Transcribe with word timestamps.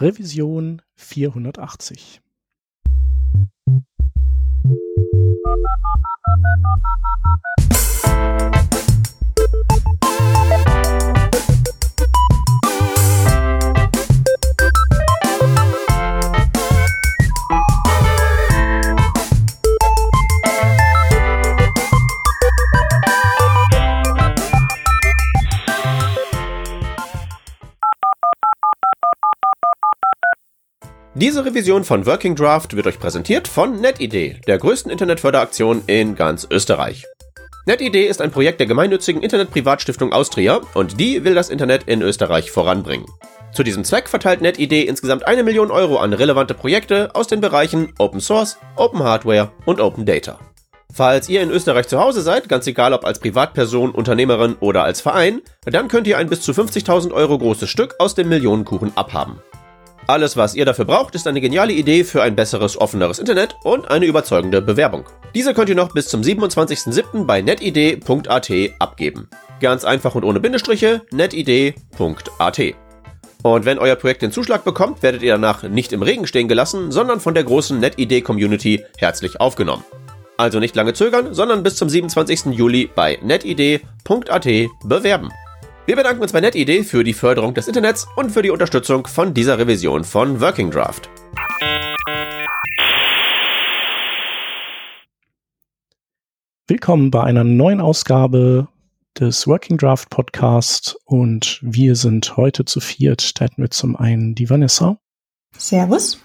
Revision 0.00 0.80
480. 0.94 2.20
Diese 31.20 31.44
Revision 31.44 31.82
von 31.82 32.06
Working 32.06 32.36
Draft 32.36 32.76
wird 32.76 32.86
euch 32.86 33.00
präsentiert 33.00 33.48
von 33.48 33.80
NetID, 33.80 34.46
der 34.46 34.56
größten 34.56 34.88
Internetförderaktion 34.88 35.82
in 35.88 36.14
ganz 36.14 36.46
Österreich. 36.48 37.06
NetID 37.66 37.96
ist 38.08 38.22
ein 38.22 38.30
Projekt 38.30 38.60
der 38.60 38.68
gemeinnützigen 38.68 39.20
Internetprivatstiftung 39.20 40.12
Austria 40.12 40.60
und 40.74 41.00
die 41.00 41.24
will 41.24 41.34
das 41.34 41.50
Internet 41.50 41.88
in 41.88 42.02
Österreich 42.02 42.52
voranbringen. 42.52 43.06
Zu 43.50 43.64
diesem 43.64 43.82
Zweck 43.82 44.08
verteilt 44.08 44.42
NetID 44.42 44.86
insgesamt 44.86 45.26
eine 45.26 45.42
Million 45.42 45.72
Euro 45.72 45.96
an 45.96 46.12
relevante 46.12 46.54
Projekte 46.54 47.12
aus 47.16 47.26
den 47.26 47.40
Bereichen 47.40 47.92
Open 47.98 48.20
Source, 48.20 48.56
Open 48.76 49.02
Hardware 49.02 49.50
und 49.66 49.80
Open 49.80 50.06
Data. 50.06 50.38
Falls 50.94 51.28
ihr 51.28 51.42
in 51.42 51.50
Österreich 51.50 51.88
zu 51.88 51.98
Hause 51.98 52.22
seid, 52.22 52.48
ganz 52.48 52.68
egal 52.68 52.92
ob 52.92 53.04
als 53.04 53.18
Privatperson, 53.18 53.90
Unternehmerin 53.90 54.54
oder 54.60 54.84
als 54.84 55.00
Verein, 55.00 55.42
dann 55.64 55.88
könnt 55.88 56.06
ihr 56.06 56.16
ein 56.16 56.28
bis 56.28 56.42
zu 56.42 56.52
50.000 56.52 57.10
Euro 57.10 57.38
großes 57.38 57.68
Stück 57.68 57.96
aus 57.98 58.14
dem 58.14 58.28
Millionenkuchen 58.28 58.96
abhaben. 58.96 59.42
Alles, 60.08 60.38
was 60.38 60.54
ihr 60.54 60.64
dafür 60.64 60.86
braucht, 60.86 61.14
ist 61.14 61.26
eine 61.26 61.42
geniale 61.42 61.74
Idee 61.74 62.02
für 62.02 62.22
ein 62.22 62.34
besseres, 62.34 62.80
offeneres 62.80 63.18
Internet 63.18 63.56
und 63.62 63.90
eine 63.90 64.06
überzeugende 64.06 64.62
Bewerbung. 64.62 65.04
Diese 65.34 65.52
könnt 65.52 65.68
ihr 65.68 65.74
noch 65.74 65.92
bis 65.92 66.08
zum 66.08 66.22
27.07. 66.22 67.26
bei 67.26 67.42
netidee.at 67.42 68.50
abgeben. 68.78 69.28
Ganz 69.60 69.84
einfach 69.84 70.14
und 70.14 70.24
ohne 70.24 70.40
Bindestriche, 70.40 71.02
netidee.at. 71.12 72.60
Und 73.42 73.64
wenn 73.66 73.78
euer 73.78 73.96
Projekt 73.96 74.22
den 74.22 74.32
Zuschlag 74.32 74.64
bekommt, 74.64 75.02
werdet 75.02 75.20
ihr 75.20 75.32
danach 75.32 75.64
nicht 75.64 75.92
im 75.92 76.00
Regen 76.00 76.26
stehen 76.26 76.48
gelassen, 76.48 76.90
sondern 76.90 77.20
von 77.20 77.34
der 77.34 77.44
großen 77.44 77.78
NetID-Community 77.78 78.86
herzlich 78.96 79.42
aufgenommen. 79.42 79.84
Also 80.38 80.58
nicht 80.58 80.74
lange 80.74 80.94
zögern, 80.94 81.34
sondern 81.34 81.62
bis 81.62 81.76
zum 81.76 81.90
27. 81.90 82.46
Juli 82.46 82.88
bei 82.94 83.18
netidee.at 83.20 84.48
bewerben. 84.84 85.30
Wir 85.88 85.96
bedanken 85.96 86.20
uns 86.20 86.34
bei 86.34 86.42
NetID 86.42 86.84
für 86.84 87.02
die 87.02 87.14
Förderung 87.14 87.54
des 87.54 87.66
Internets 87.66 88.06
und 88.14 88.30
für 88.30 88.42
die 88.42 88.50
Unterstützung 88.50 89.06
von 89.06 89.32
dieser 89.32 89.58
Revision 89.58 90.04
von 90.04 90.38
Working 90.38 90.70
Draft. 90.70 91.08
Willkommen 96.66 97.10
bei 97.10 97.24
einer 97.24 97.42
neuen 97.42 97.80
Ausgabe 97.80 98.68
des 99.18 99.46
Working 99.46 99.78
Draft 99.78 100.10
Podcast 100.10 100.98
und 101.06 101.58
wir 101.62 101.96
sind 101.96 102.36
heute 102.36 102.66
zu 102.66 102.80
viert. 102.80 103.40
Da 103.40 103.46
hätten 103.46 103.62
wir 103.62 103.70
zum 103.70 103.96
einen 103.96 104.34
die 104.34 104.50
Vanessa. 104.50 105.00
Servus. 105.56 106.22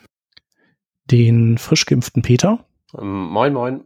Den 1.06 1.58
frisch 1.58 1.86
geimpften 1.86 2.22
Peter. 2.22 2.66
Ähm, 3.00 3.28
moin, 3.30 3.54
moin. 3.54 3.86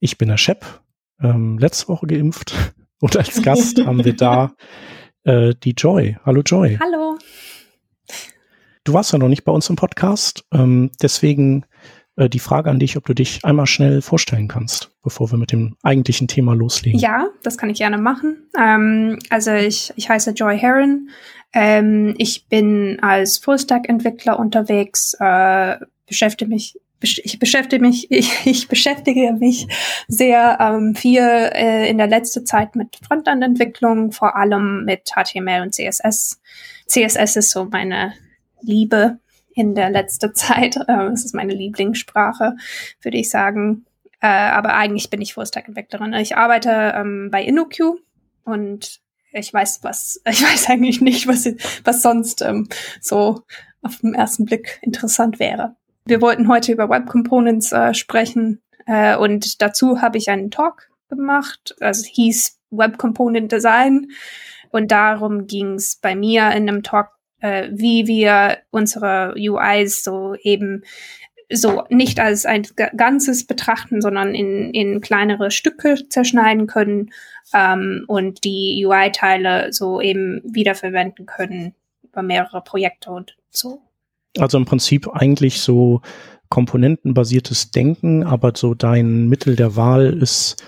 Ich 0.00 0.18
bin 0.18 0.28
der 0.28 0.36
Shep, 0.36 0.82
ähm, 1.18 1.56
letzte 1.56 1.88
Woche 1.88 2.06
geimpft. 2.06 2.74
Und 3.00 3.16
als 3.16 3.42
Gast 3.42 3.84
haben 3.84 4.04
wir 4.04 4.14
da 4.14 4.52
äh, 5.24 5.54
die 5.62 5.72
Joy. 5.72 6.16
Hallo 6.24 6.42
Joy. 6.42 6.78
Hallo. 6.80 7.18
Du 8.84 8.92
warst 8.92 9.12
ja 9.12 9.18
noch 9.18 9.28
nicht 9.28 9.44
bei 9.44 9.52
uns 9.52 9.68
im 9.68 9.76
Podcast, 9.76 10.44
ähm, 10.52 10.90
deswegen 11.02 11.64
äh, 12.16 12.28
die 12.28 12.38
Frage 12.38 12.70
an 12.70 12.78
dich, 12.78 12.96
ob 12.96 13.06
du 13.06 13.14
dich 13.14 13.44
einmal 13.44 13.66
schnell 13.66 14.02
vorstellen 14.02 14.48
kannst, 14.48 14.90
bevor 15.02 15.30
wir 15.30 15.38
mit 15.38 15.52
dem 15.52 15.76
eigentlichen 15.82 16.28
Thema 16.28 16.54
loslegen. 16.54 16.98
Ja, 16.98 17.28
das 17.42 17.56
kann 17.56 17.70
ich 17.70 17.78
gerne 17.78 17.98
machen. 17.98 18.48
Ähm, 18.58 19.18
also 19.30 19.52
ich, 19.52 19.92
ich 19.96 20.08
heiße 20.08 20.32
Joy 20.32 20.58
Heron. 20.58 21.08
Ähm, 21.52 22.14
ich 22.18 22.48
bin 22.48 22.98
als 23.00 23.38
Fullstack-Entwickler 23.38 24.38
unterwegs, 24.38 25.14
äh, 25.18 25.76
beschäftige 26.06 26.50
mich 26.50 26.78
ich 27.02 27.38
beschäftige 27.38 27.82
mich, 27.82 28.10
ich, 28.10 28.46
ich 28.46 28.68
beschäftige 28.68 29.32
mich 29.32 29.66
sehr 30.08 30.58
ähm, 30.60 30.94
viel 30.94 31.22
äh, 31.22 31.88
in 31.88 31.98
der 31.98 32.06
letzten 32.06 32.46
Zeit 32.46 32.76
mit 32.76 32.96
Frontend-Entwicklung, 33.06 34.12
vor 34.12 34.36
allem 34.36 34.84
mit 34.84 35.10
HTML 35.14 35.62
und 35.62 35.74
CSS. 35.74 36.40
CSS 36.86 37.36
ist 37.36 37.50
so 37.50 37.66
meine 37.66 38.14
Liebe 38.60 39.18
in 39.54 39.74
der 39.74 39.90
letzten 39.90 40.34
Zeit. 40.34 40.76
Äh, 40.88 41.08
es 41.12 41.24
ist 41.24 41.34
meine 41.34 41.54
Lieblingssprache, 41.54 42.56
würde 43.02 43.18
ich 43.18 43.30
sagen. 43.30 43.86
Äh, 44.20 44.28
aber 44.28 44.74
eigentlich 44.74 45.10
bin 45.10 45.22
ich 45.22 45.34
Fullstack-Entwicklerin. 45.34 46.12
Ich 46.14 46.36
arbeite 46.36 46.92
ähm, 46.94 47.30
bei 47.30 47.42
InnoQ 47.42 47.98
und 48.44 49.00
ich 49.32 49.54
weiß 49.54 49.80
was, 49.82 50.20
ich 50.28 50.42
weiß 50.42 50.68
eigentlich 50.68 51.00
nicht, 51.00 51.26
was, 51.26 51.48
was 51.84 52.02
sonst 52.02 52.42
ähm, 52.42 52.68
so 53.00 53.42
auf 53.82 53.98
den 53.98 54.14
ersten 54.14 54.44
Blick 54.44 54.78
interessant 54.82 55.38
wäre. 55.38 55.76
Wir 56.10 56.20
wollten 56.20 56.48
heute 56.48 56.72
über 56.72 56.90
Web 56.90 57.06
Components 57.06 57.70
äh, 57.70 57.94
sprechen 57.94 58.60
äh, 58.84 59.16
und 59.16 59.62
dazu 59.62 60.02
habe 60.02 60.18
ich 60.18 60.28
einen 60.28 60.50
Talk 60.50 60.90
gemacht. 61.08 61.76
Also 61.78 62.04
hieß 62.04 62.58
Web 62.72 62.98
Component 62.98 63.52
Design 63.52 64.08
und 64.70 64.90
darum 64.90 65.46
ging 65.46 65.74
es 65.74 65.94
bei 65.94 66.16
mir 66.16 66.50
in 66.50 66.68
einem 66.68 66.82
Talk, 66.82 67.10
äh, 67.38 67.68
wie 67.70 68.08
wir 68.08 68.58
unsere 68.72 69.36
UIs 69.38 70.02
so 70.02 70.34
eben 70.42 70.82
so 71.48 71.84
nicht 71.90 72.18
als 72.18 72.44
ein 72.44 72.66
Ganzes 72.96 73.46
betrachten, 73.46 74.00
sondern 74.00 74.34
in, 74.34 74.74
in 74.74 75.00
kleinere 75.00 75.52
Stücke 75.52 76.08
zerschneiden 76.08 76.66
können 76.66 77.12
ähm, 77.54 78.04
und 78.08 78.42
die 78.42 78.84
UI-Teile 78.84 79.72
so 79.72 80.00
eben 80.00 80.42
wiederverwenden 80.42 81.26
können 81.26 81.76
über 82.02 82.22
mehrere 82.22 82.62
Projekte 82.62 83.12
und 83.12 83.36
so. 83.50 83.80
Also 84.38 84.58
im 84.58 84.64
Prinzip 84.64 85.08
eigentlich 85.12 85.60
so 85.60 86.00
komponentenbasiertes 86.48 87.70
Denken, 87.70 88.24
aber 88.24 88.52
so 88.54 88.74
dein 88.74 89.28
Mittel 89.28 89.56
der 89.56 89.76
Wahl 89.76 90.12
ist, 90.12 90.62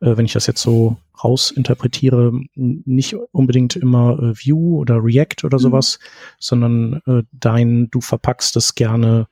äh, 0.00 0.16
wenn 0.16 0.24
ich 0.24 0.32
das 0.32 0.46
jetzt 0.46 0.62
so 0.62 0.96
rausinterpretiere, 1.22 2.32
nicht 2.54 3.14
unbedingt 3.32 3.76
immer 3.76 4.18
äh, 4.18 4.34
Vue 4.34 4.78
oder 4.78 5.02
React 5.02 5.44
oder 5.44 5.58
mhm. 5.58 5.62
sowas, 5.62 5.98
sondern 6.38 7.00
äh, 7.06 7.22
dein, 7.32 7.90
du 7.90 8.00
verpackst 8.00 8.56
es 8.56 8.74
gerne 8.74 9.26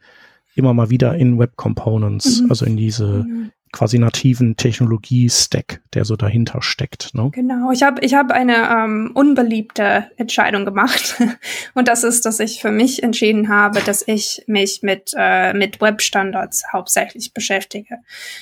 immer 0.54 0.74
mal 0.74 0.90
wieder 0.90 1.14
in 1.16 1.38
Web 1.38 1.56
Components, 1.56 2.40
mhm. 2.40 2.50
also 2.50 2.64
in 2.64 2.76
diese 2.76 3.24
mhm 3.24 3.52
quasi 3.72 3.98
nativen 3.98 4.56
Technologie-Stack, 4.56 5.82
der 5.94 6.04
so 6.04 6.16
dahinter 6.16 6.62
steckt. 6.62 7.14
Ne? 7.14 7.30
Genau, 7.32 7.70
ich 7.72 7.82
habe 7.82 8.04
ich 8.04 8.14
hab 8.14 8.30
eine 8.30 8.68
ähm, 8.70 9.10
unbeliebte 9.14 10.10
Entscheidung 10.16 10.64
gemacht 10.64 11.16
und 11.74 11.88
das 11.88 12.04
ist, 12.04 12.24
dass 12.24 12.40
ich 12.40 12.60
für 12.60 12.70
mich 12.70 13.02
entschieden 13.02 13.48
habe, 13.48 13.80
dass 13.80 14.06
ich 14.06 14.42
mich 14.46 14.80
mit, 14.82 15.12
äh, 15.16 15.52
mit 15.52 15.80
Web-Standards 15.80 16.72
hauptsächlich 16.72 17.34
beschäftige. 17.34 17.98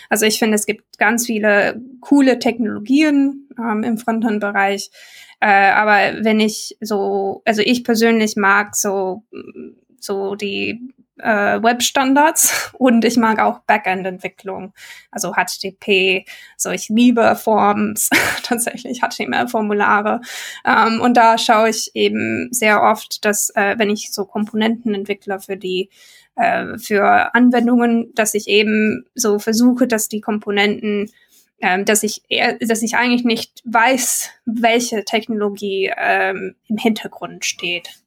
Also 0.09 0.27
ich 0.27 0.39
finde, 0.39 0.55
es 0.55 0.67
gibt 0.67 0.99
ganz 0.99 1.27
viele 1.27 1.81
coole 2.01 2.39
Technologien 2.39 3.49
ähm, 3.59 3.83
im 3.83 3.99
Frontend-Bereich, 3.99 4.91
äh, 5.41 5.47
aber 5.47 6.25
wenn 6.25 6.41
ich 6.41 6.77
so, 6.81 7.43
also 7.45 7.63
ich 7.63 7.83
persönlich 7.85 8.37
mag 8.37 8.77
so 8.77 9.25
so 10.05 10.35
die 10.35 10.94
äh, 11.19 11.63
Web-Standards. 11.63 12.73
Und 12.79 13.05
ich 13.05 13.17
mag 13.17 13.39
auch 13.39 13.61
Backend-Entwicklung, 13.61 14.73
also 15.11 15.33
HTTP, 15.33 16.25
so 16.57 16.71
ich 16.71 16.89
liebe 16.89 17.37
Forms, 17.37 18.11
tatsächlich 18.43 19.01
HTML-Formulare 19.01 20.21
ähm, 20.65 21.01
und 21.01 21.17
da 21.17 21.39
schaue 21.39 21.71
ich 21.71 21.91
eben 21.95 22.49
sehr 22.51 22.83
oft, 22.83 23.25
dass 23.25 23.51
äh, 23.51 23.75
wenn 23.79 23.91
ich 23.91 24.13
so 24.13 24.25
Komponenten 24.25 24.95
entwickle 24.95 25.41
für 25.41 25.57
die 25.57 25.91
äh, 26.37 26.79
für 26.79 27.35
Anwendungen, 27.35 28.13
dass 28.15 28.35
ich 28.35 28.49
eben 28.49 29.05
so 29.15 29.39
versuche, 29.39 29.87
dass 29.87 30.09
die 30.09 30.21
Komponenten 30.21 31.11
ähm, 31.61 31.85
dass 31.85 32.03
ich 32.03 32.23
dass 32.61 32.83
ich 32.83 32.97
eigentlich 32.97 33.25
nicht 33.25 33.63
weiß, 33.65 34.31
welche 34.45 35.05
Technologie 35.05 35.91
ähm, 35.97 36.57
im 36.69 36.77
Hintergrund 36.77 37.45
steht 37.45 38.04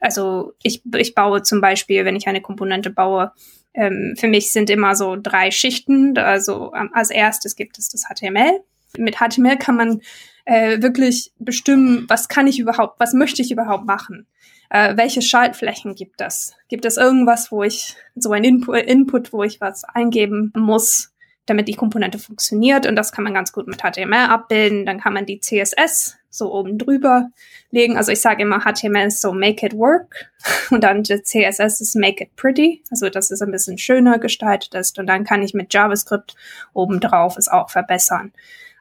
also 0.00 0.52
ich, 0.62 0.82
ich 0.96 1.14
baue 1.14 1.42
zum 1.42 1.60
Beispiel, 1.60 2.04
wenn 2.04 2.16
ich 2.16 2.28
eine 2.28 2.40
Komponente 2.40 2.90
baue, 2.90 3.32
ähm, 3.74 4.14
für 4.18 4.28
mich 4.28 4.52
sind 4.52 4.70
immer 4.70 4.94
so 4.94 5.16
drei 5.16 5.50
Schichten. 5.50 6.16
Also 6.18 6.72
ähm, 6.74 6.90
als 6.92 7.10
erstes 7.10 7.56
gibt 7.56 7.78
es 7.78 7.88
das 7.88 8.04
HTML. 8.04 8.60
Mit 8.96 9.16
HTML 9.16 9.56
kann 9.56 9.76
man 9.76 10.00
äh, 10.44 10.80
wirklich 10.82 11.32
bestimmen, 11.38 12.06
was 12.08 12.28
kann 12.28 12.46
ich 12.46 12.58
überhaupt, 12.58 12.98
was 12.98 13.12
möchte 13.12 13.42
ich 13.42 13.50
überhaupt 13.50 13.86
machen. 13.86 14.26
Äh, 14.70 14.96
welche 14.96 15.22
Schaltflächen 15.22 15.94
gibt 15.94 16.20
es? 16.20 16.54
Gibt 16.68 16.84
es 16.84 16.96
irgendwas, 16.96 17.52
wo 17.52 17.62
ich 17.62 17.94
so 18.14 18.32
ein 18.32 18.44
Input, 18.44 18.82
Input, 18.82 19.32
wo 19.32 19.42
ich 19.42 19.60
was 19.60 19.84
eingeben 19.84 20.52
muss, 20.56 21.14
damit 21.46 21.68
die 21.68 21.74
Komponente 21.74 22.18
funktioniert? 22.18 22.86
Und 22.86 22.96
das 22.96 23.12
kann 23.12 23.24
man 23.24 23.34
ganz 23.34 23.52
gut 23.52 23.66
mit 23.66 23.80
HTML 23.80 24.28
abbilden. 24.28 24.84
Dann 24.84 25.00
kann 25.00 25.14
man 25.14 25.24
die 25.24 25.40
CSS 25.40 26.17
so 26.30 26.52
oben 26.52 26.78
drüber 26.78 27.30
legen. 27.70 27.96
Also 27.96 28.12
ich 28.12 28.20
sage 28.20 28.42
immer, 28.42 28.60
HTML 28.60 29.06
ist 29.06 29.20
so 29.20 29.32
make 29.32 29.64
it 29.64 29.74
work 29.74 30.30
und 30.70 30.84
dann 30.84 31.04
CSS 31.04 31.80
ist 31.80 31.96
make 31.96 32.24
it 32.24 32.36
pretty, 32.36 32.82
also 32.90 33.08
dass 33.08 33.30
es 33.30 33.42
ein 33.42 33.50
bisschen 33.50 33.78
schöner 33.78 34.18
gestaltet 34.18 34.74
ist 34.74 34.98
und 34.98 35.06
dann 35.06 35.24
kann 35.24 35.42
ich 35.42 35.54
mit 35.54 35.72
JavaScript 35.72 36.36
obendrauf 36.74 37.36
es 37.36 37.48
auch 37.48 37.70
verbessern, 37.70 38.32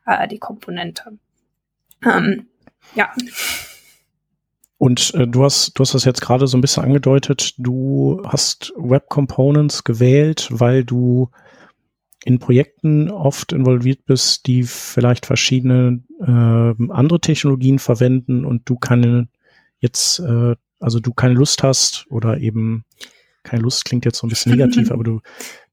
äh, 0.05 0.27
die 0.27 0.39
Komponente. 0.39 1.17
Ähm, 2.05 2.47
ja. 2.95 3.11
Und 4.77 5.13
äh, 5.15 5.27
du 5.27 5.43
hast, 5.43 5.71
du 5.73 5.81
hast 5.81 5.93
das 5.95 6.05
jetzt 6.05 6.21
gerade 6.21 6.47
so 6.47 6.57
ein 6.57 6.61
bisschen 6.61 6.83
angedeutet. 6.83 7.55
Du 7.57 8.21
hast 8.27 8.71
Web 8.75 9.09
Components 9.09 9.83
gewählt, 9.83 10.47
weil 10.51 10.83
du 10.83 11.29
in 12.27 12.39
Projekten 12.39 13.09
oft 13.09 13.53
involviert 13.53 14.05
bist, 14.05 14.47
die 14.47 14.63
vielleicht 14.63 15.25
verschiedene 15.25 16.03
äh, 16.19 16.91
andere 16.91 17.19
Technologien 17.21 17.79
verwenden 17.79 18.45
und 18.45 18.69
du 18.69 18.75
keine 18.75 19.27
jetzt, 19.79 20.19
äh, 20.19 20.55
also 20.79 20.99
du 20.99 21.13
keine 21.13 21.35
Lust 21.35 21.63
hast 21.63 22.05
oder 22.09 22.39
eben 22.39 22.83
keine 23.43 23.61
Lust 23.61 23.85
klingt 23.85 24.03
jetzt 24.03 24.17
so 24.17 24.27
ein 24.27 24.29
bisschen 24.29 24.51
negativ, 24.51 24.91
aber 24.91 25.03
du, 25.03 25.21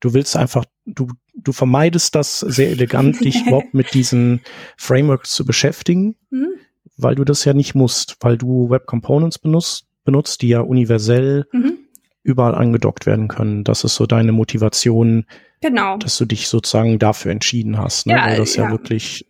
du 0.00 0.14
willst 0.14 0.36
einfach, 0.36 0.64
du, 0.86 1.08
du 1.34 1.52
vermeidest 1.52 2.14
das 2.14 2.40
sehr 2.40 2.70
elegant, 2.70 3.24
dich 3.24 3.42
überhaupt 3.46 3.74
mit 3.74 3.92
diesen 3.94 4.40
Frameworks 4.76 5.32
zu 5.32 5.44
beschäftigen. 5.44 6.16
Mhm 6.30 6.54
weil 6.96 7.14
du 7.14 7.24
das 7.24 7.44
ja 7.44 7.54
nicht 7.54 7.74
musst, 7.74 8.16
weil 8.20 8.38
du 8.38 8.70
Web 8.70 8.86
Components 8.86 9.38
benutzt, 9.38 9.86
benutzt 10.04 10.42
die 10.42 10.48
ja 10.48 10.60
universell 10.60 11.46
mhm. 11.52 11.78
überall 12.22 12.54
angedockt 12.54 13.06
werden 13.06 13.28
können. 13.28 13.64
Das 13.64 13.84
ist 13.84 13.96
so 13.96 14.06
deine 14.06 14.32
Motivation, 14.32 15.26
genau. 15.64 15.96
dass 15.96 16.18
du 16.18 16.26
dich 16.26 16.48
sozusagen 16.48 16.98
dafür 16.98 17.32
entschieden 17.32 17.78
hast, 17.78 18.06
ne? 18.06 18.14
Ja, 18.14 18.26
weil 18.26 18.36
das 18.36 18.54
ja, 18.56 18.64
ja 18.64 18.70
wirklich 18.70 19.26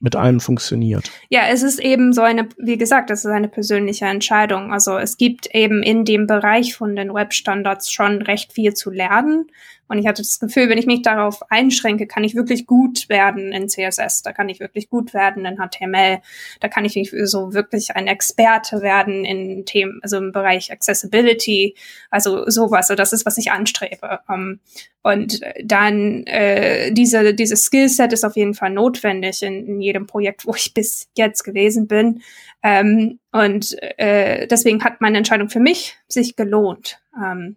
mit 0.00 0.16
allem 0.16 0.40
funktioniert. 0.40 1.10
Ja, 1.28 1.42
es 1.50 1.62
ist 1.62 1.78
eben 1.78 2.12
so 2.12 2.22
eine, 2.22 2.48
wie 2.58 2.76
gesagt, 2.76 3.10
es 3.10 3.24
ist 3.24 3.30
eine 3.30 3.48
persönliche 3.48 4.06
Entscheidung. 4.06 4.72
Also 4.72 4.98
es 4.98 5.16
gibt 5.16 5.54
eben 5.54 5.82
in 5.84 6.04
dem 6.04 6.26
Bereich 6.26 6.74
von 6.74 6.96
den 6.96 7.14
Webstandards 7.14 7.92
schon 7.92 8.22
recht 8.22 8.52
viel 8.52 8.74
zu 8.74 8.90
lernen. 8.90 9.46
Und 9.88 9.98
ich 9.98 10.06
hatte 10.06 10.22
das 10.22 10.38
Gefühl, 10.38 10.68
wenn 10.68 10.78
ich 10.78 10.86
mich 10.86 11.02
darauf 11.02 11.42
einschränke, 11.50 12.06
kann 12.06 12.24
ich 12.24 12.34
wirklich 12.34 12.66
gut 12.66 13.08
werden 13.08 13.52
in 13.52 13.68
CSS, 13.68 14.22
da 14.22 14.32
kann 14.32 14.48
ich 14.48 14.60
wirklich 14.60 14.88
gut 14.88 15.14
werden 15.14 15.44
in 15.44 15.56
HTML, 15.56 16.20
da 16.60 16.68
kann 16.68 16.84
ich 16.84 16.98
so 17.24 17.54
wirklich 17.54 17.96
ein 17.96 18.06
Experte 18.06 18.82
werden 18.82 19.24
in 19.24 19.64
Themen, 19.64 20.00
also 20.02 20.18
im 20.18 20.32
Bereich 20.32 20.70
Accessibility, 20.70 21.74
also 22.10 22.48
sowas. 22.48 22.88
So, 22.88 22.94
das 22.94 23.12
ist, 23.12 23.26
was 23.26 23.38
ich 23.38 23.50
anstrebe. 23.50 24.20
Ähm, 24.28 24.60
und 25.02 25.40
dann 25.64 26.24
äh, 26.26 26.92
diese 26.92 27.32
dieses 27.34 27.64
Skillset 27.64 28.12
ist 28.12 28.24
auf 28.24 28.36
jeden 28.36 28.54
Fall 28.54 28.70
notwendig 28.70 29.42
in, 29.42 29.66
in 29.66 29.80
jedem 29.80 30.06
Projekt, 30.06 30.46
wo 30.46 30.54
ich 30.54 30.74
bis 30.74 31.08
jetzt 31.16 31.44
gewesen 31.44 31.86
bin. 31.86 32.22
Ähm, 32.62 33.20
und 33.32 33.76
äh, 33.98 34.46
deswegen 34.48 34.82
hat 34.84 35.00
meine 35.00 35.18
Entscheidung 35.18 35.48
für 35.48 35.60
mich 35.60 35.96
sich 36.08 36.36
gelohnt. 36.36 37.00
Ähm, 37.16 37.56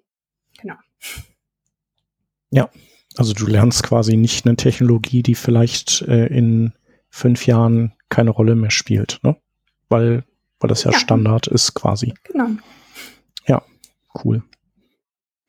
genau. 0.61 0.75
Ja, 2.51 2.69
also 3.17 3.33
du 3.33 3.45
lernst 3.45 3.83
quasi 3.83 4.15
nicht 4.15 4.45
eine 4.45 4.55
Technologie, 4.55 5.23
die 5.23 5.35
vielleicht 5.35 6.01
äh, 6.03 6.27
in 6.27 6.73
fünf 7.09 7.45
Jahren 7.45 7.93
keine 8.09 8.29
Rolle 8.29 8.55
mehr 8.55 8.71
spielt, 8.71 9.19
ne? 9.23 9.35
Weil, 9.89 10.23
weil 10.59 10.67
das 10.69 10.83
ja, 10.83 10.91
ja. 10.91 10.99
Standard 10.99 11.47
ist 11.47 11.73
quasi. 11.73 12.13
Genau. 12.23 12.47
Ja, 13.47 13.61
cool. 14.23 14.43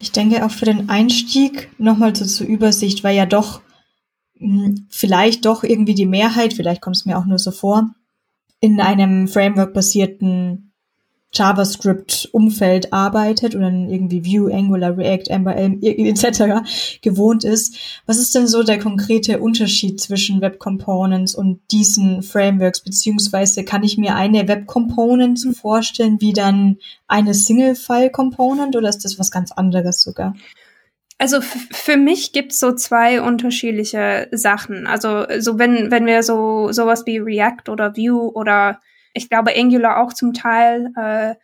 Ich 0.01 0.11
denke 0.11 0.45
auch 0.45 0.51
für 0.51 0.65
den 0.65 0.89
Einstieg 0.89 1.71
nochmal 1.79 2.17
so 2.17 2.25
zur 2.25 2.47
Übersicht, 2.47 3.05
weil 3.05 3.17
ja 3.17 3.27
doch 3.27 3.63
mh, 4.39 4.65
hm, 4.65 4.87
vielleicht 4.91 5.45
doch 5.45 5.63
irgendwie 5.63 5.95
die 5.95 6.07
Mehrheit, 6.07 6.55
vielleicht 6.55 6.81
kommt 6.81 6.97
es 6.97 7.05
mir 7.05 7.19
auch 7.19 7.27
nur 7.27 7.39
so 7.39 7.53
vor, 7.53 7.95
in 8.59 8.81
einem 8.81 9.29
Framework-basierten 9.29 10.72
JavaScript-Umfeld 11.33 12.93
arbeitet 12.93 13.55
oder 13.55 13.71
irgendwie 13.71 14.25
Vue, 14.25 14.53
Angular, 14.53 14.97
React, 14.97 15.39
MBL 15.39 15.79
etc. 15.83 17.01
gewohnt 17.01 17.45
ist. 17.45 17.77
Was 18.07 18.19
ist 18.19 18.35
denn 18.35 18.47
so 18.47 18.63
der 18.63 18.79
konkrete 18.79 19.41
Unterschied 19.41 20.01
zwischen 20.01 20.41
Web 20.41 20.59
Components 20.59 21.35
und 21.35 21.61
diesen 21.71 22.23
Frameworks? 22.23 22.81
Beziehungsweise 22.81 23.65
kann 23.65 23.83
ich 23.83 23.97
mir 23.97 24.15
eine 24.15 24.47
Web 24.47 24.67
Component 24.67 25.41
vorstellen 25.57 26.21
wie 26.21 26.33
dann 26.33 26.79
eine 27.09 27.35
Single-File 27.35 28.11
Component 28.11 28.77
oder 28.77 28.89
ist 28.89 29.05
das 29.05 29.19
was 29.19 29.31
ganz 29.31 29.53
anderes 29.53 30.03
sogar? 30.03 30.35
Also 31.19 31.41
für 31.41 31.97
mich 31.97 32.33
gibt's 32.33 32.59
so 32.59 32.73
zwei 32.73 33.23
unterschiedliche 33.23 34.27
Sachen. 34.33 34.89
Also 34.89 35.25
so 35.39 35.57
wenn 35.57 35.91
wenn 35.93 36.05
wir 36.05 36.25
so 36.25 36.73
sowas 36.73 37.07
wie 37.07 37.19
React 37.19 37.71
oder 37.71 37.97
Vue 37.97 38.33
oder 38.35 38.81
ich 39.13 39.29
glaube 39.29 39.53
Angular 39.57 40.03
auch 40.03 40.13
zum 40.13 40.33
Teil, 40.33 40.93
äh, 40.97 41.35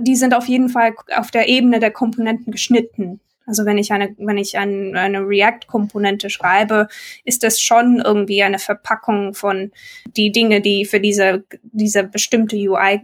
die 0.00 0.16
sind 0.16 0.34
auf 0.34 0.46
jeden 0.46 0.68
Fall 0.68 0.94
auf 1.14 1.30
der 1.30 1.48
Ebene 1.48 1.80
der 1.80 1.90
Komponenten 1.90 2.52
geschnitten. 2.52 3.20
Also 3.48 3.64
wenn 3.64 3.78
ich 3.78 3.92
eine, 3.92 4.14
wenn 4.18 4.36
ich 4.36 4.58
ein, 4.58 4.94
eine 4.94 5.20
React-Komponente 5.20 6.28
schreibe, 6.28 6.86
ist 7.24 7.42
das 7.42 7.60
schon 7.60 8.00
irgendwie 8.04 8.42
eine 8.42 8.58
Verpackung 8.58 9.34
von 9.34 9.72
die 10.16 10.30
Dinge, 10.30 10.60
die 10.60 10.84
für 10.84 11.00
diese, 11.00 11.44
diese 11.62 12.04
bestimmte 12.04 12.56
UI, 12.56 13.00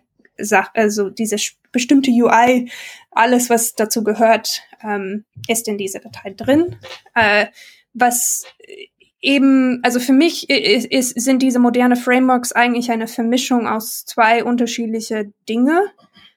also 0.74 1.08
diese 1.08 1.36
bestimmte 1.72 2.10
UI, 2.10 2.70
alles, 3.10 3.48
was 3.48 3.74
dazu 3.74 4.04
gehört, 4.04 4.62
ähm, 4.82 5.24
ist 5.48 5.66
in 5.66 5.78
dieser 5.78 6.00
Datei 6.00 6.34
drin. 6.36 6.76
Äh, 7.14 7.46
was 7.94 8.44
eben, 9.24 9.80
also 9.82 10.00
für 10.00 10.12
mich 10.12 10.50
ist, 10.50 10.86
ist, 10.86 11.20
sind 11.20 11.42
diese 11.42 11.58
moderne 11.58 11.96
Frameworks 11.96 12.52
eigentlich 12.52 12.90
eine 12.90 13.08
Vermischung 13.08 13.66
aus 13.66 14.04
zwei 14.04 14.44
unterschiedliche 14.44 15.32
Dinge. 15.48 15.82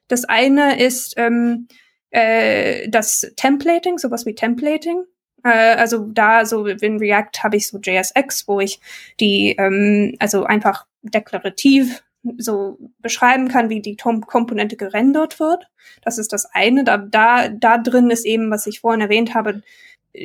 Das 0.08 0.24
eine 0.26 0.82
ist 0.82 1.16
ähm, 1.18 1.68
äh, 2.12 2.88
das 2.90 3.32
Templating, 3.36 3.98
sowas 3.98 4.26
wie 4.26 4.36
Templating. 4.36 5.04
Äh, 5.44 5.76
also 5.76 6.08
da 6.08 6.46
so 6.46 6.66
in 6.66 6.98
React 6.98 7.44
habe 7.44 7.58
ich 7.58 7.68
so 7.68 7.78
JSX, 7.78 8.48
wo 8.48 8.62
ich 8.62 8.80
die 9.20 9.56
ähm, 9.58 10.16
also 10.20 10.46
einfach 10.46 10.86
deklarativ 11.02 12.04
so 12.38 12.78
beschreiben 13.00 13.48
kann, 13.48 13.70
wie 13.70 13.82
die 13.82 13.96
Komponente 13.96 14.76
gerendert 14.76 15.40
wird. 15.40 15.70
Das 16.02 16.18
ist 16.18 16.34
das 16.34 16.46
eine. 16.54 16.84
Da, 16.84 16.98
da, 16.98 17.50
da 17.50 17.78
drin 17.78 18.10
ist 18.10 18.26
eben, 18.26 18.50
was 18.50 18.68
ich 18.68 18.82
vorhin 18.82 19.02
erwähnt 19.02 19.34
habe, 19.34 19.62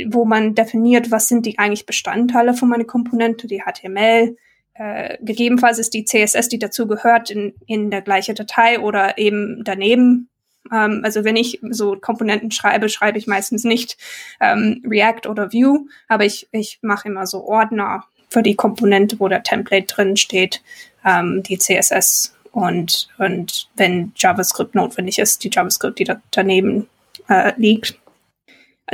wo 0.06 0.24
man 0.24 0.54
definiert, 0.54 1.10
was 1.10 1.28
sind 1.28 1.46
die 1.46 1.58
eigentlich 1.58 1.86
Bestandteile 1.86 2.54
von 2.54 2.68
meiner 2.68 2.84
Komponente, 2.84 3.46
die 3.46 3.62
HTML. 3.62 4.36
Äh, 4.74 5.18
gegebenenfalls 5.20 5.78
ist 5.78 5.92
die 5.92 6.04
CSS, 6.04 6.48
die 6.48 6.58
dazu 6.58 6.86
gehört, 6.86 7.30
in, 7.30 7.54
in 7.66 7.90
der 7.90 8.02
gleiche 8.02 8.34
Datei 8.34 8.80
oder 8.80 9.18
eben 9.18 9.62
daneben. 9.64 10.28
Ähm, 10.72 11.02
also 11.04 11.24
wenn 11.24 11.36
ich 11.36 11.60
so 11.70 11.96
Komponenten 11.96 12.50
schreibe, 12.50 12.88
schreibe 12.88 13.18
ich 13.18 13.26
meistens 13.26 13.64
nicht 13.64 13.98
ähm, 14.40 14.82
React 14.88 15.28
oder 15.28 15.52
Vue, 15.52 15.86
aber 16.08 16.24
ich, 16.24 16.48
ich 16.52 16.78
mache 16.82 17.08
immer 17.08 17.26
so 17.26 17.44
Ordner 17.44 18.04
für 18.30 18.42
die 18.42 18.54
Komponente, 18.54 19.20
wo 19.20 19.28
der 19.28 19.42
Template 19.42 19.86
drin 19.86 20.16
steht, 20.16 20.62
ähm, 21.04 21.42
die 21.42 21.58
CSS 21.58 22.34
und, 22.52 23.08
und 23.18 23.68
wenn 23.76 24.12
JavaScript 24.16 24.74
notwendig 24.74 25.18
ist, 25.18 25.42
die 25.44 25.50
JavaScript, 25.50 25.98
die 25.98 26.04
da 26.04 26.20
daneben 26.30 26.88
äh, 27.28 27.52
liegt. 27.56 27.98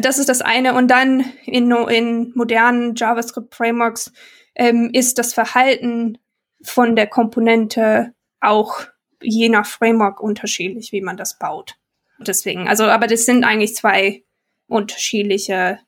Das 0.00 0.18
ist 0.18 0.28
das 0.28 0.40
eine. 0.40 0.74
Und 0.74 0.88
dann 0.88 1.24
in, 1.44 1.70
in 1.70 2.32
modernen 2.34 2.94
JavaScript-Frameworks 2.94 4.12
ähm, 4.54 4.90
ist 4.92 5.18
das 5.18 5.34
Verhalten 5.34 6.18
von 6.62 6.96
der 6.96 7.06
Komponente 7.06 8.14
auch 8.40 8.80
je 9.20 9.48
nach 9.48 9.66
Framework 9.66 10.20
unterschiedlich, 10.20 10.92
wie 10.92 11.00
man 11.00 11.16
das 11.16 11.38
baut. 11.38 11.76
Deswegen, 12.20 12.68
also, 12.68 12.84
aber 12.84 13.06
das 13.06 13.24
sind 13.24 13.44
eigentlich 13.44 13.74
zwei 13.74 14.24
unterschiedliche 14.66 15.78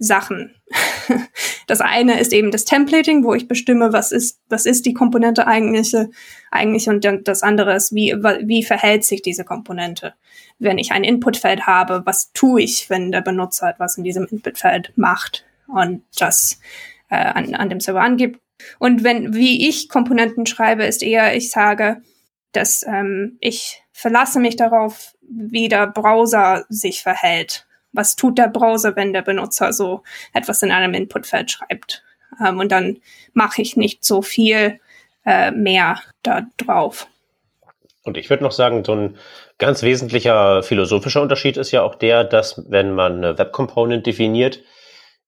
Sachen. 0.00 0.56
Das 1.66 1.80
eine 1.80 2.18
ist 2.18 2.32
eben 2.32 2.50
das 2.50 2.64
Templating, 2.64 3.22
wo 3.22 3.32
ich 3.32 3.46
bestimme, 3.46 3.92
was 3.92 4.10
ist, 4.10 4.40
was 4.48 4.66
ist 4.66 4.86
die 4.86 4.92
Komponente 4.92 5.46
eigentlich, 5.46 5.94
eigentlich 6.50 6.88
und 6.88 7.04
das 7.28 7.44
andere 7.44 7.76
ist, 7.76 7.94
wie, 7.94 8.12
wie 8.42 8.64
verhält 8.64 9.04
sich 9.04 9.22
diese 9.22 9.44
Komponente. 9.44 10.14
Wenn 10.58 10.78
ich 10.78 10.90
ein 10.90 11.04
Inputfeld 11.04 11.68
habe, 11.68 12.02
was 12.06 12.32
tue 12.32 12.62
ich, 12.62 12.90
wenn 12.90 13.12
der 13.12 13.20
Benutzer 13.20 13.68
etwas 13.70 13.96
in 13.96 14.02
diesem 14.02 14.26
Inputfeld 14.26 14.92
macht 14.96 15.44
und 15.68 16.02
das 16.18 16.58
äh, 17.08 17.14
an, 17.14 17.54
an 17.54 17.68
dem 17.68 17.78
Server 17.78 18.02
angibt. 18.02 18.40
Und 18.80 19.04
wenn, 19.04 19.32
wie 19.34 19.68
ich 19.68 19.88
Komponenten 19.88 20.46
schreibe, 20.46 20.84
ist 20.84 21.04
eher, 21.04 21.36
ich 21.36 21.52
sage, 21.52 22.02
dass 22.50 22.84
ähm, 22.84 23.38
ich 23.40 23.84
verlasse 23.92 24.40
mich 24.40 24.56
darauf, 24.56 25.14
wie 25.22 25.68
der 25.68 25.86
Browser 25.86 26.64
sich 26.68 27.02
verhält 27.02 27.68
was 27.92 28.16
tut 28.16 28.38
der 28.38 28.48
Browser, 28.48 28.96
wenn 28.96 29.12
der 29.12 29.22
Benutzer 29.22 29.72
so 29.72 30.02
etwas 30.32 30.62
in 30.62 30.70
einem 30.70 30.94
Inputfeld 30.94 31.50
schreibt. 31.50 32.04
Ähm, 32.44 32.58
und 32.58 32.72
dann 32.72 32.98
mache 33.32 33.62
ich 33.62 33.76
nicht 33.76 34.04
so 34.04 34.22
viel 34.22 34.80
äh, 35.26 35.50
mehr 35.50 36.00
da 36.22 36.46
drauf. 36.56 37.06
Und 38.02 38.16
ich 38.16 38.30
würde 38.30 38.44
noch 38.44 38.52
sagen, 38.52 38.84
so 38.84 38.94
ein 38.94 39.16
ganz 39.58 39.82
wesentlicher 39.82 40.62
philosophischer 40.62 41.20
Unterschied 41.20 41.56
ist 41.56 41.70
ja 41.70 41.82
auch 41.82 41.94
der, 41.94 42.24
dass 42.24 42.64
wenn 42.68 42.94
man 42.94 43.16
eine 43.16 43.38
Web 43.38 43.52
Component 43.52 44.06
definiert, 44.06 44.62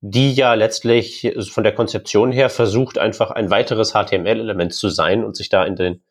die 0.00 0.32
ja 0.32 0.54
letztlich 0.54 1.32
von 1.50 1.62
der 1.62 1.74
Konzeption 1.74 2.32
her 2.32 2.50
versucht, 2.50 2.98
einfach 2.98 3.30
ein 3.30 3.50
weiteres 3.50 3.92
HTML-Element 3.92 4.74
zu 4.74 4.88
sein 4.88 5.22
und 5.24 5.36
sich 5.36 5.48
da 5.48 5.64
in 5.64 5.76
den 5.76 6.02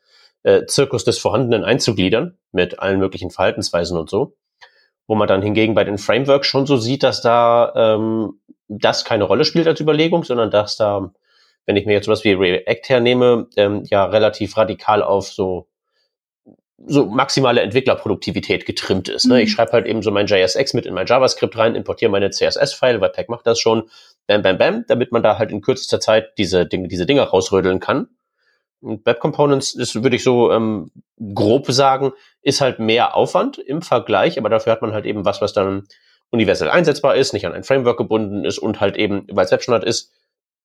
äh, 0.44 0.66
Zirkus 0.66 1.04
des 1.04 1.18
Vorhandenen 1.18 1.66
einzugliedern 1.66 2.38
mit 2.52 2.80
allen 2.80 3.00
möglichen 3.00 3.32
Verhaltensweisen 3.32 3.98
und 3.98 4.10
so. 4.10 4.38
Wo 5.12 5.16
man 5.16 5.28
dann 5.28 5.42
hingegen 5.42 5.74
bei 5.74 5.84
den 5.84 5.98
Frameworks 5.98 6.48
schon 6.48 6.66
so 6.66 6.78
sieht, 6.78 7.04
dass 7.04 7.20
da 7.22 7.74
ähm, 7.76 8.40
das 8.70 9.04
keine 9.04 9.26
Rolle 9.26 9.44
spielt 9.44 9.68
als 9.68 9.82
Überlegung, 9.82 10.24
sondern 10.24 10.52
dass 10.52 10.78
da, 10.78 11.12
wenn 11.66 11.76
ich 11.76 11.86
mir 11.86 11.92
jetzt 11.92 12.06
sowas 12.06 12.24
wie 12.24 12.32
React 12.32 12.88
hernehme, 12.88 13.48
ähm, 13.58 13.84
ja 13.90 14.06
relativ 14.06 14.56
radikal 14.56 15.04
auf 15.04 15.28
so 15.28 15.68
so 16.86 17.08
maximale 17.08 17.60
Entwicklerproduktivität 17.60 18.66
getrimmt 18.66 19.10
ist. 19.10 19.26
Ne? 19.26 19.34
Mhm. 19.34 19.40
Ich 19.42 19.52
schreibe 19.52 19.74
halt 19.74 19.86
eben 19.86 20.02
so 20.02 20.12
mein 20.12 20.28
JSX 20.28 20.74
mit 20.74 20.86
in 20.86 20.94
mein 20.94 21.08
JavaScript 21.08 21.58
rein, 21.58 21.76
importiere 21.76 22.10
meine 22.10 22.30
CSS-File, 22.30 23.02
Webpack 23.02 23.28
macht 23.28 23.46
das 23.46 23.60
schon, 23.60 23.90
bam, 24.28 24.42
bam, 24.42 24.58
bam, 24.58 24.86
damit 24.88 25.12
man 25.12 25.22
da 25.22 25.38
halt 25.38 25.52
in 25.52 25.60
kürzester 25.60 26.00
Zeit 26.00 26.38
diese 26.38 26.66
Dinge, 26.66 26.88
diese 26.88 27.06
Dinge 27.06 27.24
rausrödeln 27.24 27.82
kann. 27.82 28.08
Web 28.82 29.20
Components 29.20 29.74
ist, 29.74 30.04
würde 30.04 30.16
ich 30.16 30.24
so 30.24 30.52
ähm, 30.52 30.92
grob 31.34 31.72
sagen, 31.72 32.14
ist 32.42 32.62
halt 32.62 32.80
mehr 32.80 33.16
Aufwand 33.16 33.58
im 33.60 33.82
Vergleich, 33.82 34.38
aber 34.38 34.50
dafür 34.50 34.74
hat 34.74 34.82
man 34.82 34.94
halt 34.94 35.06
eben 35.06 35.24
was, 35.24 35.42
was 35.42 35.54
dann 35.54 35.84
universell 36.32 36.70
einsetzbar 36.70 37.16
ist, 37.16 37.34
nicht 37.34 37.46
an 37.46 37.54
ein 37.54 37.64
Framework 37.64 37.98
gebunden 37.98 38.46
ist 38.46 38.58
und 38.58 38.80
halt 38.82 38.98
eben, 38.98 39.28
weil 39.32 39.46
es 39.46 39.52
Webstandard 39.52 39.84
ist, 39.84 40.12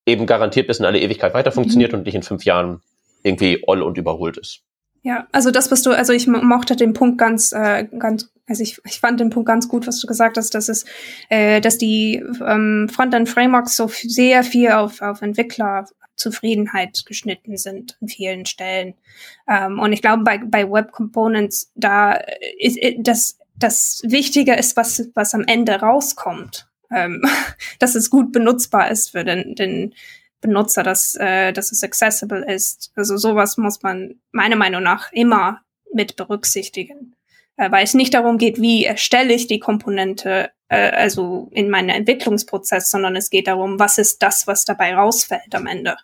eben 0.06 0.26
garantiert 0.26 0.68
bis 0.68 0.78
in 0.78 0.85
alle 0.85 1.00
Ewigkeit 1.00 1.35
weiter 1.35 1.52
funktioniert 1.52 1.92
mhm. 1.92 1.99
und 1.99 2.06
nicht 2.06 2.14
in 2.14 2.23
fünf 2.23 2.44
Jahren 2.44 2.80
irgendwie 3.23 3.64
all 3.66 3.82
und 3.82 3.99
überholt 3.99 4.38
ist. 4.38 4.62
Ja, 5.02 5.28
also 5.30 5.52
das, 5.52 5.70
was 5.70 5.82
du, 5.82 5.92
also 5.92 6.12
ich 6.12 6.26
mochte 6.26 6.75
den 6.75 6.92
Punkt 6.92 7.18
ganz, 7.18 7.52
äh, 7.52 7.87
ganz, 7.96 8.28
also 8.49 8.62
ich, 8.62 8.80
ich 8.85 8.99
fand 8.99 9.20
den 9.20 9.30
Punkt 9.30 9.46
ganz 9.46 9.68
gut, 9.68 9.87
was 9.87 10.00
du 10.00 10.08
gesagt 10.08 10.37
hast, 10.37 10.52
dass 10.54 10.68
es, 10.68 10.85
äh, 11.28 11.61
dass 11.61 11.78
die 11.78 12.25
ähm, 12.44 12.88
Frontend-Frameworks 12.92 13.76
so 13.76 13.88
sehr 13.88 14.42
viel 14.42 14.73
auf, 14.73 15.02
auf 15.02 15.23
Entwicklerzufriedenheit 16.16 17.04
geschnitten 17.06 17.56
sind 17.56 17.96
an 18.00 18.08
vielen 18.08 18.46
Stellen. 18.46 18.94
Ähm, 19.49 19.78
und 19.78 19.92
ich 19.92 20.02
glaube, 20.02 20.25
bei, 20.25 20.38
bei 20.38 20.70
Web 20.70 20.92
Components, 20.92 21.70
da 21.75 22.12
ist, 22.58 22.78
ist 22.78 22.96
das, 23.00 23.38
das 23.56 24.02
Wichtige 24.04 24.54
ist, 24.54 24.76
was, 24.76 25.08
was 25.14 25.35
am 25.35 25.44
Ende 25.46 25.75
rauskommt. 25.75 26.68
Ähm, 26.90 27.23
dass 27.78 27.94
es 27.94 28.11
gut 28.11 28.32
benutzbar 28.32 28.90
ist 28.90 29.11
für 29.11 29.25
den, 29.25 29.54
den 29.54 29.94
Benutzer, 30.40 30.82
dass, 30.82 31.14
äh, 31.16 31.52
dass 31.52 31.73
es 31.73 31.82
accessible 31.82 32.44
ist. 32.44 32.92
Also 32.94 33.16
sowas 33.16 33.56
muss 33.56 33.82
man 33.82 34.20
meiner 34.32 34.56
Meinung 34.56 34.82
nach 34.82 35.12
immer 35.12 35.62
mit 35.92 36.16
berücksichtigen. 36.16 37.15
Äh, 37.57 37.71
weil 37.71 37.85
es 37.85 37.95
nicht 37.95 38.15
darum 38.15 38.39
geht, 38.39 38.61
wie 38.61 38.85
erstelle 38.85 39.33
ich 39.33 39.47
die 39.47 39.59
Komponente, 39.59 40.51
äh, 40.69 40.91
also 40.91 41.49
in 41.53 41.71
meinem 41.71 41.91
Entwicklungsprozess, 41.91 42.91
sondern 42.91 43.17
es 43.17 43.31
geht 43.31 43.47
darum, 43.49 43.79
was 43.79 43.99
ist 43.99 44.23
das, 44.23 44.47
was 44.47 44.65
dabei 44.65 44.95
rausfällt 44.95 45.55
am 45.55 45.67
Ende. 45.67 45.97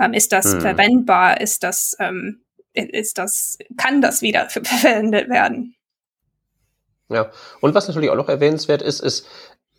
Ähm, 0.00 0.12
ist 0.12 0.32
das 0.32 0.52
hm. 0.52 0.60
verwendbar? 0.60 1.40
Ist 1.40 1.62
das, 1.62 1.96
ähm, 1.98 2.42
ist 2.72 3.18
das, 3.18 3.58
kann 3.76 4.00
das 4.02 4.22
wieder 4.22 4.48
verwendet 4.50 5.28
werden? 5.28 5.74
Ja, 7.08 7.30
und 7.60 7.74
was 7.74 7.88
natürlich 7.88 8.10
auch 8.10 8.16
noch 8.16 8.28
erwähnenswert 8.28 8.80
ist, 8.80 9.00
ist, 9.00 9.26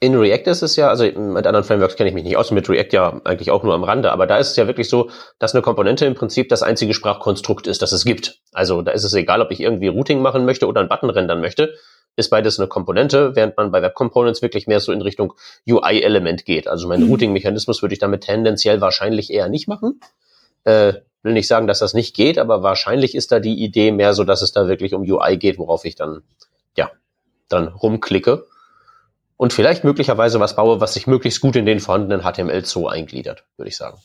in 0.03 0.15
React 0.15 0.47
ist 0.47 0.61
es 0.63 0.75
ja, 0.75 0.89
also 0.89 1.05
mit 1.05 1.47
anderen 1.47 1.63
Frameworks 1.63 1.95
kenne 1.95 2.09
ich 2.09 2.13
mich 2.13 2.25
nicht 2.25 2.35
aus, 2.35 2.51
mit 2.51 2.67
React 2.67 2.89
ja 2.91 3.21
eigentlich 3.23 3.51
auch 3.51 3.63
nur 3.63 3.73
am 3.73 3.85
Rande, 3.85 4.11
aber 4.11 4.27
da 4.27 4.37
ist 4.37 4.51
es 4.51 4.57
ja 4.57 4.67
wirklich 4.67 4.89
so, 4.89 5.09
dass 5.39 5.53
eine 5.53 5.61
Komponente 5.61 6.05
im 6.05 6.13
Prinzip 6.13 6.49
das 6.49 6.61
einzige 6.61 6.93
Sprachkonstrukt 6.93 7.67
ist, 7.67 7.81
das 7.81 7.93
es 7.93 8.03
gibt. 8.03 8.41
Also 8.51 8.81
da 8.81 8.91
ist 8.91 9.05
es 9.05 9.13
egal, 9.13 9.41
ob 9.41 9.49
ich 9.51 9.61
irgendwie 9.61 9.87
Routing 9.87 10.21
machen 10.21 10.43
möchte 10.43 10.67
oder 10.67 10.81
einen 10.81 10.89
Button 10.89 11.09
rendern 11.09 11.39
möchte, 11.39 11.75
ist 12.17 12.29
beides 12.29 12.59
eine 12.59 12.67
Komponente, 12.67 13.37
während 13.37 13.55
man 13.55 13.71
bei 13.71 13.81
Web 13.81 13.93
Components 13.93 14.41
wirklich 14.41 14.67
mehr 14.67 14.81
so 14.81 14.91
in 14.91 15.01
Richtung 15.01 15.35
UI-Element 15.69 16.43
geht. 16.43 16.67
Also 16.67 16.89
mein 16.89 17.03
mhm. 17.03 17.09
Routing-Mechanismus 17.09 17.81
würde 17.81 17.93
ich 17.93 17.99
damit 17.99 18.25
tendenziell 18.25 18.81
wahrscheinlich 18.81 19.31
eher 19.31 19.47
nicht 19.47 19.69
machen. 19.69 20.01
Äh, 20.65 20.95
will 21.21 21.31
nicht 21.31 21.47
sagen, 21.47 21.65
dass 21.65 21.79
das 21.79 21.93
nicht 21.93 22.13
geht, 22.13 22.39
aber 22.39 22.61
wahrscheinlich 22.61 23.15
ist 23.15 23.31
da 23.31 23.39
die 23.39 23.63
Idee 23.63 23.93
mehr 23.93 24.13
so, 24.13 24.25
dass 24.25 24.41
es 24.41 24.51
da 24.51 24.67
wirklich 24.67 24.93
um 24.93 25.09
UI 25.09 25.37
geht, 25.37 25.57
worauf 25.57 25.85
ich 25.85 25.95
dann, 25.95 26.23
ja, 26.75 26.91
dann 27.47 27.69
rumklicke 27.69 28.47
und 29.37 29.53
vielleicht 29.53 29.83
möglicherweise 29.83 30.39
was 30.39 30.55
baue, 30.55 30.79
was 30.79 30.93
sich 30.93 31.07
möglichst 31.07 31.41
gut 31.41 31.55
in 31.55 31.65
den 31.65 31.79
vorhandenen 31.79 32.21
HTML-Zoo 32.21 32.87
eingliedert, 32.87 33.43
würde 33.57 33.69
ich 33.69 33.77
sagen. 33.77 33.97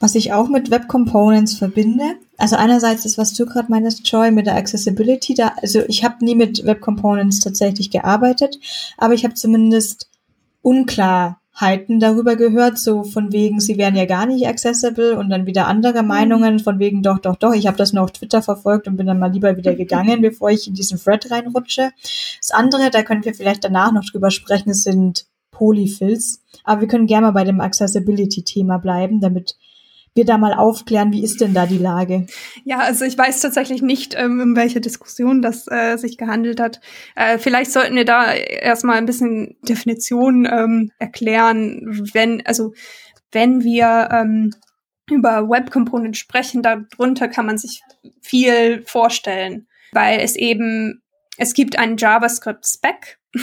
Was 0.00 0.16
ich 0.16 0.32
auch 0.32 0.48
mit 0.48 0.70
Web 0.70 0.88
Components 0.88 1.54
verbinde, 1.54 2.16
also 2.36 2.56
einerseits 2.56 3.04
ist, 3.04 3.18
was 3.18 3.34
du 3.34 3.46
gerade 3.46 3.70
meinst, 3.70 4.10
Joy, 4.10 4.32
mit 4.32 4.46
der 4.46 4.56
Accessibility 4.56 5.34
da, 5.34 5.52
also 5.62 5.82
ich 5.86 6.02
habe 6.02 6.24
nie 6.24 6.34
mit 6.34 6.64
Web 6.64 6.80
Components 6.80 7.38
tatsächlich 7.38 7.90
gearbeitet, 7.90 8.58
aber 8.98 9.14
ich 9.14 9.24
habe 9.24 9.34
zumindest 9.34 10.10
unklar 10.60 11.41
Heiten 11.60 12.00
darüber 12.00 12.36
gehört, 12.36 12.78
so 12.78 13.04
von 13.04 13.30
wegen, 13.30 13.60
sie 13.60 13.76
wären 13.76 13.94
ja 13.94 14.06
gar 14.06 14.26
nicht 14.26 14.46
accessible 14.46 15.18
und 15.18 15.28
dann 15.28 15.46
wieder 15.46 15.66
andere 15.66 16.02
Meinungen 16.02 16.58
von 16.60 16.78
wegen, 16.78 17.02
doch, 17.02 17.18
doch, 17.18 17.36
doch, 17.36 17.52
ich 17.52 17.66
habe 17.66 17.76
das 17.76 17.92
nur 17.92 18.04
auf 18.04 18.12
Twitter 18.12 18.42
verfolgt 18.42 18.88
und 18.88 18.96
bin 18.96 19.06
dann 19.06 19.18
mal 19.18 19.30
lieber 19.30 19.56
wieder 19.56 19.74
gegangen, 19.74 20.20
bevor 20.22 20.50
ich 20.50 20.66
in 20.66 20.74
diesen 20.74 20.98
Thread 20.98 21.30
reinrutsche. 21.30 21.90
Das 22.38 22.50
andere, 22.52 22.90
da 22.90 23.02
können 23.02 23.24
wir 23.24 23.34
vielleicht 23.34 23.64
danach 23.64 23.92
noch 23.92 24.04
drüber 24.04 24.30
sprechen, 24.30 24.72
sind 24.72 25.26
Polyfills. 25.50 26.42
Aber 26.64 26.80
wir 26.80 26.88
können 26.88 27.06
gerne 27.06 27.26
mal 27.26 27.32
bei 27.32 27.44
dem 27.44 27.60
Accessibility-Thema 27.60 28.78
bleiben, 28.78 29.20
damit 29.20 29.56
wir 30.14 30.24
da 30.24 30.36
mal 30.36 30.52
aufklären, 30.52 31.12
wie 31.12 31.24
ist 31.24 31.40
denn 31.40 31.54
da 31.54 31.66
die 31.66 31.78
Lage? 31.78 32.26
Ja, 32.64 32.80
also 32.80 33.04
ich 33.04 33.16
weiß 33.16 33.40
tatsächlich 33.40 33.80
nicht, 33.80 34.14
ähm, 34.14 34.40
um 34.40 34.56
welche 34.56 34.80
Diskussion 34.80 35.40
das 35.40 35.66
äh, 35.68 35.96
sich 35.96 36.18
gehandelt 36.18 36.60
hat. 36.60 36.80
Äh, 37.16 37.38
vielleicht 37.38 37.72
sollten 37.72 37.96
wir 37.96 38.04
da 38.04 38.32
erstmal 38.32 38.98
ein 38.98 39.06
bisschen 39.06 39.56
Definition 39.62 40.46
ähm, 40.46 40.90
erklären, 40.98 42.08
wenn, 42.12 42.44
also 42.44 42.74
wenn 43.30 43.64
wir 43.64 44.08
ähm, 44.12 44.50
über 45.10 45.48
Web 45.48 45.70
Component 45.70 46.16
sprechen, 46.16 46.62
darunter 46.62 47.28
kann 47.28 47.46
man 47.46 47.56
sich 47.56 47.82
viel 48.20 48.82
vorstellen, 48.82 49.66
weil 49.92 50.20
es 50.20 50.36
eben, 50.36 51.02
es 51.38 51.54
gibt 51.54 51.78
einen 51.78 51.96
JavaScript-Spec, 51.96 53.18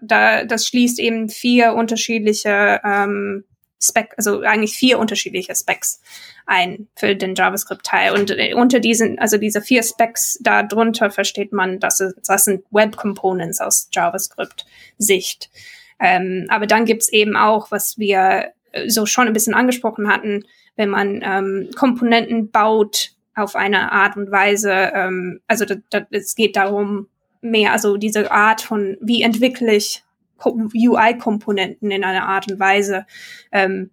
da, 0.00 0.44
das 0.44 0.66
schließt 0.66 0.98
eben 0.98 1.28
vier 1.28 1.74
unterschiedliche 1.74 2.80
ähm, 2.84 3.44
Spec, 3.80 4.14
also 4.16 4.40
eigentlich 4.40 4.74
vier 4.74 4.98
unterschiedliche 4.98 5.54
Specs 5.54 6.00
ein 6.46 6.88
für 6.94 7.14
den 7.14 7.34
JavaScript-Teil. 7.34 8.12
Und 8.12 8.30
äh, 8.30 8.54
unter 8.54 8.80
diesen, 8.80 9.18
also 9.18 9.36
diese 9.36 9.60
vier 9.60 9.82
Specs 9.82 10.38
darunter 10.40 11.10
versteht 11.10 11.52
man, 11.52 11.80
dass 11.80 12.02
das 12.26 12.44
sind 12.44 12.64
Web 12.70 12.96
Components 12.96 13.60
aus 13.60 13.88
JavaScript-Sicht. 13.92 15.50
Ähm, 15.98 16.46
aber 16.48 16.66
dann 16.66 16.84
gibt's 16.84 17.08
eben 17.08 17.36
auch, 17.36 17.70
was 17.70 17.98
wir 17.98 18.52
äh, 18.72 18.88
so 18.88 19.06
schon 19.06 19.26
ein 19.26 19.32
bisschen 19.32 19.54
angesprochen 19.54 20.08
hatten, 20.08 20.44
wenn 20.76 20.90
man 20.90 21.22
ähm, 21.22 21.70
Komponenten 21.74 22.50
baut 22.50 23.12
auf 23.34 23.56
eine 23.56 23.92
Art 23.92 24.16
und 24.16 24.30
Weise, 24.30 24.72
ähm, 24.72 25.40
also 25.46 25.66
es 26.10 26.34
geht 26.34 26.56
darum, 26.56 27.08
mehr, 27.42 27.72
also 27.72 27.96
diese 27.96 28.30
Art 28.30 28.62
von, 28.62 28.96
wie 29.00 29.22
entwickle 29.22 29.74
ich 29.74 30.02
UI-Komponenten 30.44 31.90
in 31.90 32.04
einer 32.04 32.28
Art 32.28 32.50
und 32.50 32.60
Weise, 32.60 33.06
ähm, 33.52 33.90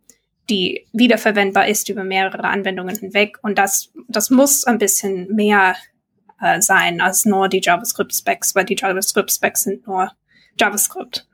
die 0.50 0.86
wiederverwendbar 0.92 1.68
ist 1.68 1.90
über 1.90 2.04
mehrere 2.04 2.44
Anwendungen 2.44 2.98
hinweg. 2.98 3.38
Und 3.42 3.58
das, 3.58 3.92
das 4.08 4.30
muss 4.30 4.66
ein 4.66 4.78
bisschen 4.78 5.34
mehr 5.34 5.76
äh, 6.42 6.62
sein 6.62 7.02
als 7.02 7.26
nur 7.26 7.48
die 7.48 7.62
JavaScript-Specs, 7.62 8.56
weil 8.56 8.66
die 8.66 8.76
JavaScript-Specs 8.78 9.64
sind 9.64 9.88
nur 9.88 10.12
JavaScript. 10.60 11.28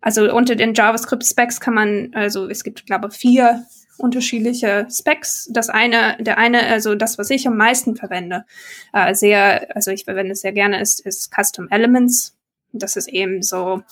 Also 0.00 0.32
unter 0.34 0.56
den 0.56 0.74
JavaScript-Specs 0.74 1.60
kann 1.60 1.74
man, 1.74 2.10
also 2.14 2.48
es 2.48 2.64
gibt, 2.64 2.86
glaube 2.86 3.08
ich, 3.10 3.14
vier 3.14 3.64
unterschiedliche 3.98 4.86
Specs. 4.90 5.48
Das 5.52 5.68
eine, 5.68 6.16
der 6.20 6.38
eine, 6.38 6.66
also 6.66 6.94
das, 6.94 7.18
was 7.18 7.30
ich 7.30 7.46
am 7.46 7.56
meisten 7.56 7.96
verwende, 7.96 8.44
äh, 8.92 9.14
sehr, 9.14 9.74
also 9.74 9.90
ich 9.90 10.04
verwende 10.04 10.32
es 10.32 10.40
sehr 10.40 10.52
gerne, 10.52 10.80
ist, 10.80 11.00
ist 11.00 11.32
Custom 11.34 11.68
Elements. 11.70 12.36
Das 12.72 12.96
ist 12.96 13.08
eben 13.08 13.42
so 13.42 13.82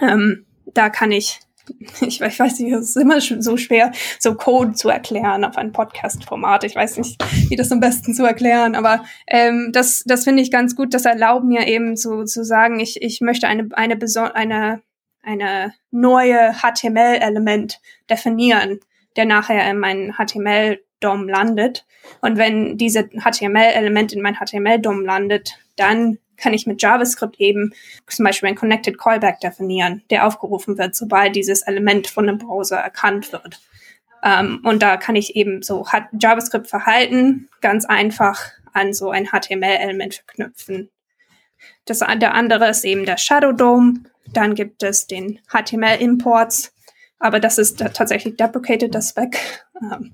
ähm, 0.00 0.46
da 0.74 0.90
kann 0.90 1.12
ich, 1.12 1.40
ich, 2.00 2.20
ich 2.20 2.40
weiß 2.40 2.58
nicht, 2.60 2.72
es 2.72 2.90
ist 2.90 2.96
immer 2.96 3.20
so 3.20 3.56
schwer, 3.56 3.92
so 4.18 4.34
Code 4.34 4.72
zu 4.72 4.88
erklären 4.88 5.44
auf 5.44 5.56
ein 5.56 5.72
Podcast-Format. 5.72 6.64
Ich 6.64 6.76
weiß 6.76 6.98
nicht, 6.98 7.22
wie 7.48 7.56
das 7.56 7.72
am 7.72 7.80
besten 7.80 8.14
zu 8.14 8.24
erklären, 8.24 8.74
aber 8.74 9.04
ähm, 9.26 9.70
das, 9.72 10.04
das 10.06 10.24
finde 10.24 10.42
ich 10.42 10.50
ganz 10.50 10.76
gut. 10.76 10.94
Das 10.94 11.04
erlaubt 11.04 11.44
mir 11.44 11.66
eben 11.66 11.96
zu, 11.96 12.24
zu 12.24 12.44
sagen, 12.44 12.80
ich, 12.80 13.02
ich 13.02 13.20
möchte 13.20 13.48
eine, 13.48 13.68
eine, 13.72 13.98
eine, 14.34 14.82
eine 15.22 15.74
neue 15.90 16.54
HTML-Element 16.54 17.80
definieren, 18.08 18.80
der 19.16 19.26
nachher 19.26 19.68
in 19.70 19.78
meinen 19.78 20.14
HTML-DOM 20.14 21.28
landet. 21.28 21.84
Und 22.20 22.38
wenn 22.38 22.78
diese 22.78 23.08
HTML-Element 23.08 24.12
in 24.12 24.22
mein 24.22 24.36
HTML-DOM 24.36 25.04
landet, 25.04 25.58
dann 25.76 26.18
kann 26.38 26.54
ich 26.54 26.66
mit 26.66 26.80
JavaScript 26.80 27.38
eben 27.40 27.74
zum 28.06 28.24
Beispiel 28.24 28.48
ein 28.48 28.54
Connected 28.54 28.98
Callback 28.98 29.40
definieren, 29.40 30.02
der 30.10 30.26
aufgerufen 30.26 30.78
wird, 30.78 30.94
sobald 30.94 31.36
dieses 31.36 31.62
Element 31.62 32.06
von 32.06 32.26
dem 32.26 32.38
Browser 32.38 32.78
erkannt 32.78 33.32
wird. 33.32 33.60
Ähm, 34.22 34.60
und 34.64 34.82
da 34.82 34.96
kann 34.96 35.16
ich 35.16 35.36
eben 35.36 35.62
so 35.62 35.84
JavaScript-Verhalten 36.18 37.48
ganz 37.60 37.84
einfach 37.84 38.40
an 38.72 38.92
so 38.92 39.10
ein 39.10 39.26
HTML-Element 39.26 40.14
verknüpfen. 40.14 40.90
Das, 41.84 41.98
der 41.98 42.34
andere 42.34 42.68
ist 42.68 42.84
eben 42.84 43.04
der 43.04 43.18
Shadow 43.18 43.52
Dome. 43.52 44.00
Dann 44.32 44.54
gibt 44.54 44.82
es 44.82 45.06
den 45.06 45.40
HTML-Imports, 45.48 46.72
aber 47.18 47.40
das 47.40 47.58
ist 47.58 47.78
tatsächlich 47.78 48.36
deprecated, 48.36 48.94
das 48.94 49.10
Spec. 49.10 49.38
Ähm, 49.80 50.12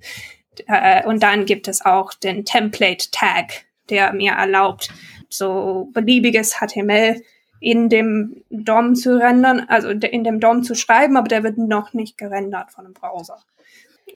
Äh, 0.66 1.06
und 1.06 1.22
dann 1.22 1.46
gibt 1.46 1.68
es 1.68 1.84
auch 1.84 2.14
den 2.14 2.44
Template 2.44 3.10
Tag, 3.10 3.64
der 3.90 4.12
mir 4.12 4.32
erlaubt, 4.32 4.90
so 5.36 5.90
beliebiges 5.92 6.56
HTML 6.60 7.22
in 7.60 7.88
dem 7.88 8.44
DOM 8.50 8.94
zu 8.94 9.18
rendern, 9.18 9.64
also 9.68 9.88
in 9.88 10.24
dem 10.24 10.40
DOM 10.40 10.62
zu 10.62 10.74
schreiben, 10.74 11.16
aber 11.16 11.28
der 11.28 11.42
wird 11.42 11.56
noch 11.56 11.94
nicht 11.94 12.18
gerendert 12.18 12.70
von 12.72 12.84
dem 12.84 12.92
Browser. 12.92 13.38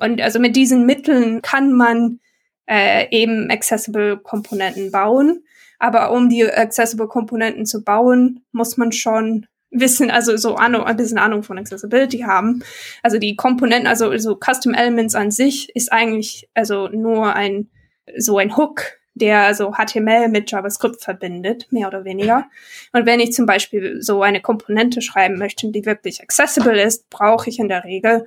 Und 0.00 0.20
also 0.20 0.38
mit 0.38 0.54
diesen 0.54 0.86
Mitteln 0.86 1.42
kann 1.42 1.72
man 1.72 2.20
äh, 2.66 3.06
eben 3.10 3.50
Accessible 3.50 4.18
Komponenten 4.18 4.90
bauen. 4.90 5.44
Aber 5.78 6.12
um 6.12 6.28
die 6.28 6.44
Accessible 6.44 7.08
Komponenten 7.08 7.64
zu 7.64 7.82
bauen, 7.82 8.44
muss 8.52 8.76
man 8.76 8.92
schon 8.92 9.46
wissen, 9.70 10.10
also 10.10 10.36
so 10.36 10.56
Ahnung, 10.56 10.84
ein 10.84 10.96
bisschen 10.96 11.18
Ahnung 11.18 11.42
von 11.42 11.58
Accessibility 11.58 12.20
haben. 12.20 12.62
Also 13.02 13.18
die 13.18 13.36
Komponenten, 13.36 13.86
also 13.86 14.16
so 14.18 14.36
Custom 14.36 14.74
Elements 14.74 15.14
an 15.14 15.30
sich 15.30 15.74
ist 15.74 15.92
eigentlich 15.92 16.48
also 16.54 16.88
nur 16.88 17.34
ein 17.34 17.70
so 18.16 18.38
ein 18.38 18.56
Hook, 18.56 18.97
der 19.18 19.54
so 19.54 19.72
HTML 19.72 20.28
mit 20.28 20.50
JavaScript 20.50 21.02
verbindet, 21.02 21.70
mehr 21.70 21.88
oder 21.88 22.04
weniger. 22.04 22.46
Und 22.92 23.06
wenn 23.06 23.20
ich 23.20 23.32
zum 23.32 23.46
Beispiel 23.46 24.00
so 24.00 24.22
eine 24.22 24.40
Komponente 24.40 25.02
schreiben 25.02 25.38
möchte, 25.38 25.70
die 25.70 25.84
wirklich 25.84 26.22
accessible 26.22 26.80
ist, 26.80 27.10
brauche 27.10 27.50
ich 27.50 27.58
in 27.58 27.68
der 27.68 27.84
Regel 27.84 28.26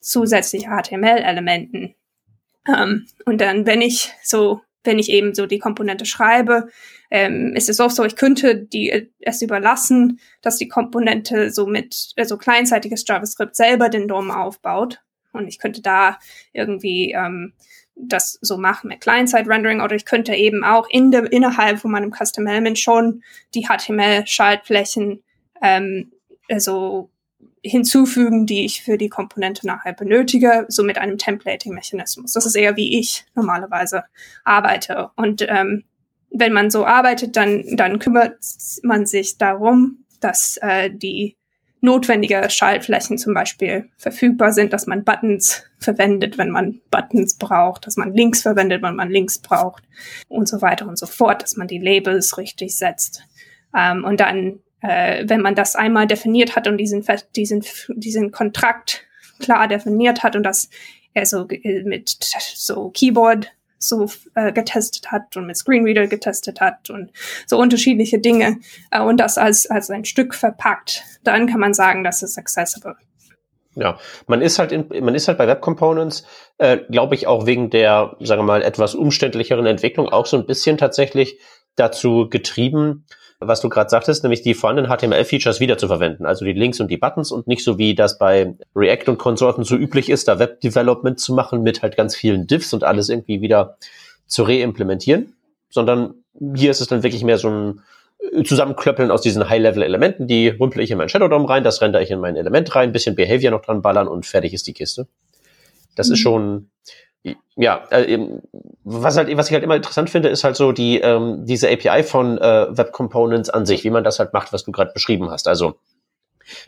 zusätzliche 0.00 0.68
HTML-Elementen. 0.68 1.94
Ähm, 2.68 3.06
und 3.24 3.40
dann, 3.40 3.66
wenn 3.66 3.80
ich 3.80 4.12
so, 4.22 4.60
wenn 4.84 4.98
ich 4.98 5.10
eben 5.10 5.34
so 5.34 5.46
die 5.46 5.58
Komponente 5.58 6.04
schreibe, 6.04 6.68
ähm, 7.10 7.54
ist 7.54 7.68
es 7.68 7.80
auch 7.80 7.90
so, 7.90 8.04
ich 8.04 8.16
könnte 8.16 8.56
die 8.56 9.10
es 9.20 9.42
überlassen, 9.42 10.20
dass 10.40 10.56
die 10.56 10.68
Komponente 10.68 11.50
so 11.50 11.66
mit 11.66 12.12
äh, 12.16 12.24
so 12.24 12.36
kleinzeitiges 12.36 13.04
JavaScript 13.06 13.56
selber 13.56 13.88
den 13.88 14.08
DOM 14.08 14.30
aufbaut. 14.30 15.00
Und 15.32 15.48
ich 15.48 15.58
könnte 15.58 15.82
da 15.82 16.18
irgendwie 16.52 17.12
ähm, 17.12 17.54
das 17.94 18.38
so 18.40 18.56
machen 18.56 18.88
mit 18.88 19.00
Client-Side-Rendering 19.00 19.80
oder 19.80 19.94
ich 19.94 20.04
könnte 20.04 20.34
eben 20.34 20.64
auch 20.64 20.88
in 20.90 21.10
der, 21.10 21.30
innerhalb 21.32 21.78
von 21.78 21.90
meinem 21.90 22.12
Custom 22.12 22.46
Element 22.46 22.78
schon 22.78 23.22
die 23.54 23.66
HTML-Schaltflächen 23.66 25.22
ähm, 25.62 26.12
also 26.48 27.10
hinzufügen, 27.64 28.46
die 28.46 28.64
ich 28.64 28.82
für 28.82 28.98
die 28.98 29.08
Komponente 29.08 29.66
nachher 29.66 29.92
benötige, 29.92 30.66
so 30.68 30.82
mit 30.82 30.98
einem 30.98 31.16
Templating-Mechanismus. 31.16 32.32
Das 32.32 32.44
ist 32.44 32.56
eher 32.56 32.76
wie 32.76 32.98
ich 32.98 33.24
normalerweise 33.34 34.04
arbeite. 34.44 35.10
Und 35.16 35.46
ähm, 35.48 35.84
wenn 36.30 36.52
man 36.52 36.70
so 36.70 36.84
arbeitet, 36.84 37.36
dann, 37.36 37.64
dann 37.76 37.98
kümmert 37.98 38.38
man 38.82 39.06
sich 39.06 39.38
darum, 39.38 40.04
dass 40.20 40.58
äh, 40.60 40.90
die 40.90 41.36
notwendige 41.82 42.48
Schaltflächen 42.48 43.18
zum 43.18 43.34
Beispiel 43.34 43.88
verfügbar 43.98 44.52
sind, 44.52 44.72
dass 44.72 44.86
man 44.86 45.04
Buttons 45.04 45.64
verwendet, 45.78 46.38
wenn 46.38 46.50
man 46.50 46.80
Buttons 46.90 47.36
braucht, 47.36 47.86
dass 47.86 47.96
man 47.96 48.14
Links 48.14 48.42
verwendet, 48.42 48.82
wenn 48.82 48.96
man 48.96 49.10
Links 49.10 49.38
braucht 49.38 49.82
und 50.28 50.48
so 50.48 50.62
weiter 50.62 50.86
und 50.86 50.96
so 50.96 51.06
fort, 51.06 51.42
dass 51.42 51.56
man 51.56 51.66
die 51.66 51.78
Labels 51.78 52.38
richtig 52.38 52.76
setzt. 52.76 53.24
Ähm, 53.76 54.04
und 54.04 54.20
dann, 54.20 54.60
äh, 54.80 55.24
wenn 55.28 55.42
man 55.42 55.56
das 55.56 55.74
einmal 55.74 56.06
definiert 56.06 56.54
hat 56.54 56.68
und 56.68 56.78
diesen, 56.78 57.04
diesen, 57.34 57.64
diesen 57.88 58.30
Kontrakt 58.30 59.04
klar 59.40 59.66
definiert 59.66 60.22
hat 60.22 60.36
und 60.36 60.44
das 60.44 60.70
er 61.14 61.26
so 61.26 61.46
mit 61.84 62.16
so 62.54 62.90
Keyboard 62.90 63.52
so 63.82 64.08
äh, 64.34 64.52
getestet 64.52 65.10
hat 65.10 65.36
und 65.36 65.46
mit 65.46 65.56
Screenreader 65.56 66.06
getestet 66.06 66.60
hat 66.60 66.90
und 66.90 67.10
so 67.46 67.58
unterschiedliche 67.58 68.18
Dinge 68.18 68.58
äh, 68.90 69.00
und 69.00 69.18
das 69.18 69.38
als, 69.38 69.68
als 69.70 69.90
ein 69.90 70.04
Stück 70.04 70.34
verpackt, 70.34 71.02
dann 71.24 71.46
kann 71.46 71.60
man 71.60 71.74
sagen, 71.74 72.04
das 72.04 72.22
ist 72.22 72.38
accessible. 72.38 72.96
Ja, 73.74 73.98
man 74.26 74.42
ist 74.42 74.58
halt 74.58 74.70
in, 74.70 74.86
man 75.02 75.14
ist 75.14 75.28
halt 75.28 75.38
bei 75.38 75.46
Web 75.46 75.62
Components, 75.62 76.26
äh, 76.58 76.78
glaube 76.90 77.14
ich, 77.14 77.26
auch 77.26 77.46
wegen 77.46 77.70
der, 77.70 78.16
sagen 78.20 78.40
wir 78.40 78.46
mal, 78.46 78.62
etwas 78.62 78.94
umständlicheren 78.94 79.64
Entwicklung 79.64 80.08
auch 80.08 80.26
so 80.26 80.36
ein 80.36 80.46
bisschen 80.46 80.76
tatsächlich 80.76 81.38
dazu 81.76 82.28
getrieben, 82.28 83.06
was 83.44 83.60
du 83.60 83.68
gerade 83.68 83.90
sagtest, 83.90 84.22
nämlich 84.22 84.42
die 84.42 84.54
vorhandenen 84.54 84.90
HTML-Features 84.90 85.60
wiederzuverwenden, 85.60 86.26
also 86.26 86.44
die 86.44 86.52
Links 86.52 86.80
und 86.80 86.88
die 86.88 86.96
Buttons 86.96 87.32
und 87.32 87.46
nicht 87.46 87.64
so 87.64 87.78
wie 87.78 87.94
das 87.94 88.18
bei 88.18 88.54
React 88.74 89.08
und 89.08 89.18
Konsorten 89.18 89.64
so 89.64 89.76
üblich 89.76 90.10
ist, 90.10 90.28
da 90.28 90.38
Web-Development 90.38 91.18
zu 91.18 91.34
machen 91.34 91.62
mit 91.62 91.82
halt 91.82 91.96
ganz 91.96 92.16
vielen 92.16 92.46
Diffs 92.46 92.72
und 92.72 92.84
alles 92.84 93.08
irgendwie 93.08 93.40
wieder 93.40 93.76
zu 94.26 94.42
reimplementieren, 94.44 95.34
sondern 95.70 96.14
hier 96.54 96.70
ist 96.70 96.80
es 96.80 96.88
dann 96.88 97.02
wirklich 97.02 97.24
mehr 97.24 97.38
so 97.38 97.48
ein 97.48 97.80
Zusammenklöppeln 98.44 99.10
aus 99.10 99.20
diesen 99.20 99.48
High-Level-Elementen, 99.48 100.26
die 100.26 100.48
rümpel 100.48 100.82
ich 100.82 100.90
in 100.90 100.98
mein 100.98 101.08
Shadow 101.08 101.28
DOM 101.28 101.44
rein, 101.44 101.64
das 101.64 101.82
rendere 101.82 102.02
ich 102.02 102.10
in 102.10 102.20
mein 102.20 102.36
Element 102.36 102.74
rein, 102.74 102.92
bisschen 102.92 103.16
Behavior 103.16 103.50
noch 103.50 103.62
dran 103.62 103.82
ballern 103.82 104.08
und 104.08 104.26
fertig 104.26 104.54
ist 104.54 104.66
die 104.66 104.72
Kiste. 104.72 105.08
Das 105.96 106.08
mhm. 106.08 106.12
ist 106.14 106.18
schon, 106.20 106.70
ja, 107.56 107.84
äh, 107.90 108.18
was 108.84 109.16
halt, 109.16 109.34
was 109.36 109.48
ich 109.48 109.54
halt 109.54 109.64
immer 109.64 109.76
interessant 109.76 110.10
finde, 110.10 110.28
ist 110.28 110.44
halt 110.44 110.56
so 110.56 110.72
die 110.72 111.00
ähm, 111.00 111.46
diese 111.46 111.70
API 111.70 112.02
von 112.02 112.38
äh, 112.38 112.66
Web 112.76 112.92
Components 112.92 113.48
an 113.50 113.66
sich, 113.66 113.84
wie 113.84 113.90
man 113.90 114.04
das 114.04 114.18
halt 114.18 114.32
macht, 114.32 114.52
was 114.52 114.64
du 114.64 114.72
gerade 114.72 114.92
beschrieben 114.92 115.30
hast. 115.30 115.46
Also 115.46 115.78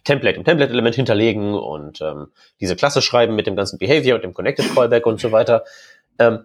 Template 0.05 0.37
im 0.37 0.45
Template-Element 0.45 0.95
hinterlegen 0.95 1.55
und 1.55 2.01
ähm, 2.01 2.29
diese 2.61 2.77
Klasse 2.77 3.03
schreiben 3.03 3.35
mit 3.35 3.47
dem 3.47 3.57
ganzen 3.57 3.79
Behavior 3.79 4.17
und 4.17 4.23
dem 4.23 4.35
Connected 4.35 4.73
Callback 4.75 5.07
und 5.07 5.21
so 5.21 5.33
weiter. 5.33 5.65
Ähm, 6.19 6.45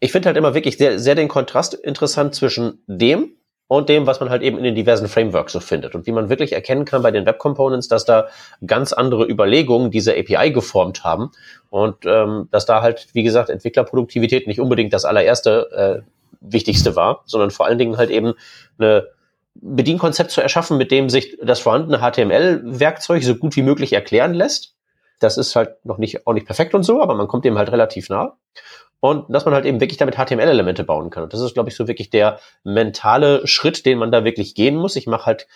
ich 0.00 0.12
finde 0.12 0.26
halt 0.26 0.36
immer 0.36 0.54
wirklich 0.54 0.78
sehr, 0.78 0.98
sehr 0.98 1.14
den 1.14 1.28
Kontrast 1.28 1.74
interessant 1.74 2.34
zwischen 2.34 2.82
dem, 2.86 3.36
und 3.68 3.88
dem, 3.88 4.06
was 4.06 4.20
man 4.20 4.28
halt 4.28 4.42
eben 4.42 4.58
in 4.58 4.64
den 4.64 4.74
diversen 4.74 5.08
Frameworks 5.08 5.52
so 5.52 5.60
findet. 5.60 5.94
Und 5.94 6.06
wie 6.06 6.12
man 6.12 6.28
wirklich 6.28 6.52
erkennen 6.52 6.84
kann 6.84 7.02
bei 7.02 7.10
den 7.10 7.24
Web 7.24 7.38
Components, 7.38 7.88
dass 7.88 8.04
da 8.04 8.28
ganz 8.66 8.92
andere 8.92 9.26
Überlegungen 9.26 9.90
diese 9.90 10.12
API 10.12 10.50
geformt 10.52 11.04
haben 11.04 11.30
und 11.70 12.04
ähm, 12.04 12.48
dass 12.50 12.66
da 12.66 12.82
halt, 12.82 13.08
wie 13.14 13.22
gesagt, 13.22 13.48
Entwicklerproduktivität 13.48 14.46
nicht 14.46 14.60
unbedingt 14.60 14.92
das 14.92 15.04
allererste 15.04 16.04
äh, 16.04 16.12
Wichtigste 16.40 16.96
war, 16.96 17.22
sondern 17.24 17.50
vor 17.50 17.66
allen 17.66 17.78
Dingen 17.78 17.96
halt 17.96 18.10
eben 18.10 18.34
eine 18.78 19.08
Bedienkonzept 19.54 20.30
zu 20.30 20.40
erschaffen, 20.40 20.76
mit 20.76 20.90
dem 20.90 21.08
sich 21.08 21.38
das 21.42 21.60
vorhandene 21.60 21.98
HTML-Werkzeug 21.98 23.22
so 23.22 23.36
gut 23.36 23.56
wie 23.56 23.62
möglich 23.62 23.92
erklären 23.92 24.34
lässt. 24.34 24.74
Das 25.18 25.38
ist 25.38 25.54
halt 25.54 25.84
noch 25.84 25.98
nicht, 25.98 26.26
auch 26.26 26.32
nicht 26.32 26.46
perfekt 26.46 26.74
und 26.74 26.82
so, 26.82 27.00
aber 27.00 27.14
man 27.14 27.28
kommt 27.28 27.44
dem 27.44 27.56
halt 27.56 27.70
relativ 27.70 28.08
nah 28.08 28.36
und 29.02 29.34
dass 29.34 29.44
man 29.44 29.52
halt 29.52 29.64
eben 29.64 29.80
wirklich 29.80 29.98
damit 29.98 30.14
HTML-Elemente 30.14 30.84
bauen 30.84 31.10
kann. 31.10 31.24
Und 31.24 31.32
das 31.32 31.40
ist, 31.40 31.54
glaube 31.54 31.68
ich, 31.68 31.74
so 31.74 31.88
wirklich 31.88 32.10
der 32.10 32.38
mentale 32.62 33.44
Schritt, 33.48 33.84
den 33.84 33.98
man 33.98 34.12
da 34.12 34.24
wirklich 34.24 34.54
gehen 34.54 34.76
muss. 34.76 34.94
Ich 34.94 35.08
mache 35.08 35.26
halt 35.26 35.48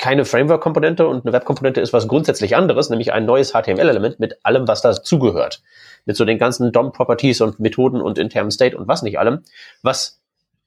keine 0.00 0.24
Framework-Komponente 0.24 1.06
und 1.06 1.24
eine 1.24 1.32
Web-Komponente 1.32 1.80
ist 1.80 1.92
was 1.92 2.08
grundsätzlich 2.08 2.56
anderes, 2.56 2.90
nämlich 2.90 3.12
ein 3.12 3.24
neues 3.24 3.52
HTML-Element 3.52 4.18
mit 4.18 4.44
allem, 4.44 4.66
was 4.66 4.82
dazugehört. 4.82 5.62
Mit 6.06 6.16
so 6.16 6.24
den 6.24 6.38
ganzen 6.38 6.72
DOM-Properties 6.72 7.40
und 7.40 7.60
Methoden 7.60 8.00
und 8.00 8.18
internen 8.18 8.50
State 8.50 8.76
und 8.76 8.88
was 8.88 9.02
nicht 9.02 9.16
allem, 9.16 9.44
was 9.82 10.20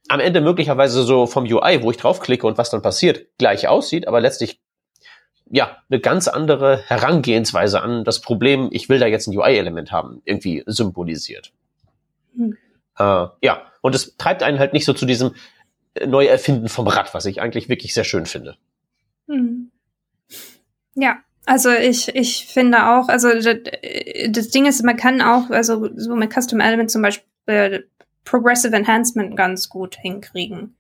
am 0.08 0.22
Ende 0.22 0.40
möglicherweise 0.40 1.04
so 1.04 1.26
vom 1.26 1.44
UI, 1.44 1.84
wo 1.84 1.92
ich 1.92 1.98
draufklicke 1.98 2.48
und 2.48 2.58
was 2.58 2.70
dann 2.70 2.82
passiert, 2.82 3.26
gleich 3.38 3.68
aussieht, 3.68 4.08
aber 4.08 4.22
letztlich 4.22 4.62
ja, 5.52 5.80
eine 5.90 6.00
ganz 6.00 6.30
andere 6.30 6.78
Herangehensweise 6.88 7.82
an 7.82 8.06
das 8.06 8.22
Problem, 8.22 8.70
ich 8.72 8.88
will 8.88 9.00
da 9.00 9.06
jetzt 9.06 9.28
ein 9.28 9.38
UI-Element 9.38 9.92
haben, 9.92 10.22
irgendwie 10.24 10.64
symbolisiert. 10.66 11.52
Hm. 12.36 12.58
Äh, 12.98 13.28
ja, 13.42 13.72
und 13.82 13.96
es 13.96 14.18
treibt 14.18 14.44
einen 14.44 14.60
halt 14.60 14.74
nicht 14.74 14.86
so 14.86 14.94
zu 14.94 15.06
diesem 15.06 15.36
äh, 15.96 16.08
Neuerfinden 16.08 16.70
vom 16.70 16.88
Rad, 16.88 17.14
was 17.14 17.26
ich 17.26 17.42
eigentlich 17.42 17.70
wirklich 17.70 17.94
sehr 17.94 18.04
schön 18.04 18.26
finde. 18.26 18.58
Hm. 19.28 19.72
Ja, 20.96 21.20
also 21.46 21.72
ich, 21.72 22.16
ich 22.16 22.48
finde 22.48 22.88
auch, 22.88 23.08
also 23.08 23.30
das, 23.34 23.46
das, 24.30 24.50
Ding 24.50 24.66
ist, 24.66 24.84
man 24.84 24.98
kann 24.98 25.22
auch, 25.22 25.50
also 25.50 25.90
so 25.96 26.16
mit 26.16 26.34
Custom 26.34 26.60
Element 26.60 26.90
zum 26.90 27.02
Beispiel 27.02 27.26
äh, 27.46 27.82
Progressive 28.24 28.76
Enhancement 28.76 29.38
ganz 29.38 29.70
gut 29.70 29.96
hinkriegen. 29.96 30.76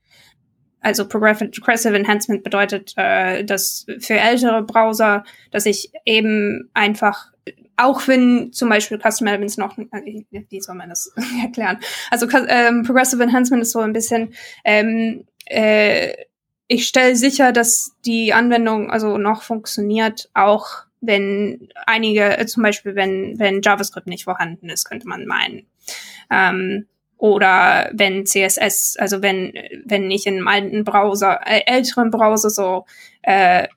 Also 0.79 1.07
Progressive 1.07 1.95
Enhancement 1.95 2.43
bedeutet, 2.43 2.93
äh, 2.95 3.43
dass 3.43 3.85
für 3.99 4.15
ältere 4.15 4.63
Browser, 4.63 5.23
dass 5.51 5.65
ich 5.65 5.91
eben 6.05 6.69
einfach 6.73 7.31
auch 7.77 8.07
wenn 8.07 8.53
zum 8.53 8.69
Beispiel 8.69 8.99
Custom 8.99 9.27
Elements 9.27 9.57
noch, 9.57 9.77
äh, 9.77 10.23
wie 10.49 10.61
soll 10.61 10.75
man 10.75 10.89
das 10.89 11.13
erklären? 11.43 11.79
Also 12.11 12.27
ähm, 12.47 12.83
Progressive 12.83 13.23
Enhancement 13.23 13.63
ist 13.63 13.71
so 13.71 13.79
ein 13.79 13.93
bisschen, 13.93 14.33
ähm, 14.63 15.25
äh, 15.45 16.13
ich 16.67 16.87
stelle 16.87 17.15
sicher, 17.15 17.51
dass 17.51 17.95
die 18.05 18.33
Anwendung 18.33 18.89
also 18.89 19.17
noch 19.17 19.43
funktioniert, 19.43 20.29
auch 20.33 20.85
wenn 21.01 21.69
einige, 21.85 22.37
äh, 22.37 22.45
zum 22.45 22.63
Beispiel 22.63 22.95
wenn, 22.95 23.37
wenn 23.37 23.61
JavaScript 23.61 24.07
nicht 24.07 24.23
vorhanden 24.23 24.69
ist, 24.69 24.85
könnte 24.85 25.07
man 25.07 25.25
meinen. 25.25 25.67
Ähm, 26.31 26.87
oder 27.17 27.89
wenn 27.93 28.25
CSS, 28.25 28.97
also 28.97 29.21
wenn, 29.21 29.53
wenn 29.85 30.11
ich 30.11 30.25
in 30.27 30.35
einem 30.35 30.47
alten 30.47 30.83
Browser, 30.83 31.39
äh, 31.45 31.61
älteren 31.65 32.11
Browser 32.11 32.49
so 32.49 32.85
äh, 33.21 33.67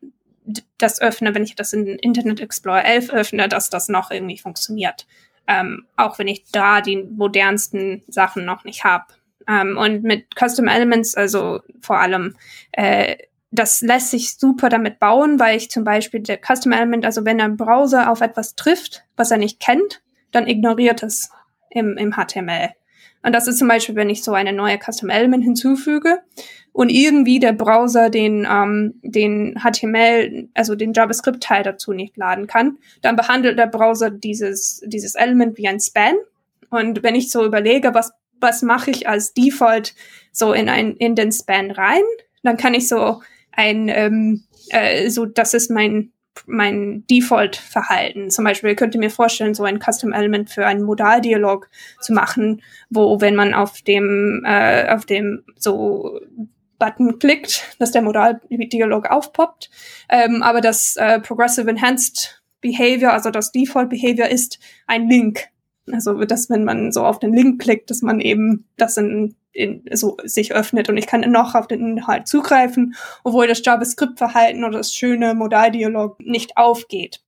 das 0.79 1.01
öffne, 1.01 1.35
wenn 1.35 1.45
ich 1.45 1.55
das 1.55 1.73
in 1.73 1.87
Internet 1.87 2.41
Explorer 2.41 2.85
11 2.85 3.11
öffne, 3.11 3.49
dass 3.49 3.71
das 3.71 3.89
noch 3.89 4.11
irgendwie 4.11 4.39
funktioniert. 4.39 5.07
Ähm, 5.47 5.87
auch 5.97 6.19
wenn 6.19 6.29
ich 6.29 6.45
da 6.51 6.81
die 6.81 6.97
modernsten 6.97 8.03
Sachen 8.07 8.45
noch 8.45 8.65
nicht 8.65 8.85
habe. 8.85 9.07
Ähm, 9.49 9.79
und 9.79 10.03
mit 10.03 10.35
Custom 10.39 10.69
Elements, 10.69 11.15
also 11.15 11.61
vor 11.81 11.99
allem, 11.99 12.37
äh, 12.73 13.17
das 13.51 13.81
lässt 13.81 14.11
sich 14.11 14.37
super 14.37 14.69
damit 14.69 14.99
bauen, 14.99 15.41
weil 15.41 15.57
ich 15.57 15.71
zum 15.71 15.85
Beispiel 15.85 16.21
der 16.21 16.39
Custom 16.39 16.73
Element, 16.73 17.07
also 17.07 17.25
wenn 17.25 17.41
ein 17.41 17.57
Browser 17.57 18.11
auf 18.11 18.21
etwas 18.21 18.57
trifft, 18.57 19.05
was 19.17 19.31
er 19.31 19.39
nicht 19.39 19.59
kennt, 19.59 20.03
dann 20.33 20.47
ignoriert 20.47 21.03
es 21.03 21.31
im, 21.71 21.97
im 21.97 22.13
HTML. 22.13 22.71
Und 23.23 23.33
das 23.33 23.49
ist 23.49 23.59
zum 23.59 23.69
Beispiel, 23.69 23.97
wenn 23.97 24.11
ich 24.11 24.23
so 24.23 24.33
eine 24.33 24.53
neue 24.53 24.79
Custom 24.79 25.11
Element 25.11 25.45
hinzufüge 25.45 26.19
und 26.73 26.89
irgendwie 26.89 27.41
der 27.41 27.53
Browser 27.53 28.11
den, 28.11 28.47
ähm, 28.51 28.95
den 29.03 29.59
HTML, 29.61 30.49
also 30.55 30.75
den 30.75 30.93
JavaScript-Teil 30.93 31.65
dazu 31.65 31.93
nicht 31.93 32.17
laden 32.17 32.47
kann, 32.47 32.79
dann 33.03 33.17
behandelt 33.17 33.59
der 33.59 33.67
Browser 33.67 34.11
dieses, 34.11 34.83
dieses 34.87 35.15
Element 35.15 35.59
wie 35.59 35.69
ein 35.69 35.81
Span. 35.81 36.15
Und 36.71 37.03
wenn 37.03 37.15
ich 37.15 37.31
so 37.31 37.45
überlege, 37.45 37.95
was, 37.95 38.13
was 38.41 38.63
mache 38.63 38.91
ich 38.91 39.09
als 39.09 39.35
Default 39.35 39.95
so 40.33 40.53
in 40.53 40.69
ein, 40.69 40.95
in 40.97 41.15
den 41.15 41.33
Span 41.33 41.71
rein, 41.71 42.03
dann 42.43 42.57
kann 42.57 42.75
ich 42.75 42.87
so 42.89 43.23
ein, 43.51 43.89
ähm, 43.89 44.45
äh, 44.71 45.11
so, 45.11 45.27
das 45.27 45.55
ist 45.55 45.71
mein, 45.71 46.13
mein 46.47 47.05
Default-Verhalten. 47.11 48.31
Zum 48.31 48.45
Beispiel 48.45 48.75
könnt 48.75 48.95
ihr 48.95 49.01
mir 49.01 49.11
vorstellen, 49.11 49.55
so 49.55 49.65
ein 49.65 49.81
Custom-Element 49.81 50.51
für 50.51 50.67
einen 50.67 50.83
Modaldialog 50.83 51.69
zu 52.01 52.13
machen, 52.13 52.63
wo, 52.91 53.21
wenn 53.21 53.35
man 53.35 53.55
auf 53.55 53.83
dem, 53.83 54.43
äh, 54.47 54.89
auf 54.89 55.07
dem 55.07 55.45
so 55.57 56.21
Button 56.79 57.19
klickt, 57.19 57.77
dass 57.79 57.93
der 57.93 58.03
Modaldialog 58.03 59.11
aufpoppt. 59.11 59.71
Ähm, 60.09 60.43
aber 60.43 60.61
das 60.61 60.97
äh, 60.97 61.21
Progressive 61.21 61.69
Enhanced 61.69 62.43
Behavior, 62.61 63.13
also 63.13 63.31
das 63.31 63.53
Default 63.53 63.91
Behavior 63.91 64.29
ist 64.29 64.59
ein 64.87 65.09
Link. 65.09 65.49
Also, 65.95 66.25
dass 66.25 66.51
wenn 66.51 66.65
man 66.65 66.93
so 66.93 67.05
auf 67.05 67.19
den 67.19 67.33
Link 67.33 67.61
klickt, 67.61 67.91
dass 67.91 68.03
man 68.03 68.21
eben 68.21 68.67
das 68.77 68.97
in 68.97 69.35
in, 69.53 69.83
so 69.93 70.17
sich 70.25 70.55
öffnet 70.55 70.89
und 70.89 70.97
ich 70.97 71.07
kann 71.07 71.21
noch 71.33 71.55
auf 71.55 71.67
den 71.67 71.81
Inhalt 71.81 72.29
zugreifen, 72.29 72.95
obwohl 73.25 73.49
das 73.49 73.63
JavaScript-Verhalten 73.65 74.63
oder 74.63 74.79
das 74.79 74.93
schöne 74.93 75.35
Modaldialog 75.35 76.21
nicht 76.21 76.57
aufgeht. 76.57 77.21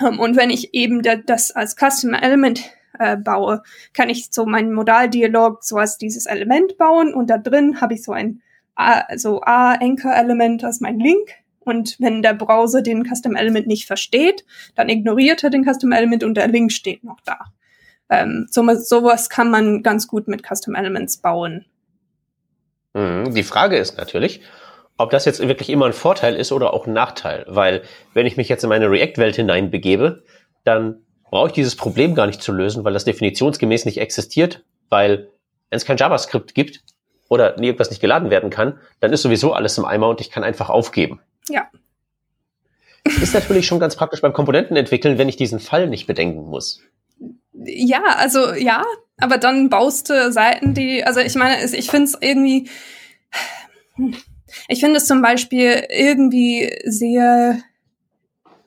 Ähm, 0.00 0.20
und 0.20 0.36
wenn 0.36 0.50
ich 0.50 0.74
eben 0.74 1.02
da, 1.02 1.16
das 1.16 1.52
als 1.52 1.76
Custom 1.76 2.12
Element 2.14 2.62
äh, 2.98 3.16
baue, 3.16 3.62
kann 3.92 4.10
ich 4.10 4.28
so 4.30 4.46
meinen 4.46 4.72
Modaldialog 4.72 5.64
so 5.64 5.76
als 5.76 5.96
dieses 5.96 6.26
Element 6.26 6.76
bauen 6.76 7.14
und 7.14 7.30
da 7.30 7.38
drin 7.38 7.80
habe 7.80 7.94
ich 7.94 8.02
so 8.02 8.12
ein 8.12 8.42
A, 8.74 9.16
so 9.16 9.40
A-Anchor-Element 9.40 10.64
als 10.64 10.80
mein 10.80 10.98
Link 10.98 11.30
und 11.60 11.96
wenn 11.98 12.22
der 12.22 12.34
Browser 12.34 12.82
den 12.82 13.04
Custom 13.04 13.36
Element 13.36 13.66
nicht 13.66 13.86
versteht, 13.86 14.44
dann 14.74 14.88
ignoriert 14.88 15.42
er 15.44 15.50
den 15.50 15.64
Custom 15.64 15.92
Element 15.92 16.24
und 16.24 16.34
der 16.34 16.48
Link 16.48 16.72
steht 16.72 17.04
noch 17.04 17.20
da. 17.24 17.38
Ähm, 18.14 18.46
so, 18.50 18.62
sowas 18.74 19.28
kann 19.28 19.50
man 19.50 19.82
ganz 19.82 20.06
gut 20.06 20.28
mit 20.28 20.46
Custom 20.46 20.74
Elements 20.74 21.16
bauen. 21.16 21.64
Mhm. 22.92 23.34
Die 23.34 23.42
Frage 23.42 23.76
ist 23.76 23.98
natürlich, 23.98 24.40
ob 24.96 25.10
das 25.10 25.24
jetzt 25.24 25.40
wirklich 25.40 25.70
immer 25.70 25.86
ein 25.86 25.92
Vorteil 25.92 26.36
ist 26.36 26.52
oder 26.52 26.72
auch 26.72 26.86
ein 26.86 26.92
Nachteil. 26.92 27.44
Weil 27.48 27.82
wenn 28.12 28.26
ich 28.26 28.36
mich 28.36 28.48
jetzt 28.48 28.62
in 28.62 28.68
meine 28.68 28.90
React-Welt 28.90 29.36
hineinbegebe, 29.36 30.22
dann 30.62 31.02
brauche 31.30 31.48
ich 31.48 31.52
dieses 31.52 31.74
Problem 31.74 32.14
gar 32.14 32.26
nicht 32.26 32.42
zu 32.42 32.52
lösen, 32.52 32.84
weil 32.84 32.92
das 32.92 33.04
definitionsgemäß 33.04 33.84
nicht 33.84 33.98
existiert, 33.98 34.64
weil 34.88 35.28
wenn 35.70 35.76
es 35.78 35.84
kein 35.84 35.96
JavaScript 35.96 36.54
gibt 36.54 36.84
oder 37.28 37.58
irgendwas 37.58 37.90
nicht 37.90 38.00
geladen 38.00 38.30
werden 38.30 38.50
kann, 38.50 38.78
dann 39.00 39.12
ist 39.12 39.22
sowieso 39.22 39.52
alles 39.52 39.76
im 39.76 39.84
Eimer 39.84 40.08
und 40.08 40.20
ich 40.20 40.30
kann 40.30 40.44
einfach 40.44 40.70
aufgeben. 40.70 41.20
Ja. 41.48 41.68
Ist 43.04 43.34
natürlich 43.34 43.66
schon 43.66 43.80
ganz 43.80 43.96
praktisch 43.96 44.20
beim 44.20 44.32
Komponentenentwickeln, 44.32 45.18
wenn 45.18 45.28
ich 45.28 45.36
diesen 45.36 45.58
Fall 45.58 45.88
nicht 45.88 46.06
bedenken 46.06 46.48
muss 46.48 46.80
ja, 47.54 48.02
also 48.16 48.54
ja, 48.54 48.84
aber 49.18 49.38
dann 49.38 49.68
baust 49.68 50.10
du 50.10 50.32
Seiten, 50.32 50.74
die, 50.74 51.04
also 51.04 51.20
ich 51.20 51.34
meine, 51.34 51.64
ich 51.64 51.90
finde 51.90 52.04
es 52.04 52.18
irgendwie, 52.20 52.68
ich 54.68 54.80
finde 54.80 54.96
es 54.96 55.06
zum 55.06 55.22
Beispiel 55.22 55.86
irgendwie 55.88 56.72
sehr 56.84 57.58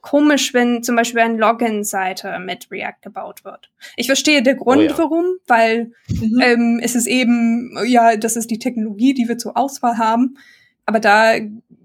komisch, 0.01 0.53
wenn 0.53 0.83
zum 0.83 0.95
Beispiel 0.95 1.19
eine 1.19 1.37
Login-Seite 1.37 2.39
mit 2.39 2.71
React 2.71 3.01
gebaut 3.01 3.43
wird. 3.43 3.69
Ich 3.97 4.07
verstehe 4.07 4.41
der 4.41 4.55
Grund, 4.55 4.79
oh 4.79 4.85
ja. 4.85 4.97
warum, 4.97 5.25
weil 5.47 5.91
mhm. 6.07 6.41
ähm, 6.41 6.79
es 6.81 6.95
ist 6.95 7.07
eben, 7.07 7.77
ja, 7.85 8.15
das 8.15 8.37
ist 8.37 8.49
die 8.49 8.59
Technologie, 8.59 9.13
die 9.13 9.27
wir 9.27 9.37
zur 9.37 9.57
Auswahl 9.57 9.97
haben. 9.97 10.37
Aber 10.85 11.01
da, 11.01 11.33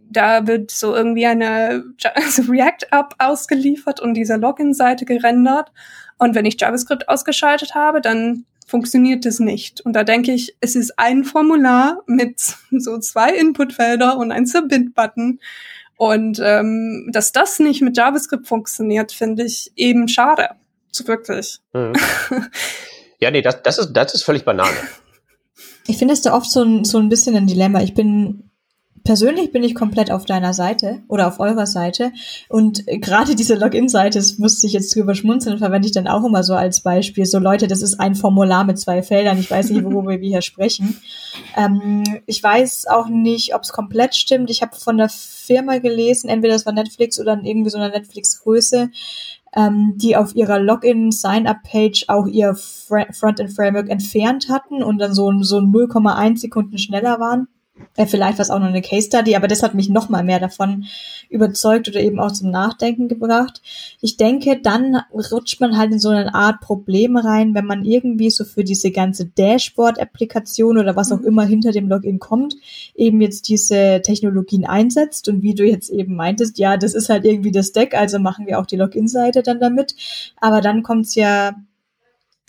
da 0.09 0.47
wird 0.47 0.71
so 0.71 0.95
irgendwie 0.95 1.27
eine 1.27 1.83
also 2.15 2.43
React-App 2.49 3.17
ausgeliefert 3.19 3.99
und 3.99 4.15
diese 4.15 4.37
Login-Seite 4.37 5.05
gerendert. 5.05 5.73
Und 6.19 6.35
wenn 6.35 6.45
ich 6.45 6.61
JavaScript 6.61 7.09
ausgeschaltet 7.09 7.75
habe, 7.75 8.01
dann 8.01 8.45
funktioniert 8.67 9.27
es 9.27 9.41
nicht. 9.41 9.81
Und 9.81 9.93
da 9.95 10.05
denke 10.05 10.33
ich, 10.33 10.57
es 10.61 10.77
ist 10.77 10.99
ein 10.99 11.25
Formular 11.25 12.03
mit 12.07 12.41
so 12.71 12.99
zwei 12.99 13.35
Inputfelder 13.35 14.17
und 14.17 14.33
ein 14.33 14.47
Submit-Button. 14.47 15.41
Und 15.97 16.41
ähm, 16.43 17.11
dass 17.13 17.33
das 17.33 17.59
nicht 17.59 17.83
mit 17.83 17.97
JavaScript 17.97 18.47
funktioniert, 18.47 19.13
finde 19.13 19.45
ich 19.45 19.73
eben 19.77 20.09
schade. 20.09 20.51
So 20.91 21.07
wirklich. 21.07 21.59
Mhm. 21.73 21.95
Ja, 23.23 23.31
nee, 23.31 23.41
das, 23.41 23.63
das, 23.63 23.79
ist, 23.79 23.93
das 23.93 24.15
ist 24.15 24.25
völlig 24.25 24.45
Banane. 24.45 24.77
Ich 25.87 25.97
finde 25.97 26.13
es 26.13 26.23
da 26.23 26.35
oft 26.35 26.51
so 26.51 26.65
ein, 26.65 26.85
so 26.85 26.99
ein 26.99 27.09
bisschen 27.09 27.37
ein 27.37 27.47
Dilemma. 27.47 27.81
Ich 27.81 27.95
bin 27.95 28.51
persönlich 29.05 29.53
bin 29.53 29.63
ich 29.65 29.75
komplett 29.75 30.11
auf 30.11 30.25
deiner 30.25 30.53
Seite 30.53 31.03
oder 31.09 31.29
auf 31.29 31.41
eurer 31.41 31.67
Seite. 31.67 32.13
Und 32.49 32.87
gerade 32.87 33.35
diese 33.35 33.55
Login-Seite, 33.55 34.19
das 34.19 34.39
musste 34.39 34.67
ich 34.67 34.73
jetzt 34.73 34.95
drüber 34.95 35.15
schmunzeln, 35.15 35.59
verwende 35.59 35.87
ich 35.87 35.93
dann 35.93 36.09
auch 36.09 36.25
immer 36.25 36.43
so 36.43 36.55
als 36.55 36.83
Beispiel. 36.83 37.27
So 37.27 37.39
Leute, 37.39 37.67
das 37.67 37.83
ist 37.83 37.99
ein 38.01 38.15
Formular 38.15 38.65
mit 38.65 38.79
zwei 38.79 39.03
Feldern. 39.03 39.39
Ich 39.39 39.51
weiß 39.51 39.71
nicht, 39.71 39.85
worüber 39.85 40.21
wir 40.21 40.29
hier 40.29 40.43
sprechen. 40.43 41.01
Ähm, 41.57 42.05
ich 42.27 42.43
weiß 42.43 42.87
auch 42.89 43.09
nicht, 43.09 43.55
ob 43.55 43.63
es 43.63 43.73
komplett 43.73 44.15
stimmt. 44.15 44.51
Ich 44.51 44.63
habe 44.63 44.77
von 44.77 44.99
der 44.99 45.09
Firma 45.09 45.79
gelesen, 45.79 46.29
entweder 46.29 46.55
das 46.55 46.67
war 46.67 46.73
Netflix 46.73 47.19
oder 47.21 47.41
irgendwie 47.43 47.71
so 47.71 47.79
eine 47.79 47.91
Netflix-Größe, 47.91 48.91
ähm, 49.55 49.95
die 49.97 50.17
auf 50.17 50.35
ihrer 50.35 50.59
Login-Sign-Up-Page 50.59 52.07
auch 52.09 52.27
ihr 52.27 52.55
Frontend-Framework 52.55 53.89
entfernt 53.89 54.49
hatten 54.49 54.83
und 54.83 54.99
dann 54.99 55.15
so, 55.15 55.33
so 55.43 55.59
0,1 55.59 56.39
Sekunden 56.39 56.79
schneller 56.79 57.21
waren. 57.21 57.49
Äh, 57.97 58.07
vielleicht 58.07 58.39
war 58.39 58.43
es 58.43 58.51
auch 58.51 58.59
noch 58.59 58.69
eine 58.69 58.83
Case 58.83 59.07
Study, 59.07 59.37
aber 59.37 59.49
das 59.49 59.63
hat 59.63 59.75
mich 59.75 59.89
noch 59.89 60.09
mal 60.09 60.25
mehr 60.25 60.41
davon 60.41 60.85
überzeugt 61.29 61.89
oder 61.89 62.01
eben 62.01 62.21
auch 62.21 62.33
zum 62.33 62.51
Nachdenken 62.51 63.09
gebracht. 63.09 63.61
Ich 64.01 64.17
denke, 64.17 64.59
dann 64.63 65.03
rutscht 65.13 65.61
man 65.61 65.77
halt 65.77 65.93
in 65.93 65.99
so 65.99 66.09
eine 66.09 66.35
Art 66.35 66.61
Probleme 66.61 67.25
rein, 67.25 67.55
wenn 67.55 67.67
man 67.67 67.85
irgendwie 67.85 68.31
so 68.31 68.45
für 68.45 68.65
diese 68.65 68.91
ganze 68.91 69.27
Dashboard-Applikation 69.27 70.79
oder 70.79 70.97
was 70.97 71.13
auch 71.13 71.21
mhm. 71.21 71.27
immer 71.27 71.45
hinter 71.45 71.73
dem 71.73 71.89
Login 71.89 72.19
kommt, 72.19 72.55
eben 72.95 73.21
jetzt 73.21 73.49
diese 73.49 74.01
Technologien 74.03 74.65
einsetzt 74.65 75.29
und 75.29 75.43
wie 75.43 75.55
du 75.55 75.65
jetzt 75.65 75.91
eben 75.91 76.15
meintest, 76.15 76.59
ja, 76.59 76.77
das 76.77 76.95
ist 76.95 77.09
halt 77.09 77.25
irgendwie 77.25 77.53
das 77.53 77.73
Deck, 77.73 77.95
also 77.95 78.19
machen 78.19 78.47
wir 78.47 78.59
auch 78.59 78.67
die 78.67 78.77
Login-Seite 78.77 79.43
dann 79.43 79.61
damit. 79.61 79.95
Aber 80.41 80.61
dann 80.61 80.83
kommt's 80.83 81.15
ja 81.15 81.55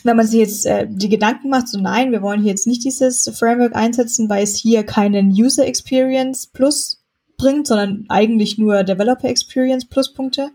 wenn 0.04 0.16
man 0.16 0.26
sich 0.26 0.40
jetzt 0.40 0.66
äh, 0.66 0.86
die 0.88 1.08
Gedanken 1.08 1.48
macht, 1.48 1.68
so 1.68 1.80
nein, 1.80 2.12
wir 2.12 2.22
wollen 2.22 2.40
hier 2.40 2.50
jetzt 2.50 2.66
nicht 2.66 2.84
dieses 2.84 3.30
Framework 3.36 3.74
einsetzen, 3.74 4.28
weil 4.28 4.44
es 4.44 4.56
hier 4.56 4.84
keinen 4.84 5.30
User 5.30 5.66
Experience 5.66 6.46
Plus 6.46 7.04
bringt, 7.36 7.66
sondern 7.66 8.04
eigentlich 8.08 8.58
nur 8.58 8.84
Developer 8.84 9.28
Experience 9.28 9.86
Pluspunkte. 9.86 10.50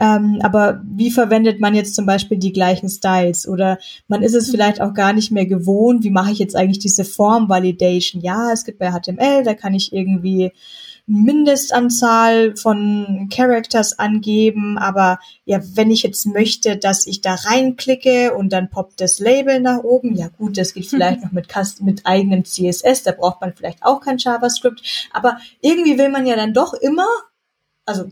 Ähm, 0.00 0.38
aber 0.42 0.80
wie 0.84 1.10
verwendet 1.10 1.60
man 1.60 1.74
jetzt 1.74 1.94
zum 1.94 2.06
Beispiel 2.06 2.38
die 2.38 2.52
gleichen 2.52 2.88
Styles? 2.88 3.48
Oder 3.48 3.78
man 4.06 4.22
ist 4.22 4.34
es 4.34 4.48
mhm. 4.48 4.52
vielleicht 4.52 4.80
auch 4.80 4.94
gar 4.94 5.12
nicht 5.12 5.30
mehr 5.30 5.46
gewohnt, 5.46 6.04
wie 6.04 6.10
mache 6.10 6.32
ich 6.32 6.38
jetzt 6.38 6.56
eigentlich 6.56 6.78
diese 6.78 7.04
Form 7.04 7.48
Validation? 7.48 8.22
Ja, 8.22 8.50
es 8.52 8.64
gibt 8.64 8.78
bei 8.78 8.90
HTML, 8.90 9.42
da 9.44 9.54
kann 9.54 9.74
ich 9.74 9.92
irgendwie 9.92 10.52
Mindestanzahl 11.08 12.54
von 12.54 13.28
Characters 13.32 13.98
angeben, 13.98 14.76
aber 14.76 15.18
ja, 15.46 15.60
wenn 15.74 15.90
ich 15.90 16.02
jetzt 16.02 16.26
möchte, 16.26 16.76
dass 16.76 17.06
ich 17.06 17.22
da 17.22 17.34
reinklicke 17.34 18.34
und 18.34 18.52
dann 18.52 18.68
poppt 18.68 19.00
das 19.00 19.18
Label 19.18 19.58
nach 19.58 19.82
oben, 19.82 20.14
ja 20.14 20.28
gut, 20.28 20.58
das 20.58 20.74
geht 20.74 20.86
vielleicht 20.86 21.22
noch 21.24 21.32
mit, 21.32 21.48
mit 21.80 22.04
eigenem 22.04 22.44
CSS, 22.44 23.04
da 23.04 23.12
braucht 23.12 23.40
man 23.40 23.54
vielleicht 23.54 23.82
auch 23.82 24.00
kein 24.00 24.18
JavaScript, 24.18 25.08
aber 25.12 25.38
irgendwie 25.62 25.98
will 25.98 26.10
man 26.10 26.26
ja 26.26 26.36
dann 26.36 26.52
doch 26.52 26.74
immer, 26.74 27.08
also 27.86 28.10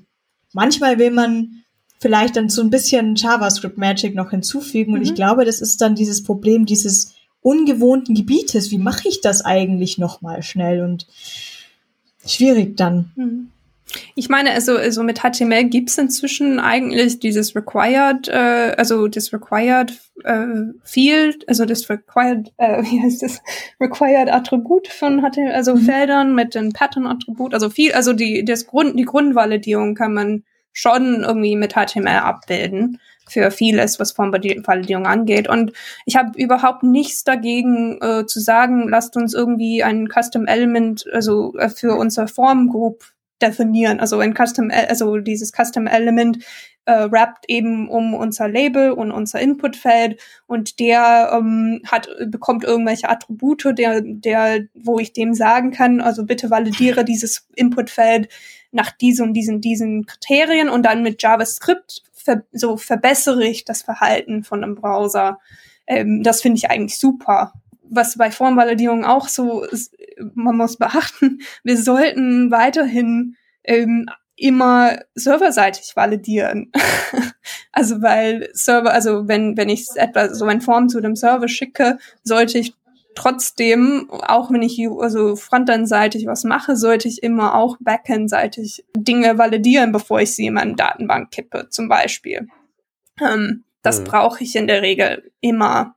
manchmal 0.55 0.99
will 0.99 1.11
man 1.11 1.65
vielleicht 2.01 2.37
dann 2.37 2.49
so 2.49 2.63
ein 2.63 2.71
bisschen 2.71 3.15
JavaScript 3.15 3.77
Magic 3.77 4.15
noch 4.15 4.31
hinzufügen 4.31 4.95
und 4.95 5.01
mhm. 5.01 5.05
ich 5.05 5.15
glaube, 5.15 5.45
das 5.45 5.61
ist 5.61 5.83
dann 5.83 5.97
dieses 5.97 6.23
Problem 6.23 6.65
dieses 6.65 7.15
ungewohnten 7.47 8.17
Gebietes. 8.17 8.73
Wie 8.73 8.79
mache 8.79 9.09
ich 9.09 9.21
das 9.21 9.41
eigentlich 9.41 9.99
noch 9.99 10.21
mal 10.21 10.43
schnell 10.43 10.83
und 10.83 11.07
schwierig 12.27 12.77
dann. 12.77 13.11
Mhm. 13.17 13.49
Ich 14.15 14.29
meine, 14.29 14.53
also, 14.53 14.77
also 14.77 15.03
mit 15.03 15.21
HTML 15.21 15.65
gibt's 15.65 15.97
inzwischen 15.97 16.59
eigentlich 16.59 17.21
dieses 17.21 17.55
Required, 17.55 18.29
äh, 18.29 18.75
also 18.77 19.09
das 19.09 19.33
Required 19.33 19.93
äh, 20.25 20.47
Field, 20.83 21.49
also 21.49 21.65
das 21.65 21.89
Required, 21.89 22.53
äh, 22.57 22.83
wie 22.91 23.01
heißt 23.01 23.23
das, 23.23 23.41
Required 23.81 24.29
Attribut 24.29 24.89
von 24.89 25.21
HTML, 25.21 25.53
also 25.53 25.75
mhm. 25.77 25.81
Feldern 25.81 26.35
mit 26.35 26.55
dem 26.55 26.73
Pattern-Attribut, 26.73 27.55
also 27.55 27.71
viel, 27.71 27.93
also 27.93 28.13
die, 28.13 28.45
das 28.45 28.67
Grund, 28.67 28.99
die 28.99 29.05
Grundvalidierung 29.05 29.95
kann 29.95 30.13
man 30.13 30.43
schon 30.73 31.23
irgendwie 31.23 31.57
mit 31.57 31.75
HTML 31.75 32.19
abbilden 32.19 32.99
für 33.29 33.51
vieles, 33.51 33.99
was 33.99 34.13
Formvalidierung 34.13 35.07
angeht. 35.07 35.49
Und 35.49 35.73
ich 36.05 36.17
habe 36.17 36.39
überhaupt 36.39 36.83
nichts 36.83 37.25
dagegen 37.25 38.01
äh, 38.01 38.27
zu 38.27 38.41
sagen, 38.41 38.89
lasst 38.89 39.17
uns 39.17 39.35
irgendwie 39.35 39.83
ein 39.83 40.09
Custom 40.09 40.47
Element, 40.47 41.07
also 41.13 41.55
äh, 41.57 41.69
für 41.69 41.97
unser 41.97 42.29
Form 42.29 42.69
Group 42.69 43.05
definieren. 43.43 44.01
Also 44.01 44.19
ein 44.19 44.35
Custom, 44.35 44.71
also 44.71 45.19
dieses 45.19 45.53
Custom 45.53 45.87
Element 45.87 46.39
äh, 46.87 47.11
wrapped 47.11 47.45
eben 47.49 47.89
um 47.89 48.15
unser 48.15 48.49
Label 48.49 48.93
und 48.93 49.11
unser 49.11 49.41
Inputfeld 49.41 50.21
und 50.47 50.79
der 50.79 51.33
ähm, 51.35 51.83
hat 51.87 52.09
bekommt 52.27 52.65
irgendwelche 52.65 53.09
Attribute, 53.09 53.77
der 53.77 54.01
der 54.03 54.61
wo 54.75 54.99
ich 54.99 55.13
dem 55.13 55.35
sagen 55.35 55.73
kann, 55.73 56.01
also 56.01 56.25
bitte 56.25 56.49
validiere 56.51 57.05
dieses 57.05 57.49
Inputfeld 57.57 58.29
nach 58.71 58.93
diesen 58.93 59.35
diesen 59.35 59.61
diesen 59.61 60.07
Kriterien 60.07 60.69
und 60.69 60.85
dann 60.85 61.03
mit 61.03 61.23
JavaScript 61.23 62.03
ver 62.27 62.43
so 62.53 62.77
verbessere 62.77 63.47
ich 63.47 63.65
das 63.65 63.83
Verhalten 63.83 64.45
von 64.45 64.63
einem 64.63 64.75
Browser. 64.75 65.39
Ähm, 65.87 66.23
das 66.23 66.43
finde 66.43 66.59
ich 66.59 66.71
eigentlich 66.71 66.99
super. 66.99 67.53
Was 67.89 68.17
bei 68.17 68.31
Formvalidierung 68.31 69.05
auch 69.05 69.29
so 69.29 69.63
ist, 69.63 69.97
man 70.35 70.57
muss 70.57 70.77
beachten, 70.77 71.41
wir 71.65 71.79
sollten 71.79 72.51
weiterhin 72.51 73.37
ähm, 73.65 74.07
immer 74.37 74.99
serverseitig 75.15 75.97
validieren. 75.97 76.71
also 77.73 78.03
weil 78.03 78.51
Server, 78.53 78.93
also 78.93 79.29
wenn, 79.29 79.57
wenn 79.57 79.71
ich 79.71 79.87
etwa 79.95 80.35
so 80.35 80.45
ein 80.45 80.61
Form 80.61 80.89
zu 80.89 81.01
dem 81.01 81.17
Server 81.17 81.49
schicke, 81.49 81.99
sollte 82.23 82.59
ich 82.59 82.75
trotzdem, 83.17 84.09
auch 84.11 84.53
wenn 84.53 84.63
ich 84.63 84.81
also 85.01 85.35
Frontend-seitig 85.35 86.27
was 86.27 86.45
mache, 86.45 86.77
sollte 86.77 87.09
ich 87.09 87.23
immer 87.23 87.57
auch 87.57 87.77
Backend-seitig 87.81 88.85
Dinge 88.97 89.39
validieren, 89.39 89.91
bevor 89.91 90.21
ich 90.21 90.35
sie 90.35 90.47
in 90.47 90.55
meine 90.55 90.77
Datenbank 90.77 91.33
kippe, 91.33 91.69
zum 91.71 91.89
Beispiel. 91.89 92.47
Ähm, 93.21 93.65
das 93.83 94.01
mhm. 94.01 94.05
brauche 94.05 94.45
ich 94.45 94.55
in 94.55 94.69
der 94.69 94.83
Regel 94.83 95.33
immer. 95.41 95.97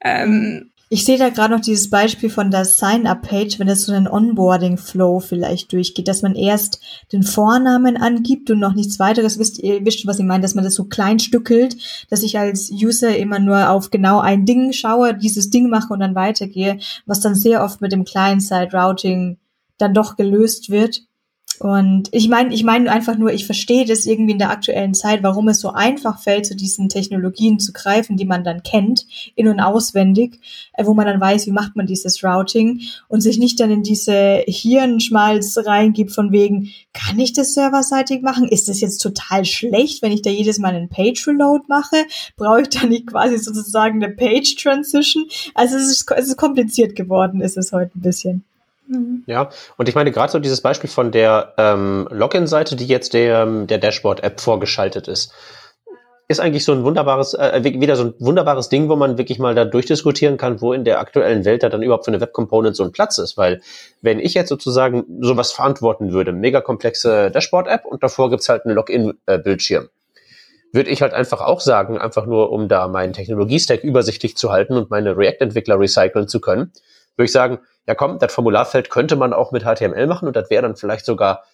Ähm, 0.00 0.72
ich 0.90 1.04
sehe 1.04 1.18
da 1.18 1.30
gerade 1.30 1.54
noch 1.54 1.60
dieses 1.60 1.88
Beispiel 1.88 2.30
von 2.30 2.50
der 2.50 2.64
Sign-up-Page, 2.64 3.58
wenn 3.58 3.66
das 3.66 3.82
so 3.82 3.92
einen 3.92 4.06
Onboarding-Flow 4.06 5.20
vielleicht 5.20 5.72
durchgeht, 5.72 6.08
dass 6.08 6.22
man 6.22 6.34
erst 6.34 6.80
den 7.12 7.22
Vornamen 7.22 7.96
angibt 7.96 8.50
und 8.50 8.58
noch 8.58 8.74
nichts 8.74 8.98
weiteres. 8.98 9.38
Wisst 9.38 9.58
ihr, 9.58 9.84
wisst, 9.84 10.06
was 10.06 10.18
ich 10.18 10.24
meine, 10.24 10.42
dass 10.42 10.54
man 10.54 10.64
das 10.64 10.74
so 10.74 10.84
klein 10.84 11.18
stückelt, 11.18 11.76
dass 12.10 12.22
ich 12.22 12.38
als 12.38 12.70
User 12.70 13.16
immer 13.16 13.38
nur 13.38 13.70
auf 13.70 13.90
genau 13.90 14.20
ein 14.20 14.44
Ding 14.44 14.72
schaue, 14.72 15.14
dieses 15.14 15.50
Ding 15.50 15.70
mache 15.70 15.92
und 15.92 16.00
dann 16.00 16.14
weitergehe, 16.14 16.78
was 17.06 17.20
dann 17.20 17.34
sehr 17.34 17.64
oft 17.64 17.80
mit 17.80 17.92
dem 17.92 18.04
Client-Side-Routing 18.04 19.38
dann 19.78 19.94
doch 19.94 20.16
gelöst 20.16 20.70
wird. 20.70 21.02
Und 21.60 22.08
ich 22.12 22.28
meine, 22.28 22.52
ich 22.52 22.64
meine 22.64 22.90
einfach 22.90 23.16
nur, 23.16 23.32
ich 23.32 23.46
verstehe 23.46 23.84
das 23.84 24.06
irgendwie 24.06 24.32
in 24.32 24.38
der 24.38 24.50
aktuellen 24.50 24.94
Zeit, 24.94 25.22
warum 25.22 25.48
es 25.48 25.60
so 25.60 25.70
einfach 25.70 26.20
fällt, 26.20 26.46
zu 26.46 26.56
diesen 26.56 26.88
Technologien 26.88 27.58
zu 27.58 27.72
greifen, 27.72 28.16
die 28.16 28.24
man 28.24 28.44
dann 28.44 28.62
kennt, 28.62 29.06
in- 29.36 29.48
und 29.48 29.60
auswendig, 29.60 30.40
äh, 30.74 30.84
wo 30.84 30.94
man 30.94 31.06
dann 31.06 31.20
weiß, 31.20 31.46
wie 31.46 31.52
macht 31.52 31.76
man 31.76 31.86
dieses 31.86 32.24
Routing 32.24 32.80
und 33.08 33.20
sich 33.20 33.38
nicht 33.38 33.60
dann 33.60 33.70
in 33.70 33.82
diese 33.82 34.42
Hirnschmalz 34.46 35.56
reingibt 35.64 36.12
von 36.12 36.32
wegen, 36.32 36.70
kann 36.92 37.18
ich 37.18 37.32
das 37.32 37.54
serverseitig 37.54 38.22
machen? 38.22 38.48
Ist 38.48 38.68
das 38.68 38.80
jetzt 38.80 38.98
total 38.98 39.44
schlecht, 39.44 40.02
wenn 40.02 40.12
ich 40.12 40.22
da 40.22 40.30
jedes 40.30 40.58
Mal 40.58 40.74
einen 40.74 40.88
Page-Reload 40.88 41.64
mache? 41.68 41.96
Brauche 42.36 42.62
ich 42.62 42.68
da 42.68 42.86
nicht 42.86 43.06
quasi 43.06 43.38
sozusagen 43.38 44.02
eine 44.02 44.12
Page-Transition? 44.12 45.26
Also 45.54 45.76
es 45.76 45.90
ist, 45.90 46.10
es 46.10 46.28
ist 46.28 46.36
kompliziert 46.36 46.96
geworden, 46.96 47.40
ist 47.40 47.56
es 47.56 47.72
heute 47.72 47.96
ein 47.96 48.02
bisschen. 48.02 48.44
Mhm. 48.86 49.24
Ja, 49.26 49.48
und 49.76 49.88
ich 49.88 49.94
meine 49.94 50.12
gerade 50.12 50.32
so 50.32 50.38
dieses 50.38 50.60
Beispiel 50.60 50.90
von 50.90 51.10
der 51.10 51.54
ähm, 51.56 52.08
Login-Seite, 52.10 52.76
die 52.76 52.86
jetzt 52.86 53.14
der, 53.14 53.42
ähm, 53.42 53.66
der 53.66 53.78
Dashboard-App 53.78 54.40
vorgeschaltet 54.40 55.08
ist, 55.08 55.32
ist 56.26 56.40
eigentlich 56.40 56.64
so 56.64 56.72
ein 56.72 56.84
wunderbares, 56.84 57.34
äh, 57.34 57.62
wieder 57.62 57.96
so 57.96 58.04
ein 58.04 58.14
wunderbares 58.18 58.70
Ding, 58.70 58.88
wo 58.88 58.96
man 58.96 59.18
wirklich 59.18 59.38
mal 59.38 59.54
da 59.54 59.64
durchdiskutieren 59.64 60.38
kann, 60.38 60.60
wo 60.60 60.72
in 60.72 60.84
der 60.84 61.00
aktuellen 61.00 61.44
Welt 61.44 61.62
da 61.62 61.68
dann 61.68 61.82
überhaupt 61.82 62.06
für 62.06 62.10
eine 62.10 62.20
Web-Component 62.20 62.74
so 62.74 62.82
ein 62.82 62.92
Platz 62.92 63.18
ist. 63.18 63.36
Weil 63.36 63.60
wenn 64.00 64.18
ich 64.18 64.34
jetzt 64.34 64.48
sozusagen 64.48 65.04
sowas 65.20 65.52
verantworten 65.52 66.12
würde, 66.12 66.32
mega 66.32 66.60
komplexe 66.60 67.30
Dashboard-App 67.30 67.84
und 67.84 68.02
davor 68.02 68.30
gibt's 68.30 68.48
halt 68.48 68.64
einen 68.64 68.74
Login-Bildschirm, 68.74 69.88
würde 70.72 70.90
ich 70.90 71.02
halt 71.02 71.12
einfach 71.12 71.40
auch 71.40 71.60
sagen, 71.60 71.98
einfach 71.98 72.26
nur 72.26 72.50
um 72.50 72.68
da 72.68 72.88
meinen 72.88 73.12
Technologie-Stack 73.12 73.84
übersichtlich 73.84 74.36
zu 74.36 74.50
halten 74.50 74.76
und 74.76 74.90
meine 74.90 75.16
React-Entwickler 75.16 75.78
recyceln 75.78 76.26
zu 76.26 76.40
können, 76.40 76.72
würde 77.16 77.26
ich 77.26 77.32
sagen, 77.32 77.58
ja 77.86 77.94
komm, 77.94 78.18
das 78.18 78.32
Formularfeld 78.32 78.90
könnte 78.90 79.16
man 79.16 79.32
auch 79.32 79.52
mit 79.52 79.64
HTML 79.64 80.06
machen 80.06 80.26
und 80.26 80.36
das 80.36 80.50
wäre 80.50 80.62
dann 80.62 80.76
vielleicht 80.76 81.04
sogar 81.04 81.44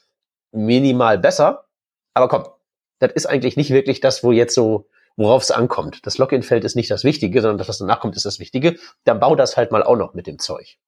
minimal 0.53 1.19
besser. 1.19 1.67
Aber 2.15 2.29
komm, 2.29 2.45
das 2.99 3.13
ist 3.13 3.27
eigentlich 3.27 3.57
nicht 3.57 3.71
wirklich 3.71 4.01
das, 4.01 4.23
wo 4.23 4.33
jetzt 4.33 4.55
so, 4.55 4.89
worauf 5.17 5.43
es 5.43 5.51
ankommt. 5.51 6.07
Das 6.07 6.19
Login-Feld 6.19 6.65
ist 6.65 6.77
nicht 6.77 6.91
das 6.91 7.05
Wichtige, 7.05 7.41
sondern 7.41 7.59
das, 7.59 7.69
was 7.69 7.79
danach 7.79 8.01
kommt, 8.01 8.17
ist 8.17 8.27
das 8.27 8.39
Wichtige. 8.39 8.77
Dann 9.05 9.21
bau 9.21 9.35
das 9.35 9.57
halt 9.57 9.73
mal 9.73 9.83
auch 9.83 9.97
noch 9.97 10.15
mit 10.15 10.27
dem 10.27 10.39
Zeug. 10.39 10.79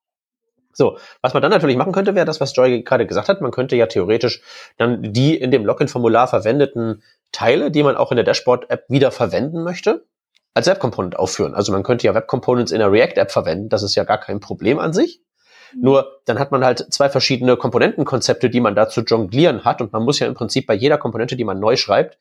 So, 0.74 0.98
was 1.20 1.34
man 1.34 1.42
dann 1.42 1.50
natürlich 1.50 1.76
machen 1.76 1.92
könnte, 1.92 2.14
wäre 2.14 2.24
das, 2.24 2.40
was 2.40 2.56
Joy 2.56 2.82
gerade 2.82 3.06
gesagt 3.06 3.28
hat. 3.28 3.40
Man 3.40 3.50
könnte 3.50 3.76
ja 3.76 3.86
theoretisch 3.86 4.42
dann 4.78 5.12
die 5.12 5.36
in 5.36 5.50
dem 5.50 5.66
Login-Formular 5.66 6.28
verwendeten 6.28 7.02
Teile, 7.30 7.70
die 7.70 7.82
man 7.82 7.96
auch 7.96 8.10
in 8.10 8.16
der 8.16 8.24
Dashboard-App 8.24 8.84
wieder 8.88 9.10
verwenden 9.10 9.64
möchte, 9.64 10.06
als 10.54 10.66
Web-Component 10.66 11.16
aufführen. 11.18 11.54
Also 11.54 11.72
man 11.72 11.82
könnte 11.82 12.06
ja 12.06 12.14
Web-Components 12.14 12.72
in 12.72 12.78
der 12.78 12.90
React-App 12.90 13.30
verwenden. 13.30 13.68
Das 13.68 13.82
ist 13.82 13.94
ja 13.94 14.04
gar 14.04 14.18
kein 14.18 14.40
Problem 14.40 14.78
an 14.78 14.92
sich. 14.92 15.20
Nur 15.74 16.20
dann 16.24 16.38
hat 16.38 16.52
man 16.52 16.64
halt 16.64 16.86
zwei 16.92 17.08
verschiedene 17.08 17.56
Komponentenkonzepte, 17.56 18.50
die 18.50 18.60
man 18.60 18.74
da 18.74 18.88
zu 18.88 19.02
jonglieren 19.02 19.64
hat. 19.64 19.80
Und 19.80 19.92
man 19.92 20.04
muss 20.04 20.18
ja 20.18 20.26
im 20.26 20.34
Prinzip 20.34 20.66
bei 20.66 20.74
jeder 20.74 20.98
Komponente, 20.98 21.36
die 21.36 21.44
man 21.44 21.60
neu 21.60 21.76
schreibt, 21.76 22.18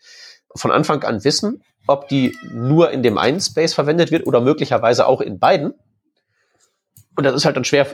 von 0.56 0.72
Anfang 0.72 1.04
an 1.04 1.24
wissen, 1.24 1.64
ob 1.88 2.08
die 2.08 2.36
nur 2.52 2.92
in 2.92 3.04
dem 3.04 3.18
einen 3.18 3.40
Space 3.40 3.74
verwendet 3.74 4.12
wird 4.12 4.28
oder 4.28 4.42
möglicherweise 4.42 5.08
auch 5.08 5.22
in 5.22 5.40
beiden. 5.40 5.74
Und 7.16 7.26
das 7.26 7.36
ist 7.36 7.46
halt 7.46 7.58
dann 7.58 7.66
schwer, 7.66 7.88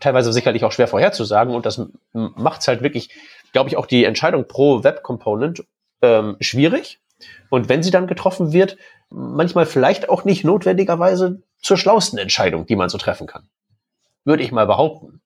teilweise 0.00 0.32
sicherlich 0.32 0.64
auch 0.64 0.72
schwer 0.72 0.88
vorherzusagen. 0.88 1.54
Und 1.54 1.66
das 1.66 1.82
macht 2.12 2.62
es 2.62 2.68
halt 2.68 2.82
wirklich, 2.82 3.10
glaube 3.52 3.68
ich, 3.68 3.76
auch 3.76 3.86
die 3.86 4.04
Entscheidung 4.04 4.46
pro 4.48 4.84
Web 4.84 5.02
Component 5.02 5.64
ähm, 6.00 6.36
schwierig. 6.40 7.00
Und 7.50 7.68
wenn 7.68 7.82
sie 7.82 7.90
dann 7.90 8.06
getroffen 8.06 8.52
wird, 8.52 8.76
manchmal 9.10 9.66
vielleicht 9.66 10.08
auch 10.08 10.24
nicht 10.24 10.44
notwendigerweise 10.44 11.42
zur 11.60 11.76
schlausten 11.76 12.18
Entscheidung, 12.18 12.66
die 12.66 12.76
man 12.76 12.88
so 12.88 12.98
treffen 12.98 13.26
kann 13.26 13.48
würde 14.24 14.42
ich 14.42 14.52
mal 14.52 14.66
behaupten. 14.66 15.22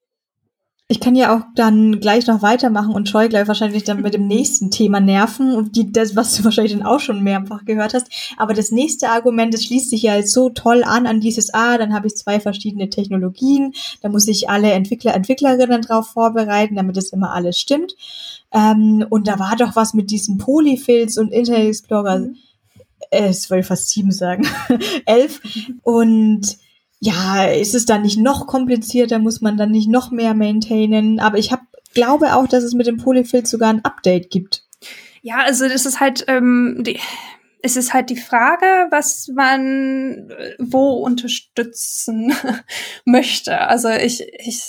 Ich 0.88 1.00
kann 1.00 1.16
ja 1.16 1.36
auch 1.36 1.42
dann 1.56 1.98
gleich 1.98 2.28
noch 2.28 2.42
weitermachen 2.42 2.94
und 2.94 3.08
Scheu 3.08 3.28
gleich 3.28 3.48
wahrscheinlich 3.48 3.82
dann 3.82 4.02
mit 4.02 4.14
dem 4.14 4.26
nächsten 4.28 4.70
Thema 4.70 5.00
nerven 5.00 5.52
und 5.52 5.74
die, 5.74 5.90
das, 5.90 6.14
was 6.14 6.36
du 6.36 6.44
wahrscheinlich 6.44 6.74
dann 6.74 6.86
auch 6.86 7.00
schon 7.00 7.24
mehrfach 7.24 7.64
gehört 7.64 7.92
hast. 7.92 8.06
Aber 8.36 8.54
das 8.54 8.70
nächste 8.70 9.08
Argument, 9.08 9.52
das 9.52 9.64
schließt 9.64 9.90
sich 9.90 10.02
ja 10.02 10.14
jetzt 10.14 10.32
so 10.32 10.48
toll 10.50 10.84
an, 10.84 11.08
an 11.08 11.20
dieses, 11.20 11.52
ah, 11.52 11.76
dann 11.76 11.92
habe 11.92 12.06
ich 12.06 12.16
zwei 12.16 12.38
verschiedene 12.38 12.88
Technologien, 12.88 13.72
da 14.00 14.08
muss 14.08 14.28
ich 14.28 14.48
alle 14.48 14.70
Entwickler, 14.70 15.14
Entwicklerinnen 15.14 15.82
drauf 15.82 16.06
vorbereiten, 16.06 16.76
damit 16.76 16.96
es 16.96 17.12
immer 17.12 17.32
alles 17.32 17.58
stimmt. 17.58 17.96
Ähm, 18.52 19.04
und 19.10 19.26
da 19.26 19.40
war 19.40 19.56
doch 19.56 19.74
was 19.74 19.92
mit 19.92 20.10
diesen 20.12 20.38
Polyfills 20.38 21.18
und 21.18 21.32
Internet 21.32 21.66
Explorer, 21.66 22.20
mhm. 22.20 22.36
äh, 23.10 23.26
das 23.26 23.50
wollte 23.50 23.62
ich 23.62 23.66
fast 23.66 23.88
sieben 23.88 24.12
sagen, 24.12 24.46
elf. 25.04 25.40
Und 25.82 26.58
ja, 27.00 27.44
ist 27.44 27.74
es 27.74 27.86
dann 27.86 28.02
nicht 28.02 28.18
noch 28.18 28.46
komplizierter, 28.46 29.18
muss 29.18 29.40
man 29.40 29.56
dann 29.56 29.70
nicht 29.70 29.88
noch 29.88 30.10
mehr 30.10 30.34
maintainen. 30.34 31.20
Aber 31.20 31.38
ich 31.38 31.52
hab, 31.52 31.60
glaube 31.94 32.34
auch, 32.34 32.46
dass 32.46 32.62
es 32.62 32.74
mit 32.74 32.86
dem 32.86 32.98
Polyfill 32.98 33.46
sogar 33.46 33.70
ein 33.70 33.84
Update 33.84 34.30
gibt. 34.30 34.64
Ja, 35.22 35.38
also 35.38 35.68
das 35.68 35.86
ist 35.86 35.98
halt, 35.98 36.24
ähm, 36.28 36.82
die, 36.86 37.00
es 37.62 37.76
ist 37.76 37.92
halt 37.92 38.10
die 38.10 38.16
Frage, 38.16 38.86
was 38.90 39.28
man 39.34 40.30
äh, 40.30 40.54
wo 40.58 40.92
unterstützen 40.92 42.34
möchte. 43.04 43.60
Also 43.60 43.88
ich, 43.88 44.24
ich 44.38 44.62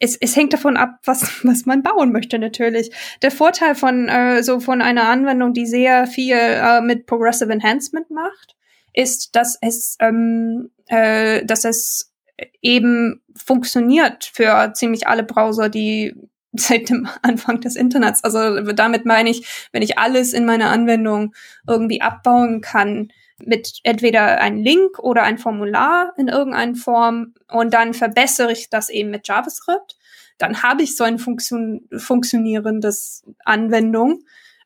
es, 0.00 0.16
es 0.16 0.36
hängt 0.36 0.52
davon 0.52 0.76
ab, 0.76 0.98
was, 1.04 1.44
was 1.44 1.66
man 1.66 1.82
bauen 1.82 2.12
möchte 2.12 2.38
natürlich. 2.38 2.90
Der 3.22 3.30
Vorteil 3.30 3.74
von 3.74 4.08
äh, 4.08 4.42
so 4.42 4.60
von 4.60 4.82
einer 4.82 5.08
Anwendung, 5.08 5.54
die 5.54 5.66
sehr 5.66 6.06
viel 6.06 6.36
äh, 6.36 6.80
mit 6.80 7.06
Progressive 7.06 7.52
Enhancement 7.52 8.10
macht, 8.10 8.53
ist, 8.94 9.36
dass 9.36 9.58
es 9.60 9.96
ähm, 10.00 10.70
äh, 10.86 11.44
dass 11.44 11.64
es 11.64 12.14
eben 12.62 13.22
funktioniert 13.36 14.24
für 14.24 14.72
ziemlich 14.74 15.06
alle 15.06 15.22
Browser, 15.22 15.68
die 15.68 16.14
seit 16.56 16.88
dem 16.88 17.08
Anfang 17.22 17.60
des 17.60 17.76
Internets. 17.76 18.22
Also 18.22 18.60
damit 18.72 19.04
meine 19.04 19.30
ich, 19.30 19.68
wenn 19.72 19.82
ich 19.82 19.98
alles 19.98 20.32
in 20.32 20.46
meiner 20.46 20.70
Anwendung 20.70 21.34
irgendwie 21.66 22.00
abbauen 22.00 22.60
kann, 22.60 23.08
mit 23.38 23.80
entweder 23.82 24.40
ein 24.40 24.58
Link 24.58 25.00
oder 25.00 25.24
ein 25.24 25.38
Formular 25.38 26.12
in 26.16 26.28
irgendeiner 26.28 26.76
Form 26.76 27.34
und 27.50 27.74
dann 27.74 27.92
verbessere 27.92 28.52
ich 28.52 28.70
das 28.70 28.88
eben 28.88 29.10
mit 29.10 29.26
JavaScript, 29.26 29.96
dann 30.38 30.62
habe 30.62 30.84
ich 30.84 30.96
so 30.96 31.02
ein 31.02 31.18
Funktion 31.18 31.88
funktionierendes 31.96 33.24
Anwendung 33.44 34.22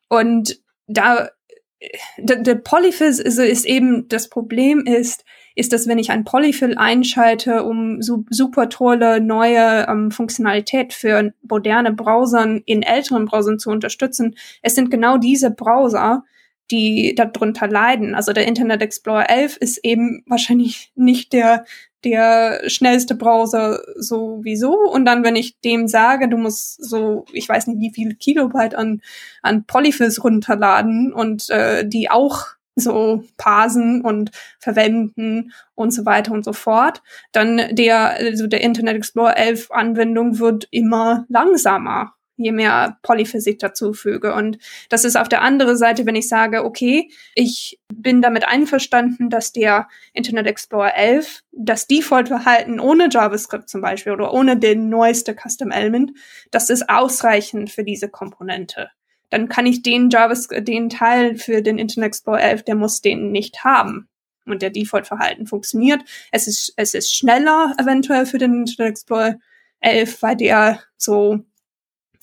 und 0.07 0.61
da 0.87 1.29
der, 2.17 2.37
der 2.37 2.55
Polyfill 2.55 3.07
ist, 3.07 3.19
ist 3.19 3.65
eben 3.65 4.07
das 4.09 4.29
Problem 4.29 4.85
ist, 4.85 5.23
ist, 5.55 5.73
dass 5.73 5.87
wenn 5.87 5.99
ich 5.99 6.11
ein 6.11 6.25
Polyfill 6.25 6.77
einschalte, 6.77 7.63
um 7.63 8.01
su 8.01 8.25
super 8.29 8.69
tolle 8.69 9.21
neue 9.21 9.87
ähm, 9.87 10.11
Funktionalität 10.11 10.93
für 10.93 11.33
moderne 11.41 11.93
Browsern 11.93 12.61
in 12.65 12.81
älteren 12.81 13.25
Browsern 13.25 13.59
zu 13.59 13.69
unterstützen, 13.69 14.35
es 14.61 14.75
sind 14.75 14.91
genau 14.91 15.17
diese 15.17 15.51
Browser, 15.51 16.23
die 16.71 17.15
darunter 17.15 17.67
leiden. 17.67 18.13
Also 18.13 18.31
der 18.31 18.45
Internet 18.45 18.81
Explorer 18.81 19.29
11 19.29 19.57
ist 19.57 19.77
eben 19.83 20.23
wahrscheinlich 20.27 20.91
nicht 20.95 21.33
der 21.33 21.65
der 22.03 22.61
schnellste 22.67 23.15
Browser 23.15 23.81
sowieso. 23.95 24.73
Und 24.73 25.05
dann, 25.05 25.23
wenn 25.23 25.35
ich 25.35 25.59
dem 25.61 25.87
sage, 25.87 26.29
du 26.29 26.37
musst 26.37 26.83
so, 26.83 27.25
ich 27.33 27.47
weiß 27.47 27.67
nicht, 27.67 27.79
wie 27.79 27.93
viel 27.93 28.15
Kilobyte 28.15 28.75
an, 28.75 29.01
an 29.41 29.65
Polyfills 29.65 30.23
runterladen 30.23 31.13
und 31.13 31.49
äh, 31.49 31.87
die 31.87 32.09
auch 32.09 32.47
so 32.75 33.23
parsen 33.37 34.01
und 34.01 34.31
verwenden 34.59 35.51
und 35.75 35.91
so 35.91 36.05
weiter 36.05 36.31
und 36.31 36.45
so 36.45 36.53
fort, 36.53 37.01
dann 37.31 37.61
der, 37.71 38.11
also 38.11 38.47
der 38.47 38.61
Internet 38.61 38.95
Explorer 38.95 39.37
11 39.37 39.71
Anwendung 39.71 40.39
wird 40.39 40.67
immer 40.71 41.25
langsamer 41.29 42.13
je 42.39 42.51
mehr 42.51 42.97
Polyphysik 43.03 43.59
dazu 43.59 43.93
füge. 43.93 44.33
Und 44.33 44.57
das 44.89 45.03
ist 45.03 45.17
auf 45.17 45.29
der 45.29 45.41
anderen 45.41 45.77
Seite, 45.77 46.05
wenn 46.05 46.15
ich 46.15 46.27
sage, 46.27 46.63
okay, 46.63 47.11
ich 47.35 47.79
bin 47.93 48.21
damit 48.21 48.47
einverstanden, 48.47 49.29
dass 49.29 49.51
der 49.51 49.87
Internet 50.13 50.47
Explorer 50.47 50.95
11 50.95 51.41
das 51.51 51.87
Default-Verhalten 51.87 52.79
ohne 52.79 53.09
JavaScript 53.11 53.69
zum 53.69 53.81
Beispiel 53.81 54.13
oder 54.13 54.33
ohne 54.33 54.57
den 54.57 54.89
neueste 54.89 55.35
Custom 55.35 55.71
Element, 55.71 56.11
das 56.51 56.69
ist 56.69 56.89
ausreichend 56.89 57.69
für 57.69 57.83
diese 57.83 58.09
Komponente. 58.09 58.89
Dann 59.29 59.49
kann 59.49 59.65
ich 59.65 59.83
den 59.83 60.09
JavaScript, 60.09 60.67
den 60.67 60.89
Teil 60.89 61.35
für 61.37 61.61
den 61.61 61.77
Internet 61.77 62.07
Explorer 62.07 62.41
11, 62.41 62.63
der 62.63 62.75
muss 62.75 63.01
den 63.01 63.31
nicht 63.31 63.63
haben 63.63 64.07
und 64.45 64.61
der 64.61 64.69
Default-Verhalten 64.69 65.45
funktioniert. 65.45 66.01
Es 66.31 66.47
ist, 66.47 66.73
es 66.77 66.93
ist 66.93 67.13
schneller 67.13 67.75
eventuell 67.77 68.25
für 68.25 68.37
den 68.37 68.61
Internet 68.61 68.91
Explorer 68.91 69.35
11, 69.81 70.21
weil 70.21 70.35
der 70.35 70.79
so 70.97 71.39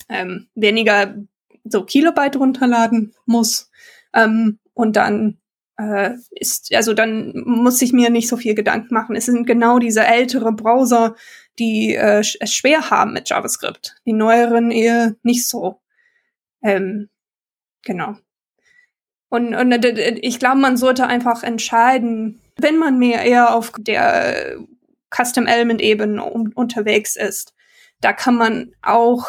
ähm, 0.09 0.47
weniger 0.55 1.15
so 1.63 1.83
Kilobyte 1.83 2.37
runterladen 2.37 3.13
muss. 3.25 3.69
Ähm, 4.13 4.59
und 4.73 4.95
dann 4.95 5.37
äh, 5.77 6.13
ist, 6.31 6.73
also 6.73 6.93
dann 6.93 7.33
muss 7.45 7.81
ich 7.81 7.93
mir 7.93 8.09
nicht 8.09 8.27
so 8.27 8.37
viel 8.37 8.55
Gedanken 8.55 8.93
machen. 8.93 9.15
Es 9.15 9.25
sind 9.25 9.45
genau 9.45 9.79
diese 9.79 10.05
ältere 10.05 10.51
Browser, 10.51 11.15
die 11.59 11.95
äh, 11.95 12.23
es 12.39 12.53
schwer 12.53 12.89
haben 12.89 13.13
mit 13.13 13.29
JavaScript. 13.29 13.95
Die 14.05 14.13
neueren 14.13 14.71
eher 14.71 15.15
nicht 15.23 15.47
so. 15.47 15.81
Ähm, 16.61 17.09
genau. 17.83 18.15
Und, 19.29 19.53
und 19.55 19.71
äh, 19.71 20.19
ich 20.21 20.39
glaube, 20.39 20.57
man 20.57 20.77
sollte 20.77 21.07
einfach 21.07 21.43
entscheiden, 21.43 22.41
wenn 22.57 22.77
man 22.77 22.97
mehr 22.97 23.23
eher 23.23 23.53
auf 23.53 23.71
der 23.77 24.57
Custom 25.15 25.47
Element 25.47 25.81
Ebene 25.81 26.23
um, 26.23 26.51
unterwegs 26.55 27.15
ist, 27.15 27.53
da 28.01 28.13
kann 28.13 28.35
man 28.35 28.73
auch 28.81 29.27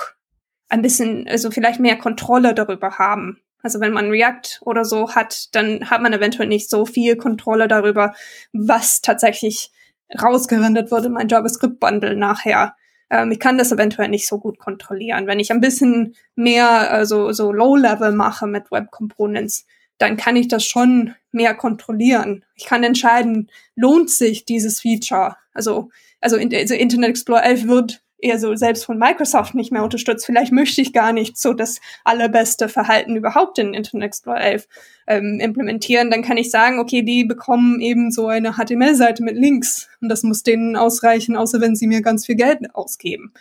ein 0.68 0.82
bisschen, 0.82 1.26
also 1.28 1.50
vielleicht 1.50 1.80
mehr 1.80 1.96
Kontrolle 1.96 2.54
darüber 2.54 2.98
haben. 2.98 3.40
Also 3.62 3.80
wenn 3.80 3.92
man 3.92 4.10
React 4.10 4.60
oder 4.62 4.84
so 4.84 5.14
hat, 5.14 5.54
dann 5.54 5.90
hat 5.90 6.00
man 6.00 6.12
eventuell 6.12 6.48
nicht 6.48 6.70
so 6.70 6.86
viel 6.86 7.16
Kontrolle 7.16 7.68
darüber, 7.68 8.14
was 8.52 9.00
tatsächlich 9.00 9.72
rausgerendert 10.20 10.90
wurde 10.90 11.06
in 11.06 11.12
mein 11.12 11.28
JavaScript-Bundle 11.28 12.16
nachher. 12.16 12.76
Ähm, 13.10 13.32
ich 13.32 13.40
kann 13.40 13.58
das 13.58 13.72
eventuell 13.72 14.08
nicht 14.08 14.28
so 14.28 14.38
gut 14.38 14.58
kontrollieren. 14.58 15.26
Wenn 15.26 15.40
ich 15.40 15.50
ein 15.50 15.60
bisschen 15.60 16.14
mehr 16.34 16.90
also 16.90 17.32
so 17.32 17.52
Low-Level 17.52 18.12
mache 18.12 18.46
mit 18.46 18.70
Web 18.70 18.90
Components, 18.90 19.66
dann 19.98 20.16
kann 20.16 20.36
ich 20.36 20.48
das 20.48 20.64
schon 20.64 21.14
mehr 21.32 21.54
kontrollieren. 21.54 22.44
Ich 22.54 22.66
kann 22.66 22.84
entscheiden, 22.84 23.50
lohnt 23.74 24.10
sich 24.10 24.44
dieses 24.44 24.80
Feature? 24.80 25.36
Also, 25.52 25.90
also, 26.20 26.36
also 26.36 26.74
Internet 26.74 27.10
Explorer 27.10 27.44
11 27.44 27.66
wird 27.66 28.02
eher 28.18 28.38
so 28.38 28.54
selbst 28.56 28.84
von 28.84 28.98
Microsoft 28.98 29.54
nicht 29.54 29.72
mehr 29.72 29.84
unterstützt. 29.84 30.26
Vielleicht 30.26 30.52
möchte 30.52 30.80
ich 30.80 30.92
gar 30.92 31.12
nicht 31.12 31.38
so 31.38 31.52
das 31.52 31.80
allerbeste 32.04 32.68
Verhalten 32.68 33.16
überhaupt 33.16 33.58
in 33.58 33.74
Internet 33.74 34.08
Explorer 34.08 34.40
11 34.40 34.68
ähm, 35.06 35.40
implementieren. 35.40 36.10
Dann 36.10 36.22
kann 36.22 36.36
ich 36.36 36.50
sagen, 36.50 36.80
okay, 36.80 37.02
die 37.02 37.24
bekommen 37.24 37.80
eben 37.80 38.10
so 38.10 38.26
eine 38.26 38.54
HTML-Seite 38.54 39.22
mit 39.22 39.36
Links 39.36 39.88
und 40.00 40.08
das 40.08 40.22
muss 40.22 40.42
denen 40.42 40.76
ausreichen, 40.76 41.36
außer 41.36 41.60
wenn 41.60 41.76
sie 41.76 41.86
mir 41.86 42.02
ganz 42.02 42.26
viel 42.26 42.36
Geld 42.36 42.74
ausgeben. 42.74 43.32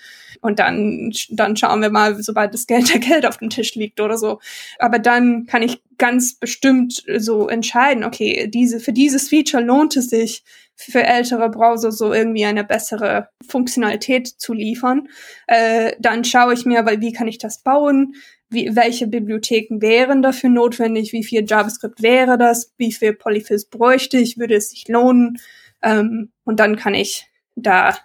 Und 0.41 0.59
dann, 0.59 1.11
dann 1.29 1.57
schauen 1.57 1.81
wir 1.81 1.89
mal, 1.89 2.21
sobald 2.21 2.53
das 2.53 2.67
Geld 2.67 2.89
der 2.93 2.99
Geld 2.99 3.25
auf 3.25 3.37
dem 3.37 3.49
Tisch 3.49 3.75
liegt 3.75 3.99
oder 3.99 4.17
so. 4.17 4.39
Aber 4.79 4.99
dann 4.99 5.45
kann 5.47 5.63
ich 5.63 5.81
ganz 5.97 6.35
bestimmt 6.35 7.03
so 7.17 7.47
entscheiden, 7.47 8.03
okay, 8.03 8.47
diese, 8.47 8.79
für 8.79 8.93
dieses 8.93 9.29
Feature 9.29 9.63
lohnt 9.63 9.97
es 9.97 10.09
sich, 10.09 10.43
für 10.77 11.03
ältere 11.03 11.49
Browser 11.49 11.91
so 11.91 12.13
irgendwie 12.13 12.45
eine 12.45 12.63
bessere 12.63 13.29
Funktionalität 13.47 14.27
zu 14.27 14.53
liefern. 14.53 15.09
Äh, 15.47 15.93
dann 15.99 16.23
schaue 16.23 16.53
ich 16.53 16.65
mir, 16.65 16.85
weil 16.85 17.01
wie 17.01 17.11
kann 17.11 17.27
ich 17.27 17.39
das 17.39 17.63
bauen? 17.63 18.13
Wie, 18.49 18.75
welche 18.75 19.07
Bibliotheken 19.07 19.81
wären 19.81 20.21
dafür 20.21 20.49
notwendig? 20.49 21.11
Wie 21.11 21.23
viel 21.23 21.45
JavaScript 21.45 22.01
wäre 22.01 22.37
das? 22.37 22.73
Wie 22.77 22.93
viel 22.93 23.13
Polyfills 23.13 23.65
bräuchte 23.65 24.17
ich? 24.17 24.37
Würde 24.37 24.55
es 24.55 24.69
sich 24.69 24.87
lohnen? 24.87 25.39
Ähm, 25.81 26.31
und 26.45 26.59
dann 26.59 26.77
kann 26.77 26.93
ich 26.93 27.25
da 27.55 27.95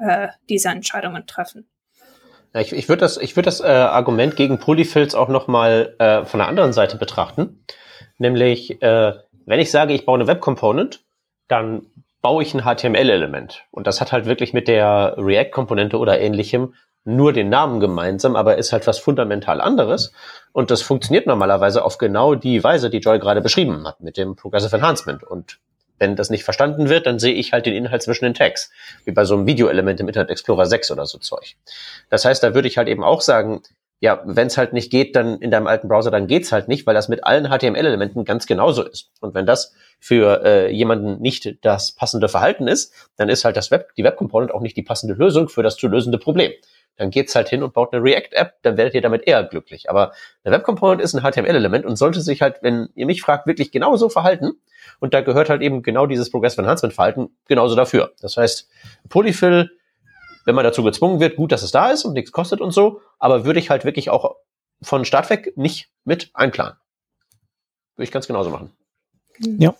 äh, 0.00 0.28
diese 0.48 0.70
Entscheidungen 0.70 1.26
treffen. 1.26 1.68
Ja, 2.54 2.62
ich 2.62 2.72
ich 2.72 2.88
würde 2.88 3.00
das, 3.00 3.18
ich 3.18 3.36
würd 3.36 3.46
das 3.46 3.60
äh, 3.60 3.66
Argument 3.66 4.36
gegen 4.36 4.58
Polyfills 4.58 5.14
auch 5.14 5.28
nochmal 5.28 5.94
äh, 5.98 6.24
von 6.24 6.38
der 6.38 6.48
anderen 6.48 6.72
Seite 6.72 6.96
betrachten. 6.96 7.62
Nämlich, 8.18 8.80
äh, 8.82 9.12
wenn 9.44 9.60
ich 9.60 9.70
sage, 9.70 9.92
ich 9.92 10.06
baue 10.06 10.18
eine 10.18 10.26
Web 10.26 10.40
Component, 10.40 11.04
dann 11.48 11.86
baue 12.26 12.42
ich 12.42 12.54
ein 12.54 12.64
HTML-Element. 12.64 13.66
Und 13.70 13.86
das 13.86 14.00
hat 14.00 14.10
halt 14.10 14.26
wirklich 14.26 14.52
mit 14.52 14.66
der 14.66 15.14
React-Komponente 15.16 15.96
oder 15.96 16.18
ähnlichem 16.18 16.74
nur 17.04 17.32
den 17.32 17.50
Namen 17.50 17.78
gemeinsam, 17.78 18.34
aber 18.34 18.58
ist 18.58 18.72
halt 18.72 18.84
was 18.88 18.98
fundamental 18.98 19.60
anderes. 19.60 20.12
Und 20.50 20.72
das 20.72 20.82
funktioniert 20.82 21.28
normalerweise 21.28 21.84
auf 21.84 21.98
genau 21.98 22.34
die 22.34 22.64
Weise, 22.64 22.90
die 22.90 22.98
Joy 22.98 23.20
gerade 23.20 23.42
beschrieben 23.42 23.86
hat, 23.86 24.00
mit 24.00 24.16
dem 24.16 24.34
Progressive 24.34 24.74
Enhancement. 24.74 25.22
Und 25.22 25.60
wenn 26.00 26.16
das 26.16 26.28
nicht 26.28 26.42
verstanden 26.42 26.88
wird, 26.88 27.06
dann 27.06 27.20
sehe 27.20 27.32
ich 27.32 27.52
halt 27.52 27.64
den 27.64 27.74
Inhalt 27.74 28.02
zwischen 28.02 28.24
den 28.24 28.34
Tags, 28.34 28.72
wie 29.04 29.12
bei 29.12 29.24
so 29.24 29.36
einem 29.36 29.46
Videoelement 29.46 30.00
im 30.00 30.08
Internet 30.08 30.30
Explorer 30.30 30.66
6 30.66 30.90
oder 30.90 31.06
so 31.06 31.18
Zeug. 31.18 31.54
Das 32.10 32.24
heißt, 32.24 32.42
da 32.42 32.56
würde 32.56 32.66
ich 32.66 32.76
halt 32.76 32.88
eben 32.88 33.04
auch 33.04 33.20
sagen, 33.20 33.62
ja, 34.00 34.22
wenn 34.24 34.46
es 34.46 34.58
halt 34.58 34.72
nicht 34.72 34.90
geht, 34.90 35.16
dann 35.16 35.38
in 35.40 35.50
deinem 35.50 35.66
alten 35.66 35.88
Browser, 35.88 36.10
dann 36.10 36.26
geht's 36.26 36.52
halt 36.52 36.68
nicht, 36.68 36.86
weil 36.86 36.94
das 36.94 37.08
mit 37.08 37.24
allen 37.24 37.46
HTML-Elementen 37.46 38.24
ganz 38.24 38.46
genauso 38.46 38.82
ist. 38.82 39.10
Und 39.20 39.34
wenn 39.34 39.46
das 39.46 39.74
für 39.98 40.44
äh, 40.44 40.70
jemanden 40.70 41.20
nicht 41.20 41.64
das 41.64 41.92
passende 41.92 42.28
Verhalten 42.28 42.68
ist, 42.68 42.92
dann 43.16 43.30
ist 43.30 43.44
halt 43.44 43.56
das 43.56 43.70
Web, 43.70 43.94
die 43.96 44.04
Web 44.04 44.16
Component 44.16 44.52
auch 44.52 44.60
nicht 44.60 44.76
die 44.76 44.82
passende 44.82 45.14
Lösung 45.14 45.48
für 45.48 45.62
das 45.62 45.76
zu 45.76 45.88
lösende 45.88 46.18
Problem. 46.18 46.52
Dann 46.96 47.10
geht's 47.10 47.34
halt 47.34 47.48
hin 47.48 47.62
und 47.62 47.72
baut 47.74 47.92
eine 47.92 48.02
React-App, 48.02 48.54
dann 48.62 48.76
werdet 48.76 48.94
ihr 48.94 49.02
damit 49.02 49.26
eher 49.26 49.44
glücklich. 49.44 49.88
Aber 49.88 50.12
eine 50.44 50.54
Web 50.54 50.64
Component 50.64 51.00
ist 51.00 51.14
ein 51.14 51.22
HTML-Element 51.22 51.86
und 51.86 51.96
sollte 51.96 52.20
sich 52.20 52.42
halt, 52.42 52.58
wenn 52.62 52.88
ihr 52.94 53.06
mich 53.06 53.22
fragt, 53.22 53.46
wirklich 53.46 53.70
genauso 53.70 54.08
verhalten. 54.08 54.52
Und 55.00 55.14
da 55.14 55.20
gehört 55.20 55.50
halt 55.50 55.62
eben 55.62 55.82
genau 55.82 56.06
dieses 56.06 56.30
Progressive 56.30 56.62
Enhancement 56.62 56.94
Verhalten 56.94 57.30
genauso 57.48 57.74
dafür. 57.76 58.12
Das 58.20 58.36
heißt, 58.36 58.68
Polyfill 59.08 59.70
wenn 60.46 60.54
man 60.54 60.64
dazu 60.64 60.82
gezwungen 60.82 61.20
wird, 61.20 61.36
gut, 61.36 61.52
dass 61.52 61.62
es 61.62 61.72
da 61.72 61.90
ist 61.90 62.04
und 62.04 62.14
nichts 62.14 62.32
kostet 62.32 62.62
und 62.62 62.70
so, 62.70 63.02
aber 63.18 63.44
würde 63.44 63.58
ich 63.58 63.68
halt 63.68 63.84
wirklich 63.84 64.08
auch 64.08 64.36
von 64.80 65.04
Start 65.04 65.28
weg 65.28 65.52
nicht 65.56 65.90
mit 66.04 66.30
einplanen. 66.32 66.76
Würde 67.96 68.04
ich 68.04 68.12
ganz 68.12 68.26
genauso 68.26 68.50
machen. 68.50 68.72
Ja. 69.40 69.74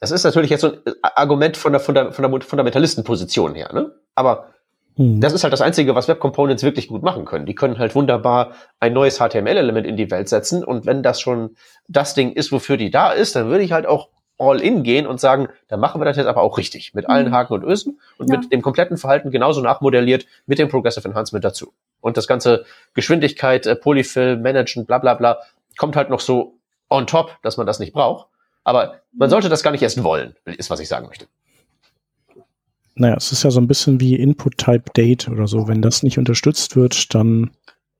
Das 0.00 0.12
ist 0.12 0.22
natürlich 0.22 0.50
jetzt 0.50 0.60
so 0.60 0.68
ein 0.68 0.94
Argument 1.02 1.56
von 1.56 1.72
der, 1.72 1.80
von 1.80 1.94
der, 1.94 2.12
von 2.12 2.30
der 2.30 2.40
Fundamentalistenposition 2.40 3.54
her, 3.56 3.72
ne? 3.72 3.92
Aber 4.14 4.50
mhm. 4.96 5.20
das 5.20 5.32
ist 5.32 5.42
halt 5.42 5.52
das 5.52 5.60
Einzige, 5.60 5.96
was 5.96 6.06
Web 6.06 6.20
Components 6.20 6.62
wirklich 6.62 6.86
gut 6.86 7.02
machen 7.02 7.24
können. 7.24 7.46
Die 7.46 7.56
können 7.56 7.78
halt 7.78 7.96
wunderbar 7.96 8.52
ein 8.78 8.92
neues 8.92 9.18
HTML-Element 9.18 9.86
in 9.86 9.96
die 9.96 10.10
Welt 10.12 10.28
setzen 10.28 10.62
und 10.62 10.86
wenn 10.86 11.02
das 11.02 11.20
schon 11.20 11.56
das 11.88 12.14
Ding 12.14 12.30
ist, 12.30 12.52
wofür 12.52 12.76
die 12.76 12.92
da 12.92 13.10
ist, 13.10 13.34
dann 13.34 13.48
würde 13.48 13.64
ich 13.64 13.72
halt 13.72 13.86
auch 13.86 14.10
all 14.38 14.60
in 14.60 14.82
gehen 14.84 15.06
und 15.06 15.20
sagen, 15.20 15.48
da 15.66 15.76
machen 15.76 16.00
wir 16.00 16.04
das 16.04 16.16
jetzt 16.16 16.26
aber 16.26 16.42
auch 16.42 16.58
richtig, 16.58 16.94
mit 16.94 17.08
allen 17.08 17.28
mhm. 17.28 17.32
Haken 17.32 17.54
und 17.54 17.64
Ösen 17.64 18.00
und 18.18 18.30
ja. 18.30 18.38
mit 18.38 18.52
dem 18.52 18.62
kompletten 18.62 18.96
Verhalten 18.96 19.30
genauso 19.30 19.60
nachmodelliert 19.60 20.26
mit 20.46 20.58
dem 20.58 20.68
Progressive 20.68 21.06
Enhancement 21.06 21.44
dazu. 21.44 21.72
Und 22.00 22.16
das 22.16 22.28
ganze 22.28 22.64
Geschwindigkeit, 22.94 23.66
äh, 23.66 23.74
Polyfill, 23.74 24.36
Managen, 24.36 24.86
bla 24.86 24.98
bla 24.98 25.14
bla, 25.14 25.38
kommt 25.76 25.96
halt 25.96 26.08
noch 26.08 26.20
so 26.20 26.54
on 26.88 27.06
top, 27.06 27.36
dass 27.42 27.56
man 27.56 27.66
das 27.66 27.80
nicht 27.80 27.92
braucht. 27.92 28.28
Aber 28.64 29.00
man 29.12 29.28
mhm. 29.28 29.30
sollte 29.30 29.48
das 29.48 29.62
gar 29.62 29.72
nicht 29.72 29.82
erst 29.82 30.02
wollen, 30.02 30.34
ist, 30.44 30.70
was 30.70 30.80
ich 30.80 30.88
sagen 30.88 31.06
möchte. 31.08 31.26
Naja, 32.94 33.14
es 33.16 33.30
ist 33.30 33.44
ja 33.44 33.50
so 33.50 33.60
ein 33.60 33.68
bisschen 33.68 34.00
wie 34.00 34.16
Input-Type-Date 34.16 35.28
oder 35.28 35.46
so. 35.46 35.68
Wenn 35.68 35.82
das 35.82 36.02
nicht 36.02 36.18
unterstützt 36.18 36.74
wird, 36.74 37.14
dann, 37.14 37.50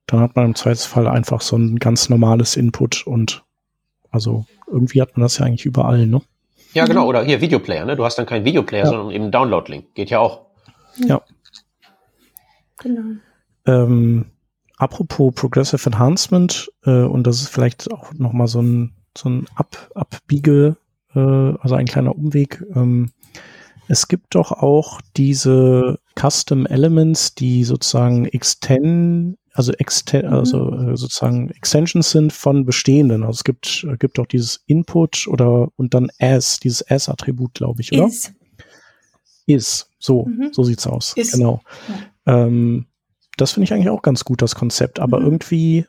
dann 0.07 0.21
hat 0.21 0.35
man 0.35 0.47
im 0.47 0.55
Zweifelsfall 0.55 1.07
einfach 1.07 1.41
so 1.41 1.57
ein 1.57 1.79
ganz 1.79 2.09
normales 2.09 2.57
Input 2.57 3.07
und 3.07 3.45
also 4.11 4.45
irgendwie 4.71 5.01
hat 5.03 5.17
man 5.17 5.23
das 5.23 5.39
ja 5.39 5.47
eigentlich 5.47 5.67
überall, 5.67 6.07
ne? 6.07 6.21
Ja, 6.75 6.85
genau. 6.85 7.07
Oder 7.07 7.25
hier 7.25 7.41
Videoplayer, 7.41 7.85
ne? 7.85 7.97
Du 7.97 8.05
hast 8.05 8.17
dann 8.17 8.27
keinen 8.27 8.45
Videoplayer, 8.45 8.85
ja. 8.85 8.91
sondern 8.91 9.11
eben 9.11 9.31
Download-Link. 9.31 9.95
Geht 9.95 10.11
ja 10.11 10.19
auch. 10.19 10.47
Ja. 10.97 11.23
Genau. 12.79 13.17
Ähm, 13.67 14.27
apropos 14.77 15.35
Progressive 15.35 15.85
Enhancement, 15.87 16.71
äh, 16.85 17.03
und 17.03 17.27
das 17.27 17.43
ist 17.43 17.49
vielleicht 17.49 17.91
auch 17.93 18.13
nochmal 18.15 18.47
so 18.47 18.61
ein, 18.63 18.95
so 19.17 19.29
ein 19.29 19.47
Ab 19.55 19.91
Abbiege, 19.95 20.77
äh, 21.15 21.19
also 21.19 21.75
ein 21.75 21.87
kleiner 21.87 22.15
Umweg. 22.15 22.65
Ähm, 22.75 23.11
es 23.89 24.07
gibt 24.09 24.35
doch 24.35 24.53
auch 24.53 25.01
diese 25.17 25.99
Custom 26.15 26.67
Elements, 26.67 27.35
die 27.35 27.65
sozusagen 27.65 28.27
extend, 28.27 29.39
also, 29.59 29.73
exten 29.73 30.27
mhm. 30.27 30.33
also 30.33 30.73
äh, 30.73 30.97
sozusagen 30.97 31.51
Extensions 31.51 32.11
sind 32.11 32.33
von 32.33 32.65
bestehenden. 32.65 33.25
Also 33.25 33.39
es 33.39 33.45
gibt, 33.45 33.85
äh, 33.91 33.97
gibt 33.97 34.21
auch 34.21 34.27
dieses 34.27 34.63
Input 34.67 35.27
oder 35.27 35.69
und 35.75 35.95
dann 35.95 36.11
as, 36.21 36.61
dieses 36.61 36.89
as-Attribut, 36.89 37.55
glaube 37.55 37.81
ich, 37.83 37.93
oder? 37.93 38.07
Is. 38.07 38.33
Is. 39.47 39.91
So, 39.99 40.27
mhm. 40.27 40.51
so 40.53 40.63
sieht's 40.63 40.87
aus. 40.87 41.13
Is. 41.17 41.33
Genau. 41.33 41.61
Ja. 42.25 42.45
Ähm, 42.45 42.87
das 43.37 43.53
finde 43.53 43.65
ich 43.65 43.73
eigentlich 43.73 43.89
auch 43.89 44.03
ganz 44.03 44.25
gut, 44.25 44.43
das 44.43 44.55
Konzept. 44.55 45.01
Aber 45.01 45.19
mhm. 45.19 45.27
irgendwie, 45.27 45.87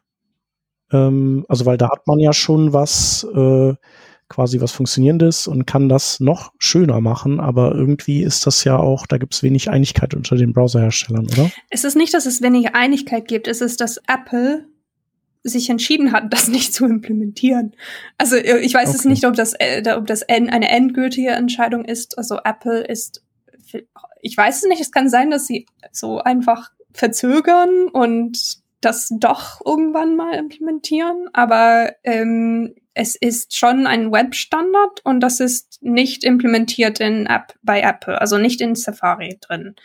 ähm, 0.92 1.46
also 1.48 1.68
weil 1.68 1.78
da 1.78 1.92
hat 1.92 2.08
man 2.08 2.18
ja 2.18 2.34
schon 2.34 2.74
was, 2.74 3.24
äh, 3.36 3.76
quasi 4.30 4.62
was 4.62 4.72
Funktionierendes 4.72 5.48
und 5.48 5.66
kann 5.66 5.90
das 5.90 6.20
noch 6.20 6.54
schöner 6.60 7.02
machen, 7.02 7.40
aber 7.40 7.74
irgendwie 7.74 8.24
ist 8.24 8.46
das 8.46 8.64
ja 8.64 8.78
auch, 8.78 9.08
da 9.08 9.18
gibt 9.18 9.34
es 9.34 9.44
wenig 9.44 9.70
Einigkeit 9.70 10.14
unter 10.14 10.36
den 10.36 10.54
Browserherstellern, 10.54 11.26
oder? 11.26 11.52
Es 11.70 11.84
ist 11.84 11.96
nicht, 11.96 12.14
dass 12.14 12.26
es 12.26 12.42
wenig 12.42 12.76
Einigkeit 12.76 13.28
gibt, 13.28 13.48
es 13.48 13.62
ist, 13.62 13.82
dass 13.82 13.98
Apple 14.08 14.68
sich 15.44 15.70
entschieden 15.70 16.12
hat, 16.12 16.32
das 16.34 16.48
nicht 16.48 16.74
zu 16.74 16.86
implementieren. 16.86 17.76
Also 18.18 18.36
ich 18.36 18.74
weiß 18.74 18.90
okay. 18.90 18.98
es 18.98 19.06
nicht, 19.06 19.26
ob 19.26 19.36
das, 19.36 19.54
äh, 19.58 19.84
ob 19.96 20.06
das 20.08 20.24
eine 20.24 20.70
endgültige 20.70 21.32
Entscheidung 21.32 21.86
ist. 21.86 22.18
Also 22.18 22.40
Apple 22.44 22.82
ist, 22.82 23.24
ich 24.22 24.38
weiß 24.38 24.58
es 24.58 24.70
nicht, 24.70 24.82
es 24.82 24.92
kann 24.92 25.10
sein, 25.10 25.32
dass 25.32 25.48
sie 25.48 25.66
so 25.92 26.20
einfach 26.20 26.72
verzögern 26.94 27.88
und 27.92 28.60
das 28.82 29.10
doch 29.12 29.62
irgendwann 29.66 30.16
mal 30.16 30.36
implementieren, 30.36 31.30
aber 31.34 31.94
ähm, 32.04 32.76
es 32.94 33.16
ist 33.16 33.56
schon 33.56 33.88
ein 33.88 34.12
Webstandard 34.12 35.02
und 35.04 35.22
das 35.22 35.40
ist 35.40 35.82
nicht 35.82 36.24
implementiert 36.24 37.00
in 37.00 37.26
App 37.26 37.54
bei 37.62 37.82
Apple, 37.82 38.20
also 38.20 38.38
nicht 38.38 38.62
in 38.62 38.76
Safari 38.76 39.38
drin. 39.42 39.76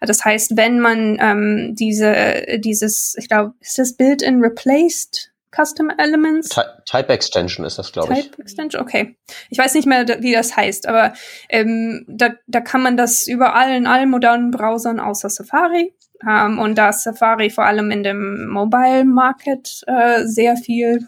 Das 0.00 0.24
heißt, 0.24 0.56
wenn 0.56 0.80
man 0.80 1.18
ähm, 1.20 1.74
diese 1.74 2.58
dieses, 2.58 3.14
ich 3.18 3.28
glaube, 3.28 3.54
ist 3.60 3.78
das 3.78 3.94
Built-in 3.96 4.40
Replaced 4.40 5.32
Custom 5.50 5.90
Elements? 5.96 6.50
Type 6.84 7.08
Extension 7.08 7.64
ist 7.64 7.78
das, 7.78 7.92
glaube 7.92 8.12
ich. 8.12 8.30
Type 8.30 8.42
Extension, 8.42 8.82
okay. 8.82 9.16
Ich 9.50 9.58
weiß 9.58 9.74
nicht 9.74 9.86
mehr, 9.86 10.06
wie 10.20 10.32
das 10.32 10.56
heißt, 10.56 10.86
aber 10.86 11.14
ähm, 11.48 12.04
da, 12.06 12.34
da 12.46 12.60
kann 12.60 12.82
man 12.82 12.96
das 12.96 13.26
überall 13.26 13.74
in 13.74 13.86
allen 13.86 14.10
modernen 14.10 14.50
Browsern 14.50 15.00
außer 15.00 15.30
Safari 15.30 15.94
ähm, 16.26 16.58
und 16.58 16.76
da 16.76 16.92
Safari 16.92 17.50
vor 17.50 17.64
allem 17.64 17.90
in 17.90 18.02
dem 18.02 18.48
Mobile 18.48 19.04
Market 19.04 19.82
äh, 19.86 20.24
sehr 20.24 20.56
viel, 20.56 21.06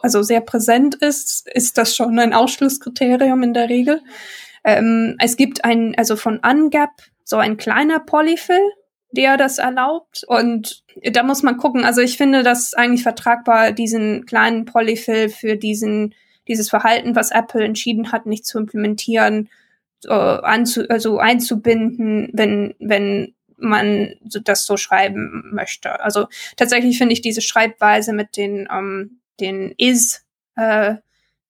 also 0.00 0.22
sehr 0.22 0.40
präsent 0.40 0.94
ist, 0.94 1.48
ist 1.48 1.78
das 1.78 1.94
schon 1.94 2.18
ein 2.18 2.32
Ausschlusskriterium 2.32 3.42
in 3.42 3.54
der 3.54 3.68
Regel. 3.68 4.00
Ähm, 4.64 5.16
es 5.18 5.36
gibt 5.36 5.64
ein, 5.64 5.94
also 5.96 6.16
von 6.16 6.38
Ungap 6.38 6.90
so 7.24 7.36
ein 7.36 7.56
kleiner 7.56 8.00
Polyfill, 8.00 8.62
der 9.12 9.36
das 9.36 9.58
erlaubt. 9.58 10.24
Und 10.26 10.82
da 11.12 11.22
muss 11.22 11.42
man 11.42 11.56
gucken. 11.56 11.84
Also 11.84 12.00
ich 12.00 12.16
finde 12.16 12.42
das 12.42 12.74
eigentlich 12.74 13.02
vertragbar, 13.02 13.72
diesen 13.72 14.26
kleinen 14.26 14.64
Polyfill 14.64 15.28
für 15.28 15.56
diesen, 15.56 16.14
dieses 16.48 16.70
Verhalten, 16.70 17.14
was 17.14 17.30
Apple 17.30 17.64
entschieden 17.64 18.12
hat, 18.12 18.26
nicht 18.26 18.46
zu 18.46 18.58
implementieren, 18.58 19.48
äh, 20.04 20.12
anzu, 20.12 20.88
also 20.88 21.18
einzubinden, 21.18 22.30
wenn, 22.32 22.74
wenn 22.80 23.34
man 23.56 24.14
das 24.26 24.66
so 24.66 24.76
schreiben 24.76 25.50
möchte. 25.52 26.00
Also 26.00 26.26
tatsächlich 26.56 26.98
finde 26.98 27.12
ich 27.12 27.20
diese 27.20 27.42
Schreibweise 27.42 28.12
mit 28.12 28.36
den, 28.36 28.68
ähm, 28.70 29.20
den 29.40 29.72
is 29.76 30.24
äh, 30.56 30.96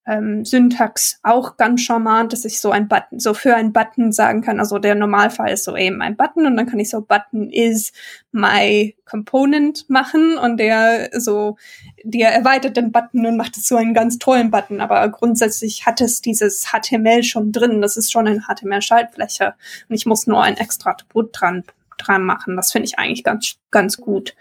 ähm, 0.05 0.45
Syntax 0.45 1.21
auch 1.23 1.57
ganz 1.57 1.83
charmant, 1.83 2.33
dass 2.33 2.45
ich 2.45 2.61
so 2.61 2.73
ein 2.73 2.89
Button, 2.89 3.21
so 3.21 3.35
für 3.35 3.55
ein 3.55 3.73
Button 3.73 4.11
sagen 4.11 4.43
kann. 4.43 4.59
Also 4.59 4.79
der 4.79 4.97
Normalfall 4.97 5.53
ist 5.53 5.65
so 5.65 5.77
eben 5.77 6.03
ein 6.03 6.17
Button 6.17 6.47
und 6.47 6.57
dann 6.57 6.67
kann 6.67 6.81
ich 6.81 6.91
so 6.91 7.03
Button 7.03 7.51
is 7.51 7.93
my 8.33 8.97
component 9.05 9.89
machen 9.89 10.39
und 10.39 10.57
der 10.59 11.11
so, 11.21 11.57
der 12.03 12.35
erweitert 12.35 12.77
den 12.77 12.91
Button 12.91 13.27
und 13.27 13.37
macht 13.37 13.57
es 13.57 13.69
so 13.69 13.77
einen 13.77 13.95
ganz 13.95 14.19
tollen 14.19 14.51
Button. 14.51 14.81
Aber 14.81 15.09
grundsätzlich 15.09 15.87
hat 15.87 16.01
es 16.01 16.21
dieses 16.21 16.73
HTML 16.73 17.23
schon 17.23 17.53
drin. 17.53 17.81
Das 17.81 17.97
ist 17.97 18.11
schon 18.11 18.27
eine 18.27 18.41
HTML-Schaltfläche 18.41 19.55
und 19.89 19.95
ich 19.95 20.07
muss 20.07 20.27
nur 20.27 20.43
ein 20.43 20.57
extra 20.57 20.91
Attribut 20.91 21.31
dran 21.33 21.65
dran 21.99 22.25
machen. 22.25 22.57
Das 22.57 22.73
finde 22.73 22.87
ich 22.87 22.99
eigentlich 22.99 23.23
ganz, 23.23 23.57
ganz 23.71 23.99
gut. 23.99 24.35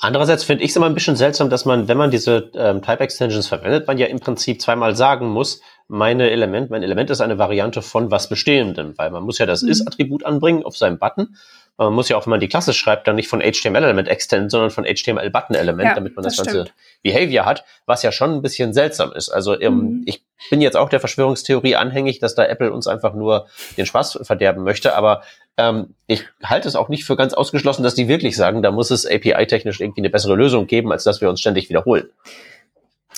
Andererseits 0.00 0.44
finde 0.44 0.64
ich 0.64 0.70
es 0.70 0.76
immer 0.76 0.86
ein 0.86 0.94
bisschen 0.94 1.16
seltsam, 1.16 1.50
dass 1.50 1.64
man, 1.64 1.88
wenn 1.88 1.96
man 1.96 2.10
diese 2.10 2.50
ähm, 2.54 2.82
Type 2.82 3.00
Extensions 3.00 3.46
verwendet, 3.46 3.86
man 3.86 3.98
ja 3.98 4.06
im 4.06 4.20
Prinzip 4.20 4.60
zweimal 4.60 4.96
sagen 4.96 5.28
muss, 5.28 5.60
meine 5.88 6.30
Element, 6.30 6.70
mein 6.70 6.82
Element 6.82 7.10
ist 7.10 7.20
eine 7.20 7.38
Variante 7.38 7.82
von 7.82 8.10
was 8.10 8.28
Bestehendem, 8.28 8.94
weil 8.96 9.10
man 9.10 9.24
muss 9.24 9.38
ja 9.38 9.46
das 9.46 9.62
mhm. 9.62 9.70
is-Attribut 9.70 10.24
anbringen 10.24 10.64
auf 10.64 10.76
seinem 10.76 10.98
Button 10.98 11.36
man 11.78 11.94
muss 11.94 12.08
ja 12.08 12.16
auch, 12.16 12.26
wenn 12.26 12.32
man 12.32 12.40
die 12.40 12.48
Klasse 12.48 12.72
schreibt, 12.72 13.08
dann 13.08 13.16
nicht 13.16 13.28
von 13.28 13.40
HTML-Element 13.40 14.08
extend, 14.08 14.50
sondern 14.50 14.70
von 14.70 14.84
HTML-Button-Element, 14.84 15.88
ja, 15.88 15.94
damit 15.94 16.14
man 16.16 16.24
das, 16.24 16.36
das 16.36 16.46
ganze 16.46 16.70
Behavior 17.02 17.46
hat, 17.46 17.64
was 17.86 18.02
ja 18.02 18.12
schon 18.12 18.34
ein 18.34 18.42
bisschen 18.42 18.72
seltsam 18.72 19.12
ist. 19.12 19.30
Also 19.30 19.58
ähm, 19.58 19.74
mhm. 19.74 20.02
ich 20.06 20.22
bin 20.50 20.60
jetzt 20.60 20.76
auch 20.76 20.88
der 20.88 21.00
Verschwörungstheorie 21.00 21.76
anhängig, 21.76 22.18
dass 22.18 22.34
da 22.34 22.44
Apple 22.44 22.72
uns 22.72 22.86
einfach 22.86 23.14
nur 23.14 23.46
den 23.76 23.86
Spaß 23.86 24.20
verderben 24.22 24.64
möchte, 24.64 24.94
aber 24.94 25.22
ähm, 25.56 25.94
ich 26.06 26.24
halte 26.42 26.68
es 26.68 26.76
auch 26.76 26.88
nicht 26.88 27.04
für 27.04 27.16
ganz 27.16 27.32
ausgeschlossen, 27.32 27.82
dass 27.82 27.94
die 27.94 28.08
wirklich 28.08 28.36
sagen, 28.36 28.62
da 28.62 28.70
muss 28.70 28.90
es 28.90 29.06
API-technisch 29.06 29.80
irgendwie 29.80 30.02
eine 30.02 30.10
bessere 30.10 30.36
Lösung 30.36 30.66
geben, 30.66 30.92
als 30.92 31.04
dass 31.04 31.20
wir 31.20 31.30
uns 31.30 31.40
ständig 31.40 31.68
wiederholen. 31.68 32.10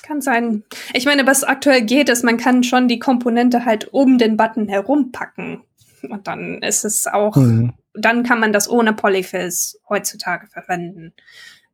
Kann 0.02 0.20
sein. 0.20 0.64
Ich 0.92 1.07
meine, 1.07 1.26
was 1.26 1.44
aktuell 1.44 1.82
geht, 1.82 2.11
ist, 2.11 2.24
man 2.24 2.36
kann 2.36 2.62
schon 2.62 2.88
die 2.88 2.98
Komponente 2.98 3.64
halt 3.64 3.88
um 3.92 4.18
den 4.18 4.36
Button 4.36 4.68
herumpacken. 4.68 5.62
Und 6.02 6.26
dann 6.26 6.61
ist 6.62 6.84
es 6.84 7.07
auch 7.07 7.36
mhm 7.36 7.72
dann 7.95 8.24
kann 8.24 8.40
man 8.40 8.53
das 8.53 8.68
ohne 8.68 8.92
Polyfills 8.92 9.80
heutzutage 9.88 10.47
verwenden. 10.49 11.12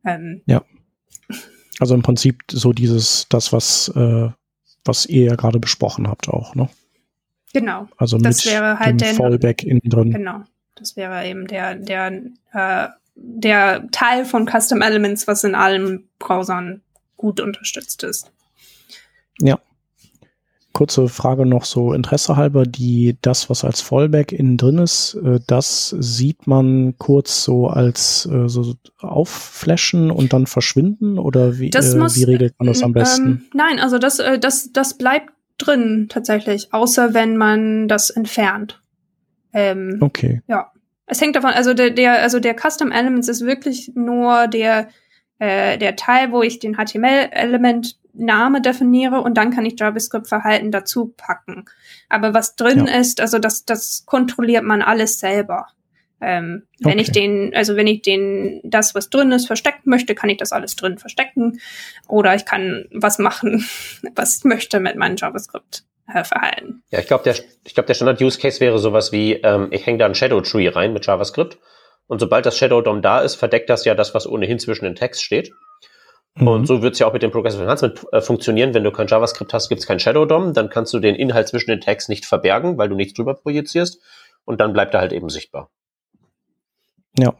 Ähm, 0.05 0.41
ja. 0.45 0.63
Also 1.79 1.95
im 1.95 2.03
Prinzip 2.03 2.43
so 2.51 2.73
dieses, 2.73 3.27
das, 3.29 3.51
was, 3.51 3.89
äh, 3.95 4.29
was 4.85 5.05
ihr 5.05 5.25
ja 5.25 5.35
gerade 5.35 5.59
besprochen 5.59 6.07
habt 6.07 6.29
auch, 6.29 6.55
ne? 6.55 6.69
Genau. 7.53 7.87
Also 7.97 8.17
das 8.17 8.45
mit 8.45 8.53
wäre 8.53 8.79
halt 8.79 8.91
dem 8.91 8.97
der, 8.99 9.13
Fallback 9.15 9.63
innen 9.63 9.81
drin. 9.89 10.11
Genau. 10.11 10.43
Das 10.75 10.95
wäre 10.95 11.27
eben 11.27 11.47
der, 11.47 11.75
der, 11.75 12.21
äh, 12.53 12.87
der 13.15 13.87
Teil 13.91 14.25
von 14.25 14.47
Custom 14.47 14.81
Elements, 14.81 15.27
was 15.27 15.43
in 15.43 15.55
allen 15.55 16.07
Browsern 16.17 16.81
gut 17.17 17.39
unterstützt 17.39 18.03
ist. 18.03 18.31
Ja 19.39 19.59
kurze 20.73 21.07
Frage 21.07 21.45
noch 21.45 21.65
so 21.65 21.93
Interesse 21.93 22.35
halber, 22.35 22.65
die, 22.65 23.17
das, 23.21 23.49
was 23.49 23.63
als 23.63 23.81
Fallback 23.81 24.31
innen 24.31 24.57
drin 24.57 24.77
ist, 24.77 25.15
äh, 25.15 25.39
das 25.47 25.95
sieht 25.99 26.47
man 26.47 26.95
kurz 26.97 27.43
so 27.43 27.67
als 27.67 28.27
äh, 28.31 28.47
so 28.47 28.75
aufflashen 28.99 30.11
und 30.11 30.33
dann 30.33 30.47
verschwinden 30.47 31.19
oder 31.19 31.59
wie, 31.59 31.69
äh, 31.69 31.95
muss, 31.95 32.17
wie 32.17 32.23
regelt 32.23 32.55
man 32.59 32.67
das 32.67 32.83
am 32.83 32.93
besten? 32.93 33.25
Ähm, 33.25 33.41
nein, 33.53 33.79
also 33.79 33.97
das, 33.97 34.19
äh, 34.19 34.39
das, 34.39 34.71
das 34.71 34.97
bleibt 34.97 35.31
drin 35.57 36.07
tatsächlich, 36.09 36.73
außer 36.73 37.13
wenn 37.13 37.37
man 37.37 37.87
das 37.87 38.09
entfernt. 38.09 38.81
Ähm, 39.53 39.97
okay. 40.01 40.41
Ja. 40.47 40.71
Es 41.05 41.19
hängt 41.19 41.35
davon, 41.35 41.51
also 41.51 41.73
der, 41.73 41.89
der, 41.89 42.21
also 42.21 42.39
der 42.39 42.55
Custom 42.55 42.91
Elements 42.91 43.27
ist 43.27 43.45
wirklich 43.45 43.91
nur 43.95 44.47
der, 44.47 44.87
äh, 45.41 45.79
der 45.79 45.95
Teil, 45.95 46.31
wo 46.31 46.43
ich 46.43 46.59
den 46.59 46.75
HTML-Element 46.75 47.97
Name 48.13 48.61
definiere 48.61 49.21
und 49.21 49.37
dann 49.39 49.49
kann 49.49 49.65
ich 49.65 49.79
JavaScript-Verhalten 49.79 50.69
dazu 50.69 51.15
packen. 51.17 51.65
Aber 52.09 52.35
was 52.35 52.55
drin 52.55 52.85
ja. 52.85 52.99
ist, 52.99 53.19
also 53.19 53.39
das, 53.39 53.65
das 53.65 54.03
kontrolliert 54.05 54.63
man 54.63 54.83
alles 54.83 55.19
selber. 55.19 55.65
Ähm, 56.19 56.67
wenn 56.77 56.93
okay. 56.93 57.01
ich 57.01 57.11
den, 57.11 57.55
also 57.55 57.75
wenn 57.75 57.87
ich 57.87 58.03
den, 58.03 58.61
das, 58.63 58.93
was 58.93 59.09
drin 59.09 59.31
ist, 59.31 59.47
verstecken 59.47 59.89
möchte, 59.89 60.13
kann 60.13 60.29
ich 60.29 60.37
das 60.37 60.51
alles 60.51 60.75
drin 60.75 60.99
verstecken. 60.99 61.59
Oder 62.07 62.35
ich 62.35 62.45
kann 62.45 62.85
was 62.91 63.17
machen, 63.17 63.65
was 64.15 64.37
ich 64.37 64.43
möchte 64.43 64.79
mit 64.79 64.95
meinem 64.95 65.15
JavaScript. 65.15 65.85
Äh, 66.13 66.23
verhalten. 66.25 66.83
Ja, 66.91 66.99
ich 66.99 67.07
glaube, 67.07 67.23
der, 67.23 67.35
ich 67.63 67.73
glaube, 67.73 67.87
der 67.87 67.93
Standard-Use-Case 67.93 68.59
wäre 68.59 68.79
sowas 68.79 69.13
wie, 69.13 69.33
ähm, 69.35 69.69
ich 69.71 69.85
hänge 69.85 69.99
da 69.99 70.07
ein 70.07 70.15
Shadow-Tree 70.15 70.67
rein 70.67 70.91
mit 70.91 71.05
JavaScript 71.05 71.57
und 72.07 72.19
sobald 72.19 72.45
das 72.45 72.57
Shadow 72.57 72.81
DOM 72.81 73.01
da 73.01 73.21
ist, 73.21 73.35
verdeckt 73.35 73.69
das 73.69 73.85
ja 73.85 73.95
das, 73.95 74.13
was 74.13 74.27
ohnehin 74.27 74.59
zwischen 74.59 74.85
den 74.85 74.95
Text 74.95 75.23
steht. 75.23 75.51
Mhm. 76.35 76.47
Und 76.47 76.65
so 76.65 76.81
wird 76.81 76.93
es 76.93 76.99
ja 76.99 77.07
auch 77.07 77.13
mit 77.13 77.23
dem 77.23 77.31
Progressive 77.31 77.63
Enhancement 77.63 78.05
äh, 78.11 78.21
funktionieren. 78.21 78.73
Wenn 78.73 78.83
du 78.83 78.91
kein 78.91 79.07
JavaScript 79.07 79.53
hast, 79.53 79.69
gibt 79.69 79.79
es 79.79 79.87
kein 79.87 79.99
Shadow 79.99 80.25
DOM, 80.25 80.53
dann 80.53 80.69
kannst 80.69 80.93
du 80.93 80.99
den 80.99 81.15
Inhalt 81.15 81.47
zwischen 81.47 81.69
den 81.69 81.81
Tags 81.81 82.09
nicht 82.09 82.25
verbergen, 82.25 82.77
weil 82.77 82.89
du 82.89 82.95
nichts 82.95 83.13
drüber 83.13 83.35
projizierst. 83.35 84.01
Und 84.45 84.59
dann 84.59 84.73
bleibt 84.73 84.93
er 84.93 85.01
halt 85.01 85.13
eben 85.13 85.29
sichtbar. 85.29 85.69
Ja. 87.17 87.33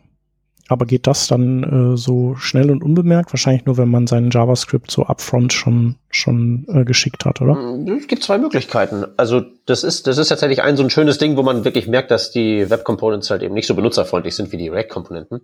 Aber 0.67 0.85
geht 0.85 1.07
das 1.07 1.27
dann 1.27 1.93
äh, 1.93 1.97
so 1.97 2.35
schnell 2.35 2.71
und 2.71 2.83
unbemerkt? 2.83 3.33
Wahrscheinlich 3.33 3.65
nur, 3.65 3.77
wenn 3.77 3.89
man 3.89 4.07
seinen 4.07 4.31
JavaScript 4.31 4.89
so 4.89 5.03
upfront 5.03 5.53
schon, 5.53 5.95
schon 6.09 6.65
äh, 6.69 6.85
geschickt 6.85 7.25
hat, 7.25 7.41
oder? 7.41 7.55
Mm, 7.55 7.87
es 7.97 8.07
gibt 8.07 8.23
zwei 8.23 8.37
Möglichkeiten. 8.37 9.05
Also 9.17 9.41
das 9.65 9.83
ist, 9.83 10.07
das 10.07 10.17
ist 10.17 10.29
tatsächlich 10.29 10.61
ein 10.61 10.77
so 10.77 10.83
ein 10.83 10.89
schönes 10.89 11.17
Ding, 11.17 11.37
wo 11.37 11.43
man 11.43 11.65
wirklich 11.65 11.87
merkt, 11.87 12.11
dass 12.11 12.31
die 12.31 12.69
Web 12.69 12.83
Components 12.83 13.29
halt 13.29 13.43
eben 13.43 13.53
nicht 13.53 13.67
so 13.67 13.75
benutzerfreundlich 13.75 14.35
sind 14.35 14.51
wie 14.51 14.57
die 14.57 14.69
React-Komponenten. 14.69 15.41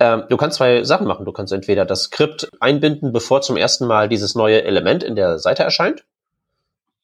Ähm, 0.00 0.24
du 0.28 0.36
kannst 0.36 0.56
zwei 0.56 0.84
Sachen 0.84 1.06
machen. 1.06 1.24
Du 1.24 1.32
kannst 1.32 1.52
entweder 1.52 1.84
das 1.84 2.04
Skript 2.04 2.48
einbinden, 2.60 3.12
bevor 3.12 3.42
zum 3.42 3.56
ersten 3.56 3.86
Mal 3.86 4.08
dieses 4.08 4.34
neue 4.34 4.64
Element 4.64 5.02
in 5.02 5.14
der 5.14 5.38
Seite 5.38 5.62
erscheint, 5.62 6.04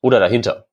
oder 0.00 0.18
dahinter. 0.18 0.66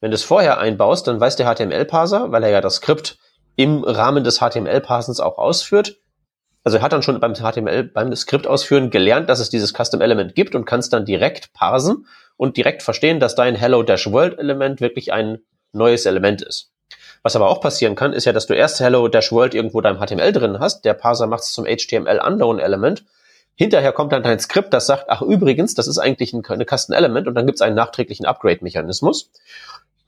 Wenn 0.00 0.10
du 0.10 0.14
es 0.14 0.24
vorher 0.24 0.58
einbaust, 0.58 1.06
dann 1.06 1.20
weiß 1.20 1.36
der 1.36 1.52
HTML-Parser, 1.52 2.32
weil 2.32 2.42
er 2.44 2.50
ja 2.50 2.60
das 2.60 2.76
Skript 2.76 3.18
im 3.56 3.84
Rahmen 3.84 4.24
des 4.24 4.38
HTML-Parsens 4.38 5.20
auch 5.20 5.36
ausführt, 5.36 5.98
Also 6.62 6.78
er 6.78 6.82
hat 6.82 6.92
dann 6.92 7.02
schon 7.02 7.18
beim 7.20 7.34
HTML, 7.34 7.84
beim 7.84 8.14
Skript 8.14 8.46
ausführen 8.46 8.90
gelernt, 8.90 9.28
dass 9.28 9.40
es 9.40 9.50
dieses 9.50 9.72
Custom 9.72 10.00
Element 10.00 10.34
gibt 10.34 10.54
und 10.54 10.66
kann 10.66 10.80
es 10.80 10.90
dann 10.90 11.04
direkt 11.04 11.52
parsen 11.52 12.06
und 12.36 12.56
direkt 12.56 12.82
verstehen, 12.82 13.20
dass 13.20 13.34
dein 13.34 13.54
Hello-World 13.54 14.38
Element 14.38 14.80
wirklich 14.80 15.12
ein 15.12 15.38
neues 15.72 16.06
Element 16.06 16.42
ist. 16.42 16.72
Was 17.22 17.36
aber 17.36 17.48
auch 17.48 17.60
passieren 17.60 17.94
kann, 17.94 18.12
ist 18.12 18.24
ja, 18.24 18.32
dass 18.32 18.46
du 18.46 18.54
erst 18.54 18.80
Hello-World 18.80 19.54
irgendwo 19.54 19.80
deinem 19.80 19.98
HTML 19.98 20.32
drin 20.32 20.58
hast, 20.58 20.84
der 20.84 20.94
Parser 20.94 21.26
macht 21.26 21.42
es 21.42 21.52
zum 21.52 21.66
HTML 21.66 22.20
Unknown 22.26 22.58
Element. 22.58 23.04
Hinterher 23.54 23.92
kommt 23.92 24.12
dann 24.12 24.22
dein 24.22 24.40
Skript, 24.40 24.72
das 24.72 24.86
sagt, 24.86 25.04
ach 25.08 25.20
übrigens, 25.20 25.74
das 25.74 25.86
ist 25.86 25.98
eigentlich 25.98 26.32
ein, 26.32 26.42
eine 26.46 26.64
Custom 26.64 26.94
Element 26.94 27.28
und 27.28 27.34
dann 27.34 27.44
gibt 27.44 27.56
es 27.56 27.62
einen 27.62 27.76
nachträglichen 27.76 28.24
Upgrade-Mechanismus. 28.24 29.30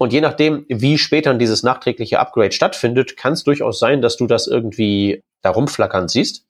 Und 0.03 0.13
je 0.13 0.21
nachdem, 0.21 0.67
wie 0.69 0.99
später 0.99 1.33
dieses 1.35 1.63
nachträgliche 1.63 2.19
Upgrade 2.19 2.51
stattfindet, 2.51 3.17
kann 3.17 3.35
es 3.35 3.45
durchaus 3.45 3.79
sein, 3.79 4.03
dass 4.03 4.17
du 4.17 4.27
das 4.27 4.49
irgendwie 4.49 5.23
da 5.43 5.51
rumflackern 5.51 6.09
siehst. 6.09 6.45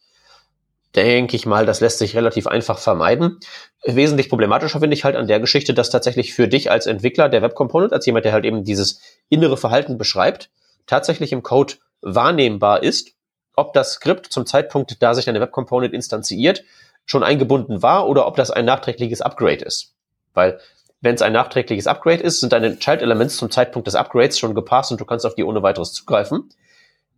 Denke 0.97 1.37
ich 1.37 1.45
mal, 1.45 1.67
das 1.67 1.83
lässt 1.83 1.99
sich 1.99 2.17
relativ 2.17 2.47
einfach 2.47 2.79
vermeiden. 2.79 3.41
Wesentlich 3.85 4.31
problematischer 4.31 4.81
finde 4.81 4.95
ich 4.95 5.05
halt 5.05 5.17
an 5.17 5.27
der 5.27 5.39
Geschichte, 5.39 5.75
dass 5.75 5.91
tatsächlich 5.91 6.33
für 6.33 6.49
dich 6.49 6.71
als 6.71 6.87
Entwickler 6.87 7.29
der 7.29 7.43
Web 7.43 7.55
Component, 7.55 7.93
als 7.93 8.07
jemand, 8.07 8.25
der 8.25 8.33
halt 8.33 8.47
eben 8.47 8.65
dieses 8.65 9.03
innere 9.29 9.59
Verhalten 9.59 9.99
beschreibt, 9.99 10.49
tatsächlich 10.87 11.31
im 11.31 11.43
Code 11.43 11.75
wahrnehmbar 12.01 12.83
ist, 12.83 13.13
ob 13.55 13.75
das 13.75 13.93
Skript 13.93 14.33
zum 14.33 14.47
Zeitpunkt, 14.47 15.03
da 15.03 15.13
sich 15.13 15.27
deine 15.27 15.43
Web 15.43 15.53
Component 15.53 15.93
instanziert, 15.93 16.65
schon 17.05 17.23
eingebunden 17.23 17.83
war 17.83 18.09
oder 18.09 18.27
ob 18.27 18.37
das 18.37 18.51
ein 18.51 18.65
nachträgliches 18.65 19.21
Upgrade 19.21 19.63
ist. 19.63 19.93
Weil 20.33 20.59
wenn 21.03 21.17
es 21.17 21.23
ein 21.23 21.33
nachträgliches 21.33 21.87
Upgrade 21.87 22.23
ist, 22.23 22.41
sind 22.41 22.53
deine 22.53 22.79
Child 22.79 23.03
Elements 23.03 23.37
zum 23.37 23.51
Zeitpunkt 23.51 23.89
des 23.89 23.97
Upgrades 23.97 24.39
schon 24.39 24.55
gepasst 24.55 24.93
und 24.93 25.01
du 25.01 25.05
kannst 25.05 25.27
auf 25.27 25.35
die 25.35 25.45
ohne 25.45 25.63
weiteres 25.63 25.93
zugreifen. 25.93 26.49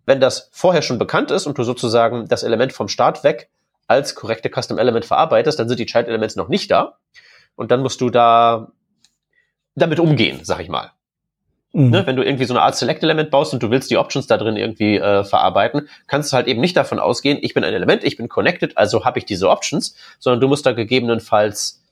Wenn 0.06 0.20
das 0.20 0.48
vorher 0.52 0.82
schon 0.82 0.98
bekannt 0.98 1.30
ist 1.30 1.46
und 1.46 1.56
du 1.56 1.64
sozusagen 1.64 2.26
das 2.26 2.42
Element 2.42 2.72
vom 2.72 2.88
Start 2.88 3.22
weg 3.24 3.50
als 3.86 4.14
korrekte 4.14 4.50
Custom 4.50 4.78
Element 4.78 5.04
verarbeitest, 5.04 5.58
dann 5.58 5.68
sind 5.68 5.78
die 5.78 5.86
Child 5.86 6.08
Elements 6.08 6.34
noch 6.34 6.48
nicht 6.48 6.70
da. 6.70 6.96
Und 7.56 7.70
dann 7.70 7.82
musst 7.82 8.00
du 8.00 8.08
da 8.08 8.72
damit 9.74 10.00
umgehen, 10.00 10.40
sag 10.42 10.60
ich 10.60 10.68
mal. 10.68 10.92
Mhm. 11.72 11.90
Ne, 11.90 12.06
wenn 12.06 12.16
du 12.16 12.24
irgendwie 12.24 12.44
so 12.44 12.54
eine 12.54 12.62
Art 12.62 12.76
Select 12.76 13.02
Element 13.02 13.30
baust 13.30 13.52
und 13.52 13.62
du 13.62 13.70
willst 13.70 13.90
die 13.90 13.98
Options 13.98 14.26
da 14.26 14.38
drin 14.38 14.56
irgendwie 14.56 14.96
äh, 14.96 15.24
verarbeiten, 15.24 15.88
kannst 16.06 16.32
du 16.32 16.36
halt 16.36 16.46
eben 16.46 16.60
nicht 16.60 16.76
davon 16.76 17.00
ausgehen, 17.00 17.38
ich 17.42 17.52
bin 17.52 17.64
ein 17.64 17.74
Element, 17.74 18.04
ich 18.04 18.16
bin 18.16 18.28
connected, 18.28 18.78
also 18.78 19.04
habe 19.04 19.18
ich 19.18 19.26
diese 19.26 19.50
Options, 19.50 19.96
sondern 20.18 20.40
du 20.40 20.48
musst 20.48 20.64
da 20.64 20.72
gegebenenfalls 20.72 21.83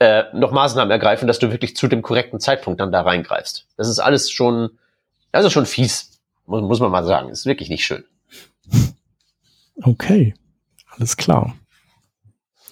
äh, 0.00 0.24
noch 0.32 0.50
Maßnahmen 0.50 0.90
ergreifen, 0.90 1.28
dass 1.28 1.38
du 1.38 1.50
wirklich 1.50 1.76
zu 1.76 1.86
dem 1.86 2.02
korrekten 2.02 2.40
Zeitpunkt 2.40 2.80
dann 2.80 2.90
da 2.90 3.02
reingreifst. 3.02 3.66
Das 3.76 3.86
ist 3.86 3.98
alles 3.98 4.30
schon, 4.30 4.70
das 5.30 5.44
ist 5.44 5.52
schon 5.52 5.66
fies, 5.66 6.18
muss, 6.46 6.62
muss 6.62 6.80
man 6.80 6.90
mal 6.90 7.04
sagen. 7.04 7.28
Das 7.28 7.40
ist 7.40 7.46
wirklich 7.46 7.68
nicht 7.68 7.84
schön. 7.84 8.04
Okay, 9.82 10.34
alles 10.96 11.16
klar. 11.16 11.54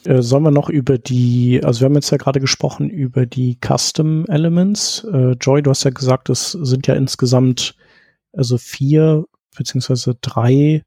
Äh, 0.04 0.22
sollen 0.22 0.42
wir 0.42 0.50
noch 0.50 0.70
über 0.70 0.96
die, 0.96 1.60
also 1.62 1.80
wir 1.80 1.84
haben 1.86 1.94
jetzt 1.94 2.10
ja 2.10 2.16
gerade 2.16 2.40
gesprochen 2.40 2.88
über 2.88 3.26
die 3.26 3.58
Custom 3.60 4.24
Elements. 4.26 5.04
Äh, 5.04 5.32
Joy, 5.32 5.62
du 5.62 5.70
hast 5.70 5.84
ja 5.84 5.90
gesagt, 5.90 6.30
es 6.30 6.52
sind 6.52 6.86
ja 6.86 6.94
insgesamt 6.94 7.74
also 8.32 8.56
vier 8.56 9.24
beziehungsweise 9.54 10.16
drei 10.20 10.82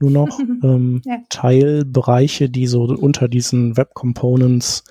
nur 0.00 0.10
noch 0.10 0.40
ähm, 0.64 1.02
ja. 1.04 1.18
Teilbereiche, 1.28 2.50
die 2.50 2.66
so 2.66 2.82
unter 2.82 3.28
diesen 3.28 3.76
Web 3.76 3.94
Components 3.94 4.82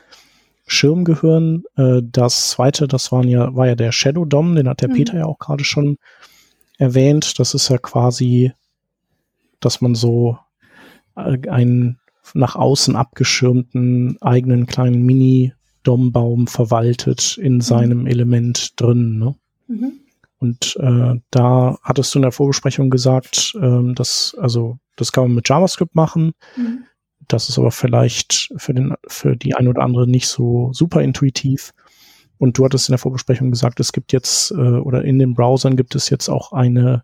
Schirm 0.66 1.04
gehören. 1.04 1.64
Äh, 1.76 2.02
das 2.04 2.50
zweite, 2.50 2.88
das 2.88 3.12
waren 3.12 3.28
ja, 3.28 3.56
war 3.56 3.68
ja 3.68 3.76
der 3.76 3.92
Shadow 3.92 4.26
DOM, 4.26 4.56
den 4.56 4.68
hat 4.68 4.82
der 4.82 4.90
mhm. 4.90 4.94
Peter 4.94 5.18
ja 5.18 5.26
auch 5.26 5.40
gerade 5.40 5.64
schon 5.64 5.98
erwähnt. 6.78 7.40
Das 7.40 7.54
ist 7.54 7.70
ja 7.70 7.78
quasi, 7.78 8.52
dass 9.60 9.82
man 9.82 9.96
so 9.96 10.38
äh, 11.16 11.48
einen 11.50 12.00
nach 12.34 12.56
außen 12.56 12.96
abgeschirmten 12.96 14.18
eigenen 14.22 14.66
kleinen 14.66 15.04
Mini-DOM-Baum 15.04 16.48
verwaltet 16.48 17.38
in 17.38 17.56
mhm. 17.56 17.62
seinem 17.62 18.08
Element 18.08 18.80
drin. 18.80 19.20
Ne? 19.20 19.36
Mhm. 19.68 19.92
Und 20.40 20.76
äh, 20.78 21.20
da 21.32 21.78
hattest 21.84 22.14
du 22.14 22.20
in 22.20 22.24
der 22.24 22.32
Vorbesprechung 22.32 22.90
gesagt, 22.90 23.54
äh, 23.60 23.94
dass, 23.94 24.36
also 24.40 24.78
das 24.96 25.12
kann 25.12 25.26
man 25.26 25.36
mit 25.36 25.48
JavaScript 25.48 25.96
machen. 25.96 26.34
Mhm. 26.56 26.86
Das 27.34 27.50
ist 27.50 27.58
aber 27.58 27.72
vielleicht 27.72 28.54
für, 28.58 28.76
den, 28.76 28.94
für 29.08 29.36
die 29.36 29.56
ein 29.56 29.68
oder 29.68 29.82
andere 29.82 30.08
nicht 30.08 30.28
so 30.28 30.70
super 30.72 31.02
intuitiv. 31.02 31.74
Und 32.38 32.58
du 32.58 32.66
hattest 32.66 32.90
in 32.90 32.94
der 32.94 33.00
Vorbesprechung 33.00 33.50
gesagt, 33.50 33.80
es 33.80 33.92
gibt 33.92 34.14
jetzt, 34.14 34.52
äh, 34.52 34.56
oder 34.56 35.04
in 35.04 35.18
den 35.18 35.34
Browsern 35.34 35.76
gibt 35.76 35.96
es 35.96 36.12
jetzt 36.12 36.30
auch 36.30 36.52
eine 36.52 37.04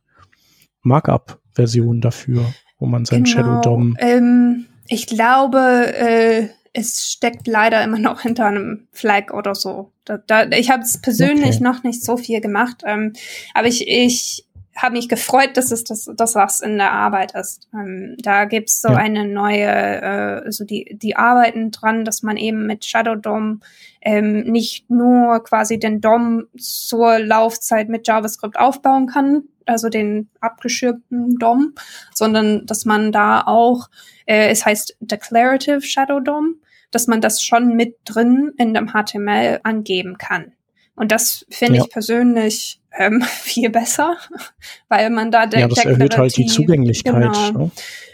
Markup-Version 0.83 2.01
dafür, 2.01 2.45
wo 2.77 2.85
man 2.85 3.05
sein 3.05 3.23
genau, 3.23 3.35
Shadow 3.35 3.61
DOM. 3.61 3.97
Ähm, 3.99 4.67
ich 4.87 5.07
glaube, 5.07 5.59
äh, 5.95 6.49
es 6.73 7.11
steckt 7.11 7.47
leider 7.47 7.83
immer 7.83 7.97
noch 7.97 8.21
hinter 8.21 8.45
einem 8.45 8.87
Flag 8.91 9.33
oder 9.33 9.55
so. 9.55 9.93
Da, 10.05 10.17
da, 10.17 10.47
ich 10.49 10.69
habe 10.69 10.83
es 10.83 11.01
persönlich 11.01 11.55
okay. 11.55 11.63
noch 11.63 11.83
nicht 11.83 12.03
so 12.03 12.17
viel 12.17 12.39
gemacht, 12.39 12.83
ähm, 12.85 13.13
aber 13.55 13.67
ich, 13.67 13.87
ich 13.87 14.45
habe 14.81 14.93
mich 14.93 15.09
gefreut, 15.09 15.57
dass 15.57 15.71
es 15.71 15.83
das, 15.83 16.09
das 16.15 16.35
was 16.35 16.61
in 16.61 16.77
der 16.77 16.91
Arbeit 16.91 17.33
ist. 17.35 17.67
Ähm, 17.73 18.15
da 18.19 18.45
gibt's 18.45 18.81
so 18.81 18.89
ja. 18.89 18.95
eine 18.95 19.25
neue, 19.25 19.65
äh, 19.65 20.51
so 20.51 20.63
die, 20.63 20.97
die 20.97 21.15
arbeiten 21.15 21.71
dran, 21.71 22.05
dass 22.05 22.23
man 22.23 22.37
eben 22.37 22.65
mit 22.65 22.85
Shadow 22.85 23.15
DOM 23.15 23.61
ähm, 24.01 24.43
nicht 24.43 24.89
nur 24.89 25.43
quasi 25.43 25.79
den 25.79 26.01
DOM 26.01 26.47
zur 26.57 27.19
Laufzeit 27.19 27.89
mit 27.89 28.07
JavaScript 28.07 28.57
aufbauen 28.57 29.07
kann, 29.07 29.43
also 29.65 29.89
den 29.89 30.29
abgeschirmten 30.39 31.37
DOM, 31.37 31.73
sondern 32.13 32.65
dass 32.65 32.85
man 32.85 33.11
da 33.11 33.43
auch, 33.45 33.89
äh, 34.25 34.49
es 34.49 34.65
heißt 34.65 34.97
Declarative 34.99 35.81
Shadow 35.81 36.19
DOM, 36.19 36.55
dass 36.91 37.07
man 37.07 37.21
das 37.21 37.43
schon 37.43 37.75
mit 37.75 37.97
drin 38.05 38.53
in 38.57 38.73
dem 38.73 38.93
HTML 38.93 39.59
angeben 39.63 40.17
kann. 40.17 40.53
Und 40.99 41.13
das 41.13 41.45
finde 41.49 41.77
ja. 41.77 41.85
ich 41.85 41.89
persönlich 41.89 42.81
ähm, 42.97 43.21
viel 43.41 43.69
besser, 43.69 44.17
weil 44.89 45.09
man 45.09 45.31
da 45.31 45.45
der 45.45 45.61
Ja, 45.61 45.67
das 45.69 45.85
erhöht 45.85 46.17
halt 46.17 46.35
die 46.35 46.45
Zugänglichkeit. 46.45 47.13
Genau. 47.13 47.51
Ne? 47.51 47.71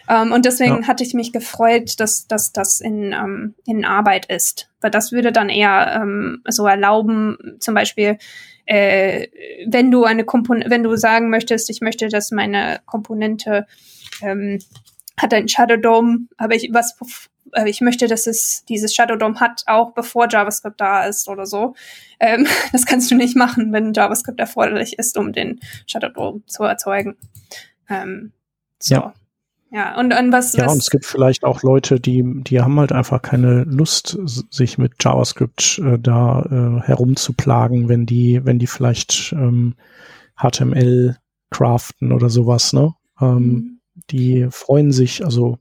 Um, 0.08 0.16
ähm, 0.28 0.32
und 0.34 0.46
deswegen 0.46 0.82
ja. 0.82 0.88
hatte 0.88 1.04
ich 1.04 1.16
mich 1.16 1.34
gefreut, 1.34 2.00
dass, 2.00 2.28
dass 2.28 2.54
das 2.54 2.80
in, 2.80 3.12
ähm, 3.12 3.56
in 3.66 3.86
Arbeit 3.86 4.28
ist. 4.28 4.70
Weil 4.80 4.92
das 4.92 5.12
würde 5.12 5.32
dann 5.32 5.50
eher 5.50 6.00
ähm, 6.00 6.44
so 6.48 6.68
erlauben, 6.68 7.58
zum 7.60 7.74
Beispiel, 7.74 8.20
äh, 8.68 9.30
wenn 9.66 9.90
du 9.90 10.04
eine 10.04 10.24
Komponente, 10.24 10.70
wenn 10.70 10.84
du 10.84 10.96
sagen 10.96 11.32
möchtest, 11.32 11.72
ich 11.72 11.82
möchte, 11.82 12.10
dass 12.10 12.30
meine 12.30 12.82
Komponente 12.86 13.66
ähm, 14.22 14.60
hat 15.18 15.34
ein 15.34 15.48
Shadow 15.48 15.78
Dome, 15.78 16.28
aber 16.38 16.54
ich 16.54 16.70
was 16.72 16.96
äh, 17.54 17.70
ich 17.70 17.82
möchte, 17.82 18.08
dass 18.08 18.28
es 18.28 18.64
dieses 18.68 18.94
Shadow 18.94 19.16
DOM 19.16 19.40
hat, 19.40 19.64
auch 19.66 19.94
bevor 19.94 20.28
JavaScript 20.30 20.80
da 20.80 21.06
ist 21.06 21.28
oder 21.28 21.46
so. 21.46 21.76
Ähm, 22.20 22.48
das 22.72 22.86
kannst 22.86 23.12
du 23.12 23.16
nicht 23.16 23.36
machen, 23.36 23.72
wenn 23.74 23.94
JavaScript 23.94 24.40
erforderlich 24.40 24.98
ist, 24.98 25.18
um 25.18 25.34
den 25.34 25.60
Shadow 25.88 26.10
DOM 26.10 26.44
zu 26.48 26.64
erzeugen. 26.64 27.18
Ähm, 27.90 28.32
so. 28.80 28.96
Ja. 28.96 29.14
Ja, 29.72 30.00
und, 30.00 30.14
und 30.18 30.32
was. 30.32 30.54
Ja, 30.54 30.68
was 30.68 30.74
und 30.74 30.80
es 30.80 30.90
gibt 30.90 31.06
vielleicht 31.06 31.44
auch 31.44 31.62
Leute, 31.62 32.00
die, 32.00 32.24
die 32.44 32.62
haben 32.62 32.80
halt 32.80 32.94
einfach 32.94 33.22
keine 33.22 33.64
Lust, 33.64 34.18
sich 34.50 34.78
mit 34.78 34.94
JavaScript 35.04 35.80
äh, 35.80 36.00
da 36.00 36.44
äh, 36.44 36.82
herumzuplagen, 36.82 37.90
wenn 37.90 38.06
die, 38.06 38.40
wenn 38.46 38.58
die 38.58 38.68
vielleicht 38.68 39.34
ähm, 39.34 39.76
HTML 40.40 41.18
craften 41.50 42.14
oder 42.14 42.30
sowas, 42.30 42.72
ne? 42.72 42.94
Ähm, 43.20 43.38
mhm. 43.38 43.80
Die 44.12 44.48
freuen 44.50 44.92
sich, 44.94 45.26
also 45.26 45.58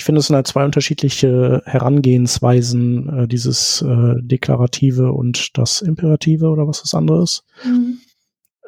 ich 0.00 0.04
finde, 0.04 0.20
es 0.20 0.28
sind 0.28 0.36
halt 0.36 0.46
zwei 0.46 0.64
unterschiedliche 0.64 1.60
Herangehensweisen, 1.66 3.24
äh, 3.24 3.28
dieses 3.28 3.82
äh, 3.82 4.14
Deklarative 4.22 5.12
und 5.12 5.58
das 5.58 5.82
Imperative 5.82 6.48
oder 6.48 6.66
was 6.66 6.80
das 6.80 6.94
andere 6.94 7.22
ist. 7.22 7.44
Mhm. 7.64 7.98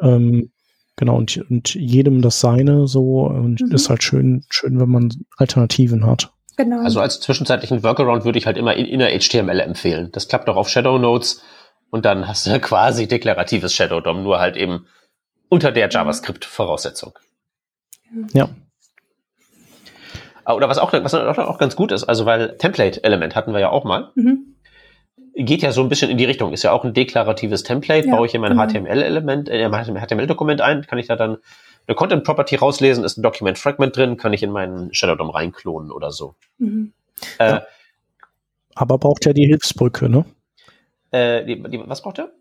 Ähm, 0.03 0.53
genau, 0.95 1.17
und, 1.17 1.39
und 1.49 1.75
jedem 1.75 2.21
das 2.21 2.41
seine 2.41 2.87
so 2.87 3.23
und 3.23 3.63
mhm. 3.63 3.73
ist 3.73 3.89
halt 3.89 4.03
schön, 4.03 4.45
schön, 4.51 4.79
wenn 4.79 4.91
man 4.91 5.11
Alternativen 5.39 6.05
hat. 6.05 6.35
Genau. 6.59 6.83
Also 6.83 7.01
als 7.01 7.19
zwischenzeitlichen 7.21 7.83
Workaround 7.83 8.27
würde 8.27 8.39
ich 8.39 8.45
halt 8.45 8.59
immer 8.59 8.77
inner 8.77 9.09
HTML 9.09 9.61
empfehlen. 9.61 10.11
Das 10.13 10.29
klappt 10.29 10.51
auch 10.51 10.57
auf 10.57 10.69
Shadow 10.69 10.99
Notes 10.99 11.41
und 11.89 12.05
dann 12.05 12.29
hast 12.29 12.47
du 12.47 12.61
quasi 12.61 13.09
deklaratives 13.09 13.73
Shadow 13.73 14.03
DOM, 14.03 14.23
nur 14.23 14.39
halt 14.39 14.59
eben 14.59 14.85
unter 15.49 15.73
der 15.73 15.87
mhm. 15.87 15.93
JavaScript-Voraussetzung. 15.93 17.19
Ja. 18.35 18.51
Oder 20.47 20.69
was 20.69 20.79
auch, 20.79 20.93
was 20.93 21.15
auch 21.15 21.59
ganz 21.59 21.77
gut 21.77 21.93
ist, 21.93 22.05
also 22.05 22.27
weil 22.27 22.57
Template-Element 22.57 23.37
hatten 23.37 23.53
wir 23.53 23.61
ja 23.61 23.71
auch 23.71 23.85
mal. 23.85 24.11
Mhm. 24.15 24.57
Geht 25.35 25.63
ja 25.63 25.73
so 25.73 25.83
ein 25.83 25.89
bisschen 25.89 26.11
in 26.11 26.19
die 26.19 26.25
Richtung, 26.25 26.53
ist 26.53 26.63
ja 26.63 26.73
auch 26.73 26.85
ein 26.85 26.93
deklaratives 26.93 27.63
Template, 27.63 28.07
ja, 28.07 28.15
baue 28.15 28.27
ich 28.27 28.35
in 28.35 28.43
mein 28.43 28.57
HTML-Element, 28.57 29.49
äh, 29.49 29.69
HTML-Dokument 29.71 30.61
ein, 30.61 30.83
kann 30.83 30.99
ich 30.99 31.07
da 31.07 31.17
dann 31.17 31.39
eine 31.87 31.95
Content 31.95 32.25
Property 32.25 32.57
rauslesen, 32.57 33.05
ist 33.05 33.17
ein 33.17 33.23
Document 33.23 33.59
Fragment 33.59 33.97
drin, 33.97 34.17
kann 34.17 34.33
ich 34.33 34.43
in 34.43 34.51
meinen 34.51 34.93
Shadow 34.93 35.15
DOM 35.15 35.31
reinklonen 35.31 35.91
oder 35.91 36.11
so. 36.11 36.35
Mhm. 36.59 36.93
Äh, 37.39 37.51
ja. 37.51 37.63
Aber 38.75 38.99
braucht 38.99 39.25
ja 39.27 39.33
die 39.33 39.47
Hilfsbrücke, 39.47 40.09
ne? 40.09 40.25
Äh, 41.11 41.45
die, 41.45 41.63
die, 41.63 41.83
was 41.87 42.03
braucht 42.03 42.19
er? 42.19 42.33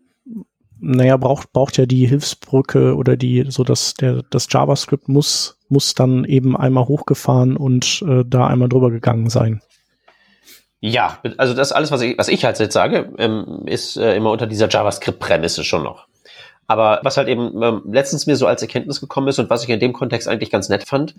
Naja, 0.82 1.16
braucht, 1.16 1.52
braucht 1.52 1.78
ja 1.78 1.86
die 1.86 2.06
Hilfsbrücke 2.06 2.96
oder 2.96 3.16
die, 3.16 3.46
so 3.48 3.64
dass 3.64 3.94
der, 3.94 4.22
das 4.30 4.48
JavaScript 4.50 5.08
muss, 5.08 5.58
muss 5.68 5.94
dann 5.94 6.24
eben 6.24 6.56
einmal 6.56 6.86
hochgefahren 6.86 7.56
und 7.56 8.04
äh, 8.06 8.24
da 8.26 8.48
einmal 8.48 8.68
drüber 8.68 8.90
gegangen 8.90 9.30
sein. 9.30 9.62
Ja, 10.80 11.18
also 11.38 11.54
das 11.54 11.70
alles, 11.70 11.92
was 11.92 12.02
ich, 12.02 12.18
was 12.18 12.26
ich 12.26 12.44
halt 12.44 12.58
jetzt 12.58 12.74
sage, 12.74 13.12
ähm, 13.18 13.62
ist 13.66 13.96
äh, 13.96 14.16
immer 14.16 14.32
unter 14.32 14.48
dieser 14.48 14.68
JavaScript-Prämisse 14.68 15.62
schon 15.62 15.84
noch. 15.84 16.08
Aber 16.66 17.00
was 17.04 17.16
halt 17.16 17.28
eben 17.28 17.62
ähm, 17.62 17.82
letztens 17.86 18.26
mir 18.26 18.36
so 18.36 18.46
als 18.46 18.62
Erkenntnis 18.62 19.00
gekommen 19.00 19.28
ist 19.28 19.38
und 19.38 19.50
was 19.50 19.62
ich 19.62 19.70
in 19.70 19.78
dem 19.78 19.92
Kontext 19.92 20.26
eigentlich 20.26 20.50
ganz 20.50 20.68
nett 20.68 20.88
fand, 20.88 21.14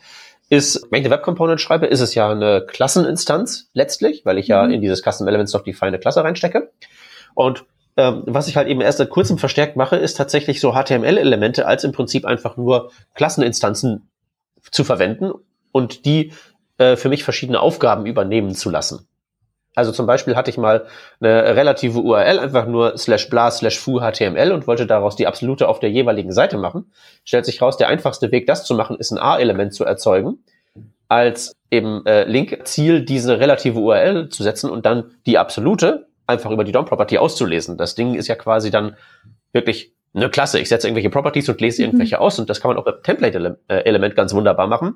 ist, 0.50 0.86
wenn 0.90 1.00
ich 1.00 1.06
eine 1.06 1.16
Web 1.16 1.24
Component 1.24 1.62
schreibe, 1.62 1.86
ist 1.86 2.02
es 2.02 2.14
ja 2.16 2.30
eine 2.30 2.66
Klasseninstanz 2.68 3.70
letztlich, 3.74 4.26
weil 4.26 4.38
ich 4.38 4.48
ja 4.48 4.64
mhm. 4.64 4.74
in 4.74 4.82
dieses 4.82 5.02
Custom 5.02 5.28
Elements 5.28 5.54
noch 5.54 5.64
die 5.64 5.74
feine 5.74 6.00
Klasse 6.00 6.24
reinstecke. 6.24 6.72
Und 7.36 7.66
ähm, 7.98 8.24
was 8.26 8.48
ich 8.48 8.58
halt 8.58 8.68
eben 8.68 8.82
erst 8.82 8.98
seit 8.98 9.10
kurzem 9.10 9.38
verstärkt 9.38 9.76
mache, 9.76 9.96
ist 9.96 10.16
tatsächlich 10.16 10.60
so 10.60 10.74
HTML-Elemente 10.74 11.66
als 11.66 11.84
im 11.84 11.92
Prinzip 11.92 12.26
einfach 12.26 12.58
nur 12.58 12.92
Klasseninstanzen 13.14 14.10
zu 14.72 14.84
verwenden 14.84 15.32
und 15.72 16.06
die 16.06 16.32
äh, 16.78 16.96
für 16.96 17.10
mich 17.10 17.24
verschiedene 17.24 17.60
Aufgaben 17.60 18.06
übernehmen 18.06 18.56
zu 18.56 18.70
lassen. 18.70 19.08
Also 19.76 19.92
zum 19.92 20.06
Beispiel 20.06 20.36
hatte 20.36 20.52
ich 20.52 20.58
mal 20.58 20.86
eine 21.20 21.56
relative 21.56 22.00
URL, 22.00 22.40
einfach 22.40 22.68
nur 22.68 22.98
slash 22.98 23.30
bla 23.30 23.50
slash 23.50 23.80
fu 23.80 24.00
HTML 24.00 24.52
und 24.52 24.68
wollte 24.68 24.86
daraus 24.86 25.16
die 25.16 25.26
absolute 25.26 25.68
auf 25.68 25.80
der 25.80 25.90
jeweiligen 25.90 26.32
Seite 26.32 26.58
machen. 26.58 26.92
Stellt 27.26 27.46
sich 27.46 27.62
raus, 27.62 27.78
der 27.78 27.88
einfachste 27.88 28.32
Weg, 28.32 28.46
das 28.46 28.66
zu 28.66 28.76
machen, 28.76 28.98
ist 28.98 29.12
ein 29.12 29.18
A-Element 29.18 29.74
zu 29.74 29.84
erzeugen, 29.84 30.44
als 31.08 31.56
eben 31.72 32.06
äh, 32.06 32.26
Link-Ziel 32.26 33.04
diese 33.04 33.40
relative 33.40 33.80
URL 33.80 34.30
zu 34.30 34.44
setzen 34.44 34.70
und 34.70 34.86
dann 34.86 35.12
die 35.26 35.40
absolute 35.40 36.08
einfach 36.28 36.52
über 36.52 36.64
die 36.64 36.72
DOM-Property 36.72 37.18
auszulesen. 37.18 37.78
Das 37.78 37.96
Ding 37.96 38.16
ist 38.16 38.28
ja 38.28 38.36
quasi 38.36 38.72
dann 38.72 38.96
wirklich 39.52 39.94
eine 40.14 40.30
Klasse. 40.30 40.60
Ich 40.60 40.70
setze 40.70 40.88
irgendwelche 40.88 41.10
Properties 41.10 41.50
und 41.50 41.60
lese 41.60 41.82
mhm. 41.82 41.88
irgendwelche 41.88 42.20
aus 42.20 42.40
und 42.40 42.50
das 42.50 42.62
kann 42.62 42.70
man 42.70 42.78
auch 42.78 42.86
mit 42.86 43.04
Template-Element 43.04 44.16
ganz 44.16 44.34
wunderbar 44.34 44.68
machen. 44.68 44.96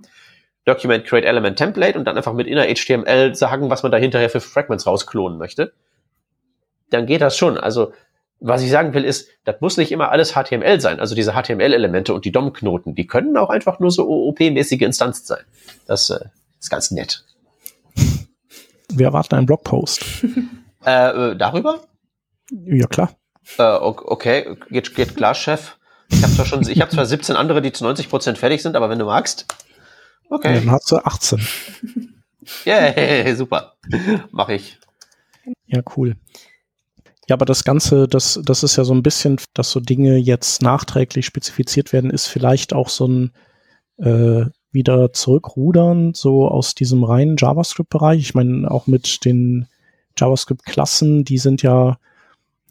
Document 0.65 1.05
Create 1.05 1.25
Element 1.25 1.57
Template 1.57 1.97
und 1.97 2.05
dann 2.05 2.17
einfach 2.17 2.33
mit 2.33 2.45
inner 2.45 2.65
HTML 2.65 3.33
sagen, 3.35 3.69
was 3.69 3.83
man 3.83 3.91
da 3.91 3.97
hinterher 3.97 4.29
für 4.29 4.41
Fragments 4.41 4.85
rausklonen 4.85 5.37
möchte. 5.37 5.71
Dann 6.89 7.05
geht 7.05 7.21
das 7.21 7.37
schon. 7.37 7.57
Also, 7.57 7.93
was 8.41 8.61
ich 8.61 8.69
sagen 8.69 8.93
will, 8.93 9.05
ist, 9.05 9.29
das 9.45 9.61
muss 9.61 9.77
nicht 9.77 9.93
immer 9.93 10.11
alles 10.11 10.33
HTML 10.33 10.81
sein. 10.81 10.99
Also 10.99 11.15
diese 11.15 11.31
HTML-Elemente 11.31 12.13
und 12.13 12.25
die 12.25 12.33
DOM-Knoten, 12.33 12.95
die 12.95 13.07
können 13.07 13.37
auch 13.37 13.49
einfach 13.49 13.79
nur 13.79 13.91
so 13.91 14.07
OOP-mäßige 14.07 14.81
Instanzen 14.81 15.25
sein. 15.25 15.43
Das 15.87 16.09
äh, 16.09 16.25
ist 16.59 16.69
ganz 16.69 16.91
nett. 16.91 17.23
Wir 18.89 19.07
erwarten 19.07 19.35
einen 19.35 19.45
Blogpost. 19.45 20.03
äh, 20.87 21.31
äh, 21.31 21.35
darüber? 21.35 21.81
Ja, 22.49 22.87
klar. 22.87 23.11
Äh, 23.57 23.63
okay, 23.63 24.57
geht, 24.69 24.95
geht 24.95 25.15
klar, 25.15 25.35
Chef. 25.35 25.77
Ich 26.09 26.23
habe 26.23 26.33
zwar 26.33 26.45
schon, 26.45 26.67
ich 26.67 26.79
habe 26.79 26.91
zwar 26.91 27.05
17 27.05 27.35
andere, 27.35 27.61
die 27.61 27.73
zu 27.73 27.83
90 27.83 28.09
Prozent 28.09 28.37
fertig 28.37 28.61
sind, 28.61 28.75
aber 28.75 28.89
wenn 28.89 28.99
du 28.99 29.05
magst. 29.05 29.45
Okay. 30.29 30.55
Dann 30.55 30.71
hast 30.71 30.91
du 30.91 30.97
18. 30.97 31.45
Yeah, 32.65 33.35
super. 33.35 33.73
Mach 34.31 34.47
ich. 34.47 34.79
Ja, 35.65 35.81
cool. 35.97 36.15
Ja, 37.27 37.35
aber 37.35 37.45
das 37.45 37.65
Ganze, 37.65 38.07
das, 38.07 38.39
das 38.41 38.63
ist 38.63 38.77
ja 38.77 38.85
so 38.85 38.93
ein 38.93 39.03
bisschen, 39.03 39.37
dass 39.53 39.71
so 39.71 39.81
Dinge 39.81 40.15
jetzt 40.15 40.61
nachträglich 40.61 41.25
spezifiziert 41.25 41.91
werden, 41.91 42.09
ist 42.09 42.27
vielleicht 42.27 42.73
auch 42.73 42.87
so 42.87 43.05
ein 43.05 43.33
äh, 43.97 44.45
wieder 44.71 45.11
zurückrudern, 45.11 46.13
so 46.13 46.47
aus 46.47 46.73
diesem 46.73 47.03
reinen 47.03 47.35
JavaScript-Bereich. 47.37 48.19
Ich 48.19 48.33
meine, 48.33 48.71
auch 48.71 48.87
mit 48.87 49.25
den 49.25 49.67
JavaScript-Klassen, 50.17 51.23
die 51.23 51.37
sind 51.37 51.61
ja, 51.61 51.97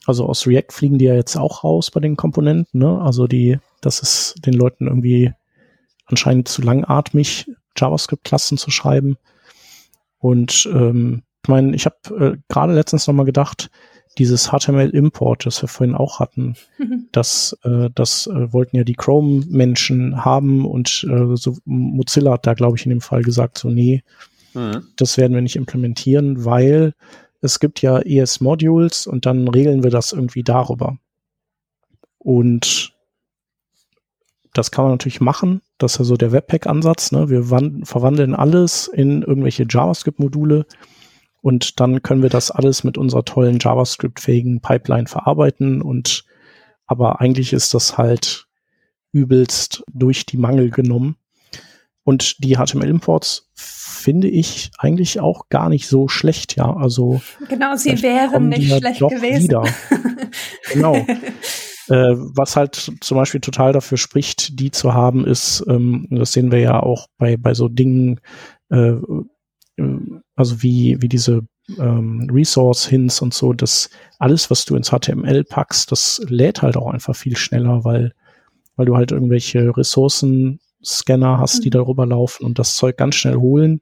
also 0.06 0.26
aus 0.26 0.46
React 0.46 0.72
fliegen 0.72 0.98
die 0.98 1.06
ja 1.06 1.14
jetzt 1.14 1.36
auch 1.36 1.64
raus 1.64 1.90
bei 1.90 2.00
den 2.00 2.16
Komponenten, 2.16 2.80
ne? 2.80 3.00
Also 3.00 3.26
die, 3.26 3.58
das 3.80 4.00
ist 4.00 4.34
den 4.44 4.54
Leuten 4.54 4.86
irgendwie 4.86 5.32
anscheinend 6.06 6.48
zu 6.48 6.62
langatmig, 6.62 7.50
JavaScript-Klassen 7.76 8.58
zu 8.58 8.70
schreiben. 8.70 9.16
Und 10.18 10.68
ähm, 10.72 11.22
ich 11.42 11.48
meine, 11.48 11.76
ich 11.76 11.86
habe 11.86 11.96
äh, 12.34 12.36
gerade 12.48 12.74
letztens 12.74 13.06
nochmal 13.06 13.26
gedacht, 13.26 13.70
dieses 14.18 14.48
HTML-Import, 14.50 15.44
das 15.44 15.62
wir 15.62 15.68
vorhin 15.68 15.94
auch 15.94 16.20
hatten, 16.20 16.56
mhm. 16.78 17.08
das, 17.12 17.56
äh, 17.64 17.90
das 17.94 18.26
äh, 18.26 18.52
wollten 18.52 18.76
ja 18.76 18.84
die 18.84 18.94
Chrome-Menschen 18.94 20.24
haben 20.24 20.64
und 20.64 21.06
äh, 21.08 21.36
so 21.36 21.56
Mozilla 21.64 22.32
hat 22.32 22.46
da, 22.46 22.54
glaube 22.54 22.76
ich, 22.76 22.86
in 22.86 22.90
dem 22.90 23.00
Fall 23.00 23.22
gesagt, 23.22 23.58
so 23.58 23.68
nee, 23.68 24.02
mhm. 24.54 24.86
das 24.96 25.18
werden 25.18 25.34
wir 25.34 25.42
nicht 25.42 25.56
implementieren, 25.56 26.44
weil 26.44 26.94
es 27.40 27.60
gibt 27.60 27.82
ja 27.82 28.00
ES-Modules 28.00 29.06
und 29.06 29.26
dann 29.26 29.48
regeln 29.48 29.82
wir 29.82 29.90
das 29.90 30.12
irgendwie 30.12 30.42
darüber. 30.42 30.98
Und 32.18 32.94
das 34.52 34.70
kann 34.70 34.84
man 34.84 34.92
natürlich 34.92 35.20
machen. 35.20 35.60
Das 35.78 35.92
ist 35.92 35.98
ja 35.98 36.04
so 36.04 36.16
der 36.16 36.32
Webpack-Ansatz. 36.32 37.12
Ne? 37.12 37.28
Wir 37.28 37.44
verwandeln 37.44 38.34
alles 38.34 38.88
in 38.88 39.22
irgendwelche 39.22 39.66
JavaScript-Module 39.68 40.66
und 41.46 41.78
dann 41.78 42.02
können 42.02 42.22
wir 42.22 42.28
das 42.28 42.50
alles 42.50 42.82
mit 42.82 42.98
unserer 42.98 43.24
tollen 43.24 43.60
JavaScript-fähigen 43.60 44.60
Pipeline 44.60 45.06
verarbeiten. 45.06 45.80
Und 45.80 46.24
aber 46.86 47.20
eigentlich 47.20 47.52
ist 47.52 47.72
das 47.72 47.96
halt 47.96 48.48
übelst 49.12 49.84
durch 49.92 50.26
die 50.26 50.38
Mangel 50.38 50.70
genommen. 50.70 51.16
Und 52.02 52.42
die 52.42 52.56
HTML-Imports 52.56 53.48
finde 54.06 54.28
ich 54.28 54.70
eigentlich 54.78 55.18
auch 55.18 55.48
gar 55.48 55.68
nicht 55.68 55.88
so 55.88 56.06
schlecht, 56.06 56.54
ja. 56.54 56.72
Also 56.76 57.20
genau, 57.48 57.74
sie 57.74 58.00
wären 58.04 58.50
nicht 58.50 58.72
schlecht 58.72 59.00
gewesen. 59.00 59.48
Wieder. 59.48 59.64
genau. 60.72 60.94
Äh, 61.88 62.14
was 62.14 62.54
halt 62.54 62.92
zum 63.00 63.16
Beispiel 63.16 63.40
total 63.40 63.72
dafür 63.72 63.98
spricht, 63.98 64.60
die 64.60 64.70
zu 64.70 64.94
haben, 64.94 65.26
ist, 65.26 65.64
ähm, 65.68 66.06
das 66.08 66.30
sehen 66.30 66.52
wir 66.52 66.60
ja 66.60 66.80
auch 66.80 67.08
bei, 67.18 67.36
bei 67.36 67.52
so 67.52 67.66
Dingen, 67.66 68.20
äh, 68.70 68.92
äh 68.92 69.00
also 70.36 70.62
wie, 70.62 71.02
wie 71.02 71.08
diese 71.08 71.42
ähm, 71.76 72.30
Resource-Hints 72.32 73.22
und 73.22 73.34
so, 73.34 73.54
dass 73.54 73.90
alles, 74.20 74.52
was 74.52 74.66
du 74.66 74.76
ins 74.76 74.90
HTML 74.90 75.42
packst, 75.42 75.90
das 75.90 76.22
lädt 76.28 76.62
halt 76.62 76.76
auch 76.76 76.92
einfach 76.92 77.16
viel 77.16 77.36
schneller, 77.36 77.84
weil, 77.84 78.12
weil 78.76 78.86
du 78.86 78.96
halt 78.96 79.10
irgendwelche 79.10 79.76
Ressourcen-Scanner 79.76 81.38
hast, 81.40 81.64
die 81.64 81.70
mhm. 81.70 81.78
darüber 81.78 82.06
laufen 82.06 82.44
und 82.44 82.60
das 82.60 82.76
Zeug 82.76 82.96
ganz 82.96 83.16
schnell 83.16 83.34
holen. 83.34 83.80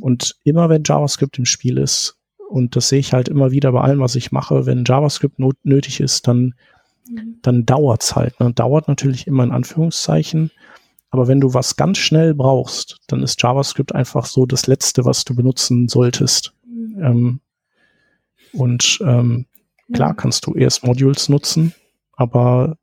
Und 0.00 0.36
immer 0.44 0.68
wenn 0.68 0.82
JavaScript 0.84 1.38
im 1.38 1.44
Spiel 1.44 1.78
ist, 1.78 2.16
und 2.48 2.76
das 2.76 2.88
sehe 2.88 2.98
ich 2.98 3.12
halt 3.12 3.28
immer 3.28 3.50
wieder 3.50 3.72
bei 3.72 3.80
allem, 3.80 4.00
was 4.00 4.14
ich 4.14 4.30
mache, 4.30 4.66
wenn 4.66 4.84
JavaScript 4.84 5.38
not 5.38 5.56
nötig 5.64 6.00
ist, 6.00 6.28
dann 6.28 6.54
Mhm. 7.08 7.38
dann 7.42 7.66
dauert's 7.66 8.14
halt. 8.14 8.38
Ne? 8.40 8.52
Dauert 8.52 8.88
natürlich 8.88 9.26
immer 9.26 9.44
in 9.44 9.52
Anführungszeichen. 9.52 10.50
Aber 11.10 11.28
wenn 11.28 11.40
du 11.40 11.52
was 11.52 11.76
ganz 11.76 11.98
schnell 11.98 12.34
brauchst, 12.34 13.00
dann 13.06 13.22
ist 13.22 13.42
JavaScript 13.42 13.94
einfach 13.94 14.24
so 14.24 14.46
das 14.46 14.66
Letzte, 14.66 15.04
was 15.04 15.24
du 15.24 15.34
benutzen 15.34 15.88
solltest. 15.88 16.54
Mhm. 16.66 17.02
Ähm, 17.02 17.40
und 18.52 18.98
ähm, 19.04 19.46
klar 19.92 20.14
kannst 20.14 20.46
du 20.46 20.54
erst 20.54 20.84
Modules 20.84 21.28
nutzen, 21.28 21.74
aber 22.12 22.76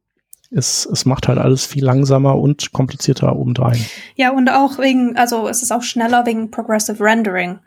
es, 0.52 0.86
es 0.91 1.06
macht 1.06 1.28
halt 1.28 1.38
alles 1.38 1.66
viel 1.66 1.84
langsamer 1.84 2.36
und 2.36 2.72
komplizierter 2.72 3.36
obendrein. 3.36 3.84
Ja, 4.16 4.32
und 4.32 4.50
auch 4.50 4.80
wegen, 4.80 5.16
also 5.16 5.47
es 5.47 5.62
ist 5.62 5.72
auch 5.72 5.84
schneller 5.84 6.26
wegen 6.26 6.50
Progressive 6.50 7.04
Rendering. 7.04 7.60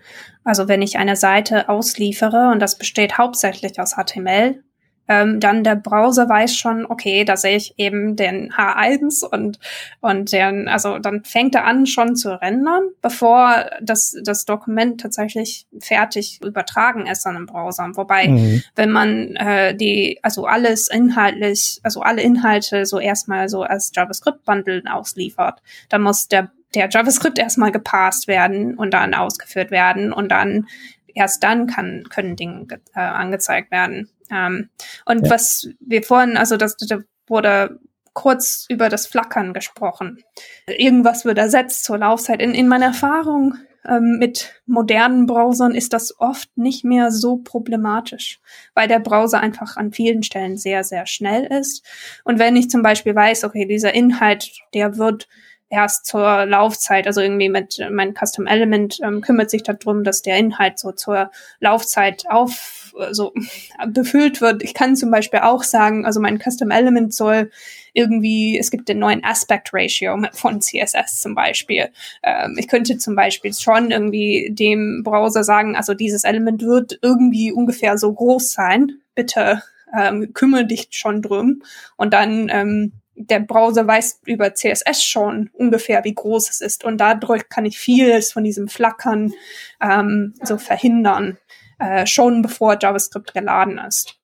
Also 0.45 0.67
wenn 0.69 0.83
ich 0.83 0.99
eine 0.99 1.17
Seite 1.17 1.69
ausliefere 1.69 2.51
und 2.51 2.61
das 2.61 2.79
besteht 2.79 3.19
hauptsächlich 3.19 3.79
aus 3.79 3.95
HTML, 3.95 4.63
ähm, 5.09 5.41
dann 5.41 5.65
der 5.65 5.77
Browser 5.77 6.29
weiß 6.29 6.57
schon, 6.57 6.87
okay, 6.87 7.25
da 7.25 7.37
sehe 7.37 7.57
ich 7.57 7.75
eben 7.77 8.17
den 8.17 8.53
H1 8.53 9.25
und, 9.25 9.59
und 10.01 10.33
den, 10.33 10.69
also 10.69 10.99
dann 10.99 11.25
fängt 11.25 11.55
er 11.55 11.65
an 11.65 11.87
schon 11.87 12.17
zu 12.17 12.41
rendern, 12.41 12.83
bevor 13.01 13.67
das, 13.81 14.17
das 14.23 14.45
Dokument 14.45 15.01
tatsächlich 15.01 15.67
fertig 15.81 16.41
übertragen 16.43 17.07
ist 17.07 17.27
an 17.27 17.35
den 17.35 17.47
Browser. 17.47 17.91
Wobei, 17.95 18.29
mhm. 18.29 18.63
wenn 18.77 18.91
man 18.91 19.37
äh, 19.37 19.75
die, 19.75 20.19
also 20.23 20.47
alles 20.47 20.89
inhaltlich, 20.89 21.81
also 21.83 22.01
alle 22.01 22.23
Inhalte 22.23 22.87
so 22.87 22.99
erstmal 22.99 23.49
so 23.49 23.63
als 23.63 23.93
JavaScript-Bundle 23.95 24.85
ausliefert, 24.91 25.63
dann 25.89 26.03
muss 26.03 26.29
der 26.29 26.51
der 26.75 26.89
JavaScript 26.89 27.39
erstmal 27.39 27.71
gepasst 27.71 28.29
werden 28.29 28.79
und 28.79 28.95
dann 28.95 29.13
ausgeführt 29.13 29.71
werden 29.71 30.11
und 30.11 30.31
dann 30.31 30.67
erst 31.15 31.43
dann 31.43 31.67
kann, 31.67 32.05
können 32.09 32.37
Dinge 32.37 32.67
äh, 32.95 33.01
angezeigt 33.01 33.71
werden. 33.71 34.09
Ähm, 34.33 34.71
und 35.05 35.27
ja. 35.27 35.31
was 35.31 35.69
wir 35.81 36.03
vorhin, 36.03 36.37
also 36.37 36.57
das, 36.57 36.77
das 36.77 37.03
wurde 37.27 37.79
kurz 38.15 38.67
über 38.69 38.89
das 38.89 39.07
Flackern 39.07 39.55
gesprochen. 39.55 40.23
Irgendwas 40.67 41.25
wird 41.25 41.39
ersetzt 41.39 41.85
zur 41.85 41.99
Laufzeit. 41.99 42.43
In, 42.43 42.55
in 42.55 42.69
meiner 42.69 42.87
Erfahrung 42.87 43.57
ähm, 43.89 44.17
mit 44.19 44.63
modernen 44.67 45.27
Browsern 45.27 45.75
ist 45.75 45.93
das 45.93 46.19
oft 46.21 46.49
nicht 46.57 46.85
mehr 46.85 47.11
so 47.11 47.39
problematisch, 47.39 48.41
weil 48.75 48.89
der 48.89 49.01
Browser 49.01 49.41
einfach 49.41 49.77
an 49.77 49.93
vielen 49.93 50.23
Stellen 50.23 50.57
sehr, 50.57 50.85
sehr 50.85 51.07
schnell 51.07 51.45
ist. 51.45 51.85
Und 52.25 52.39
wenn 52.39 52.57
ich 52.57 52.71
zum 52.71 52.83
Beispiel 52.83 53.15
weiß, 53.15 53.45
okay, 53.45 53.67
dieser 53.67 53.95
Inhalt, 53.95 54.51
der 54.75 54.99
wird 54.99 55.29
erst 55.69 56.05
zur 56.05 56.45
Laufzeit, 56.45 57.07
also 57.07 57.23
irgendwie 57.23 57.49
mit 57.49 57.79
mein 57.91 58.15
Custom 58.15 58.47
Element 58.47 59.01
ähm, 59.03 59.23
kümmert 59.23 59.51
sich 59.51 59.63
darum, 59.63 60.05
dass 60.05 60.21
der 60.21 60.37
Inhalt 60.37 60.79
so 60.79 60.93
zur 60.93 61.31
Laufzeit 61.61 62.25
auf 62.29 62.82
so 63.11 63.33
befüllt 63.89 64.41
wird. 64.41 64.63
Ich 64.63 64.75
kann 64.75 64.97
zum 64.97 65.11
Beispiel 65.11 65.41
auch 65.41 65.63
sagen, 65.63 66.05
also 66.07 66.21
mein 66.21 66.39
Custom 66.39 66.71
Element 66.71 67.15
soll 67.15 67.51
irgendwie, 67.93 68.59
es 68.59 68.71
gibt 68.71 68.89
den 68.89 68.99
neuen 68.99 69.23
Aspect 69.25 69.71
Ratio 69.73 70.23
von 70.33 70.61
CSS 70.61 71.21
zum 71.21 71.35
Beispiel. 71.35 71.89
Ähm, 72.23 72.57
ich 72.59 72.69
könnte 72.69 72.99
zum 72.99 73.15
Beispiel 73.15 73.53
schon 73.53 73.91
irgendwie 73.91 74.51
dem 74.53 75.03
Browser 75.05 75.45
sagen, 75.45 75.77
also 75.77 75.95
dieses 75.95 76.25
Element 76.25 76.63
wird 76.63 76.99
irgendwie 77.03 77.53
ungefähr 77.53 77.99
so 77.99 78.13
groß 78.13 78.53
sein. 78.53 78.93
Bitte 79.15 79.63
ähm, 79.97 80.33
kümmere 80.33 80.67
dich 80.67 80.89
schon 80.91 81.23
drum. 81.23 81.63
Und 81.97 82.15
dann 82.15 82.49
ähm, 82.51 82.93
der 83.15 83.41
Browser 83.41 83.87
weiß 83.87 84.21
über 84.25 84.55
CSS 84.55 85.05
schon 85.05 85.51
ungefähr, 85.53 86.05
wie 86.05 86.15
groß 86.15 86.49
es 86.49 86.61
ist. 86.61 86.85
Und 86.85 86.99
dadurch 86.99 87.49
kann 87.49 87.67
ich 87.67 87.79
vieles 87.79 88.33
von 88.33 88.45
diesem 88.45 88.69
Flackern 88.69 89.33
ähm, 89.81 90.35
so 90.43 90.59
verhindern, 90.59 91.39
äh, 91.83 92.07
schon 92.07 92.43
bevor 92.43 92.77
JavaScript 92.81 93.35
geladen 93.35 93.79
ist. 93.79 94.15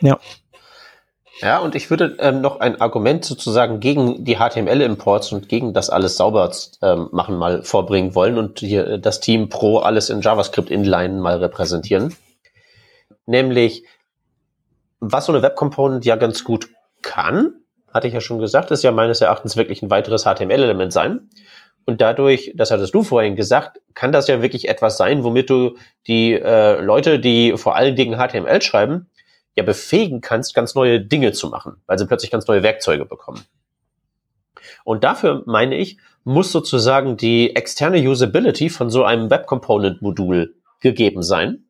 Ja. 0.00 0.18
Ja, 1.40 1.58
und 1.58 1.74
ich 1.74 1.88
würde 1.88 2.16
ähm, 2.18 2.42
noch 2.42 2.60
ein 2.60 2.80
Argument 2.82 3.24
sozusagen 3.24 3.80
gegen 3.80 4.24
die 4.24 4.36
HTML-Imports 4.36 5.32
und 5.32 5.48
gegen 5.48 5.72
das 5.72 5.88
alles 5.88 6.18
sauber 6.18 6.52
ähm, 6.82 7.08
machen 7.12 7.36
mal 7.36 7.62
vorbringen 7.62 8.14
wollen 8.14 8.36
und 8.36 8.58
hier 8.58 8.86
äh, 8.86 8.98
das 9.00 9.20
Team 9.20 9.48
Pro 9.48 9.78
alles 9.78 10.10
in 10.10 10.20
JavaScript 10.20 10.70
Inline 10.70 11.20
mal 11.20 11.38
repräsentieren. 11.38 12.14
Nämlich, 13.24 13.84
was 14.98 15.26
so 15.26 15.32
eine 15.32 15.40
Web 15.40 15.56
Component 15.56 16.04
ja 16.04 16.16
ganz 16.16 16.44
gut 16.44 16.68
kann, 17.00 17.54
hatte 17.92 18.06
ich 18.06 18.12
ja 18.14 18.20
schon 18.20 18.38
gesagt, 18.38 18.70
ist 18.70 18.84
ja 18.84 18.92
meines 18.92 19.22
Erachtens 19.22 19.56
wirklich 19.56 19.82
ein 19.82 19.90
weiteres 19.90 20.24
HTML-Element 20.24 20.92
sein. 20.92 21.30
Und 21.86 22.00
dadurch, 22.00 22.52
das 22.54 22.70
hattest 22.70 22.94
du 22.94 23.02
vorhin 23.02 23.36
gesagt, 23.36 23.80
kann 23.94 24.12
das 24.12 24.28
ja 24.28 24.42
wirklich 24.42 24.68
etwas 24.68 24.96
sein, 24.96 25.24
womit 25.24 25.50
du 25.50 25.76
die 26.06 26.32
äh, 26.34 26.80
Leute, 26.80 27.18
die 27.18 27.56
vor 27.56 27.74
allen 27.74 27.96
Dingen 27.96 28.18
HTML 28.18 28.62
schreiben, 28.62 29.08
ja 29.56 29.62
befähigen 29.62 30.20
kannst, 30.20 30.54
ganz 30.54 30.74
neue 30.74 31.00
Dinge 31.00 31.32
zu 31.32 31.48
machen, 31.48 31.82
weil 31.86 31.98
sie 31.98 32.06
plötzlich 32.06 32.30
ganz 32.30 32.46
neue 32.46 32.62
Werkzeuge 32.62 33.04
bekommen. 33.04 33.40
Und 34.84 35.04
dafür 35.04 35.42
meine 35.46 35.76
ich, 35.76 35.98
muss 36.24 36.52
sozusagen 36.52 37.16
die 37.16 37.56
externe 37.56 37.98
Usability 37.98 38.70
von 38.70 38.90
so 38.90 39.04
einem 39.04 39.30
Web 39.30 39.46
Component 39.46 40.02
Modul 40.02 40.54
gegeben 40.80 41.22
sein. 41.22 41.64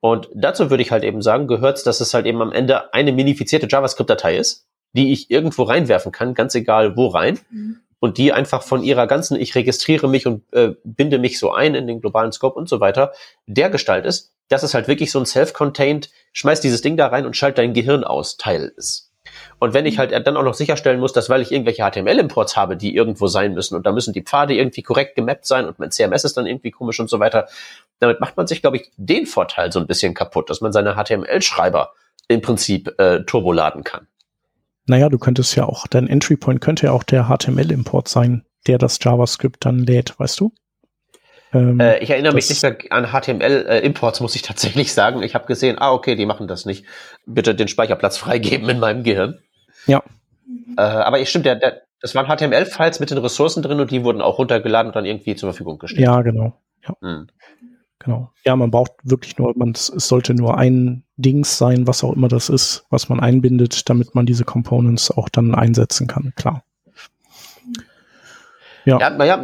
Und 0.00 0.28
dazu 0.34 0.70
würde 0.70 0.82
ich 0.82 0.90
halt 0.90 1.04
eben 1.04 1.22
sagen, 1.22 1.46
gehört 1.46 1.86
dass 1.86 2.00
es 2.00 2.14
halt 2.14 2.26
eben 2.26 2.40
am 2.40 2.52
Ende 2.52 2.94
eine 2.94 3.12
minifizierte 3.12 3.68
JavaScript-Datei 3.68 4.36
ist, 4.36 4.66
die 4.92 5.12
ich 5.12 5.30
irgendwo 5.30 5.64
reinwerfen 5.64 6.10
kann, 6.12 6.34
ganz 6.34 6.54
egal 6.54 6.96
wo 6.96 7.08
rein. 7.08 7.38
Mhm. 7.50 7.80
Und 8.00 8.18
die 8.18 8.32
einfach 8.32 8.62
von 8.62 8.82
ihrer 8.82 9.06
ganzen, 9.06 9.38
ich 9.38 9.54
registriere 9.54 10.08
mich 10.08 10.26
und 10.26 10.42
äh, 10.52 10.70
binde 10.84 11.18
mich 11.18 11.38
so 11.38 11.52
ein 11.52 11.74
in 11.74 11.86
den 11.86 12.00
globalen 12.00 12.32
Scope 12.32 12.58
und 12.58 12.68
so 12.68 12.80
weiter, 12.80 13.12
der 13.46 13.70
Gestalt 13.70 14.06
ist, 14.06 14.32
dass 14.48 14.62
es 14.62 14.74
halt 14.74 14.88
wirklich 14.88 15.10
so 15.12 15.18
ein 15.18 15.26
self-contained, 15.26 16.10
schmeiß 16.32 16.60
dieses 16.60 16.80
Ding 16.80 16.96
da 16.96 17.06
rein 17.06 17.26
und 17.26 17.36
schalt 17.36 17.58
dein 17.58 17.74
Gehirn 17.74 18.02
aus, 18.02 18.36
Teil 18.36 18.72
ist. 18.76 19.10
Und 19.58 19.74
wenn 19.74 19.86
ich 19.86 19.98
halt 19.98 20.12
dann 20.26 20.36
auch 20.36 20.42
noch 20.42 20.54
sicherstellen 20.54 21.00
muss, 21.00 21.12
dass 21.12 21.28
weil 21.28 21.42
ich 21.42 21.52
irgendwelche 21.52 21.88
HTML-Imports 21.88 22.56
habe, 22.56 22.76
die 22.76 22.94
irgendwo 22.94 23.26
sein 23.26 23.54
müssen 23.54 23.76
und 23.76 23.86
da 23.86 23.92
müssen 23.92 24.12
die 24.12 24.22
Pfade 24.22 24.54
irgendwie 24.54 24.82
korrekt 24.82 25.14
gemappt 25.14 25.46
sein 25.46 25.66
und 25.66 25.78
mein 25.78 25.90
CMS 25.90 26.24
ist 26.24 26.36
dann 26.36 26.46
irgendwie 26.46 26.70
komisch 26.70 26.98
und 27.00 27.10
so 27.10 27.20
weiter, 27.20 27.46
damit 27.98 28.20
macht 28.20 28.36
man 28.36 28.46
sich, 28.46 28.62
glaube 28.62 28.78
ich, 28.78 28.90
den 28.96 29.26
Vorteil 29.26 29.70
so 29.70 29.78
ein 29.78 29.86
bisschen 29.86 30.14
kaputt, 30.14 30.50
dass 30.50 30.60
man 30.60 30.72
seine 30.72 30.94
HTML-Schreiber 30.94 31.92
im 32.28 32.40
Prinzip 32.40 32.98
äh, 32.98 33.24
turboladen 33.24 33.84
kann. 33.84 34.06
Naja, 34.90 35.08
du 35.08 35.18
könntest 35.18 35.54
ja 35.54 35.66
auch, 35.66 35.86
dein 35.86 36.08
Entry 36.08 36.36
Point 36.36 36.60
könnte 36.60 36.86
ja 36.86 36.92
auch 36.92 37.04
der 37.04 37.28
HTML-Import 37.28 38.08
sein, 38.08 38.44
der 38.66 38.76
das 38.76 38.98
JavaScript 39.00 39.64
dann 39.64 39.78
lädt, 39.78 40.18
weißt 40.18 40.40
du? 40.40 40.52
Ähm, 41.52 41.78
äh, 41.78 41.98
ich 41.98 42.10
erinnere 42.10 42.34
mich 42.34 42.48
nicht 42.48 42.60
mehr 42.60 42.76
an 42.90 43.06
HTML-Imports, 43.06 44.18
äh, 44.18 44.22
muss 44.24 44.34
ich 44.34 44.42
tatsächlich 44.42 44.92
sagen. 44.92 45.22
Ich 45.22 45.36
habe 45.36 45.46
gesehen, 45.46 45.76
ah, 45.78 45.92
okay, 45.92 46.16
die 46.16 46.26
machen 46.26 46.48
das 46.48 46.66
nicht. 46.66 46.86
Bitte 47.24 47.54
den 47.54 47.68
Speicherplatz 47.68 48.18
freigeben 48.18 48.68
in 48.68 48.80
meinem 48.80 49.04
Gehirn. 49.04 49.38
Ja. 49.86 50.02
Äh, 50.76 50.80
aber 50.80 51.20
ich 51.20 51.30
stimmt, 51.30 51.46
der, 51.46 51.54
der, 51.54 51.82
das 52.00 52.16
waren 52.16 52.26
HTML-Files 52.26 52.98
mit 52.98 53.12
den 53.12 53.18
Ressourcen 53.18 53.62
drin 53.62 53.78
und 53.78 53.92
die 53.92 54.02
wurden 54.02 54.20
auch 54.20 54.38
runtergeladen 54.38 54.88
und 54.88 54.96
dann 54.96 55.04
irgendwie 55.04 55.36
zur 55.36 55.50
Verfügung 55.50 55.78
gestellt. 55.78 56.04
Ja, 56.04 56.20
genau. 56.22 56.58
Ja. 56.82 56.96
Hm. 57.00 57.28
Genau. 58.00 58.32
Ja, 58.46 58.56
man 58.56 58.70
braucht 58.70 58.92
wirklich 59.04 59.36
nur, 59.38 59.52
man, 59.56 59.72
es 59.72 59.88
sollte 59.88 60.34
nur 60.34 60.56
ein 60.56 61.04
Dings 61.16 61.58
sein, 61.58 61.86
was 61.86 62.02
auch 62.02 62.14
immer 62.14 62.28
das 62.28 62.48
ist, 62.48 62.86
was 62.88 63.10
man 63.10 63.20
einbindet, 63.20 63.88
damit 63.90 64.14
man 64.14 64.24
diese 64.24 64.44
Components 64.44 65.10
auch 65.10 65.28
dann 65.28 65.54
einsetzen 65.54 66.06
kann, 66.06 66.32
klar. 66.34 66.64
Ja. 68.86 68.98
ja, 68.98 69.10
naja, 69.10 69.38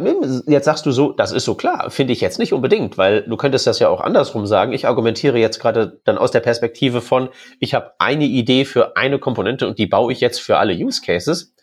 jetzt 0.47 0.65
sagst 0.65 0.87
du 0.87 0.91
so, 0.91 1.11
das 1.11 1.31
ist 1.31 1.45
so 1.45 1.53
klar, 1.53 1.91
finde 1.91 2.11
ich 2.11 2.21
jetzt 2.21 2.39
nicht 2.39 2.53
unbedingt, 2.53 2.97
weil 2.97 3.21
du 3.21 3.37
könntest 3.37 3.67
das 3.67 3.77
ja 3.77 3.87
auch 3.87 4.01
andersrum 4.01 4.47
sagen. 4.47 4.73
Ich 4.73 4.87
argumentiere 4.87 5.37
jetzt 5.37 5.59
gerade 5.59 5.99
dann 6.05 6.17
aus 6.17 6.31
der 6.31 6.39
Perspektive 6.39 7.01
von, 7.01 7.29
ich 7.59 7.75
habe 7.75 7.91
eine 7.99 8.25
Idee 8.25 8.65
für 8.65 8.97
eine 8.97 9.19
Komponente 9.19 9.67
und 9.67 9.77
die 9.77 9.85
baue 9.85 10.11
ich 10.11 10.21
jetzt 10.21 10.41
für 10.41 10.57
alle 10.57 10.73
Use 10.73 11.01
Cases. 11.05 11.53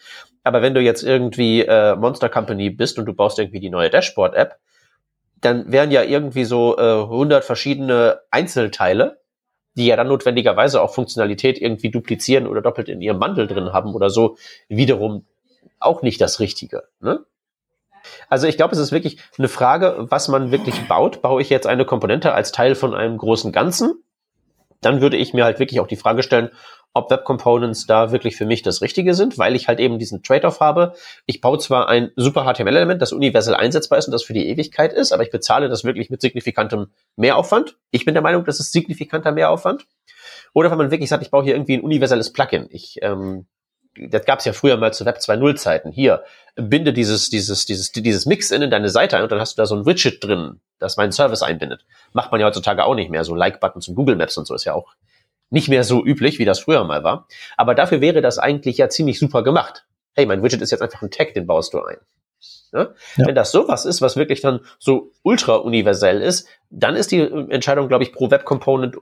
Aber 0.44 0.62
wenn 0.62 0.74
du 0.74 0.80
jetzt 0.80 1.02
irgendwie 1.02 1.62
äh, 1.62 1.96
Monster 1.96 2.28
Company 2.28 2.70
bist 2.70 2.98
und 3.00 3.06
du 3.06 3.12
baust 3.12 3.40
irgendwie 3.40 3.60
die 3.60 3.70
neue 3.70 3.90
Dashboard-App, 3.90 4.56
dann 5.44 5.70
wären 5.70 5.90
ja 5.90 6.02
irgendwie 6.02 6.44
so 6.44 6.76
äh, 6.78 7.02
100 7.02 7.44
verschiedene 7.44 8.20
Einzelteile, 8.30 9.20
die 9.74 9.86
ja 9.86 9.96
dann 9.96 10.08
notwendigerweise 10.08 10.80
auch 10.80 10.94
Funktionalität 10.94 11.60
irgendwie 11.60 11.90
duplizieren 11.90 12.46
oder 12.46 12.62
doppelt 12.62 12.88
in 12.88 13.00
ihrem 13.00 13.18
Bundle 13.18 13.46
drin 13.46 13.72
haben 13.72 13.94
oder 13.94 14.10
so, 14.10 14.36
wiederum 14.68 15.26
auch 15.80 16.02
nicht 16.02 16.20
das 16.20 16.40
Richtige. 16.40 16.84
Ne? 17.00 17.24
Also 18.28 18.46
ich 18.46 18.56
glaube, 18.56 18.74
es 18.74 18.78
ist 18.78 18.92
wirklich 18.92 19.18
eine 19.38 19.48
Frage, 19.48 20.06
was 20.10 20.28
man 20.28 20.50
wirklich 20.50 20.88
baut. 20.88 21.22
Baue 21.22 21.42
ich 21.42 21.50
jetzt 21.50 21.66
eine 21.66 21.84
Komponente 21.84 22.32
als 22.32 22.52
Teil 22.52 22.74
von 22.74 22.94
einem 22.94 23.18
großen 23.18 23.52
Ganzen? 23.52 24.02
Dann 24.80 25.00
würde 25.00 25.16
ich 25.16 25.32
mir 25.32 25.44
halt 25.44 25.58
wirklich 25.58 25.80
auch 25.80 25.86
die 25.86 25.96
Frage 25.96 26.22
stellen, 26.22 26.50
ob 26.94 27.10
Web 27.10 27.24
Components 27.24 27.86
da 27.86 28.12
wirklich 28.12 28.36
für 28.36 28.46
mich 28.46 28.62
das 28.62 28.80
Richtige 28.80 29.14
sind, 29.14 29.36
weil 29.36 29.56
ich 29.56 29.66
halt 29.66 29.80
eben 29.80 29.98
diesen 29.98 30.22
Trade-off 30.22 30.60
habe. 30.60 30.94
Ich 31.26 31.40
baue 31.40 31.58
zwar 31.58 31.88
ein 31.88 32.12
super 32.14 32.44
HTML-Element, 32.44 33.02
das 33.02 33.12
universell 33.12 33.56
einsetzbar 33.56 33.98
ist 33.98 34.06
und 34.06 34.12
das 34.12 34.22
für 34.22 34.32
die 34.32 34.48
Ewigkeit 34.48 34.92
ist, 34.92 35.12
aber 35.12 35.24
ich 35.24 35.30
bezahle 35.30 35.68
das 35.68 35.82
wirklich 35.82 36.08
mit 36.08 36.20
signifikantem 36.20 36.86
Mehraufwand. 37.16 37.76
Ich 37.90 38.04
bin 38.04 38.14
der 38.14 38.22
Meinung, 38.22 38.44
das 38.44 38.60
ist 38.60 38.72
signifikanter 38.72 39.32
Mehraufwand. 39.32 39.86
Oder 40.52 40.70
wenn 40.70 40.78
man 40.78 40.92
wirklich 40.92 41.10
sagt, 41.10 41.24
ich 41.24 41.32
baue 41.32 41.42
hier 41.42 41.54
irgendwie 41.54 41.74
ein 41.74 41.82
universelles 41.82 42.32
Plugin. 42.32 42.68
Ich, 42.70 43.00
ähm, 43.02 43.46
das 43.96 44.24
gab 44.24 44.38
es 44.38 44.44
ja 44.44 44.52
früher 44.52 44.76
mal 44.76 44.94
zu 44.94 45.04
Web 45.04 45.16
2.0 45.16 45.56
Zeiten. 45.56 45.90
Hier, 45.90 46.22
binde 46.54 46.92
dieses, 46.92 47.28
dieses, 47.28 47.66
dieses, 47.66 47.90
dieses 47.90 48.24
Mix 48.24 48.52
in 48.52 48.70
deine 48.70 48.88
Seite 48.88 49.16
ein 49.16 49.24
und 49.24 49.32
dann 49.32 49.40
hast 49.40 49.58
du 49.58 49.62
da 49.62 49.66
so 49.66 49.74
ein 49.74 49.84
Widget 49.84 50.22
drin, 50.22 50.60
das 50.78 50.96
meinen 50.96 51.10
Service 51.10 51.42
einbindet. 51.42 51.84
Macht 52.12 52.30
man 52.30 52.40
ja 52.40 52.46
heutzutage 52.46 52.84
auch 52.84 52.94
nicht 52.94 53.10
mehr. 53.10 53.24
So 53.24 53.34
Like-Buttons 53.34 53.88
und 53.88 53.96
Google 53.96 54.14
Maps 54.14 54.38
und 54.38 54.46
so 54.46 54.54
ist 54.54 54.64
ja 54.64 54.74
auch 54.74 54.94
nicht 55.54 55.68
mehr 55.68 55.84
so 55.84 56.04
üblich, 56.04 56.40
wie 56.40 56.44
das 56.44 56.58
früher 56.58 56.82
mal 56.82 57.04
war. 57.04 57.28
Aber 57.56 57.76
dafür 57.76 58.00
wäre 58.00 58.20
das 58.20 58.38
eigentlich 58.40 58.76
ja 58.76 58.88
ziemlich 58.88 59.20
super 59.20 59.44
gemacht. 59.44 59.86
Hey, 60.12 60.26
mein 60.26 60.42
Widget 60.42 60.60
ist 60.60 60.72
jetzt 60.72 60.82
einfach 60.82 61.00
ein 61.00 61.12
Tag, 61.12 61.32
den 61.32 61.46
baust 61.46 61.72
du 61.72 61.80
ein. 61.80 61.98
Ne? 62.72 62.92
Ja. 63.16 63.26
Wenn 63.26 63.36
das 63.36 63.52
sowas 63.52 63.84
ist, 63.84 64.02
was 64.02 64.16
wirklich 64.16 64.40
dann 64.40 64.60
so 64.80 65.12
ultra 65.22 65.54
universell 65.54 66.20
ist, 66.20 66.48
dann 66.70 66.96
ist 66.96 67.12
die 67.12 67.20
Entscheidung, 67.20 67.86
glaube 67.86 68.02
ich, 68.02 68.12
pro 68.12 68.32
Web 68.32 68.44
Component, 68.44 68.96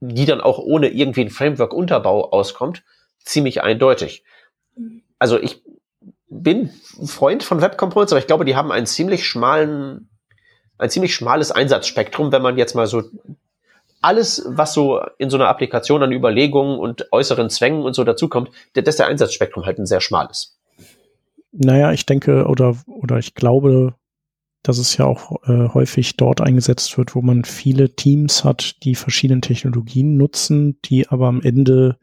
die 0.00 0.26
dann 0.26 0.40
auch 0.40 0.58
ohne 0.58 0.88
irgendwie 0.88 1.20
ein 1.20 1.30
Framework-Unterbau 1.30 2.32
auskommt, 2.32 2.82
ziemlich 3.20 3.62
eindeutig. 3.62 4.24
Also 5.20 5.38
ich 5.38 5.62
bin 6.28 6.70
Freund 7.06 7.44
von 7.44 7.60
Web 7.62 7.78
Components, 7.78 8.12
aber 8.12 8.18
ich 8.18 8.26
glaube, 8.26 8.44
die 8.44 8.56
haben 8.56 8.72
einen 8.72 8.86
ziemlich 8.86 9.24
schmalen, 9.24 10.10
ein 10.76 10.90
ziemlich 10.90 11.14
schmales 11.14 11.52
Einsatzspektrum, 11.52 12.32
wenn 12.32 12.42
man 12.42 12.58
jetzt 12.58 12.74
mal 12.74 12.88
so 12.88 13.04
alles, 14.04 14.44
was 14.46 14.74
so 14.74 15.00
in 15.18 15.30
so 15.30 15.36
einer 15.36 15.48
Applikation 15.48 16.02
an 16.02 16.12
Überlegungen 16.12 16.78
und 16.78 17.10
äußeren 17.10 17.48
Zwängen 17.48 17.82
und 17.82 17.94
so 17.94 18.04
dazukommt, 18.04 18.50
dass 18.74 18.96
der 18.96 19.06
Einsatzspektrum 19.06 19.64
halt 19.64 19.78
ein 19.78 19.86
sehr 19.86 20.00
schmales. 20.00 20.58
Naja, 21.52 21.92
ich 21.92 22.04
denke 22.04 22.46
oder, 22.46 22.76
oder 22.86 23.18
ich 23.18 23.34
glaube, 23.34 23.94
dass 24.62 24.78
es 24.78 24.96
ja 24.96 25.04
auch 25.06 25.42
äh, 25.46 25.68
häufig 25.72 26.16
dort 26.16 26.40
eingesetzt 26.40 26.98
wird, 26.98 27.14
wo 27.14 27.22
man 27.22 27.44
viele 27.44 27.94
Teams 27.94 28.44
hat, 28.44 28.82
die 28.82 28.94
verschiedene 28.94 29.40
Technologien 29.40 30.16
nutzen, 30.16 30.78
die 30.84 31.08
aber 31.08 31.28
am 31.28 31.40
Ende 31.42 31.98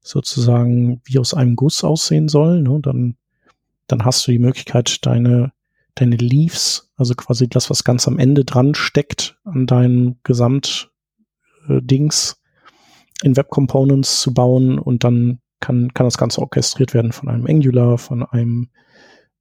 sozusagen 0.00 1.00
wie 1.04 1.18
aus 1.18 1.34
einem 1.34 1.56
Guss 1.56 1.84
aussehen 1.84 2.28
sollen. 2.28 2.62
Ne? 2.62 2.78
Dann, 2.82 3.16
dann 3.88 4.04
hast 4.04 4.26
du 4.26 4.30
die 4.30 4.38
Möglichkeit, 4.38 5.04
deine, 5.06 5.52
deine 5.94 6.16
Leaves, 6.16 6.90
also 6.96 7.14
quasi 7.14 7.48
das, 7.48 7.70
was 7.70 7.82
ganz 7.84 8.06
am 8.06 8.18
Ende 8.18 8.44
dran 8.44 8.74
steckt, 8.74 9.38
an 9.44 9.66
deinem 9.66 10.16
Gesamt 10.22 10.91
Dings 11.68 12.40
in 13.22 13.36
Web 13.36 13.48
Components 13.50 14.20
zu 14.20 14.34
bauen 14.34 14.78
und 14.78 15.04
dann 15.04 15.40
kann, 15.60 15.94
kann 15.94 16.06
das 16.06 16.18
Ganze 16.18 16.40
orchestriert 16.40 16.92
werden 16.92 17.12
von 17.12 17.28
einem 17.28 17.46
Angular, 17.46 17.98
von 17.98 18.24
einem 18.24 18.68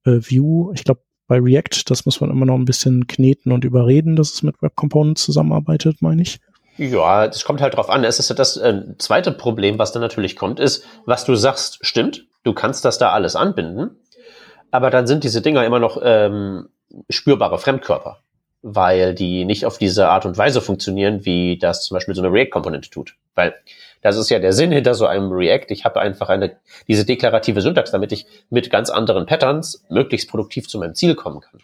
äh, 0.05 0.19
View. 0.21 0.71
Ich 0.73 0.83
glaube, 0.83 1.01
bei 1.27 1.39
React, 1.39 1.83
das 1.89 2.05
muss 2.05 2.21
man 2.21 2.29
immer 2.29 2.45
noch 2.45 2.55
ein 2.55 2.65
bisschen 2.65 3.07
kneten 3.07 3.51
und 3.51 3.63
überreden, 3.63 4.15
dass 4.15 4.33
es 4.33 4.43
mit 4.43 4.61
Web 4.61 4.75
Components 4.75 5.23
zusammenarbeitet, 5.23 6.01
meine 6.01 6.21
ich. 6.21 6.39
Ja, 6.77 7.27
das 7.27 7.43
kommt 7.43 7.61
halt 7.61 7.75
drauf 7.75 7.89
an. 7.89 8.03
Es 8.03 8.19
ist 8.19 8.29
ja 8.29 8.35
das 8.35 8.57
äh, 8.57 8.81
zweite 8.97 9.31
Problem, 9.31 9.77
was 9.77 9.91
dann 9.91 10.01
natürlich 10.01 10.35
kommt, 10.35 10.59
ist, 10.59 10.85
was 11.05 11.25
du 11.25 11.35
sagst, 11.35 11.79
stimmt. 11.81 12.27
Du 12.43 12.53
kannst 12.53 12.85
das 12.85 12.97
da 12.97 13.11
alles 13.11 13.35
anbinden, 13.35 13.91
aber 14.71 14.89
dann 14.89 15.05
sind 15.05 15.23
diese 15.23 15.41
Dinger 15.41 15.63
immer 15.63 15.79
noch 15.79 15.99
ähm, 16.03 16.69
spürbare 17.09 17.59
Fremdkörper. 17.59 18.23
Weil 18.61 19.15
die 19.15 19.45
nicht 19.45 19.65
auf 19.65 19.77
diese 19.77 20.09
Art 20.09 20.25
und 20.25 20.37
Weise 20.37 20.61
funktionieren, 20.61 21.25
wie 21.25 21.57
das 21.57 21.85
zum 21.85 21.95
Beispiel 21.95 22.15
so 22.15 22.21
eine 22.21 22.31
React-Komponente 22.31 22.89
tut. 22.89 23.15
Weil 23.33 23.55
das 24.01 24.17
ist 24.17 24.29
ja 24.29 24.39
der 24.39 24.53
Sinn 24.53 24.71
hinter 24.71 24.93
so 24.93 25.05
einem 25.05 25.31
React. 25.31 25.67
Ich 25.69 25.85
habe 25.85 25.99
einfach 25.99 26.29
eine, 26.29 26.57
diese 26.87 27.05
deklarative 27.05 27.61
Syntax, 27.61 27.91
damit 27.91 28.11
ich 28.11 28.25
mit 28.49 28.69
ganz 28.69 28.89
anderen 28.89 29.25
Patterns 29.25 29.83
möglichst 29.89 30.29
produktiv 30.29 30.67
zu 30.67 30.79
meinem 30.79 30.95
Ziel 30.95 31.15
kommen 31.15 31.41
kann. 31.41 31.61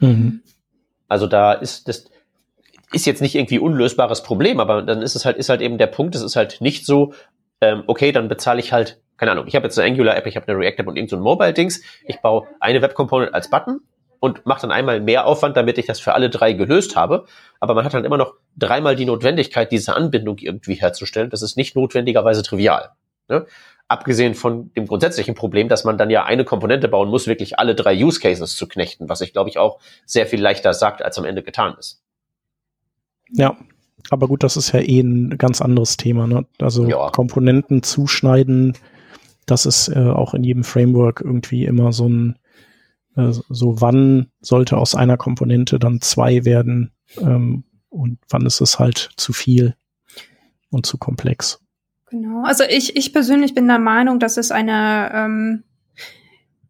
Mhm. 0.00 0.42
Also 1.08 1.26
da 1.26 1.52
ist 1.52 1.88
das, 1.88 2.06
ist 2.92 3.06
jetzt 3.06 3.22
nicht 3.22 3.34
irgendwie 3.34 3.58
unlösbares 3.58 4.22
Problem, 4.22 4.60
aber 4.60 4.82
dann 4.82 5.02
ist 5.02 5.14
es 5.14 5.24
halt, 5.24 5.36
ist 5.36 5.48
halt 5.48 5.60
eben 5.60 5.78
der 5.78 5.86
Punkt, 5.86 6.14
es 6.14 6.22
ist 6.22 6.36
halt 6.36 6.60
nicht 6.60 6.86
so, 6.86 7.14
ähm, 7.60 7.84
okay, 7.86 8.10
dann 8.12 8.28
bezahle 8.28 8.60
ich 8.60 8.72
halt, 8.72 9.00
keine 9.16 9.32
Ahnung, 9.32 9.46
ich 9.46 9.54
habe 9.54 9.66
jetzt 9.66 9.78
eine 9.78 9.90
Angular-App, 9.90 10.26
ich 10.26 10.36
habe 10.36 10.48
eine 10.48 10.58
React-App 10.58 10.86
und 10.86 10.96
irgendein 10.96 11.18
so 11.18 11.22
Mobile-Dings, 11.22 11.82
ich 12.06 12.20
baue 12.20 12.48
eine 12.58 12.82
Web-Component 12.82 13.34
als 13.34 13.50
Button 13.50 13.80
und 14.20 14.44
mache 14.44 14.60
dann 14.62 14.70
einmal 14.70 15.00
mehr 15.00 15.26
Aufwand, 15.26 15.56
damit 15.56 15.78
ich 15.78 15.86
das 15.86 15.98
für 15.98 16.14
alle 16.14 16.30
drei 16.30 16.52
gelöst 16.52 16.94
habe. 16.94 17.24
Aber 17.58 17.74
man 17.74 17.84
hat 17.84 17.94
dann 17.94 18.04
immer 18.04 18.18
noch 18.18 18.34
dreimal 18.56 18.94
die 18.94 19.06
Notwendigkeit, 19.06 19.72
diese 19.72 19.96
Anbindung 19.96 20.38
irgendwie 20.38 20.74
herzustellen. 20.74 21.30
Das 21.30 21.42
ist 21.42 21.56
nicht 21.56 21.74
notwendigerweise 21.74 22.42
trivial. 22.42 22.90
Ne? 23.28 23.46
Abgesehen 23.88 24.34
von 24.34 24.72
dem 24.74 24.86
grundsätzlichen 24.86 25.34
Problem, 25.34 25.68
dass 25.68 25.84
man 25.84 25.98
dann 25.98 26.10
ja 26.10 26.24
eine 26.24 26.44
Komponente 26.44 26.86
bauen 26.86 27.08
muss, 27.08 27.26
wirklich 27.26 27.58
alle 27.58 27.74
drei 27.74 27.96
Use 27.96 28.20
Cases 28.20 28.54
zu 28.54 28.68
knechten, 28.68 29.08
was 29.08 29.20
ich 29.22 29.32
glaube 29.32 29.48
ich 29.48 29.58
auch 29.58 29.80
sehr 30.04 30.26
viel 30.26 30.40
leichter 30.40 30.74
sagt, 30.74 31.02
als 31.02 31.18
am 31.18 31.24
Ende 31.24 31.42
getan 31.42 31.74
ist. 31.78 32.02
Ja, 33.32 33.56
aber 34.10 34.28
gut, 34.28 34.42
das 34.42 34.56
ist 34.56 34.72
ja 34.72 34.80
eh 34.80 35.00
ein 35.00 35.38
ganz 35.38 35.60
anderes 35.60 35.96
Thema. 35.96 36.26
Ne? 36.26 36.44
Also 36.60 36.86
ja. 36.86 37.10
Komponenten 37.10 37.82
zuschneiden, 37.82 38.76
das 39.46 39.66
ist 39.66 39.88
äh, 39.88 39.98
auch 39.98 40.34
in 40.34 40.44
jedem 40.44 40.62
Framework 40.62 41.22
irgendwie 41.24 41.64
immer 41.64 41.92
so 41.92 42.08
ein 42.08 42.38
so 43.32 43.80
wann 43.80 44.28
sollte 44.40 44.76
aus 44.76 44.94
einer 44.94 45.16
Komponente 45.16 45.78
dann 45.78 46.00
zwei 46.00 46.44
werden 46.44 46.92
ähm, 47.18 47.64
und 47.88 48.18
wann 48.28 48.46
ist 48.46 48.60
es 48.60 48.78
halt 48.78 49.10
zu 49.16 49.32
viel 49.32 49.74
und 50.70 50.86
zu 50.86 50.98
komplex. 50.98 51.60
Genau. 52.10 52.42
Also 52.44 52.64
ich, 52.64 52.96
ich 52.96 53.12
persönlich 53.12 53.54
bin 53.54 53.68
der 53.68 53.78
Meinung, 53.78 54.18
dass 54.18 54.36
es 54.36 54.50
eine, 54.50 55.10
ähm, 55.14 55.64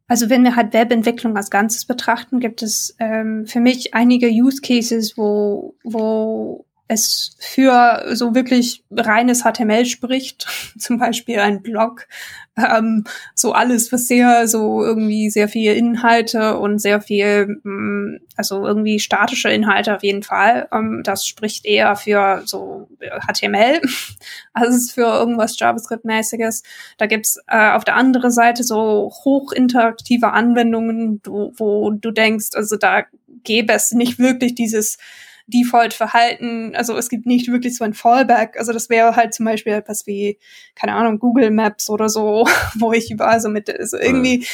also 0.07 0.29
wenn 0.29 0.45
wir 0.45 0.57
halt 0.57 0.75
Webentwicklung 0.75 1.37
als 1.37 1.51
Ganzes 1.51 1.87
betrachten, 1.87 2.41
gibt 2.41 2.63
es 2.63 2.95
ähm, 2.99 3.47
für 3.47 3.61
mich 3.61 3.95
einige 3.95 4.29
Use 4.29 4.61
Cases, 4.61 5.17
wo, 5.17 5.77
wo 5.83 6.67
es 6.91 7.37
für 7.39 8.05
so 8.15 8.35
wirklich 8.35 8.83
reines 8.91 9.45
HTML 9.45 9.87
spricht, 9.87 10.47
zum 10.79 10.99
Beispiel 10.99 11.39
ein 11.39 11.63
Blog, 11.63 12.09
ähm, 12.57 13.05
so 13.33 13.53
alles, 13.53 13.93
was 13.93 14.09
sehr 14.09 14.49
so 14.49 14.83
irgendwie 14.85 15.31
sehr 15.31 15.49
viel 15.49 15.75
Inhalte 15.75 16.59
und 16.59 16.81
sehr 16.81 17.01
viel, 17.01 17.61
ähm, 17.65 18.19
also 18.37 18.67
irgendwie 18.67 18.99
statische 18.99 19.51
Inhalte 19.51 19.95
auf 19.95 20.03
jeden 20.03 20.25
Fall, 20.25 20.69
ähm, 20.73 21.03
das 21.05 21.25
spricht 21.27 21.65
eher 21.65 21.95
für 21.95 22.43
so 22.45 22.89
HTML 22.99 23.81
als 24.53 24.91
für 24.91 25.03
irgendwas 25.03 25.57
JavaScript-mäßiges. 25.61 26.65
Da 26.99 27.07
gibt's 27.07 27.39
äh, 27.47 27.71
auf 27.71 27.85
der 27.85 27.95
anderen 27.95 28.33
Seite 28.33 28.65
so 28.65 29.13
hochinteraktive 29.25 30.33
Anwendungen, 30.33 31.21
wo, 31.25 31.53
wo 31.57 31.91
du 31.93 32.11
denkst, 32.11 32.49
also 32.55 32.77
da 32.77 33.05
gäbe 33.45 33.73
es 33.75 33.93
nicht 33.93 34.19
wirklich 34.19 34.57
dieses 34.57 34.99
Default-Verhalten, 35.51 36.75
also 36.75 36.97
es 36.97 37.09
gibt 37.09 37.27
nicht 37.27 37.49
wirklich 37.49 37.77
so 37.77 37.85
ein 37.85 37.95
Fallback. 37.95 38.57
Also 38.59 38.73
das 38.73 38.89
wäre 38.89 39.17
halt 39.17 39.35
zum 39.35 39.47
Beispiel 39.47 39.73
etwas 39.73 40.07
wie, 40.07 40.39
keine 40.75 40.95
Ahnung, 40.95 41.19
Google 41.19 41.51
Maps 41.51 41.91
oder 41.91 42.09
so, 42.09 42.47
wo 42.75 42.93
ich 42.93 43.11
überall 43.11 43.41
so 43.41 43.49
mit, 43.49 43.69
also 43.71 43.99
irgendwie, 43.99 44.47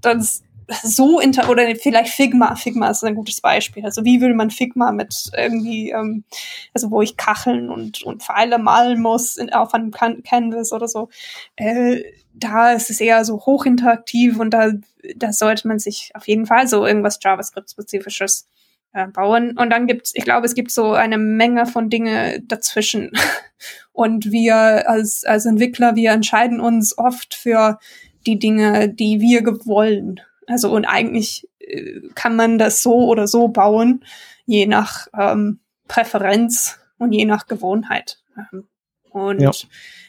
das, 0.00 0.42
so 0.82 1.20
inter 1.20 1.50
oder 1.50 1.74
vielleicht 1.76 2.12
Figma. 2.12 2.54
Figma 2.56 2.88
ist 2.88 3.04
ein 3.04 3.14
gutes 3.14 3.40
Beispiel. 3.40 3.84
Also 3.84 4.04
wie 4.04 4.20
würde 4.20 4.34
man 4.34 4.50
Figma 4.50 4.92
mit 4.92 5.30
irgendwie, 5.36 5.90
ähm, 5.90 6.24
also 6.72 6.90
wo 6.90 7.02
ich 7.02 7.16
Kacheln 7.16 7.70
und, 7.70 8.02
und 8.02 8.22
Pfeile 8.22 8.58
malen 8.58 9.00
muss 9.00 9.36
in, 9.36 9.52
auf 9.52 9.74
einem 9.74 9.90
Can 9.90 10.22
Canvas 10.22 10.72
oder 10.72 10.88
so. 10.88 11.08
Äh, 11.56 12.02
da 12.32 12.72
ist 12.72 12.90
es 12.90 13.00
eher 13.00 13.24
so 13.24 13.46
hochinteraktiv 13.46 14.38
und 14.38 14.50
da, 14.50 14.72
da 15.16 15.32
sollte 15.32 15.68
man 15.68 15.78
sich 15.78 16.10
auf 16.14 16.26
jeden 16.26 16.46
Fall 16.46 16.66
so 16.66 16.84
irgendwas 16.84 17.18
JavaScript-spezifisches 17.22 18.46
äh, 18.94 19.08
bauen. 19.08 19.58
Und 19.58 19.70
dann 19.70 19.86
gibt's, 19.86 20.12
ich 20.14 20.24
glaube, 20.24 20.46
es 20.46 20.54
gibt 20.54 20.70
so 20.70 20.92
eine 20.92 21.18
Menge 21.18 21.66
von 21.66 21.90
Dinge 21.90 22.40
dazwischen. 22.46 23.10
Und 23.92 24.32
wir 24.32 24.88
als, 24.88 25.24
als 25.24 25.46
Entwickler, 25.46 25.96
wir 25.96 26.12
entscheiden 26.12 26.60
uns 26.60 26.96
oft 26.96 27.34
für 27.34 27.78
die 28.26 28.38
Dinge, 28.38 28.88
die 28.88 29.20
wir 29.20 29.42
wollen. 29.66 30.20
Also 30.46 30.70
und 30.72 30.84
eigentlich 30.84 31.48
äh, 31.60 32.00
kann 32.14 32.36
man 32.36 32.58
das 32.58 32.82
so 32.82 33.06
oder 33.06 33.26
so 33.26 33.48
bauen, 33.48 34.04
je 34.46 34.66
nach 34.66 35.06
ähm, 35.18 35.60
Präferenz 35.88 36.78
und 36.98 37.12
je 37.12 37.24
nach 37.24 37.46
Gewohnheit. 37.46 38.20
Ähm, 38.36 38.66
und 39.10 39.40
ja. 39.40 39.52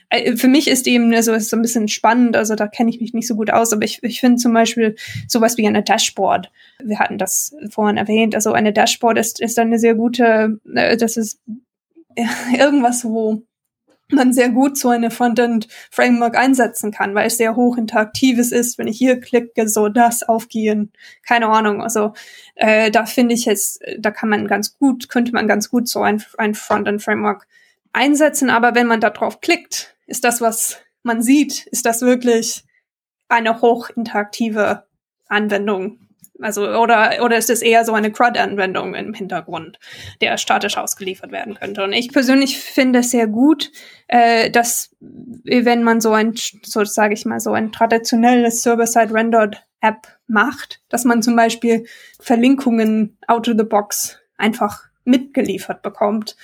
Äh, 0.09 0.35
für 0.35 0.47
mich 0.47 0.67
ist 0.67 0.87
eben 0.87 1.13
also 1.13 1.33
ist 1.33 1.49
so 1.49 1.57
ein 1.57 1.61
bisschen 1.61 1.87
spannend, 1.87 2.35
also 2.35 2.55
da 2.55 2.67
kenne 2.67 2.89
ich 2.89 3.01
mich 3.01 3.13
nicht 3.13 3.27
so 3.27 3.35
gut 3.35 3.51
aus, 3.51 3.73
aber 3.73 3.83
ich, 3.83 4.03
ich 4.03 4.19
finde 4.19 4.37
zum 4.37 4.53
Beispiel 4.53 4.95
sowas 5.27 5.57
wie 5.57 5.67
eine 5.67 5.83
Dashboard. 5.83 6.51
Wir 6.83 6.99
hatten 6.99 7.17
das 7.17 7.55
vorhin 7.69 7.97
erwähnt, 7.97 8.35
also 8.35 8.53
eine 8.53 8.73
Dashboard 8.73 9.17
ist, 9.17 9.39
ist 9.39 9.59
eine 9.59 9.79
sehr 9.79 9.95
gute, 9.95 10.59
äh, 10.73 10.97
das 10.97 11.17
ist 11.17 11.39
irgendwas, 12.57 13.03
wo 13.05 13.43
man 14.11 14.33
sehr 14.33 14.49
gut 14.49 14.77
so 14.77 14.89
eine 14.89 15.09
Frontend-Framework 15.09 16.37
einsetzen 16.37 16.91
kann, 16.91 17.15
weil 17.15 17.27
es 17.27 17.37
sehr 17.37 17.55
hoch 17.55 17.77
interaktives 17.77 18.51
ist. 18.51 18.77
Wenn 18.77 18.87
ich 18.87 18.99
hier 18.99 19.19
klicke, 19.19 19.67
so 19.67 19.89
das 19.89 20.21
aufgehen, 20.21 20.91
keine 21.27 21.47
Ahnung. 21.47 21.81
Also 21.81 22.13
äh, 22.53 22.91
da 22.91 23.07
finde 23.07 23.33
ich 23.33 23.47
es, 23.47 23.79
da 23.97 24.11
kann 24.11 24.29
man 24.29 24.47
ganz 24.47 24.77
gut, 24.77 25.09
könnte 25.09 25.31
man 25.31 25.47
ganz 25.47 25.69
gut 25.69 25.87
so 25.87 26.01
ein, 26.01 26.23
ein 26.37 26.53
Frontend-Framework 26.53 27.47
einsetzen. 27.93 28.51
Aber 28.51 28.75
wenn 28.75 28.87
man 28.87 29.01
da 29.01 29.09
drauf 29.09 29.41
klickt, 29.41 29.94
ist 30.07 30.23
das, 30.23 30.41
was 30.41 30.77
man 31.03 31.21
sieht, 31.21 31.67
ist 31.67 31.85
das 31.85 32.01
wirklich 32.01 32.63
eine 33.27 33.61
hochinteraktive 33.61 34.85
Anwendung? 35.27 35.99
Also, 36.41 36.67
oder, 36.67 37.23
oder 37.23 37.37
ist 37.37 37.49
es 37.49 37.61
eher 37.61 37.85
so 37.85 37.93
eine 37.93 38.11
CRUD-Anwendung 38.11 38.93
im 38.93 39.13
Hintergrund, 39.13 39.79
der 40.19 40.37
statisch 40.37 40.77
ausgeliefert 40.77 41.31
werden 41.31 41.55
könnte? 41.55 41.83
Und 41.83 41.93
ich 41.93 42.11
persönlich 42.11 42.59
finde 42.59 42.99
es 42.99 43.11
sehr 43.11 43.27
gut, 43.27 43.71
äh, 44.07 44.51
dass, 44.51 44.93
wenn 44.99 45.83
man 45.83 46.01
so 46.01 46.11
ein, 46.11 46.33
so 46.63 46.83
sage 46.83 47.13
ich 47.13 47.25
mal, 47.25 47.39
so 47.39 47.53
ein 47.53 47.71
traditionelles 47.71 48.63
Server-Side-Rendered-App 48.63 50.07
macht, 50.27 50.81
dass 50.89 51.05
man 51.05 51.21
zum 51.21 51.37
Beispiel 51.37 51.85
Verlinkungen 52.19 53.17
out 53.27 53.47
of 53.47 53.55
the 53.57 53.63
box 53.63 54.19
einfach 54.37 54.83
mitgeliefert 55.05 55.81
bekommt, 55.83 56.35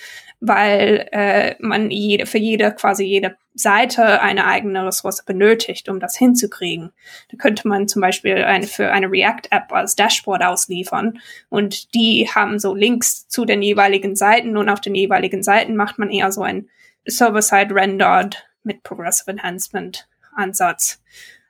weil 0.41 1.07
äh, 1.11 1.55
man 1.59 1.91
jede, 1.91 2.25
für 2.25 2.39
jede, 2.39 2.71
quasi 2.73 3.05
jede 3.05 3.37
Seite 3.53 4.21
eine 4.21 4.45
eigene 4.45 4.85
Ressource 4.85 5.23
benötigt, 5.23 5.87
um 5.87 5.99
das 5.99 6.17
hinzukriegen. 6.17 6.91
Da 7.29 7.37
könnte 7.37 7.67
man 7.67 7.87
zum 7.87 8.01
Beispiel 8.01 8.37
eine, 8.43 8.65
für 8.65 8.91
eine 8.91 9.09
React-App 9.09 9.71
als 9.71 9.95
Dashboard 9.95 10.43
ausliefern 10.43 11.19
und 11.49 11.93
die 11.93 12.27
haben 12.33 12.59
so 12.59 12.73
Links 12.73 13.27
zu 13.27 13.45
den 13.45 13.61
jeweiligen 13.61 14.15
Seiten 14.15 14.57
und 14.57 14.67
auf 14.67 14.81
den 14.81 14.95
jeweiligen 14.95 15.43
Seiten 15.43 15.75
macht 15.75 15.99
man 15.99 16.09
eher 16.09 16.31
so 16.31 16.41
ein 16.41 16.67
Server-Side-Rendered 17.05 18.43
mit 18.63 18.83
Progressive 18.83 19.29
Enhancement 19.29 20.07
Ansatz. 20.35 21.01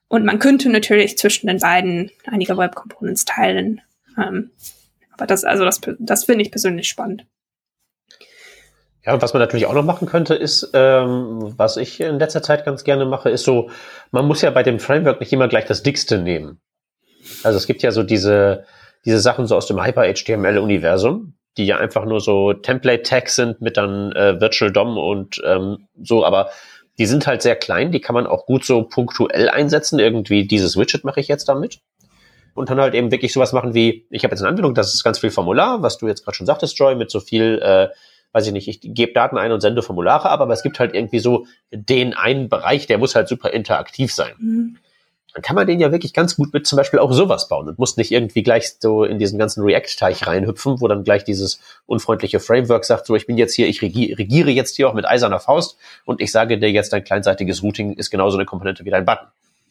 Und 0.09 0.25
man 0.25 0.39
könnte 0.39 0.69
natürlich 0.69 1.17
zwischen 1.17 1.47
den 1.47 1.59
beiden 1.59 2.11
einige 2.25 2.57
Web 2.57 2.75
Components 2.75 3.23
teilen. 3.23 3.81
Ähm, 4.17 4.51
aber 5.13 5.27
das, 5.27 5.45
also 5.45 5.63
das, 5.63 5.79
das 5.99 6.25
finde 6.25 6.43
ich 6.43 6.51
persönlich 6.51 6.89
spannend. 6.89 7.25
Ja, 9.05 9.13
und 9.13 9.21
was 9.21 9.33
man 9.33 9.39
natürlich 9.39 9.65
auch 9.65 9.73
noch 9.73 9.83
machen 9.83 10.07
könnte, 10.07 10.35
ist, 10.35 10.71
ähm, 10.73 11.53
was 11.57 11.77
ich 11.77 11.99
in 11.99 12.19
letzter 12.19 12.43
Zeit 12.43 12.65
ganz 12.65 12.83
gerne 12.83 13.05
mache, 13.05 13.29
ist 13.29 13.43
so, 13.43 13.69
man 14.11 14.25
muss 14.27 14.41
ja 14.41 14.51
bei 14.51 14.61
dem 14.61 14.79
Framework 14.79 15.19
nicht 15.19 15.33
immer 15.33 15.47
gleich 15.47 15.65
das 15.65 15.81
dickste 15.81 16.19
nehmen. 16.19 16.61
Also 17.43 17.57
es 17.57 17.65
gibt 17.65 17.81
ja 17.81 17.91
so 17.91 18.03
diese, 18.03 18.65
diese 19.05 19.19
Sachen 19.19 19.47
so 19.47 19.55
aus 19.55 19.65
dem 19.65 19.83
Hyper-HTML-Universum, 19.83 21.33
die 21.57 21.65
ja 21.65 21.77
einfach 21.77 22.05
nur 22.05 22.21
so 22.21 22.53
Template-Tags 22.53 23.35
sind 23.35 23.61
mit 23.61 23.77
dann 23.77 24.11
äh, 24.11 24.39
Virtual 24.39 24.71
DOM 24.71 24.97
und 24.97 25.41
ähm, 25.45 25.87
so, 26.01 26.23
aber 26.23 26.51
die 26.99 27.07
sind 27.07 27.25
halt 27.25 27.41
sehr 27.41 27.55
klein, 27.55 27.91
die 27.91 28.01
kann 28.01 28.13
man 28.13 28.27
auch 28.27 28.45
gut 28.45 28.63
so 28.63 28.83
punktuell 28.83 29.49
einsetzen. 29.49 29.97
Irgendwie 29.97 30.45
dieses 30.45 30.77
Widget 30.77 31.03
mache 31.03 31.19
ich 31.19 31.27
jetzt 31.27 31.49
damit. 31.49 31.79
Und 32.53 32.69
dann 32.69 32.79
halt 32.79 32.93
eben 32.93 33.11
wirklich 33.11 33.33
sowas 33.33 33.53
machen 33.53 33.73
wie, 33.73 34.05
ich 34.09 34.23
habe 34.23 34.33
jetzt 34.33 34.41
eine 34.41 34.49
Anwendung, 34.49 34.75
das 34.75 34.93
ist 34.93 35.03
ganz 35.03 35.19
viel 35.19 35.31
Formular, 35.31 35.81
was 35.81 35.97
du 35.97 36.07
jetzt 36.07 36.23
gerade 36.23 36.35
schon 36.35 36.45
sagtest, 36.45 36.77
Joy, 36.77 36.95
mit 36.95 37.09
so 37.09 37.19
viel 37.21 37.59
äh, 37.63 37.87
weiß 38.33 38.47
ich 38.47 38.53
nicht, 38.53 38.67
ich 38.67 38.79
gebe 38.81 39.13
Daten 39.13 39.37
ein 39.37 39.51
und 39.51 39.61
sende 39.61 39.81
Formulare 39.81 40.29
ab, 40.29 40.39
aber 40.39 40.53
es 40.53 40.63
gibt 40.63 40.79
halt 40.79 40.93
irgendwie 40.93 41.19
so 41.19 41.45
den 41.71 42.13
einen 42.13 42.49
Bereich, 42.49 42.87
der 42.87 42.97
muss 42.97 43.15
halt 43.15 43.27
super 43.27 43.51
interaktiv 43.51 44.13
sein. 44.13 44.33
Mhm. 44.39 44.77
Dann 45.33 45.43
kann 45.43 45.55
man 45.55 45.65
den 45.65 45.79
ja 45.79 45.93
wirklich 45.93 46.13
ganz 46.13 46.35
gut 46.35 46.53
mit 46.53 46.67
zum 46.67 46.75
Beispiel 46.75 46.99
auch 46.99 47.13
sowas 47.13 47.47
bauen 47.47 47.69
und 47.69 47.79
muss 47.79 47.95
nicht 47.95 48.11
irgendwie 48.11 48.43
gleich 48.43 48.75
so 48.79 49.05
in 49.05 49.17
diesen 49.17 49.39
ganzen 49.39 49.63
React-Teich 49.63 50.27
reinhüpfen, 50.27 50.81
wo 50.81 50.87
dann 50.89 51.05
gleich 51.05 51.23
dieses 51.23 51.61
unfreundliche 51.85 52.41
Framework 52.41 52.83
sagt, 52.83 53.05
so 53.05 53.15
ich 53.15 53.27
bin 53.27 53.37
jetzt 53.37 53.53
hier, 53.53 53.67
ich 53.67 53.81
regiere 53.81 54.49
jetzt 54.49 54.75
hier 54.75 54.89
auch 54.89 54.93
mit 54.93 55.07
eiserner 55.07 55.39
Faust 55.39 55.77
und 56.03 56.19
ich 56.19 56.33
sage 56.33 56.57
dir 56.57 56.69
jetzt, 56.69 56.91
dein 56.91 57.05
kleinseitiges 57.05 57.63
Routing 57.63 57.93
ist 57.93 58.11
genauso 58.11 58.37
eine 58.37 58.45
Komponente 58.45 58.83
wie 58.83 58.89
dein 58.89 59.05
Button. 59.05 59.27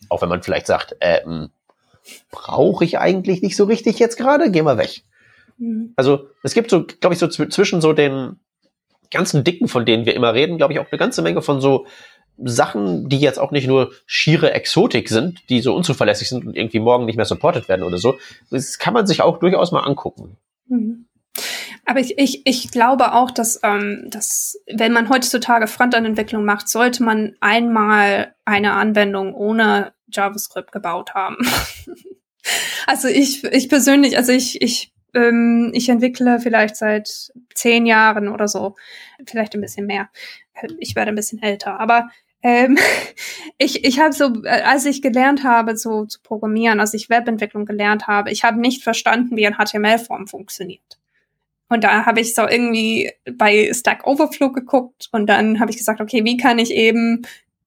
Auch 0.09 0.23
wenn 0.23 0.31
man 0.31 0.43
vielleicht 0.43 0.67
sagt, 0.67 0.97
äh, 1.01 1.23
hm, 1.25 1.51
brauche 2.31 2.85
ich 2.85 2.99
eigentlich 2.99 3.43
nicht 3.43 3.57
so 3.57 3.65
richtig 3.65 3.99
jetzt 3.99 4.17
gerade, 4.17 4.51
geh 4.51 4.63
mal 4.63 4.79
weg. 4.79 5.03
Mhm. 5.59 5.93
Also 5.97 6.29
es 6.43 6.55
gibt 6.55 6.71
so, 6.71 6.87
glaube 6.87 7.13
ich, 7.13 7.19
so 7.19 7.29
zwischen 7.29 7.83
so 7.83 7.93
den 7.93 8.41
ganzen 9.11 9.45
Dicken, 9.45 9.69
von 9.69 9.85
denen 9.85 10.07
wir 10.07 10.15
immer 10.15 10.35
reden, 10.35 10.57
glaube 10.57 10.73
ich, 10.73 10.79
auch 10.79 10.91
eine 10.91 10.99
ganze 10.99 11.23
Menge 11.23 11.43
von 11.43 11.61
so 11.61 11.87
Sachen, 12.43 13.09
die 13.09 13.19
jetzt 13.19 13.39
auch 13.39 13.51
nicht 13.51 13.67
nur 13.67 13.93
schiere 14.07 14.53
Exotik 14.53 15.09
sind, 15.09 15.49
die 15.51 15.61
so 15.61 15.75
unzuverlässig 15.75 16.29
sind 16.29 16.47
und 16.47 16.57
irgendwie 16.57 16.81
morgen 16.81 17.05
nicht 17.05 17.17
mehr 17.17 17.27
supported 17.27 17.69
werden 17.69 17.83
oder 17.83 17.99
so. 17.99 18.19
Das 18.51 18.79
kann 18.79 18.95
man 18.95 19.07
sich 19.07 19.23
auch 19.23 19.39
durchaus 19.39 19.73
mal 19.73 19.81
angucken. 19.81 20.37
Mhm. 20.69 21.07
Aber 21.87 22.01
ich, 22.01 22.19
ich, 22.19 22.43
ich 22.45 22.71
glaube 22.71 23.15
auch, 23.15 23.31
dass, 23.31 23.61
ähm, 23.63 24.07
dass 24.11 24.59
wenn 24.73 24.93
man 24.93 25.09
heutzutage 25.09 25.67
Frontend-Entwicklung 25.67 26.45
macht, 26.45 26.69
sollte 26.69 27.03
man 27.03 27.35
einmal 27.41 28.35
eine 28.45 28.73
Anwendung 28.73 29.35
ohne 29.35 29.93
JavaScript 30.13 30.73
gebaut 30.73 31.15
haben. 31.15 31.37
also 32.87 33.09
ich, 33.09 33.45
ich 33.45 33.69
persönlich, 33.69 34.17
also 34.17 34.33
ich, 34.33 34.63
ich, 34.63 34.93
ähm, 35.15 35.71
ich 35.75 35.89
entwickle 35.89 36.41
vielleicht 36.41 36.77
seit 36.77 37.33
zehn 37.55 37.87
Jahren 37.87 38.29
oder 38.29 38.49
so, 38.49 38.77
vielleicht 39.27 39.55
ein 39.55 39.61
bisschen 39.61 39.87
mehr. 39.87 40.09
Ich 40.79 40.95
werde 40.95 41.11
ein 41.11 41.17
bisschen 41.17 41.43
älter, 41.43 41.81
aber 41.81 42.11
ähm, 42.43 42.79
ich 43.59 43.85
ich 43.85 44.01
habe 44.01 44.13
so, 44.13 44.33
als 44.45 44.87
ich 44.87 45.03
gelernt 45.03 45.45
habe 45.45 45.75
zu, 45.75 46.07
zu 46.07 46.21
programmieren, 46.23 46.81
als 46.81 46.95
ich 46.95 47.11
Webentwicklung 47.11 47.67
gelernt 47.67 48.07
habe, 48.07 48.31
ich 48.31 48.45
habe 48.45 48.61
nicht 48.61 48.83
verstanden, 48.83 49.37
wie 49.37 49.47
ein 49.47 49.57
HTML-Form 49.57 50.27
funktioniert. 50.27 50.99
Und 51.69 51.85
da 51.85 52.05
habe 52.05 52.21
ich 52.21 52.35
so 52.35 52.49
irgendwie 52.49 53.13
bei 53.33 53.71
Stack 53.73 54.07
Overflow 54.07 54.51
geguckt 54.51 55.09
und 55.13 55.27
dann 55.27 55.61
habe 55.61 55.71
ich 55.71 55.77
gesagt, 55.77 56.01
okay, 56.01 56.25
wie 56.25 56.37
kann 56.37 56.59
ich 56.59 56.73
eben 56.73 57.23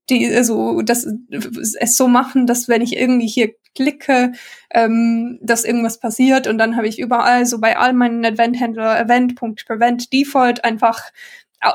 die 0.10 0.44
so 0.44 0.82
das 0.82 1.08
es 1.80 1.96
so 1.96 2.08
machen, 2.08 2.48
dass 2.48 2.68
wenn 2.68 2.82
ich 2.82 2.98
irgendwie 2.98 3.28
hier 3.28 3.54
klicke, 3.76 4.34
ähm, 4.72 5.40
dass 5.42 5.66
irgendwas 5.66 6.00
passiert 6.00 6.48
und 6.48 6.58
dann 6.58 6.76
habe 6.76 6.88
ich 6.88 7.00
überall 7.00 7.46
so 7.46 7.60
bei 7.60 7.78
all 7.78 7.94
meinen 7.94 8.24
Event-Händler 8.24 9.00
Event.prevent 9.00 10.14
Default 10.14 10.64
einfach 10.64 11.12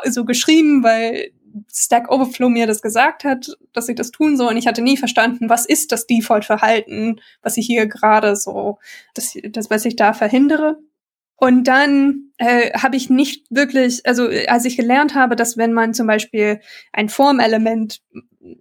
so 0.04 0.24
geschrieben, 0.24 0.82
weil 0.82 1.32
Stack 1.72 2.10
Overflow 2.10 2.48
mir 2.48 2.66
das 2.66 2.82
gesagt 2.82 3.24
hat, 3.24 3.56
dass 3.72 3.88
ich 3.88 3.96
das 3.96 4.10
tun 4.10 4.36
soll. 4.36 4.48
Und 4.48 4.56
ich 4.56 4.66
hatte 4.66 4.82
nie 4.82 4.96
verstanden, 4.96 5.48
was 5.48 5.66
ist 5.66 5.92
das 5.92 6.06
Default-Verhalten, 6.06 7.20
was 7.42 7.56
ich 7.56 7.66
hier 7.66 7.86
gerade 7.86 8.36
so, 8.36 8.78
das, 9.14 9.36
das, 9.50 9.70
was 9.70 9.84
ich 9.84 9.96
da 9.96 10.12
verhindere. 10.12 10.78
Und 11.40 11.64
dann 11.68 12.32
äh, 12.38 12.72
habe 12.72 12.96
ich 12.96 13.10
nicht 13.10 13.46
wirklich, 13.48 14.04
also 14.04 14.28
als 14.48 14.64
ich 14.64 14.76
gelernt 14.76 15.14
habe, 15.14 15.36
dass 15.36 15.56
wenn 15.56 15.72
man 15.72 15.94
zum 15.94 16.08
Beispiel 16.08 16.60
ein 16.92 17.08
Formelement 17.08 18.00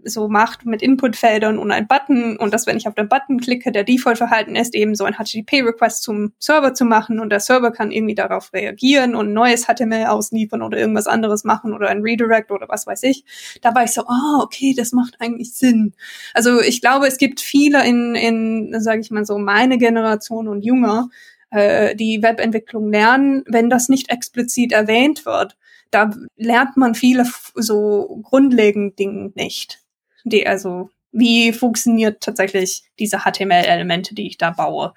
so 0.03 0.27
macht 0.27 0.65
mit 0.65 0.81
Inputfeldern 0.81 1.57
und 1.57 1.71
ein 1.71 1.87
Button 1.87 2.37
und 2.37 2.53
dass 2.53 2.67
wenn 2.67 2.77
ich 2.77 2.87
auf 2.87 2.93
den 2.93 3.09
Button 3.09 3.39
klicke, 3.39 3.71
der 3.71 3.83
Default-Verhalten 3.83 4.55
ist, 4.55 4.75
eben 4.75 4.93
so 4.93 5.05
ein 5.05 5.13
HTTP-Request 5.13 6.03
zum 6.03 6.33
Server 6.37 6.73
zu 6.73 6.85
machen 6.85 7.19
und 7.19 7.29
der 7.29 7.39
Server 7.39 7.71
kann 7.71 7.91
irgendwie 7.91 8.15
darauf 8.15 8.53
reagieren 8.53 9.15
und 9.15 9.33
neues 9.33 9.65
HTML 9.65 10.05
ausliefern 10.05 10.61
oder 10.61 10.77
irgendwas 10.77 11.07
anderes 11.07 11.43
machen 11.43 11.73
oder 11.73 11.89
ein 11.89 12.01
Redirect 12.01 12.51
oder 12.51 12.67
was 12.69 12.85
weiß 12.85 13.03
ich. 13.03 13.23
Da 13.61 13.73
war 13.73 13.83
ich 13.83 13.91
so, 13.91 14.01
ah, 14.01 14.37
oh, 14.39 14.43
okay, 14.43 14.75
das 14.77 14.91
macht 14.91 15.15
eigentlich 15.19 15.53
Sinn. 15.53 15.93
Also 16.33 16.59
ich 16.61 16.81
glaube, 16.81 17.07
es 17.07 17.17
gibt 17.17 17.39
viele 17.39 17.85
in, 17.87 18.15
in 18.15 18.75
sage 18.79 18.99
ich 18.99 19.11
mal 19.11 19.25
so, 19.25 19.37
meine 19.39 19.77
Generation 19.77 20.47
und 20.47 20.63
jünger, 20.63 21.09
äh, 21.51 21.95
die 21.95 22.21
Webentwicklung 22.21 22.91
lernen, 22.91 23.43
wenn 23.47 23.69
das 23.69 23.89
nicht 23.89 24.09
explizit 24.09 24.71
erwähnt 24.71 25.25
wird. 25.25 25.57
Da 25.91 26.11
lernt 26.35 26.75
man 26.77 26.95
viele 26.95 27.25
so 27.55 28.21
grundlegende 28.23 28.95
Dinge 28.95 29.31
nicht. 29.35 29.79
Die 30.25 30.45
also 30.45 30.89
wie 31.11 31.53
funktioniert 31.53 32.21
tatsächlich 32.21 32.83
diese 32.99 33.19
HTML-Elemente, 33.19 34.13
die 34.13 34.27
ich 34.27 34.37
da 34.37 34.51
baue. 34.51 34.93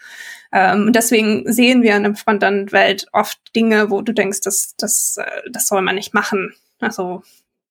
Ähm, 0.53 0.93
deswegen 0.93 1.51
sehen 1.51 1.83
wir 1.83 1.97
in 1.97 2.03
der 2.03 2.15
Frontend-Welt 2.15 3.07
oft 3.13 3.39
Dinge, 3.55 3.91
wo 3.91 4.03
du 4.03 4.13
denkst, 4.13 4.41
das, 4.43 4.75
das, 4.77 5.17
äh, 5.19 5.51
das 5.51 5.67
soll 5.67 5.83
man 5.83 5.95
nicht 5.95 6.13
machen. 6.13 6.53
Also 6.81 7.23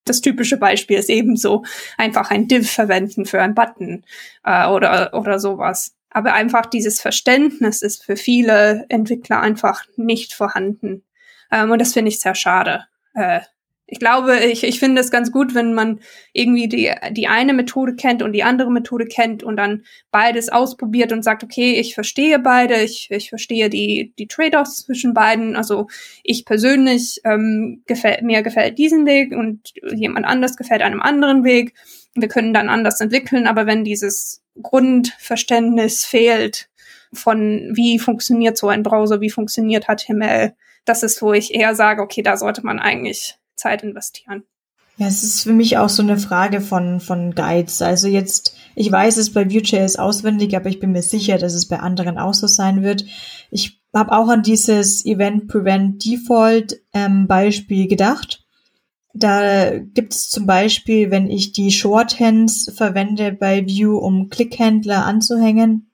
das 0.06 0.22
typische 0.22 0.58
Beispiel 0.58 0.98
ist 0.98 1.10
ebenso 1.10 1.64
einfach 1.98 2.32
ein 2.32 2.48
Div 2.48 2.72
verwenden 2.72 3.26
für 3.26 3.42
einen 3.42 3.56
Button 3.56 4.04
äh, 4.44 4.68
oder, 4.68 5.14
oder 5.14 5.40
sowas. 5.40 5.94
Aber 6.10 6.34
einfach 6.34 6.66
dieses 6.66 7.02
Verständnis 7.02 7.82
ist 7.82 8.04
für 8.04 8.16
viele 8.16 8.86
Entwickler 8.90 9.42
einfach 9.42 9.86
nicht 9.96 10.34
vorhanden. 10.34 11.04
Ähm, 11.52 11.72
und 11.72 11.80
das 11.80 11.94
finde 11.94 12.10
ich 12.10 12.20
sehr 12.20 12.36
schade. 12.36 12.86
Äh, 13.14 13.42
ich 13.92 14.00
glaube, 14.00 14.38
ich, 14.40 14.64
ich 14.64 14.80
finde 14.80 15.02
es 15.02 15.10
ganz 15.10 15.32
gut, 15.32 15.56
wenn 15.56 15.74
man 15.74 16.00
irgendwie 16.32 16.68
die, 16.68 16.92
die 17.12 17.28
eine 17.28 17.54
Methode 17.54 17.96
kennt 17.96 18.22
und 18.22 18.34
die 18.34 18.44
andere 18.44 18.72
Methode 18.72 19.06
kennt 19.06 19.42
und 19.42 19.58
dann 19.58 19.84
beides 20.12 20.50
ausprobiert 20.50 21.12
und 21.12 21.24
sagt, 21.24 21.44
okay, 21.44 21.80
ich 21.80 21.96
verstehe 21.96 22.38
beide, 22.38 22.82
ich, 22.82 23.10
ich 23.10 23.30
verstehe 23.30 23.70
die, 23.70 24.14
die 24.20 24.28
Trade-offs 24.28 24.86
zwischen 24.86 25.16
beiden. 25.16 25.56
Also 25.56 25.88
ich 26.24 26.46
persönlich 26.46 27.20
ähm, 27.24 27.82
gefällt, 27.88 28.22
mir 28.22 28.44
gefällt 28.44 28.78
diesen 28.78 29.08
Weg 29.08 29.32
und 29.32 29.74
jemand 29.92 30.28
anders 30.28 30.56
gefällt 30.56 30.84
einem 30.84 31.02
anderen 31.02 31.44
Weg. 31.44 31.74
Wir 32.14 32.28
können 32.28 32.54
dann 32.54 32.70
anders 32.70 33.02
entwickeln, 33.02 33.48
aber 33.48 33.66
wenn 33.66 33.84
dieses 33.84 34.44
Grundverständnis 34.62 36.06
fehlt 36.06 36.70
von 37.14 37.72
wie 37.74 38.00
funktioniert 38.00 38.58
so 38.58 38.68
ein 38.68 38.84
Browser, 38.84 39.22
wie 39.22 39.30
funktioniert 39.30 39.86
HTML, 39.86 40.54
das 40.86 41.04
ist, 41.04 41.22
wo 41.22 41.34
ich 41.34 41.54
eher 41.54 41.76
sage, 41.76 42.02
okay, 42.02 42.22
da 42.22 42.38
sollte 42.38 42.66
man 42.66 42.80
eigentlich 42.80 43.38
Zeit 43.56 43.84
investieren. 43.84 44.44
Ja, 44.98 45.08
es 45.08 45.24
ist 45.24 45.44
für 45.44 45.54
mich 45.54 45.78
auch 45.78 45.88
so 45.88 46.04
eine 46.04 46.18
Frage 46.18 46.60
von, 46.60 47.00
von 47.00 47.34
Guides. 47.34 47.82
Also 47.82 48.08
jetzt, 48.08 48.56
ich 48.76 48.92
weiß 48.92 49.18
es 49.18 49.32
bei 49.32 49.50
Vue.js 49.50 49.96
auswendig, 49.96 50.56
aber 50.56 50.68
ich 50.68 50.80
bin 50.80 50.92
mir 50.92 51.02
sicher, 51.02 51.38
dass 51.38 51.54
es 51.54 51.68
bei 51.68 51.80
anderen 51.80 52.18
auch 52.18 52.34
so 52.34 52.48
sein 52.48 52.84
wird. 52.84 53.06
Ich 53.50 53.80
habe 53.94 54.12
auch 54.12 54.28
an 54.28 54.44
dieses 54.44 55.06
Event 55.06 55.48
Prevent 55.48 56.04
Default 56.04 56.82
ähm, 56.94 57.28
Beispiel 57.28 57.88
gedacht. 57.88 58.46
Da 59.14 59.78
gibt 59.80 60.14
es 60.14 60.30
zum 60.30 60.46
Beispiel, 60.46 61.10
wenn 61.12 61.30
ich 61.30 61.52
die 61.52 61.72
Shorthands 61.72 62.72
verwende 62.76 63.32
bei 63.32 63.66
Vue, 63.66 64.00
um 64.00 64.30
Clickhändler 64.30 65.06
anzuhängen, 65.06 65.90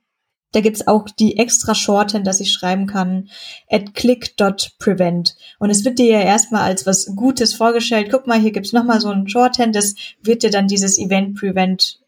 da 0.55 0.61
gibt's 0.61 0.87
auch 0.87 1.09
die 1.09 1.37
extra 1.37 1.75
Shorthand, 1.75 2.25
dass 2.25 2.39
ich 2.39 2.53
schreiben 2.53 2.87
kann, 2.87 3.27
at 3.69 3.93
click.prevent. 3.93 5.35
Und 5.59 5.69
es 5.69 5.83
wird 5.83 5.99
dir 5.99 6.05
ja 6.05 6.21
erstmal 6.21 6.61
als 6.61 6.85
was 6.85 7.13
Gutes 7.13 7.53
vorgestellt. 7.53 8.07
Guck 8.09 8.25
mal, 8.25 8.39
hier 8.39 8.53
gibt's 8.53 8.71
nochmal 8.71 9.01
so 9.01 9.09
ein 9.09 9.27
Shorthand, 9.27 9.75
das 9.75 9.95
wird 10.21 10.43
dir 10.43 10.51
dann 10.51 10.67
dieses 10.67 10.97
Event 10.97 11.37
Prevent 11.37 11.99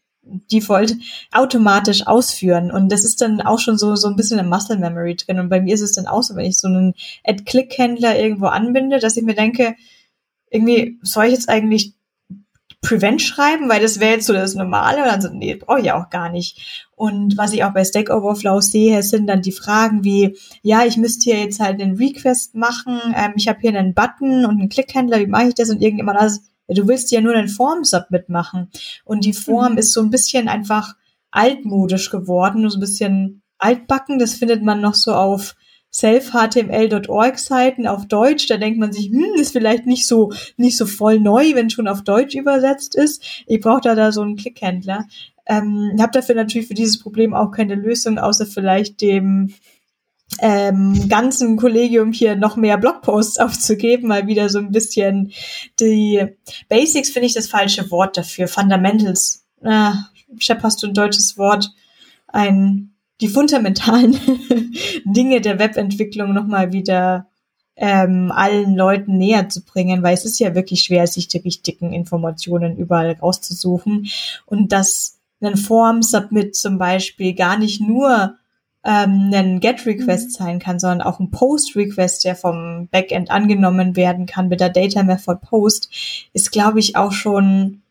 Default 0.50 0.96
automatisch 1.30 2.06
ausführen. 2.06 2.70
Und 2.70 2.90
das 2.90 3.04
ist 3.04 3.20
dann 3.20 3.42
auch 3.42 3.58
schon 3.58 3.76
so, 3.76 3.96
so 3.96 4.08
ein 4.08 4.16
bisschen 4.16 4.38
im 4.38 4.48
Muscle 4.48 4.78
Memory 4.78 5.16
drin. 5.16 5.40
Und 5.40 5.50
bei 5.50 5.60
mir 5.60 5.74
ist 5.74 5.82
es 5.82 5.92
dann 5.92 6.06
auch 6.06 6.22
so, 6.22 6.34
wenn 6.34 6.46
ich 6.46 6.58
so 6.58 6.68
einen 6.68 6.94
Ad-Click-Händler 7.24 8.18
irgendwo 8.18 8.46
anbinde, 8.46 8.98
dass 8.98 9.18
ich 9.18 9.24
mir 9.24 9.34
denke, 9.34 9.74
irgendwie 10.50 10.98
soll 11.02 11.26
ich 11.26 11.32
jetzt 11.32 11.48
eigentlich 11.48 11.94
Prevent 12.80 13.20
schreiben, 13.20 13.68
weil 13.68 13.82
das 13.82 13.98
wäre 13.98 14.14
jetzt 14.14 14.26
so 14.26 14.32
das 14.32 14.54
Normale. 14.54 15.02
Und 15.02 15.08
dann 15.08 15.20
so, 15.20 15.28
nee, 15.30 15.56
brauche 15.56 15.80
ich 15.80 15.90
auch 15.90 16.10
gar 16.10 16.30
nicht. 16.30 16.86
Und 16.94 17.36
was 17.36 17.52
ich 17.52 17.64
auch 17.64 17.72
bei 17.72 17.84
Stack 17.84 18.08
Overflow 18.08 18.60
sehe, 18.60 19.02
sind 19.02 19.26
dann 19.26 19.42
die 19.42 19.52
Fragen 19.52 20.04
wie, 20.04 20.36
ja, 20.62 20.84
ich 20.84 20.96
müsste 20.96 21.30
hier 21.30 21.40
jetzt 21.40 21.58
halt 21.58 21.82
einen 21.82 21.96
Request 21.96 22.54
machen, 22.54 23.00
ähm, 23.16 23.32
ich 23.36 23.48
habe 23.48 23.58
hier 23.60 23.76
einen 23.76 23.94
Button 23.94 24.44
und 24.44 24.60
einen 24.60 24.68
Clickhändler, 24.68 25.18
wie 25.18 25.26
mache 25.26 25.48
ich 25.48 25.54
das? 25.54 25.70
Und 25.70 25.82
irgendjemand 25.82 26.18
anders, 26.18 26.40
ja, 26.68 26.74
du 26.74 26.86
willst 26.86 27.10
ja 27.10 27.20
nur 27.20 27.34
einen 27.34 27.48
Form-Submit 27.48 28.28
machen. 28.28 28.70
Und 29.04 29.24
die 29.24 29.32
Form 29.32 29.72
mhm. 29.72 29.78
ist 29.78 29.92
so 29.92 30.00
ein 30.00 30.10
bisschen 30.10 30.48
einfach 30.48 30.94
altmodisch 31.30 32.10
geworden, 32.10 32.68
so 32.70 32.76
ein 32.78 32.80
bisschen 32.80 33.42
altbacken. 33.58 34.20
Das 34.20 34.34
findet 34.34 34.62
man 34.62 34.80
noch 34.80 34.94
so 34.94 35.14
auf 35.14 35.56
self-html.org 35.92 37.38
Seiten 37.38 37.86
auf 37.86 38.06
Deutsch, 38.06 38.46
da 38.46 38.56
denkt 38.56 38.78
man 38.78 38.92
sich, 38.92 39.10
hm, 39.10 39.34
ist 39.36 39.52
vielleicht 39.52 39.86
nicht 39.86 40.06
so, 40.06 40.32
nicht 40.56 40.76
so 40.76 40.86
voll 40.86 41.18
neu, 41.18 41.54
wenn 41.54 41.70
schon 41.70 41.88
auf 41.88 42.02
Deutsch 42.02 42.34
übersetzt 42.34 42.94
ist. 42.94 43.22
Ich 43.46 43.60
brauche 43.60 43.80
da, 43.80 43.94
da 43.94 44.12
so 44.12 44.22
einen 44.22 44.36
Klickhändler. 44.36 45.06
Ähm, 45.46 45.96
habe 45.98 46.12
dafür 46.12 46.34
natürlich 46.34 46.68
für 46.68 46.74
dieses 46.74 46.98
Problem 46.98 47.32
auch 47.32 47.50
keine 47.50 47.74
Lösung, 47.74 48.18
außer 48.18 48.44
vielleicht 48.44 49.00
dem 49.00 49.54
ähm, 50.40 51.08
ganzen 51.08 51.56
Kollegium 51.56 52.12
hier 52.12 52.36
noch 52.36 52.56
mehr 52.56 52.76
Blogposts 52.76 53.38
aufzugeben, 53.38 54.08
mal 54.08 54.26
wieder 54.26 54.50
so 54.50 54.58
ein 54.58 54.72
bisschen 54.72 55.32
die 55.80 56.26
Basics 56.68 57.10
finde 57.10 57.26
ich 57.26 57.34
das 57.34 57.48
falsche 57.48 57.90
Wort 57.90 58.16
dafür. 58.16 58.46
Fundamentals. 58.46 59.46
Äh, 59.62 59.92
Shep, 60.38 60.62
hast 60.62 60.82
du 60.82 60.86
ein 60.86 60.94
deutsches 60.94 61.38
Wort? 61.38 61.72
Ein 62.26 62.92
die 63.20 63.28
fundamentalen 63.28 64.18
Dinge 65.04 65.40
der 65.40 65.58
Webentwicklung 65.58 66.32
nochmal 66.32 66.72
wieder 66.72 67.26
ähm, 67.76 68.32
allen 68.32 68.74
Leuten 68.74 69.18
näher 69.18 69.48
zu 69.48 69.64
bringen, 69.64 70.02
weil 70.02 70.14
es 70.14 70.24
ist 70.24 70.40
ja 70.40 70.54
wirklich 70.54 70.82
schwer, 70.82 71.06
sich 71.06 71.28
die 71.28 71.38
richtigen 71.38 71.92
Informationen 71.92 72.76
überall 72.76 73.12
rauszusuchen. 73.12 74.08
Und 74.46 74.72
dass 74.72 75.18
ein 75.40 75.56
Form-Submit 75.56 76.56
zum 76.56 76.78
Beispiel 76.78 77.34
gar 77.34 77.56
nicht 77.56 77.80
nur 77.80 78.34
ähm, 78.84 79.30
ein 79.32 79.60
Get-Request 79.60 80.26
mhm. 80.26 80.44
sein 80.44 80.58
kann, 80.58 80.78
sondern 80.78 81.02
auch 81.02 81.20
ein 81.20 81.30
Post-Request, 81.30 82.24
der 82.24 82.34
vom 82.34 82.88
Backend 82.88 83.30
angenommen 83.30 83.94
werden 83.96 84.26
kann 84.26 84.48
mit 84.48 84.60
der 84.60 84.70
Data 84.70 85.02
Method 85.02 85.38
Post, 85.40 85.90
ist, 86.32 86.50
glaube 86.50 86.80
ich, 86.80 86.96
auch 86.96 87.12
schon 87.12 87.82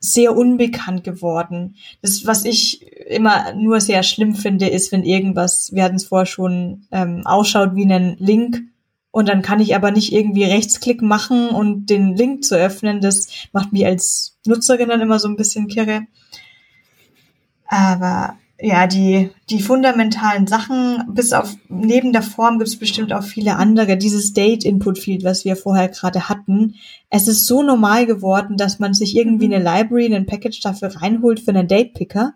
sehr 0.00 0.34
unbekannt 0.34 1.04
geworden. 1.04 1.76
Das, 2.00 2.26
was 2.26 2.46
ich 2.46 2.90
immer 3.06 3.52
nur 3.54 3.80
sehr 3.80 4.02
schlimm 4.02 4.34
finde, 4.34 4.68
ist, 4.68 4.92
wenn 4.92 5.04
irgendwas, 5.04 5.70
wir 5.72 5.84
hatten 5.84 5.96
es 5.96 6.06
vorher 6.06 6.26
schon, 6.26 6.86
ähm, 6.90 7.26
ausschaut 7.26 7.76
wie 7.76 7.84
ein 7.84 8.16
Link 8.18 8.62
und 9.10 9.28
dann 9.28 9.42
kann 9.42 9.60
ich 9.60 9.76
aber 9.76 9.90
nicht 9.90 10.12
irgendwie 10.12 10.44
Rechtsklick 10.44 11.02
machen 11.02 11.50
und 11.50 11.86
den 11.90 12.16
Link 12.16 12.44
zu 12.44 12.56
öffnen. 12.56 13.00
Das 13.00 13.28
macht 13.52 13.72
mich 13.72 13.84
als 13.84 14.38
Nutzerin 14.46 14.88
dann 14.88 15.00
immer 15.00 15.18
so 15.18 15.28
ein 15.28 15.36
bisschen 15.36 15.68
kirre. 15.68 16.06
Aber 17.66 18.38
ja, 18.62 18.86
die, 18.86 19.30
die 19.48 19.62
fundamentalen 19.62 20.46
Sachen, 20.46 21.04
bis 21.08 21.32
auf 21.32 21.54
neben 21.68 22.12
der 22.12 22.22
Form 22.22 22.58
gibt 22.58 22.68
es 22.68 22.78
bestimmt 22.78 23.12
auch 23.12 23.22
viele 23.22 23.56
andere. 23.56 23.96
Dieses 23.96 24.32
Date-Input-Field, 24.32 25.24
was 25.24 25.44
wir 25.44 25.56
vorher 25.56 25.88
gerade 25.88 26.28
hatten, 26.28 26.74
es 27.08 27.26
ist 27.26 27.46
so 27.46 27.62
normal 27.62 28.06
geworden, 28.06 28.56
dass 28.56 28.78
man 28.78 28.92
sich 28.92 29.16
irgendwie 29.16 29.46
eine 29.46 29.58
Library, 29.58 30.14
ein 30.14 30.26
Package 30.26 30.60
dafür 30.60 30.94
reinholt 30.96 31.40
für 31.40 31.50
einen 31.50 31.68
Date-Picker, 31.68 32.34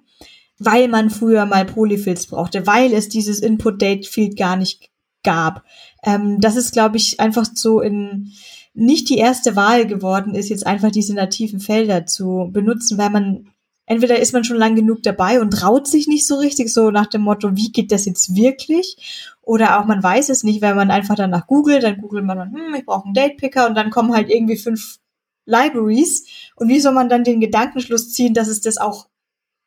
weil 0.59 0.89
man 0.89 1.11
früher 1.11 1.45
mal 1.47 1.65
Polyfills 1.65 2.27
brauchte, 2.27 2.67
weil 2.67 2.93
es 2.95 3.09
dieses 3.09 3.41
Input-Date-Field 3.41 4.37
gar 4.37 4.57
nicht 4.57 4.91
gab. 5.23 5.65
Ähm, 6.03 6.41
das 6.41 6.57
ist, 6.57 6.73
glaube 6.73 6.97
ich, 6.97 7.21
einfach 7.21 7.47
so 7.53 7.81
in 7.81 8.33
nicht 8.73 9.09
die 9.09 9.19
erste 9.19 9.57
Wahl 9.57 9.87
geworden 9.87 10.35
ist, 10.35 10.49
jetzt 10.49 10.67
einfach 10.67 10.91
diese 10.91 11.15
nativen 11.15 11.61
Felder 11.61 12.07
zu 12.07 12.51
benutzen, 12.53 12.99
weil 12.99 13.11
man 13.11 13.47
entweder 13.87 14.19
ist 14.19 14.33
man 14.33 14.45
schon 14.45 14.57
lang 14.57 14.77
genug 14.77 15.03
dabei 15.03 15.41
und 15.41 15.51
traut 15.51 15.87
sich 15.87 16.09
nicht 16.09 16.27
so 16.27 16.37
richtig, 16.37 16.73
so 16.73 16.91
nach 16.91 17.07
dem 17.07 17.23
Motto, 17.23 17.57
wie 17.57 17.73
geht 17.73 17.93
das 17.93 18.05
jetzt 18.07 18.35
wirklich? 18.35 19.33
Oder 19.43 19.79
auch 19.79 19.85
man 19.85 20.03
weiß 20.03 20.31
es 20.31 20.43
nicht, 20.43 20.63
weil 20.63 20.75
man 20.75 20.91
einfach 20.91 21.17
danach 21.17 21.47
googelt, 21.47 21.83
dann 21.83 22.01
googelt 22.01 22.25
man, 22.25 22.53
hm, 22.53 22.75
ich 22.75 22.87
brauche 22.87 23.05
einen 23.05 23.15
Datepicker 23.15 23.69
und 23.69 23.75
dann 23.75 23.91
kommen 23.91 24.15
halt 24.15 24.31
irgendwie 24.31 24.57
fünf 24.57 24.99
Libraries. 25.47 26.27
Und 26.57 26.69
wie 26.69 26.81
soll 26.81 26.95
man 26.95 27.09
dann 27.09 27.25
den 27.25 27.41
Gedankenschluss 27.41 28.13
ziehen, 28.13 28.35
dass 28.35 28.49
es 28.49 28.61
das 28.61 28.79
auch 28.79 29.07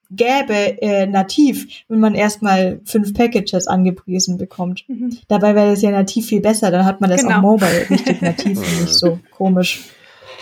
gäbe 0.09 0.81
äh, 0.81 1.05
nativ, 1.05 1.83
wenn 1.89 1.99
man 1.99 2.15
erstmal 2.15 2.79
fünf 2.85 3.13
Packages 3.13 3.67
angepriesen 3.67 4.37
bekommt. 4.37 4.85
Mhm. 4.87 5.17
Dabei 5.27 5.53
wäre 5.53 5.71
das 5.71 5.81
ja 5.81 5.91
nativ 5.91 6.27
viel 6.27 6.39
besser, 6.39 6.71
dann 6.71 6.85
hat 6.85 7.01
man 7.01 7.09
das 7.09 7.23
genau. 7.23 7.37
auch 7.37 7.41
mobile 7.41 7.89
richtig 7.89 8.21
nativ 8.21 8.57
und 8.57 8.81
nicht 8.81 8.93
so 8.93 9.19
komisch. 9.31 9.83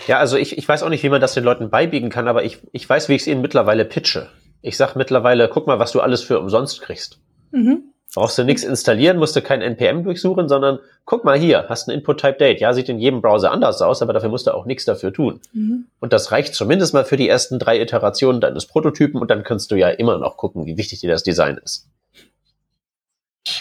Ja, 0.08 0.20
also 0.20 0.38
ich, 0.38 0.58
ich 0.58 0.68
weiß 0.68 0.84
auch 0.84 0.90
nicht, 0.90 1.04
wie 1.04 1.10
man 1.10 1.22
das 1.22 1.34
den 1.34 1.44
Leuten 1.44 1.70
beibiegen 1.70 2.10
kann, 2.10 2.28
aber 2.28 2.44
ich, 2.44 2.60
ich 2.72 2.88
weiß, 2.88 3.10
wie 3.10 3.16
ich 3.16 3.22
es 3.22 3.28
ihnen 3.28 3.42
mittlerweile 3.42 3.86
pitche. 3.86 4.30
Ich 4.62 4.78
sag 4.78 4.96
mittlerweile, 4.96 5.48
guck 5.48 5.68
mal, 5.68 5.80
was 5.80 5.92
du 5.92 6.02
alles 6.02 6.24
für 6.24 6.40
umsonst 6.40 6.82
kriegst. 6.82 7.20
Mhm. 7.52 7.92
Brauchst 8.14 8.38
du 8.38 8.44
nichts 8.44 8.64
installieren, 8.64 9.18
musst 9.18 9.36
du 9.36 9.42
kein 9.42 9.62
NPM 9.62 10.04
durchsuchen, 10.04 10.48
sondern 10.48 10.80
guck 11.04 11.26
mal 11.26 11.38
hier, 11.38 11.66
hast 11.68 11.90
ein 11.90 11.92
Input-Type-Date. 11.92 12.62
Ja, 12.62 12.72
sieht 12.74 12.88
in 12.88 12.98
jedem 12.98 13.22
Browser 13.22 13.52
anders 13.52 13.82
aus, 13.82 14.02
aber 14.02 14.14
dafür 14.14 14.30
musst 14.30 14.48
du 14.48 14.54
auch 14.54 14.66
nichts 14.66 14.86
dafür 14.86 15.12
tun. 15.12 15.42
Mhm. 15.52 15.88
Und 16.00 16.14
das 16.14 16.32
reicht 16.32 16.56
zumindest 16.56 16.94
mal 16.94 17.04
für 17.04 17.18
die 17.18 17.28
ersten 17.28 17.60
drei 17.60 17.80
Iterationen 17.82 18.40
deines 18.40 18.68
Prototypen 18.68 19.20
und 19.20 19.30
dann 19.30 19.44
kannst 19.44 19.70
du 19.72 19.76
ja 19.76 19.90
immer 19.90 20.18
noch 20.18 20.38
gucken, 20.38 20.66
wie 20.66 20.78
wichtig 20.78 21.02
dir 21.02 21.10
das 21.10 21.24
Design 21.24 21.60
ist. 21.64 21.90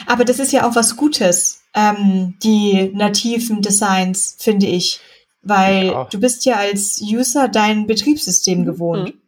Aber 0.07 0.24
das 0.24 0.38
ist 0.38 0.53
ja 0.53 0.68
auch 0.68 0.76
was 0.76 0.97
Gutes, 0.97 1.62
ähm, 1.74 2.34
die 2.42 2.92
nativen 2.95 3.61
Designs, 3.61 4.36
finde 4.38 4.66
ich. 4.66 5.01
Weil 5.45 6.07
du 6.11 6.18
bist 6.18 6.45
ja 6.47 6.57
als 6.57 7.01
User 7.03 7.49
dein 7.49 7.86
Betriebssystem 7.86 8.61
mhm. 8.61 8.64
gewohnt. 8.64 9.14
Mhm. 9.14 9.20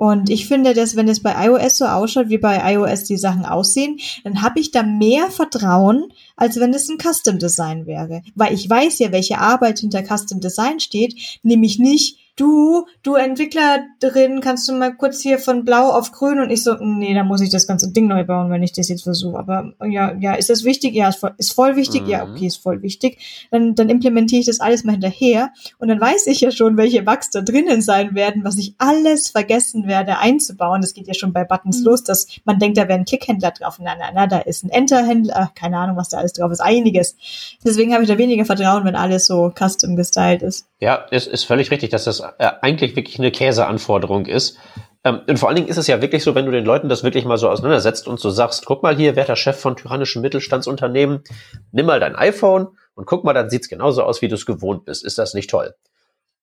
Und 0.00 0.30
ich 0.30 0.48
finde, 0.48 0.72
dass 0.72 0.96
wenn 0.96 1.08
es 1.08 1.20
bei 1.20 1.34
iOS 1.46 1.76
so 1.76 1.84
ausschaut, 1.84 2.30
wie 2.30 2.38
bei 2.38 2.72
iOS 2.72 3.04
die 3.04 3.18
Sachen 3.18 3.44
aussehen, 3.44 4.00
dann 4.24 4.40
habe 4.40 4.58
ich 4.58 4.70
da 4.70 4.82
mehr 4.82 5.30
Vertrauen, 5.30 6.10
als 6.36 6.58
wenn 6.58 6.72
es 6.72 6.88
ein 6.88 6.96
Custom 6.96 7.38
Design 7.38 7.84
wäre. 7.84 8.22
Weil 8.34 8.54
ich 8.54 8.70
weiß 8.70 8.98
ja, 9.00 9.12
welche 9.12 9.36
Arbeit 9.36 9.80
hinter 9.80 10.02
Custom 10.02 10.40
Design 10.40 10.80
steht, 10.80 11.14
nämlich 11.42 11.78
nicht, 11.78 12.16
du, 12.40 12.86
du 13.02 13.14
Entwicklerin, 13.16 14.40
kannst 14.40 14.68
du 14.68 14.72
mal 14.72 14.94
kurz 14.94 15.20
hier 15.20 15.38
von 15.38 15.64
blau 15.64 15.90
auf 15.90 16.10
grün 16.10 16.40
und 16.40 16.50
ich 16.50 16.64
so, 16.64 16.74
nee, 16.80 17.12
da 17.12 17.22
muss 17.22 17.42
ich 17.42 17.50
das 17.50 17.66
ganze 17.66 17.92
Ding 17.92 18.08
neu 18.08 18.24
bauen, 18.24 18.50
wenn 18.50 18.62
ich 18.62 18.72
das 18.72 18.88
jetzt 18.88 19.02
versuche. 19.02 19.38
Aber 19.38 19.72
ja, 19.86 20.14
ja, 20.18 20.34
ist 20.34 20.48
das 20.48 20.64
wichtig? 20.64 20.94
Ja, 20.94 21.08
ist 21.08 21.18
voll, 21.18 21.34
ist 21.36 21.52
voll 21.52 21.76
wichtig. 21.76 22.02
Mhm. 22.02 22.08
Ja, 22.08 22.24
okay, 22.24 22.46
ist 22.46 22.62
voll 22.62 22.82
wichtig. 22.82 23.18
Dann, 23.50 23.74
dann 23.74 23.90
implementiere 23.90 24.40
ich 24.40 24.46
das 24.46 24.60
alles 24.60 24.84
mal 24.84 24.92
hinterher 24.92 25.50
und 25.78 25.88
dann 25.88 26.00
weiß 26.00 26.26
ich 26.28 26.40
ja 26.40 26.50
schon, 26.50 26.76
welche 26.76 27.02
Bugs 27.02 27.30
da 27.30 27.42
drinnen 27.42 27.82
sein 27.82 28.14
werden, 28.14 28.42
was 28.42 28.56
ich 28.56 28.74
alles 28.78 29.28
vergessen 29.28 29.86
werde 29.86 30.18
einzubauen. 30.18 30.80
Das 30.80 30.94
geht 30.94 31.08
ja 31.08 31.14
schon 31.14 31.34
bei 31.34 31.44
Buttons 31.44 31.80
mhm. 31.80 31.86
los, 31.86 32.04
dass 32.04 32.26
man 32.44 32.58
denkt, 32.58 32.78
da 32.78 32.88
wäre 32.88 32.98
ein 32.98 33.04
Klickhändler 33.04 33.50
drauf. 33.50 33.78
Na, 33.80 33.92
na, 33.98 34.10
na, 34.14 34.26
da 34.26 34.38
ist 34.38 34.64
ein 34.64 34.70
Enter-Händler, 34.70 35.52
keine 35.54 35.76
Ahnung, 35.76 35.96
was 35.96 36.08
da 36.08 36.18
alles 36.18 36.32
drauf 36.32 36.50
ist, 36.50 36.60
einiges. 36.60 37.16
Deswegen 37.64 37.92
habe 37.92 38.02
ich 38.02 38.08
da 38.08 38.16
weniger 38.16 38.46
Vertrauen, 38.46 38.84
wenn 38.84 38.96
alles 38.96 39.26
so 39.26 39.52
custom 39.56 39.96
gestylt 39.96 40.42
ist. 40.42 40.69
Ja, 40.80 41.06
es 41.10 41.26
ist 41.26 41.44
völlig 41.44 41.70
richtig, 41.70 41.90
dass 41.90 42.04
das 42.04 42.20
äh, 42.20 42.32
eigentlich 42.62 42.96
wirklich 42.96 43.18
eine 43.18 43.30
Käseanforderung 43.30 44.24
ist. 44.24 44.56
Ähm, 45.04 45.20
und 45.28 45.38
vor 45.38 45.48
allen 45.48 45.56
Dingen 45.56 45.68
ist 45.68 45.76
es 45.76 45.86
ja 45.86 46.00
wirklich 46.00 46.24
so, 46.24 46.34
wenn 46.34 46.46
du 46.46 46.52
den 46.52 46.64
Leuten 46.64 46.88
das 46.88 47.04
wirklich 47.04 47.26
mal 47.26 47.36
so 47.36 47.50
auseinandersetzt 47.50 48.08
und 48.08 48.18
so 48.18 48.30
sagst, 48.30 48.64
guck 48.64 48.82
mal 48.82 48.96
hier, 48.96 49.14
wer 49.14 49.26
der 49.26 49.36
Chef 49.36 49.60
von 49.60 49.76
tyrannischen 49.76 50.22
Mittelstandsunternehmen, 50.22 51.22
nimm 51.70 51.84
mal 51.84 52.00
dein 52.00 52.16
iPhone 52.16 52.68
und 52.94 53.06
guck 53.06 53.24
mal, 53.24 53.34
dann 53.34 53.50
sieht's 53.50 53.68
genauso 53.68 54.02
aus, 54.02 54.22
wie 54.22 54.28
du 54.28 54.34
es 54.34 54.46
gewohnt 54.46 54.86
bist. 54.86 55.04
Ist 55.04 55.18
das 55.18 55.34
nicht 55.34 55.50
toll? 55.50 55.74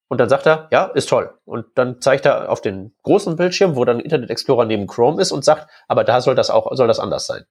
Und 0.08 0.20
dann 0.20 0.30
sagt 0.30 0.46
er, 0.46 0.68
ja, 0.72 0.86
ist 0.86 1.10
toll. 1.10 1.34
Und 1.44 1.66
dann 1.74 2.00
zeigt 2.00 2.28
er 2.28 2.52
auf 2.52 2.62
den 2.62 2.94
großen 3.02 3.36
Bildschirm, 3.36 3.76
wo 3.76 3.86
dann 3.86 4.00
Internet 4.00 4.30
Explorer 4.30 4.66
neben 4.66 4.86
Chrome 4.86 5.20
ist 5.20 5.32
und 5.32 5.44
sagt, 5.44 5.68
aber 5.88 6.04
da 6.04 6.22
soll 6.22 6.36
das 6.36 6.52
auch, 6.52 6.74
soll 6.76 6.88
das 6.88 7.00
anders 7.00 7.26
sein. 7.26 7.44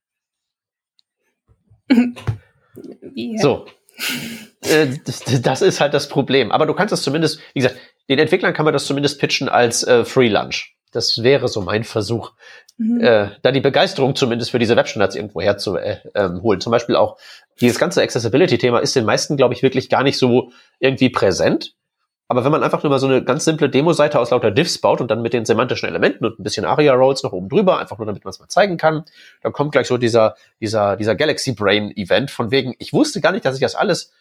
yeah. 3.17 3.39
So. 3.39 3.67
Äh, 4.63 4.89
das, 5.05 5.21
das, 5.43 5.63
ist 5.63 5.81
halt 5.81 5.95
das 5.95 6.09
Problem. 6.09 6.53
Aber 6.53 6.67
du 6.67 6.75
kannst 6.75 6.93
es 6.93 7.03
zumindest, 7.03 7.41
wie 7.55 7.61
gesagt, 7.61 7.77
den 8.09 8.19
Entwicklern 8.19 8.55
kann 8.55 8.65
man 8.65 8.75
das 8.75 8.87
zumindest 8.87 9.21
pitchen 9.21 9.49
als 9.49 9.83
äh, 9.85 10.05
Free 10.05 10.29
Lunch. 10.29 10.75
Das 10.93 11.23
wäre 11.23 11.49
so 11.49 11.61
mein 11.61 11.85
Versuch, 11.85 12.33
mhm. 12.79 13.01
äh, 13.01 13.31
da 13.43 13.53
die 13.53 13.61
Begeisterung 13.61 14.15
zumindest 14.17 14.51
für 14.51 14.59
diese 14.59 14.77
Webstandards 14.77 15.17
irgendwo 15.17 15.41
herzuholen. 15.41 15.85
Äh, 15.85 15.99
ähm, 16.15 16.43
holen. 16.43 16.61
Zum 16.61 16.71
Beispiel 16.71 16.97
auch 16.97 17.19
dieses 17.61 17.79
ganze 17.79 18.03
Accessibility-Thema 18.03 18.79
ist 18.79 18.97
den 18.97 19.05
meisten, 19.05 19.37
glaube 19.37 19.55
ich, 19.55 19.63
wirklich 19.63 19.89
gar 19.89 20.03
nicht 20.03 20.19
so 20.19 20.53
irgendwie 20.79 21.11
präsent. 21.11 21.75
Aber 22.29 22.45
wenn 22.45 22.51
man 22.51 22.65
einfach 22.65 22.83
nur 22.83 22.91
mal 22.91 22.99
so 22.99 23.07
eine 23.07 23.23
ganz 23.23 23.45
simple 23.45 23.71
Demo-Seite 23.71 24.19
aus 24.19 24.31
lauter 24.31 24.51
Diffs 24.51 24.79
baut 24.79 25.01
und 25.01 25.11
dann 25.11 25.23
mit 25.23 25.33
den 25.33 25.45
semantischen 25.45 25.89
Elementen 25.89 26.25
und 26.25 26.39
ein 26.39 26.43
bisschen 26.43 26.65
ARIA-Rolls 26.65 27.23
noch 27.23 27.33
oben 27.33 27.49
drüber, 27.49 27.79
einfach 27.79 27.99
nur 27.99 28.07
damit 28.07 28.25
man 28.25 28.31
es 28.31 28.41
mal 28.41 28.49
zeigen 28.49 28.77
kann, 28.77 29.05
dann 29.43 29.53
kommt 29.53 29.73
gleich 29.73 29.87
so 29.87 29.97
dieser, 29.97 30.35
dieser, 30.61 30.97
dieser 30.97 31.15
Galaxy 31.15 31.53
Brain-Event 31.53 32.31
von 32.33 32.51
wegen, 32.51 32.75
ich 32.79 32.93
wusste 32.93 33.21
gar 33.21 33.31
nicht, 33.31 33.45
dass 33.45 33.55
ich 33.55 33.61
das 33.61 33.77
alles 33.77 34.13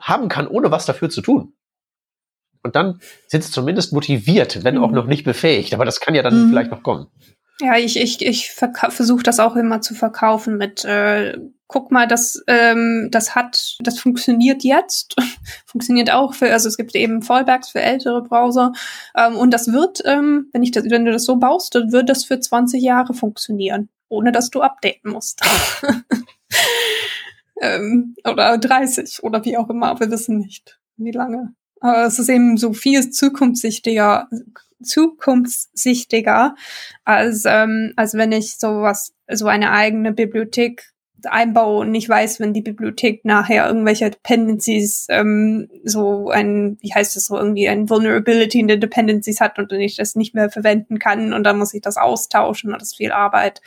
haben 0.00 0.28
kann, 0.28 0.48
ohne 0.48 0.70
was 0.70 0.86
dafür 0.86 1.10
zu 1.10 1.20
tun. 1.20 1.52
Und 2.62 2.76
dann 2.76 3.00
sind 3.26 3.44
sie 3.44 3.52
zumindest 3.52 3.92
motiviert, 3.92 4.64
wenn 4.64 4.76
mhm. 4.76 4.84
auch 4.84 4.90
noch 4.90 5.06
nicht 5.06 5.24
befähigt. 5.24 5.74
Aber 5.74 5.84
das 5.84 6.00
kann 6.00 6.14
ja 6.14 6.22
dann 6.22 6.46
mhm. 6.46 6.48
vielleicht 6.48 6.70
noch 6.70 6.82
kommen. 6.82 7.08
Ja, 7.60 7.76
ich, 7.76 7.96
ich, 7.96 8.20
ich 8.20 8.50
versuche 8.50 9.22
das 9.22 9.38
auch 9.38 9.54
immer 9.54 9.80
zu 9.80 9.94
verkaufen 9.94 10.56
mit, 10.56 10.84
äh, 10.84 11.38
guck 11.68 11.92
mal, 11.92 12.08
das, 12.08 12.42
ähm, 12.48 13.08
das 13.12 13.36
hat, 13.36 13.76
das 13.78 14.00
funktioniert 14.00 14.64
jetzt, 14.64 15.14
funktioniert 15.66 16.12
auch 16.12 16.34
für, 16.34 16.52
also 16.52 16.68
es 16.68 16.76
gibt 16.76 16.96
eben 16.96 17.22
Fallbacks 17.22 17.68
für 17.68 17.80
ältere 17.80 18.22
Browser 18.22 18.72
ähm, 19.16 19.36
und 19.36 19.52
das 19.52 19.72
wird, 19.72 20.02
ähm, 20.04 20.48
wenn 20.52 20.64
ich 20.64 20.72
das, 20.72 20.90
wenn 20.90 21.04
du 21.04 21.12
das 21.12 21.24
so 21.24 21.36
baust, 21.36 21.76
dann 21.76 21.92
wird 21.92 22.08
das 22.08 22.24
für 22.24 22.40
20 22.40 22.82
Jahre 22.82 23.14
funktionieren, 23.14 23.88
ohne 24.08 24.32
dass 24.32 24.50
du 24.50 24.60
updaten 24.60 25.12
musst. 25.12 25.40
ähm, 27.60 28.16
oder 28.24 28.58
30 28.58 29.22
oder 29.22 29.44
wie 29.44 29.56
auch 29.56 29.70
immer, 29.70 29.98
wir 30.00 30.10
wissen 30.10 30.38
nicht, 30.38 30.80
wie 30.96 31.12
lange. 31.12 31.54
Aber 31.78 32.06
es 32.06 32.18
ist 32.18 32.30
eben 32.30 32.56
so 32.56 32.72
viel 32.72 33.10
zukunftssichtiger, 33.10 34.28
zukunftssichtiger, 34.84 36.54
als, 37.04 37.44
ähm, 37.46 37.92
als 37.96 38.14
wenn 38.14 38.32
ich 38.32 38.58
sowas, 38.58 39.12
so 39.30 39.46
eine 39.46 39.70
eigene 39.70 40.12
Bibliothek 40.12 40.94
einbaue 41.26 41.80
und 41.80 41.90
nicht 41.90 42.08
weiß, 42.08 42.40
wenn 42.40 42.52
die 42.52 42.62
Bibliothek 42.62 43.24
nachher 43.24 43.66
irgendwelche 43.66 44.10
Dependencies, 44.10 45.06
ähm, 45.08 45.68
so 45.84 46.30
ein, 46.30 46.76
wie 46.80 46.92
heißt 46.92 47.16
das 47.16 47.26
so, 47.26 47.36
irgendwie 47.38 47.68
ein 47.68 47.88
Vulnerability 47.88 48.60
in 48.60 48.68
den 48.68 48.80
Dependencies 48.80 49.40
hat 49.40 49.58
und 49.58 49.72
ich 49.72 49.96
das 49.96 50.16
nicht 50.16 50.34
mehr 50.34 50.50
verwenden 50.50 50.98
kann 50.98 51.32
und 51.32 51.44
dann 51.44 51.58
muss 51.58 51.74
ich 51.74 51.82
das 51.82 51.96
austauschen 51.96 52.72
und 52.72 52.80
das 52.80 52.90
ist 52.90 52.96
viel 52.96 53.12
Arbeit. 53.12 53.60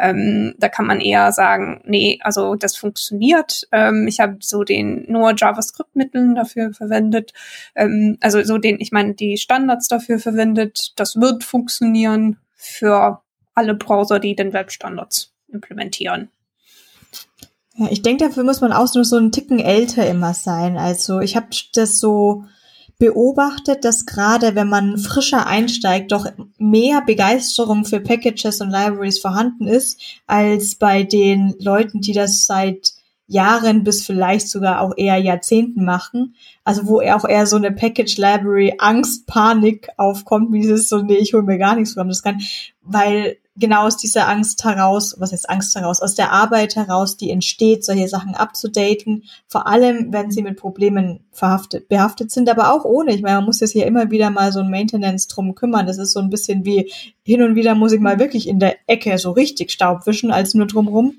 Ähm, 0.00 0.54
da 0.58 0.68
kann 0.68 0.86
man 0.86 1.00
eher 1.00 1.30
sagen, 1.30 1.82
nee, 1.84 2.18
also 2.22 2.54
das 2.54 2.76
funktioniert. 2.76 3.68
Ähm, 3.70 4.06
ich 4.08 4.18
habe 4.18 4.38
so 4.40 4.64
den 4.64 5.04
nur 5.08 5.34
JavaScript-Mitteln 5.36 6.34
dafür 6.34 6.72
verwendet. 6.72 7.34
Ähm, 7.74 8.16
also 8.20 8.42
so 8.42 8.56
den, 8.56 8.80
ich 8.80 8.92
meine, 8.92 9.14
die 9.14 9.36
Standards 9.36 9.88
dafür 9.88 10.18
verwendet. 10.18 10.92
Das 10.96 11.16
wird 11.16 11.44
funktionieren 11.44 12.38
für 12.54 13.20
alle 13.54 13.74
Browser, 13.74 14.18
die 14.18 14.34
den 14.34 14.52
Webstandards 14.54 15.34
implementieren. 15.52 16.30
Ja, 17.76 17.88
ich 17.90 18.02
denke, 18.02 18.24
dafür 18.24 18.44
muss 18.44 18.60
man 18.60 18.72
auch 18.72 18.94
nur 18.94 19.04
so 19.04 19.16
einen 19.16 19.32
Ticken 19.32 19.58
älter 19.58 20.06
immer 20.06 20.34
sein. 20.34 20.78
Also 20.78 21.20
ich 21.20 21.36
habe 21.36 21.48
das 21.74 21.98
so 21.98 22.44
beobachtet, 23.00 23.84
dass 23.84 24.04
gerade 24.04 24.54
wenn 24.54 24.68
man 24.68 24.98
frischer 24.98 25.46
einsteigt, 25.46 26.12
doch 26.12 26.26
mehr 26.58 27.00
Begeisterung 27.00 27.84
für 27.86 27.98
Packages 27.98 28.60
und 28.60 28.70
Libraries 28.70 29.18
vorhanden 29.18 29.66
ist, 29.66 30.00
als 30.26 30.76
bei 30.76 31.02
den 31.02 31.56
Leuten, 31.58 32.02
die 32.02 32.12
das 32.12 32.44
seit 32.44 32.92
Jahren 33.26 33.84
bis 33.84 34.04
vielleicht 34.04 34.50
sogar 34.50 34.80
auch 34.82 34.92
eher 34.96 35.16
Jahrzehnten 35.16 35.84
machen. 35.84 36.34
Also 36.62 36.86
wo 36.88 37.00
auch 37.00 37.24
eher 37.24 37.46
so 37.46 37.56
eine 37.56 37.72
Package 37.72 38.18
Library 38.18 38.74
Angst, 38.78 39.26
Panik 39.26 39.88
aufkommt, 39.96 40.52
wie 40.52 40.60
dieses 40.60 40.88
so, 40.88 41.00
nee, 41.00 41.16
ich 41.16 41.32
hole 41.32 41.42
mir 41.42 41.58
gar 41.58 41.76
nichts 41.76 41.94
von 41.94 42.08
das 42.08 42.22
kann, 42.22 42.42
weil 42.82 43.38
genau 43.56 43.86
aus 43.86 43.96
dieser 43.96 44.28
Angst 44.28 44.64
heraus, 44.64 45.16
was 45.18 45.32
heißt 45.32 45.50
Angst 45.50 45.74
heraus, 45.74 46.00
aus 46.00 46.14
der 46.14 46.32
Arbeit 46.32 46.76
heraus, 46.76 47.16
die 47.16 47.30
entsteht, 47.30 47.84
solche 47.84 48.08
Sachen 48.08 48.34
abzudaten, 48.34 49.24
vor 49.48 49.66
allem, 49.66 50.12
wenn 50.12 50.30
sie 50.30 50.42
mit 50.42 50.56
Problemen 50.56 51.24
verhaftet, 51.32 51.88
behaftet 51.88 52.30
sind, 52.30 52.48
aber 52.48 52.72
auch 52.72 52.84
ohne. 52.84 53.14
Ich 53.14 53.22
meine, 53.22 53.36
man 53.36 53.44
muss 53.44 53.60
jetzt 53.60 53.72
hier 53.72 53.86
immer 53.86 54.10
wieder 54.10 54.30
mal 54.30 54.52
so 54.52 54.60
ein 54.60 54.70
Maintenance 54.70 55.28
drum 55.28 55.54
kümmern. 55.54 55.86
Das 55.86 55.98
ist 55.98 56.12
so 56.12 56.20
ein 56.20 56.30
bisschen 56.30 56.64
wie, 56.64 56.92
hin 57.22 57.42
und 57.42 57.54
wieder 57.54 57.74
muss 57.74 57.92
ich 57.92 58.00
mal 58.00 58.18
wirklich 58.18 58.48
in 58.48 58.58
der 58.58 58.76
Ecke 58.86 59.18
so 59.18 59.32
richtig 59.32 59.70
Staub 59.70 60.06
wischen, 60.06 60.30
als 60.30 60.54
nur 60.54 60.66
drumrum. 60.66 61.16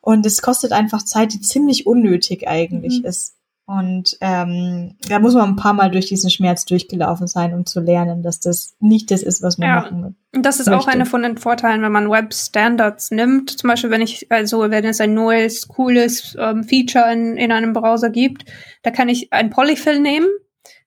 Und 0.00 0.24
es 0.26 0.42
kostet 0.42 0.72
einfach 0.72 1.04
Zeit, 1.04 1.32
die 1.32 1.40
ziemlich 1.40 1.86
unnötig 1.86 2.48
eigentlich 2.48 3.00
mhm. 3.00 3.06
ist. 3.06 3.34
Und 3.70 4.18
ähm, 4.20 4.96
da 5.08 5.20
muss 5.20 5.34
man 5.34 5.50
ein 5.50 5.54
paar 5.56 5.74
Mal 5.74 5.92
durch 5.92 6.06
diesen 6.06 6.28
Schmerz 6.28 6.64
durchgelaufen 6.64 7.28
sein, 7.28 7.54
um 7.54 7.66
zu 7.66 7.78
lernen, 7.78 8.20
dass 8.20 8.40
das 8.40 8.74
nicht 8.80 9.12
das 9.12 9.22
ist, 9.22 9.44
was 9.44 9.58
man 9.58 9.68
ja, 9.68 9.74
machen 9.76 10.02
will. 10.02 10.42
Das 10.42 10.58
ist 10.58 10.66
möchte. 10.66 10.80
auch 10.80 10.88
einer 10.88 11.06
von 11.06 11.22
den 11.22 11.38
Vorteilen, 11.38 11.80
wenn 11.82 11.92
man 11.92 12.10
Web 12.10 12.34
Standards 12.34 13.12
nimmt. 13.12 13.60
Zum 13.60 13.68
Beispiel, 13.68 13.90
wenn 13.90 14.00
ich, 14.00 14.26
also 14.32 14.68
wenn 14.70 14.84
es 14.84 15.00
ein 15.00 15.14
neues, 15.14 15.68
cooles 15.68 16.36
ähm, 16.36 16.64
Feature 16.64 17.12
in, 17.12 17.36
in 17.36 17.52
einem 17.52 17.72
Browser 17.72 18.10
gibt, 18.10 18.44
da 18.82 18.90
kann 18.90 19.08
ich 19.08 19.32
ein 19.32 19.50
Polyfill 19.50 20.00
nehmen. 20.00 20.26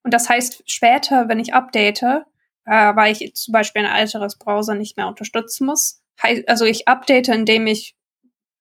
Und 0.03 0.13
das 0.13 0.27
heißt, 0.27 0.63
später, 0.65 1.29
wenn 1.29 1.39
ich 1.39 1.53
update, 1.53 2.03
äh, 2.03 2.25
weil 2.65 3.13
ich 3.13 3.33
zum 3.33 3.53
Beispiel 3.53 3.85
ein 3.85 3.97
älteres 3.97 4.37
Browser 4.37 4.75
nicht 4.75 4.97
mehr 4.97 5.07
unterstützen 5.07 5.67
muss, 5.67 6.01
also 6.47 6.65
ich 6.65 6.89
update, 6.89 7.29
indem 7.29 7.65
ich 7.65 7.95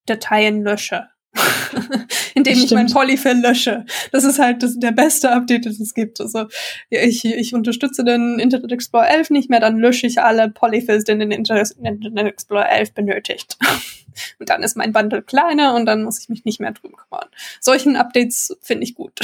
Dateien 0.06 0.62
lösche. 0.62 1.08
indem 2.34 2.58
ich 2.58 2.70
mein 2.72 2.92
Polyfill 2.92 3.40
lösche. 3.40 3.84
Das 4.10 4.24
ist 4.24 4.38
halt 4.38 4.62
das, 4.62 4.78
der 4.78 4.92
beste 4.92 5.30
Update, 5.32 5.66
das 5.66 5.80
es 5.80 5.94
gibt. 5.94 6.20
Also 6.20 6.46
ich, 6.90 7.24
ich 7.24 7.54
unterstütze 7.54 8.04
den 8.04 8.38
Internet 8.38 8.72
Explorer 8.72 9.08
11 9.08 9.30
nicht 9.30 9.50
mehr, 9.50 9.60
dann 9.60 9.78
lösche 9.78 10.06
ich 10.06 10.20
alle 10.20 10.50
Polyfills, 10.50 11.04
die 11.04 11.16
den 11.16 11.30
Internet 11.30 11.76
Explorer 12.16 12.68
11 12.70 12.92
benötigt. 12.92 13.56
Und 14.38 14.50
dann 14.50 14.62
ist 14.62 14.76
mein 14.76 14.92
Bundle 14.92 15.22
kleiner 15.22 15.74
und 15.74 15.86
dann 15.86 16.04
muss 16.04 16.20
ich 16.20 16.28
mich 16.28 16.44
nicht 16.44 16.60
mehr 16.60 16.72
drum 16.72 16.92
kümmern. 16.92 17.28
Solchen 17.60 17.96
Updates 17.96 18.54
finde 18.60 18.84
ich 18.84 18.94
gut. 18.94 19.20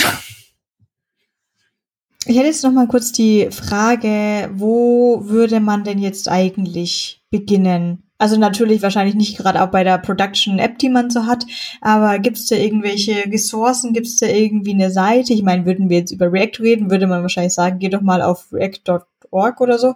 Ich 2.24 2.36
hätte 2.36 2.47
jetzt 2.47 2.64
noch 2.64 2.72
mal 2.72 2.89
kurz 2.89 3.12
die 3.12 3.48
Frage, 3.51 4.51
wo 4.55 5.28
würde 5.28 5.60
man 5.60 5.85
denn 5.85 5.98
jetzt 5.98 6.28
eigentlich 6.28 7.22
beginnen? 7.30 8.07
Also 8.18 8.36
natürlich 8.36 8.82
wahrscheinlich 8.82 9.14
nicht 9.14 9.36
gerade 9.36 9.62
auch 9.62 9.70
bei 9.70 9.84
der 9.84 9.98
Production-App, 9.98 10.78
die 10.78 10.88
man 10.88 11.08
so 11.08 11.26
hat, 11.26 11.46
aber 11.80 12.18
gibt 12.18 12.36
es 12.36 12.46
da 12.46 12.56
irgendwelche 12.56 13.24
Ressourcen, 13.30 13.92
gibt 13.92 14.08
es 14.08 14.18
da 14.18 14.26
irgendwie 14.26 14.74
eine 14.74 14.90
Seite? 14.90 15.32
Ich 15.32 15.44
meine, 15.44 15.64
würden 15.64 15.88
wir 15.88 15.98
jetzt 15.98 16.10
über 16.10 16.32
React 16.32 16.60
reden, 16.60 16.90
würde 16.90 17.06
man 17.06 17.22
wahrscheinlich 17.22 17.54
sagen, 17.54 17.78
geh 17.78 17.88
doch 17.88 18.00
mal 18.00 18.20
auf 18.20 18.52
react.org 18.52 19.60
oder 19.60 19.78
so. 19.78 19.94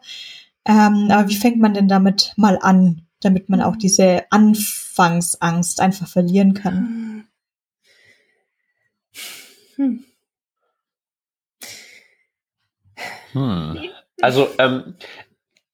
Ähm, 0.65 1.09
aber 1.11 1.29
wie 1.29 1.37
fängt 1.37 1.59
man 1.59 1.75
denn 1.75 1.89
damit 1.89 2.33
mal 2.37 2.59
an, 2.63 3.03
damit 3.21 3.49
man 3.49 3.61
auch 3.61 3.77
diese 3.77 4.23
Anfangsangst 4.31 5.81
einfach 5.81 6.07
verlieren 6.07 6.55
kann? 6.55 7.25
Hm. 9.77 10.05
Hm. 13.33 13.79
Also 14.21 14.49
ähm, 14.59 14.95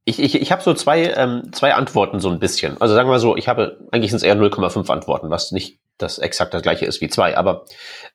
ich, 0.09 0.19
ich, 0.19 0.41
ich 0.41 0.53
habe 0.53 0.63
so 0.63 0.73
zwei, 0.73 1.13
ähm, 1.13 1.53
zwei 1.53 1.75
Antworten 1.75 2.19
so 2.19 2.31
ein 2.31 2.39
bisschen. 2.39 2.81
Also 2.81 2.95
sagen 2.95 3.11
wir 3.11 3.19
so, 3.19 3.37
ich 3.37 3.47
habe, 3.47 3.79
eigentlich 3.93 4.11
sind 4.11 4.17
es 4.19 4.23
eher 4.23 4.37
0,5 4.37 4.91
Antworten, 4.91 5.29
was 5.29 5.53
nicht 5.53 5.81
das 5.99 6.19
exakt 6.19 6.55
das 6.55 6.63
gleiche 6.63 6.87
ist 6.87 7.03
wie 7.03 7.11
zwei. 7.11 7.37
Aber 7.37 7.67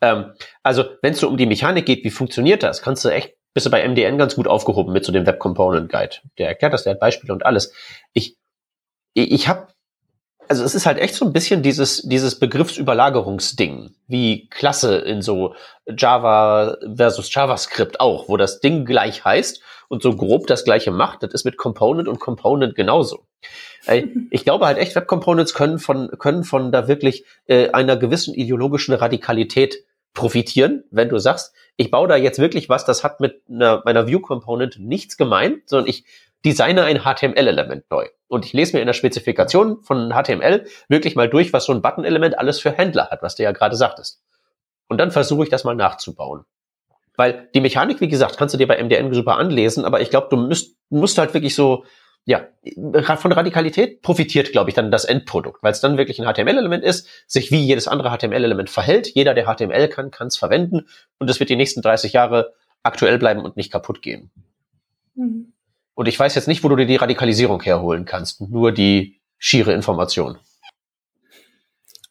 ähm, 0.02 0.34
also 0.64 0.86
wenn 1.04 1.14
es 1.14 1.20
so 1.20 1.28
um 1.28 1.38
die 1.38 1.46
Mechanik 1.46 1.86
geht, 1.86 2.04
wie 2.04 2.10
funktioniert 2.10 2.64
das, 2.64 2.82
kannst 2.82 3.06
du 3.06 3.10
echt, 3.10 3.36
bist 3.54 3.68
du 3.68 3.70
bei 3.70 3.88
MDN 3.88 4.18
ganz 4.18 4.36
gut 4.36 4.48
aufgehoben 4.48 4.92
mit 4.92 5.06
so 5.06 5.12
dem 5.12 5.28
Web 5.28 5.38
Component 5.38 5.92
Guide. 5.92 6.16
Der 6.40 6.48
erklärt 6.48 6.74
das, 6.74 6.84
der 6.84 6.94
hat 6.94 7.00
Beispiele 7.00 7.32
und 7.32 7.46
alles. 7.46 7.72
Ich, 8.14 8.38
ich, 9.14 9.32
ich 9.32 9.48
habe 9.48 9.68
also 10.50 10.64
es 10.66 10.76
ist 10.76 10.86
halt 10.86 10.98
echt 10.98 11.16
so 11.16 11.26
ein 11.26 11.32
bisschen 11.32 11.62
dieses, 11.62 12.02
dieses 12.02 12.38
Begriffsüberlagerungsding, 12.38 13.96
wie 14.08 14.50
Klasse 14.50 14.98
in 14.98 15.22
so 15.22 15.56
Java 15.88 16.78
versus 16.98 17.34
JavaScript 17.34 18.02
auch, 18.02 18.28
wo 18.28 18.36
das 18.36 18.60
Ding 18.60 18.84
gleich 18.84 19.24
heißt 19.24 19.62
und 19.94 20.02
so 20.02 20.16
grob 20.16 20.48
das 20.48 20.66
gleiche 20.66 20.90
macht. 20.92 21.22
Das 21.22 21.34
ist 21.34 21.46
mit 21.46 21.56
Component 21.56 22.08
und 22.08 22.20
Component 22.20 22.74
genauso. 22.76 23.28
Ich 24.32 24.44
glaube 24.44 24.66
halt 24.66 24.80
echt, 24.80 24.96
Web 24.96 25.08
Components 25.08 25.54
können 25.54 25.78
von, 25.78 26.10
können 26.18 26.44
von 26.44 26.72
da 26.72 26.88
wirklich 26.88 27.26
äh, 27.46 27.70
einer 27.70 27.96
gewissen 27.96 28.34
ideologischen 28.34 28.96
Radikalität 28.96 29.86
profitieren, 30.14 30.84
wenn 30.90 31.10
du 31.10 31.20
sagst, 31.20 31.54
ich 31.76 31.92
baue 31.92 32.08
da 32.08 32.16
jetzt 32.16 32.40
wirklich 32.40 32.70
was, 32.70 32.86
das 32.86 33.04
hat 33.04 33.20
mit 33.20 33.42
einer, 33.50 33.84
meiner 33.86 34.08
View 34.08 34.20
Component 34.20 34.80
nichts 34.80 35.16
gemeint, 35.16 35.70
sondern 35.70 35.88
ich 35.88 36.06
designe 36.44 36.84
ein 36.84 37.02
HTML-Element 37.02 37.86
neu. 37.92 38.08
Und 38.28 38.46
ich 38.46 38.54
lese 38.54 38.76
mir 38.76 38.82
in 38.82 38.88
der 38.88 38.94
Spezifikation 38.94 39.84
von 39.84 40.12
HTML 40.12 40.66
wirklich 40.88 41.16
mal 41.16 41.30
durch, 41.30 41.54
was 41.54 41.66
so 41.66 41.74
ein 41.74 41.84
Button-Element 41.84 42.40
alles 42.40 42.60
für 42.60 42.72
Händler 42.72 43.10
hat, 43.12 43.22
was 43.22 43.36
du 43.36 43.44
ja 43.44 43.52
gerade 43.52 43.76
sagtest. 43.76 44.24
Und 44.88 44.98
dann 44.98 45.12
versuche 45.12 45.44
ich 45.44 45.50
das 45.50 45.66
mal 45.66 45.76
nachzubauen. 45.76 46.46
Weil 47.16 47.50
die 47.54 47.62
Mechanik, 47.62 48.02
wie 48.02 48.08
gesagt, 48.08 48.38
kannst 48.38 48.54
du 48.54 48.58
dir 48.58 48.68
bei 48.68 48.82
MDN 48.82 49.14
super 49.14 49.38
anlesen, 49.38 49.86
aber 49.86 50.02
ich 50.02 50.10
glaube, 50.10 50.28
du 50.30 50.38
musst, 50.38 50.76
musst 50.90 51.18
halt 51.18 51.34
wirklich 51.34 51.54
so, 51.54 51.86
ja, 52.26 52.48
von 53.18 53.32
Radikalität 53.32 54.02
profitiert, 54.02 54.52
glaube 54.52 54.70
ich, 54.70 54.76
dann 54.76 54.92
das 54.92 55.06
Endprodukt, 55.06 55.62
weil 55.62 55.74
es 55.74 55.82
dann 55.82 55.98
wirklich 55.98 56.22
ein 56.22 56.32
HTML-Element 56.32 56.84
ist, 56.84 57.08
sich 57.28 57.52
wie 57.52 57.62
jedes 57.62 57.88
andere 57.88 58.16
HTML-Element 58.16 58.70
verhält. 58.70 59.08
Jeder, 59.14 59.34
der 59.34 59.46
HTML 59.46 59.90
kann, 59.90 60.10
kann 60.10 60.28
es 60.28 60.38
verwenden 60.38 60.88
und 61.20 61.30
es 61.30 61.40
wird 61.40 61.50
die 61.50 61.56
nächsten 61.56 61.82
30 61.82 62.14
Jahre 62.14 62.54
aktuell 62.82 63.20
bleiben 63.20 63.42
und 63.42 63.58
nicht 63.58 63.72
kaputt 63.72 64.02
gehen. 64.02 64.32
Mhm. 65.16 65.54
Und 65.96 66.08
ich 66.08 66.18
weiß 66.18 66.34
jetzt 66.36 66.48
nicht, 66.48 66.64
wo 66.64 66.70
du 66.70 66.76
dir 66.76 66.88
die 66.88 66.96
Radikalisierung 66.96 67.62
herholen 67.62 68.06
kannst, 68.06 68.42
nur 68.42 68.72
die 68.72 69.20
schiere 69.38 69.74
Information. 69.74 70.38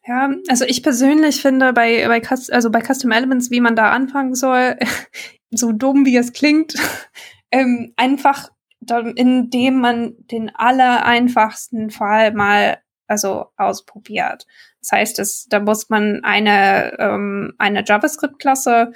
Ja, 0.05 0.31
also 0.49 0.65
ich 0.65 0.83
persönlich 0.83 1.41
finde 1.41 1.73
bei, 1.73 2.07
bei, 2.09 2.21
also 2.51 2.71
bei 2.71 2.81
Custom 2.81 3.13
Elements, 3.13 3.51
wie 3.51 3.61
man 3.61 3.77
da 3.77 3.93
anfangen 3.93 4.35
soll, 4.35 4.77
so 5.51 5.73
dumm 5.73 6.05
wie 6.05 6.17
es 6.17 6.33
klingt, 6.33 6.75
ähm, 7.51 7.93
einfach 7.97 8.51
indem 9.15 9.79
man 9.79 10.15
den 10.19 10.51
allereinfachsten 10.53 11.91
Fall 11.91 12.33
mal 12.33 12.79
also 13.07 13.47
ausprobiert. 13.57 14.47
Das 14.81 14.91
heißt, 14.93 15.19
es, 15.21 15.47
da 15.49 15.61
muss 15.61 15.89
man 15.89 16.25
eine, 16.25 16.99
ähm, 16.99 17.55
eine 17.59 17.85
JavaScript-Klasse 17.85 18.93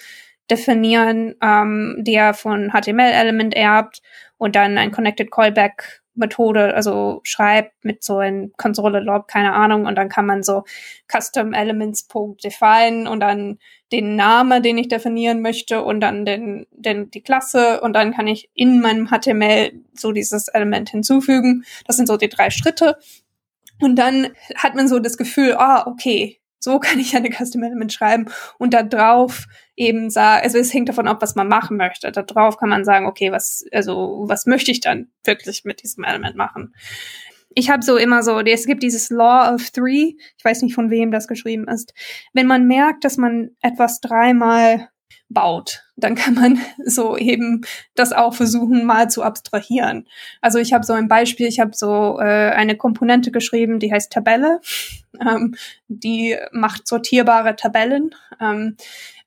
definieren, 0.51 1.35
ähm, 1.41 1.97
der 1.99 2.35
von 2.35 2.73
HTML-Element 2.73 3.55
erbt 3.55 4.03
und 4.39 4.57
dann 4.57 4.79
ein 4.79 4.91
Connected 4.91 5.31
Callback 5.31 6.03
Methode, 6.17 6.75
also 6.75 7.21
schreibt 7.23 7.85
mit 7.85 8.03
so 8.03 8.19
ein 8.19 8.53
Konsole 8.57 9.01
Log, 9.01 9.29
keine 9.29 9.53
Ahnung, 9.53 9.87
und 9.87 9.95
dann 9.95 10.09
kann 10.09 10.27
man 10.27 10.43
so 10.43 10.65
Custom 11.09 11.53
Elements 11.53 12.09
define 12.43 13.11
und 13.11 13.21
dann 13.21 13.59
den 13.93 14.17
Namen, 14.17 14.63
den 14.63 14.79
ich 14.79 14.89
definieren 14.89 15.43
möchte 15.43 15.83
und 15.83 16.01
dann 16.01 16.25
den, 16.25 16.67
den, 16.73 17.11
die 17.11 17.23
Klasse 17.23 17.81
und 17.81 17.93
dann 17.93 18.13
kann 18.13 18.27
ich 18.27 18.51
in 18.55 18.81
meinem 18.81 19.09
HTML 19.09 19.73
so 19.95 20.13
dieses 20.13 20.49
Element 20.49 20.91
hinzufügen. 20.91 21.65
Das 21.87 21.97
sind 21.97 22.07
so 22.07 22.17
die 22.17 22.29
drei 22.29 22.51
Schritte. 22.51 22.99
Und 23.81 23.97
dann 23.97 24.29
hat 24.57 24.75
man 24.75 24.89
so 24.89 24.99
das 24.99 25.19
Gefühl, 25.19 25.55
ah, 25.59 25.87
okay, 25.87 26.41
so 26.67 26.79
kann 26.81 26.99
ich 26.99 27.17
eine 27.17 27.31
Custom 27.31 27.63
Element 27.63 27.93
schreiben 27.93 28.27
und 28.59 28.75
da 28.75 28.83
drauf 28.83 29.47
eben 29.77 30.11
sagen, 30.11 30.43
also 30.43 30.59
es 30.59 30.75
hängt 30.75 30.89
davon 30.89 31.07
ab, 31.07 31.23
was 31.23 31.37
man 31.37 31.49
machen 31.49 31.77
möchte. 31.77 32.11
Da 32.11 32.23
drauf 32.23 32.59
kann 32.59 32.69
man 32.69 32.85
sagen, 32.85 33.07
okay, 33.07 33.31
was, 33.31 33.65
also 33.73 34.25
was 34.27 34.47
möchte 34.47 34.73
ich 34.73 34.81
dann 34.81 35.09
wirklich 35.25 35.65
mit 35.65 35.83
diesem 35.83 36.05
Element 36.05 36.37
machen? 36.37 36.75
Ich 37.55 37.71
habe 37.71 37.83
so 37.83 37.97
immer 37.97 38.23
so, 38.23 38.41
es 38.41 38.67
gibt 38.67 38.83
dieses 38.83 39.09
Law 39.09 39.55
of 39.55 39.71
Three, 39.71 40.15
ich 40.37 40.45
weiß 40.45 40.61
nicht 40.63 40.75
von 40.75 40.91
wem 40.91 41.11
das 41.11 41.29
geschrieben 41.29 41.69
ist. 41.69 41.95
Wenn 42.35 42.47
man 42.47 42.67
merkt, 42.67 43.05
dass 43.05 43.17
man 43.17 43.51
etwas 43.63 44.01
dreimal 44.01 44.89
baut, 45.29 45.85
dann 45.97 46.15
kann 46.15 46.35
man 46.35 46.59
so 46.85 47.17
eben 47.17 47.63
das 47.95 48.13
auch 48.13 48.35
versuchen, 48.35 48.85
mal 48.85 49.11
zu 49.11 49.23
abstrahieren. 49.23 50.07
Also 50.41 50.59
ich 50.59 50.73
habe 50.73 50.85
so 50.85 50.93
ein 50.93 51.09
Beispiel, 51.09 51.47
ich 51.47 51.61
habe 51.61 51.73
so 51.75 52.19
äh, 52.21 52.51
eine 52.51 52.77
Komponente 52.77 53.31
geschrieben, 53.31 53.79
die 53.79 53.93
heißt 53.93 54.13
Tabelle. 54.13 54.61
Ähm, 55.19 55.55
die 55.89 56.37
macht 56.53 56.87
sortierbare 56.87 57.57
Tabellen. 57.57 58.15
Ähm, 58.39 58.77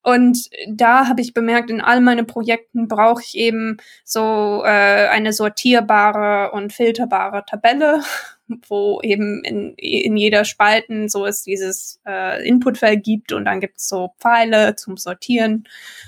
und 0.01 0.49
da 0.67 1.07
habe 1.07 1.21
ich 1.21 1.33
bemerkt, 1.33 1.69
in 1.69 1.81
all 1.81 1.99
meinen 1.99 2.25
Projekten 2.25 2.87
brauche 2.87 3.21
ich 3.21 3.35
eben 3.35 3.77
so 4.05 4.63
äh, 4.63 5.07
eine 5.07 5.33
sortierbare 5.33 6.51
und 6.51 6.71
filterbare 6.71 7.43
Tabelle, 7.45 8.01
wo 8.67 9.01
eben 9.01 9.43
in, 9.43 9.73
in 9.75 10.15
jeder 10.15 10.45
Spalten 10.45 11.09
so 11.09 11.25
es 11.25 11.43
dieses 11.43 11.99
äh, 12.07 12.47
Inputfeld 12.47 13.03
gibt 13.03 13.33
und 13.33 13.45
dann 13.45 13.59
gibt's 13.59 13.87
so 13.87 14.13
Pfeile 14.19 14.75
zum 14.75 14.95
Sortieren 14.95 15.65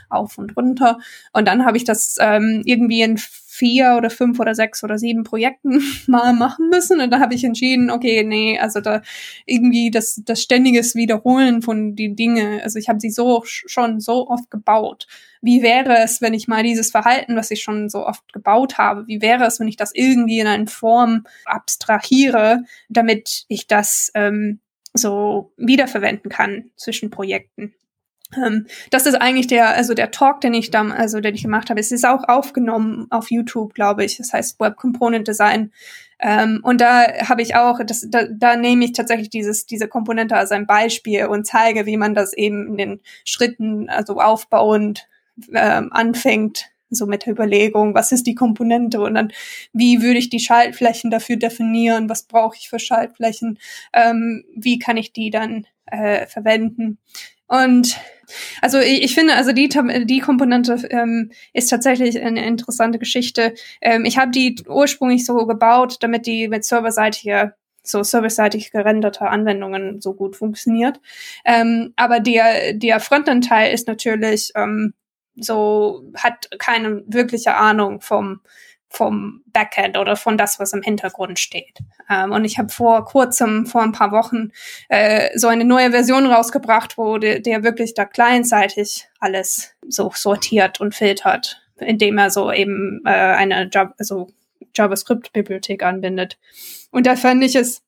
auf 0.09 0.38
und 0.38 0.55
runter. 0.55 0.99
Und 1.34 1.47
dann 1.47 1.65
habe 1.65 1.77
ich 1.77 1.84
das 1.84 2.15
ähm, 2.19 2.61
irgendwie 2.65 3.01
in 3.01 3.18
vier 3.62 3.94
oder 3.96 4.10
fünf 4.10 4.40
oder 4.40 4.56
sechs 4.56 4.84
oder 4.84 4.98
sieben 4.98 5.24
Projekten 5.24 5.84
mal 6.08 6.34
machen 6.34 6.70
müssen. 6.70 7.00
Und 7.00 7.12
da 7.12 7.20
habe 7.20 7.36
ich 7.36 7.44
entschieden, 7.44 7.92
okay, 7.92 8.24
nee, 8.24 8.58
also 8.58 8.82
da 8.82 9.04
irgendwie 9.46 9.92
das, 9.92 10.20
das 10.26 10.42
ständiges 10.42 10.96
Wiederholen 10.96 11.62
von 11.62 11.96
die 11.96 12.16
Dinge, 12.16 12.62
also 12.64 12.80
ich 12.80 12.90
habe 12.90 13.00
sie 13.00 13.12
so 13.12 13.44
schon 13.46 14.00
so 14.00 14.28
oft 14.28 14.50
gebaut. 14.50 15.06
Wie 15.44 15.62
wäre 15.62 16.00
es, 16.00 16.22
wenn 16.22 16.34
ich 16.34 16.48
mal 16.48 16.64
dieses 16.64 16.90
Verhalten, 16.90 17.36
was 17.36 17.52
ich 17.52 17.62
schon 17.62 17.88
so 17.88 18.08
oft 18.08 18.34
gebaut 18.34 18.80
habe, 18.80 19.06
wie 19.06 19.22
wäre 19.22 19.46
es, 19.46 19.60
wenn 19.60 19.68
ich 19.68 19.78
das 19.78 19.94
irgendwie 19.94 20.40
in 20.40 20.48
eine 20.48 20.66
Form 20.66 21.26
abstrahiere, 21.46 22.64
damit 22.90 23.46
ich 23.48 23.68
das 23.68 24.12
ähm, 24.16 24.60
so 24.96 25.54
wiederverwenden 25.58 26.32
kann 26.32 26.72
zwischen 26.78 27.12
Projekten. 27.12 27.76
Ähm, 28.36 28.68
das 28.90 29.06
ist 29.06 29.16
eigentlich 29.16 29.48
der, 29.48 29.76
also 29.76 29.94
der 29.94 30.12
Talk, 30.12 30.41
den 30.41 30.53
ich 30.53 30.72
da, 30.72 30.88
also 30.90 31.20
den 31.20 31.36
ich 31.36 31.44
gemacht 31.44 31.70
habe. 31.70 31.80
Es 31.80 31.91
ist 31.91 32.06
auch 32.06 32.28
aufgenommen 32.28 33.08
auf 33.10 33.32
YouTube, 33.32 33.74
glaube 33.74 34.06
ich. 34.06 34.18
Das 34.18 34.34
heißt 34.34 34.60
Web 34.60 34.78
Component 34.78 35.28
Design. 35.28 35.72
Ähm, 36.20 36.60
und 36.64 36.82
da 36.82 37.06
habe 37.28 37.41
ich 37.41 37.56
auch, 37.56 37.80
das, 37.84 38.06
da, 38.10 38.26
da 38.32 38.56
nehme 38.56 38.86
ich 38.86 38.94
tatsächlich 38.94 39.30
dieses, 39.30 39.66
diese 39.66 39.88
Komponente 39.88 40.36
als 40.36 40.52
ein 40.52 40.68
Beispiel 40.68 41.26
und 41.26 41.48
zeige, 41.48 41.86
wie 41.86 41.98
man 41.98 42.14
das 42.14 42.34
eben 42.34 42.68
in 42.68 42.78
den 42.78 42.99
Schritten, 43.26 43.90
also 43.90 44.20
aufbauend 44.20 45.08
ähm, 45.53 45.90
anfängt, 45.91 46.68
so 46.91 47.08
mit 47.08 47.26
der 47.26 47.34
Überlegung, 47.34 47.95
was 47.95 48.12
ist 48.12 48.28
die 48.28 48.36
Komponente 48.36 48.99
und 49.02 49.16
dann, 49.16 49.32
wie 49.74 50.02
würde 50.02 50.20
ich 50.20 50.30
die 50.30 50.40
Schaltflächen 50.40 51.10
dafür 51.10 51.38
definieren, 51.38 52.10
was 52.10 52.24
brauche 52.24 52.58
ich 52.60 52.70
für 52.70 52.80
Schaltflächen, 52.80 53.58
ähm, 53.94 54.44
wie 54.56 54.78
kann 54.78 54.98
ich 54.98 55.14
die 55.14 55.32
dann 55.32 55.66
äh, 55.86 56.28
verwenden. 56.28 56.99
Und 57.48 57.98
also 58.62 58.80
ich, 58.80 59.03
ich 59.03 59.16
finde, 59.16 59.36
also 59.36 59.52
die, 59.52 59.70
die 60.06 60.20
Komponente 60.20 60.88
ähm, 60.90 61.32
ist 61.53 61.70
tatsächlich 61.70 62.20
eine 62.22 62.45
interessante 62.45 62.99
Geschichte. 62.99 63.53
Ähm, 63.82 64.06
ich 64.06 64.18
habe 64.18 64.32
die 64.32 64.56
ursprünglich 64.68 65.26
so 65.26 65.45
gebaut, 65.45 65.98
damit 66.02 66.26
die 66.26 66.48
mit 66.48 66.66
serverseitiger 66.66 67.56
so 67.84 68.03
serverseitig 68.03 68.72
gerenderte 68.72 69.28
Anwendungen 69.28 70.02
so 70.02 70.14
gut 70.14 70.36
funktioniert. 70.36 70.99
Ähm, 71.45 71.94
aber 71.95 72.20
der, 72.20 72.74
der 72.74 72.99
Frontend-Teil 72.99 73.74
ist 73.74 73.88
natürlich 73.88 74.52
ähm, 74.56 74.94
so, 75.36 76.03
hat 76.16 76.49
keine 76.60 77.03
wirkliche 77.08 77.56
Ahnung 77.56 78.02
vom, 78.02 78.41
vom 78.91 79.41
Backend 79.47 79.97
oder 79.97 80.18
von 80.18 80.38
das, 80.38 80.59
was 80.59 80.73
im 80.73 80.81
Hintergrund 80.81 81.39
steht. 81.39 81.80
Ähm, 82.09 82.34
und 82.34 82.43
ich 82.43 82.57
habe 82.57 82.69
vor 82.69 83.05
kurzem, 83.05 83.65
vor 83.65 83.81
ein 83.81 83.93
paar 83.93 84.11
Wochen, 84.11 84.51
äh, 84.89 85.30
so 85.38 85.47
eine 85.47 85.63
neue 85.63 85.91
Version 85.91 86.26
rausgebracht, 86.26 86.97
wo 86.97 87.18
der, 87.18 87.39
der 87.39 87.63
wirklich 87.63 87.93
da 87.93 88.05
clientseitig 88.05 89.07
alles 89.19 89.73
so 89.88 90.11
sortiert 90.13 90.81
und 90.81 90.93
filtert, 90.93 91.61
indem 91.77 92.18
er 92.18 92.30
so 92.30 92.51
eben 92.51 93.01
äh, 93.05 93.09
eine 93.09 93.69
Java, 93.72 93.93
also 93.97 94.27
JavaScript-Bibliothek 94.76 95.84
anbindet. 95.84 96.38
Und 96.91 97.07
da 97.07 97.15
fand 97.15 97.43
ich 97.45 97.55
es 97.55 97.81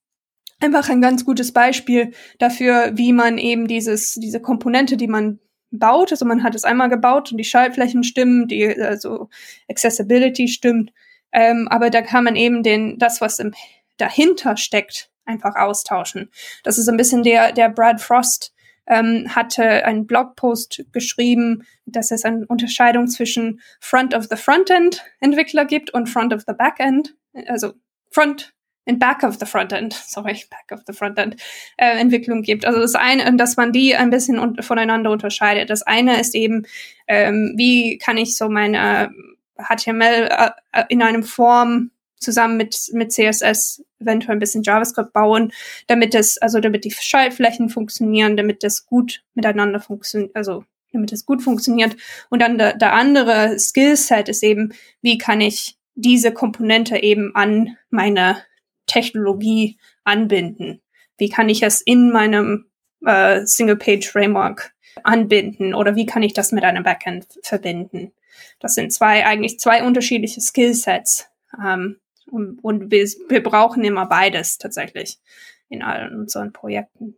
einfach 0.62 0.90
ein 0.90 1.02
ganz 1.02 1.26
gutes 1.26 1.52
Beispiel 1.52 2.14
dafür, 2.40 2.92
wie 2.96 3.12
man 3.12 3.38
eben 3.38 3.68
dieses, 3.68 4.14
diese 4.14 4.40
Komponente, 4.40 4.96
die 4.96 5.08
man 5.08 5.40
baut. 5.74 6.12
Also 6.12 6.26
man 6.26 6.44
hat 6.44 6.56
es 6.56 6.64
einmal 6.64 6.90
gebaut 6.90 7.32
und 7.32 7.38
die 7.38 7.44
Schaltflächen 7.44 8.04
stimmen, 8.04 8.48
die 8.48 8.80
also 8.80 9.30
Accessibility 9.70 10.48
stimmt. 10.48 10.94
Ähm, 11.32 11.68
aber 11.70 11.90
da 11.90 12.02
kann 12.02 12.24
man 12.24 12.36
eben 12.36 12.64
den, 12.64 13.00
das, 13.00 13.20
was 13.20 13.40
im, 13.40 13.54
dahinter 13.98 14.56
steckt, 14.56 15.10
einfach 15.26 15.56
austauschen. 15.56 16.30
Das 16.64 16.78
ist 16.78 16.88
ein 16.88 16.98
bisschen 16.98 17.24
der, 17.24 17.52
der 17.52 17.70
Brad 17.70 18.02
Frost 18.02 18.54
ähm, 18.86 19.34
hatte 19.34 19.86
einen 19.86 20.06
Blogpost 20.06 20.86
geschrieben, 20.92 21.64
dass 21.86 22.12
es 22.12 22.26
eine 22.26 22.46
Unterscheidung 22.48 23.08
zwischen 23.08 23.62
Front 23.80 24.14
of 24.14 24.28
the 24.30 24.36
Frontend 24.36 25.04
Entwickler 25.20 25.66
gibt 25.66 25.92
und 25.92 26.08
Front 26.10 26.34
of 26.34 26.44
the 26.46 26.54
Backend, 26.54 27.16
also 27.48 27.74
Front 28.12 28.54
in 28.86 29.00
Back 29.00 29.24
of 29.24 29.38
the 29.40 29.46
Frontend, 29.46 29.94
sorry, 30.08 30.44
Back 30.50 30.72
of 30.72 30.84
the 30.86 30.94
Frontend 30.94 31.36
äh, 31.78 31.98
Entwicklung 32.00 32.42
gibt. 32.42 32.66
Also 32.66 32.80
das 32.80 32.96
eine, 32.96 33.36
dass 33.36 33.58
man 33.58 33.72
die 33.72 33.96
ein 33.96 34.10
bisschen 34.10 34.40
un 34.40 34.62
voneinander 34.62 35.12
unterscheidet. 35.12 35.70
Das 35.70 35.84
eine 35.84 36.20
ist 36.20 36.36
eben, 36.36 36.66
ähm, 37.08 37.54
wie 37.58 37.98
kann 37.98 38.18
ich 38.18 38.36
so 38.36 38.50
meine 38.50 39.12
HTML 39.58 40.30
äh, 40.30 40.50
äh, 40.72 40.84
in 40.90 41.02
einem 41.02 41.24
Form 41.24 41.92
zusammen 42.18 42.58
mit 42.58 42.90
mit 42.94 43.12
CSS 43.12 43.84
eventuell 44.00 44.36
ein 44.36 44.40
bisschen 44.40 44.64
JavaScript 44.64 45.14
bauen, 45.14 45.52
damit 45.88 46.16
es 46.16 46.38
also 46.38 46.60
damit 46.60 46.86
die 46.86 46.92
Schaltflächen 46.92 47.70
funktionieren, 47.70 48.38
damit 48.38 48.64
das 48.64 48.86
gut 48.86 49.24
miteinander 49.34 49.80
funktioniert, 49.80 50.36
also 50.36 50.66
damit 50.92 51.12
es 51.12 51.26
gut 51.26 51.42
funktioniert. 51.42 51.96
Und 52.30 52.42
dann 52.42 52.58
der, 52.58 52.78
der 52.78 52.94
andere 52.94 53.58
Skillset 53.60 54.30
ist 54.30 54.44
eben, 54.44 54.74
wie 55.02 55.18
kann 55.18 55.42
ich 55.42 55.78
diese 55.96 56.32
Komponente 56.32 57.02
eben 57.02 57.36
an 57.36 57.78
meine 57.90 58.38
Technologie 58.86 59.78
anbinden? 60.04 60.82
Wie 61.18 61.30
kann 61.30 61.50
ich 61.50 61.64
es 61.64 61.82
in 61.82 62.12
meinem 62.12 62.66
äh, 63.06 63.46
Single-Page-Framework 63.46 64.74
anbinden 65.04 65.74
oder 65.74 65.96
wie 65.96 66.06
kann 66.06 66.24
ich 66.24 66.34
das 66.34 66.52
mit 66.52 66.64
einem 66.64 66.84
Backend 66.84 67.28
verbinden? 67.44 68.12
Das 68.60 68.76
sind 68.76 68.92
zwei, 68.92 69.26
eigentlich 69.26 69.60
zwei 69.60 69.84
unterschiedliche 69.84 70.42
Skillsets. 70.42 71.28
Ähm, 71.64 71.98
und, 72.32 72.64
und 72.64 72.92
wir, 72.92 73.08
wir 73.30 73.44
brauchen 73.44 73.84
immer 73.84 74.06
beides 74.06 74.58
tatsächlich 74.58 75.20
in 75.70 75.82
allen 75.82 76.16
unseren 76.20 76.54
Projekten. 76.54 77.16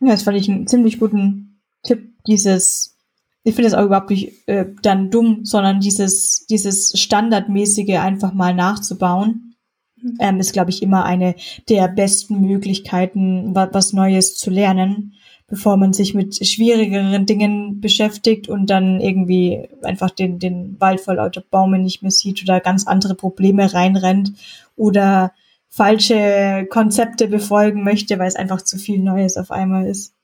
Ja, 0.00 0.08
das 0.08 0.24
fand 0.24 0.36
ich 0.38 0.48
einen 0.48 0.66
ziemlich 0.66 0.98
guten 0.98 1.60
Tipp, 1.82 2.12
dieses, 2.26 2.96
ich 3.44 3.54
finde 3.54 3.70
das 3.70 3.78
auch 3.78 3.86
überhaupt 3.86 4.10
nicht 4.10 4.46
äh, 4.48 4.66
dann 4.82 5.10
dumm, 5.10 5.44
sondern 5.44 5.80
dieses, 5.80 6.46
dieses 6.46 6.98
Standardmäßige 7.00 7.98
einfach 7.98 8.34
mal 8.34 8.54
nachzubauen 8.54 9.45
ähm, 10.18 10.40
ist, 10.40 10.52
glaube 10.52 10.70
ich, 10.70 10.82
immer 10.82 11.04
eine 11.04 11.34
der 11.68 11.88
besten 11.88 12.40
Möglichkeiten, 12.40 13.54
wa 13.54 13.68
was 13.72 13.92
Neues 13.92 14.36
zu 14.36 14.50
lernen, 14.50 15.14
bevor 15.48 15.76
man 15.76 15.92
sich 15.92 16.14
mit 16.14 16.44
schwierigeren 16.46 17.26
Dingen 17.26 17.80
beschäftigt 17.80 18.48
und 18.48 18.68
dann 18.68 19.00
irgendwie 19.00 19.68
einfach 19.82 20.10
den, 20.10 20.38
den 20.38 20.76
Wald 20.80 21.00
vor 21.00 21.14
lauter 21.14 21.42
Baume 21.50 21.78
nicht 21.78 22.02
mehr 22.02 22.10
sieht 22.10 22.42
oder 22.42 22.60
ganz 22.60 22.86
andere 22.86 23.14
Probleme 23.14 23.72
reinrennt 23.72 24.32
oder 24.74 25.32
falsche 25.68 26.66
Konzepte 26.70 27.28
befolgen 27.28 27.84
möchte, 27.84 28.18
weil 28.18 28.28
es 28.28 28.36
einfach 28.36 28.62
zu 28.62 28.78
viel 28.78 29.02
Neues 29.02 29.36
auf 29.36 29.50
einmal 29.50 29.86
ist. 29.86 30.15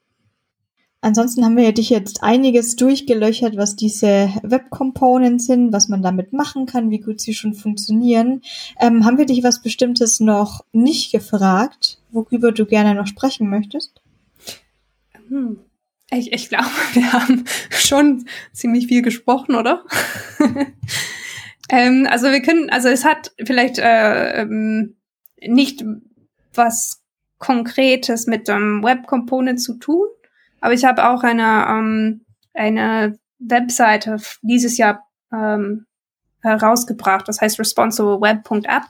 Ansonsten 1.05 1.45
haben 1.45 1.57
wir 1.57 1.65
ja 1.65 1.73
dich 1.73 1.91
jetzt 1.91 2.23
einiges 2.23 2.77
durchgelöchert, 2.77 3.57
was 3.57 3.75
diese 3.75 4.33
Web 4.45 4.71
Components 4.71 5.47
sind, 5.47 5.73
was 5.73 5.89
man 5.89 6.01
damit 6.01 6.33
machen 6.33 6.65
kann, 6.65 6.91
wie 6.91 7.01
gut 7.01 7.21
sie 7.21 7.35
schon 7.35 7.55
funktionieren. 7.55 8.41
Ähm, 8.81 9.05
haben 9.05 9.19
wir 9.19 9.27
dich 9.27 9.43
was 9.43 9.63
Bestimmtes 9.63 10.21
noch 10.21 10.65
nicht 10.71 11.11
gefragt, 11.11 11.99
worüber 12.13 12.53
du 12.53 12.67
gerne 12.67 12.95
noch 12.95 13.09
sprechen 13.09 13.51
möchtest? 13.51 14.01
Hm. 15.29 15.59
Ich, 16.13 16.33
ich 16.33 16.49
glaube, 16.49 16.71
wir 16.93 17.13
haben 17.13 17.47
schon 17.71 18.25
ziemlich 18.53 18.87
viel 18.87 19.03
gesprochen, 19.03 19.57
oder? 19.57 19.85
ähm, 21.69 22.07
also 22.09 22.31
wir 22.31 22.43
können, 22.43 22.71
also 22.71 22.89
es 22.89 23.05
hat 23.05 23.33
vielleicht 23.45 23.79
äh, 23.79 24.43
ähm, 24.43 24.95
nicht 25.45 25.85
was 26.55 27.03
Konkretes 27.39 28.29
mit 28.29 28.47
dem 28.47 28.85
Web 28.85 29.09
Component 29.09 29.61
zu 29.61 29.81
tun, 29.81 30.07
aber 30.63 30.73
ich 30.73 30.85
habe 30.85 31.07
auch 31.07 31.25
eine, 31.25 31.67
ähm, 31.69 32.25
eine 32.55 33.19
Webseite 33.41 34.17
dieses 34.43 34.79
Jahr 34.79 35.07
ähm, 35.33 35.87
herausgebracht, 36.41 37.27
das 37.29 37.41
heißt 37.41 37.59
responsibleweb.app. 37.59 38.85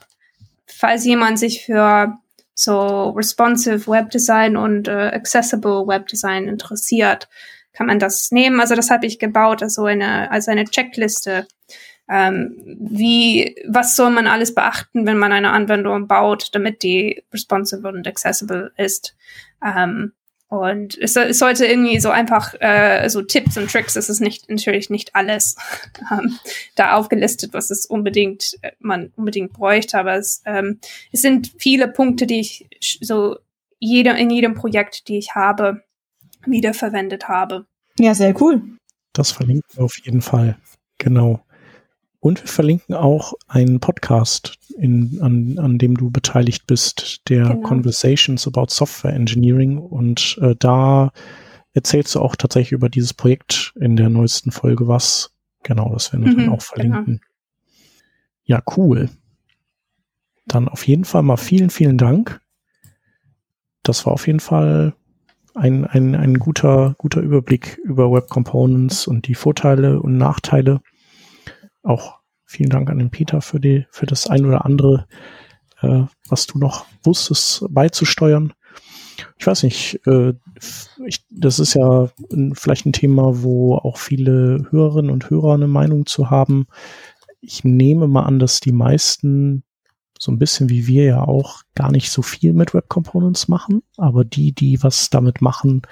Falls 0.66 1.05
jemand 1.05 1.39
sich 1.39 1.65
für 1.65 2.19
so 2.55 3.11
responsive 3.11 3.90
Webdesign 3.90 4.57
und 4.57 4.86
äh, 4.86 5.11
accessible 5.15 5.86
Webdesign 5.86 6.47
interessiert, 6.47 7.28
kann 7.73 7.86
man 7.86 7.99
das 7.99 8.31
nehmen. 8.31 8.61
Also 8.61 8.74
das 8.74 8.90
habe 8.90 9.07
ich 9.07 9.19
gebaut, 9.19 9.62
also 9.62 9.86
eine, 9.86 10.31
als 10.31 10.49
eine 10.49 10.65
Checkliste. 10.65 11.49
Ähm, 12.07 12.55
wie, 12.66 13.57
was 13.66 13.97
soll 13.97 14.11
man 14.11 14.27
alles 14.27 14.55
beachten, 14.55 15.07
wenn 15.07 15.16
man 15.16 15.32
eine 15.32 15.53
Anwendung 15.53 16.07
baut, 16.07 16.51
damit 16.53 16.82
die 16.82 17.24
responsive 17.32 17.89
und 17.89 18.07
accessible 18.07 18.73
ist? 18.77 19.16
Ähm, 19.65 20.12
und 20.52 20.98
es, 20.98 21.16
es 21.16 21.38
sollte 21.38 21.64
irgendwie 21.64 21.98
so 21.98 22.10
einfach 22.10 22.52
äh, 22.60 23.08
so 23.08 23.22
Tipps 23.22 23.56
und 23.56 23.70
Tricks, 23.70 23.96
es 23.96 24.10
ist 24.10 24.20
nicht 24.20 24.50
natürlich 24.50 24.90
nicht 24.90 25.14
alles 25.14 25.56
ähm, 26.12 26.38
da 26.74 26.92
aufgelistet, 26.92 27.54
was 27.54 27.70
es 27.70 27.86
unbedingt 27.86 28.58
äh, 28.60 28.72
man 28.78 29.14
unbedingt 29.16 29.54
bräuchte, 29.54 29.98
aber 29.98 30.16
es, 30.16 30.42
ähm, 30.44 30.78
es 31.10 31.22
sind 31.22 31.54
viele 31.56 31.88
Punkte, 31.88 32.26
die 32.26 32.40
ich 32.40 32.68
so 33.00 33.38
jeder 33.78 34.14
in 34.18 34.28
jedem 34.28 34.52
Projekt, 34.52 35.08
die 35.08 35.16
ich 35.16 35.34
habe, 35.34 35.84
wiederverwendet 36.44 37.28
habe. 37.28 37.64
Ja, 37.98 38.14
sehr 38.14 38.38
cool. 38.42 38.60
Das 39.14 39.32
verlinken 39.32 39.64
wir 39.72 39.84
auf 39.84 39.96
jeden 40.04 40.20
Fall. 40.20 40.58
Genau. 40.98 41.42
Und 42.23 42.40
wir 42.40 42.47
verlinken 42.47 42.94
auch 42.94 43.35
einen 43.49 43.81
Podcast, 43.81 44.57
in, 44.78 45.19
an, 45.20 45.59
an 45.59 45.78
dem 45.78 45.97
du 45.97 46.12
beteiligt 46.12 46.69
bist, 46.69 47.28
der 47.28 47.49
genau. 47.49 47.62
Conversations 47.62 48.47
about 48.47 48.66
Software 48.69 49.12
Engineering. 49.12 49.77
Und 49.77 50.39
äh, 50.40 50.55
da 50.57 51.11
erzählst 51.73 52.15
du 52.15 52.20
auch 52.20 52.36
tatsächlich 52.36 52.70
über 52.70 52.89
dieses 52.89 53.12
Projekt 53.12 53.74
in 53.81 53.97
der 53.97 54.09
neuesten 54.09 54.53
Folge 54.53 54.86
was. 54.86 55.35
Genau, 55.65 55.93
das 55.93 56.12
werden 56.12 56.24
wir 56.24 56.32
mhm, 56.32 56.36
dann 56.36 56.49
auch 56.51 56.62
verlinken. 56.62 57.23
Ja, 58.44 58.62
cool. 58.77 59.11
Dann 60.47 60.69
auf 60.69 60.86
jeden 60.86 61.05
Fall 61.05 61.24
mal 61.24 61.36
vielen, 61.36 61.70
vielen 61.70 61.99
Dank. 61.99 62.40
Das 63.82 64.07
war 64.07 64.12
auf 64.12 64.28
jeden 64.28 64.40
Fall 64.40 64.94
ein, 65.57 65.86
ein, 65.86 66.15
ein 66.15 66.39
guter, 66.39 66.94
guter 66.99 67.20
Überblick 67.20 67.81
über 67.82 68.12
Web 68.12 68.28
Components 68.28 69.09
und 69.09 69.27
die 69.27 69.35
Vorteile 69.35 70.01
und 70.01 70.16
Nachteile. 70.19 70.82
Auch 71.82 72.18
vielen 72.44 72.70
Dank 72.70 72.90
an 72.90 72.98
den 72.98 73.10
Peter 73.10 73.40
für 73.40 73.60
die, 73.60 73.86
für 73.90 74.06
das 74.06 74.26
ein 74.26 74.44
oder 74.46 74.64
andere, 74.64 75.06
äh, 75.80 76.02
was 76.28 76.46
du 76.46 76.59
noch 76.59 76.86
wusstest, 77.02 77.64
beizusteuern. 77.70 78.52
Ich 79.38 79.46
weiß 79.46 79.62
nicht, 79.64 80.00
äh, 80.06 80.34
ich, 81.06 81.24
das 81.30 81.59
ist 81.59 81.74
ja 81.74 82.09
ein, 82.32 82.54
vielleicht 82.54 82.86
ein 82.86 82.92
Thema, 82.92 83.42
wo 83.42 83.76
auch 83.76 83.98
viele 83.98 84.66
Hörerinnen 84.70 85.10
und 85.10 85.30
Hörer 85.30 85.54
eine 85.54 85.68
Meinung 85.68 86.06
zu 86.06 86.30
haben. 86.30 86.66
Ich 87.40 87.64
nehme 87.64 88.06
mal 88.06 88.22
an, 88.22 88.38
dass 88.38 88.60
die 88.60 88.72
meisten 88.72 89.64
so 90.18 90.30
ein 90.30 90.38
bisschen 90.38 90.68
wie 90.68 90.86
wir 90.86 91.04
ja 91.04 91.24
auch 91.24 91.62
gar 91.74 91.90
nicht 91.90 92.10
so 92.12 92.22
viel 92.22 92.52
mit 92.52 92.74
Web 92.74 92.88
Components 92.88 93.48
machen, 93.48 93.82
aber 93.96 94.24
die, 94.24 94.52
die 94.52 94.80
was 94.80 95.10
damit 95.10 95.42
machen, 95.42 95.82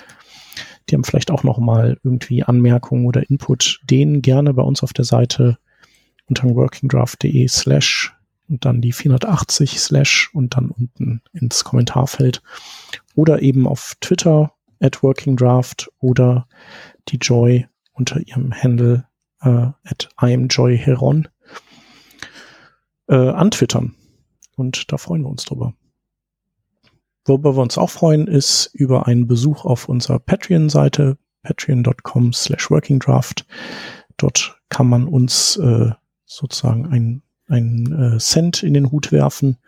die 0.89 0.95
haben 0.95 1.03
vielleicht 1.03 1.33
auch 1.33 1.43
noch 1.43 1.59
mal 1.59 1.99
irgendwie 2.05 2.45
Anmerkungen 2.45 3.07
oder 3.07 3.29
Input, 3.29 3.81
den 3.91 4.23
gerne 4.23 4.55
bei 4.55 4.63
uns 4.63 4.85
auf 4.85 4.93
der 4.93 5.05
Seite 5.05 5.59
unter 6.31 6.55
workingdraft.de 6.55 7.47
slash 7.49 8.15
und 8.49 8.65
dann 8.65 8.81
die 8.81 8.93
480 8.93 9.79
slash 9.79 10.31
und 10.33 10.57
dann 10.57 10.71
unten 10.71 11.23
ins 11.33 11.65
Kommentarfeld 11.65 12.43
oder 13.15 13.43
eben 13.43 13.67
auf 13.67 13.97
Twitter 14.01 14.53
at 14.81 15.03
workingdraft 15.03 15.91
oder 15.99 16.49
die 17.09 17.19
Joy 17.19 17.69
unter 17.93 18.21
ihrem 18.21 18.53
Handle 18.53 19.07
äh, 19.43 19.69
at 19.85 20.09
imjoyheron 20.23 21.29
äh, 23.09 23.15
antwittern. 23.15 23.95
Und 24.57 24.91
da 24.93 24.99
freuen 24.99 25.23
wir 25.23 25.29
uns 25.29 25.45
drüber. 25.45 25.75
Worüber 27.27 27.57
wir 27.57 27.63
uns 27.63 27.77
auch 27.77 27.91
freuen, 27.91 28.27
ist 28.27 28.71
über 28.73 29.07
einen 29.07 29.27
Besuch 29.27 29.65
auf 29.65 29.89
unserer 29.89 30.19
Patreon-Seite, 30.19 31.19
patreon.com 31.43 32.33
slash 32.33 32.71
workingdraft. 32.71 33.47
Dort 34.17 34.61
kann 34.69 34.89
man 34.89 35.07
uns 35.07 35.57
äh, 35.57 35.91
sozusagen 36.31 36.87
ein, 36.87 37.23
ein 37.49 38.15
äh, 38.15 38.19
Cent 38.19 38.63
in 38.63 38.73
den 38.73 38.93
Hut 38.93 39.11
werfen. 39.11 39.59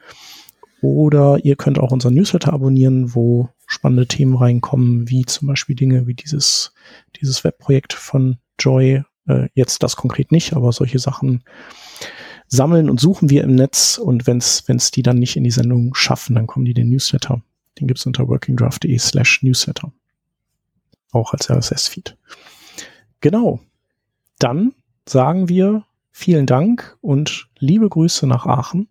Oder 0.81 1.45
ihr 1.45 1.57
könnt 1.57 1.79
auch 1.79 1.93
unseren 1.93 2.15
Newsletter 2.15 2.53
abonnieren, 2.53 3.15
wo 3.15 3.49
spannende 3.67 4.07
Themen 4.07 4.37
reinkommen, 4.37 5.09
wie 5.09 5.25
zum 5.27 5.49
Beispiel 5.49 5.77
Dinge 5.77 6.07
wie 6.07 6.15
dieses, 6.15 6.73
dieses 7.21 7.45
Webprojekt 7.45 7.93
von 7.93 8.39
Joy. 8.59 9.03
Äh, 9.27 9.49
jetzt 9.55 9.83
das 9.83 9.97
konkret 9.97 10.31
nicht, 10.31 10.55
aber 10.55 10.73
solche 10.73 10.99
Sachen 10.99 11.43
sammeln 12.47 12.91
und 12.91 13.01
suchen 13.01 13.31
wir 13.31 13.43
im 13.45 13.55
Netz 13.55 13.99
und 13.99 14.27
wenn 14.27 14.39
es 14.39 14.91
die 14.91 15.03
dann 15.03 15.19
nicht 15.19 15.37
in 15.37 15.45
die 15.45 15.51
Sendung 15.51 15.95
schaffen, 15.95 16.35
dann 16.35 16.47
kommen 16.47 16.65
die 16.65 16.75
den 16.75 16.91
Newsletter. 16.91 17.43
Den 17.81 17.87
gibt's 17.89 18.07
unter 18.07 18.29
workingdraft.de 18.29 18.99
slash 18.99 19.43
newsletter. 19.43 19.93
Auch 21.11 21.33
als 21.33 21.51
RSS-Feed. 21.51 22.17
Genau. 23.21 23.61
Dann 24.39 24.75
sagen 25.07 25.49
wir 25.49 25.85
vielen 26.13 26.47
Dank 26.47 26.97
und 27.01 27.49
liebe 27.59 27.89
Grüße 27.89 28.27
nach 28.27 28.47
Aachen. 28.47 28.89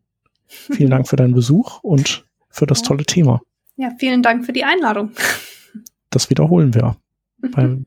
Vielen 0.48 0.90
Dank 0.90 1.08
für 1.08 1.16
deinen 1.16 1.34
Besuch 1.34 1.82
und 1.82 2.26
für 2.50 2.66
das 2.66 2.82
tolle 2.82 3.06
Thema. 3.06 3.42
Ja, 3.78 3.92
vielen 3.98 4.22
Dank 4.22 4.46
für 4.46 4.52
die 4.52 4.66
Einladung. 4.66 5.12
Das 6.10 6.30
wiederholen 6.30 6.74
wir 6.74 6.98
beim 7.54 7.86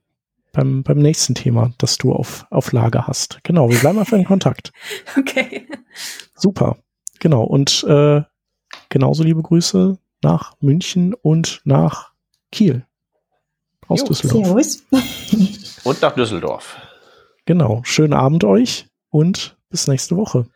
beim, 0.54 0.82
beim 0.82 0.98
nächsten 0.98 1.34
Thema, 1.34 1.72
das 1.76 1.98
du 1.98 2.14
auf, 2.14 2.46
auf 2.48 2.72
Lager 2.72 3.06
hast. 3.06 3.40
Genau, 3.42 3.68
wir 3.68 3.78
bleiben 3.78 3.98
einfach 3.98 4.16
in 4.16 4.24
Kontakt. 4.24 4.72
Okay. 5.18 5.66
Super. 6.34 6.78
Genau. 7.20 7.44
Und 7.44 7.84
äh, 7.84 8.22
genauso 8.88 9.22
liebe 9.22 9.42
Grüße 9.42 9.98
nach 10.22 10.54
München 10.60 11.14
und 11.14 11.60
nach 11.64 12.12
Kiel. 12.50 12.86
Aus 13.88 14.00
jo, 14.00 14.06
Düsseldorf. 14.06 14.46
Servus. 14.46 14.84
und 15.84 16.02
nach 16.02 16.14
Düsseldorf. 16.14 16.76
Genau. 17.44 17.82
Schönen 17.84 18.12
Abend 18.14 18.44
euch 18.44 18.86
und 19.14 19.56
bis 19.70 19.86
nächste 19.86 20.16
Woche. 20.16 20.46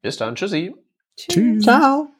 Bis 0.00 0.16
dann. 0.16 0.36
Tschüssi. 0.36 0.72
Tschüss. 1.16 1.64
Ciao. 1.64 2.13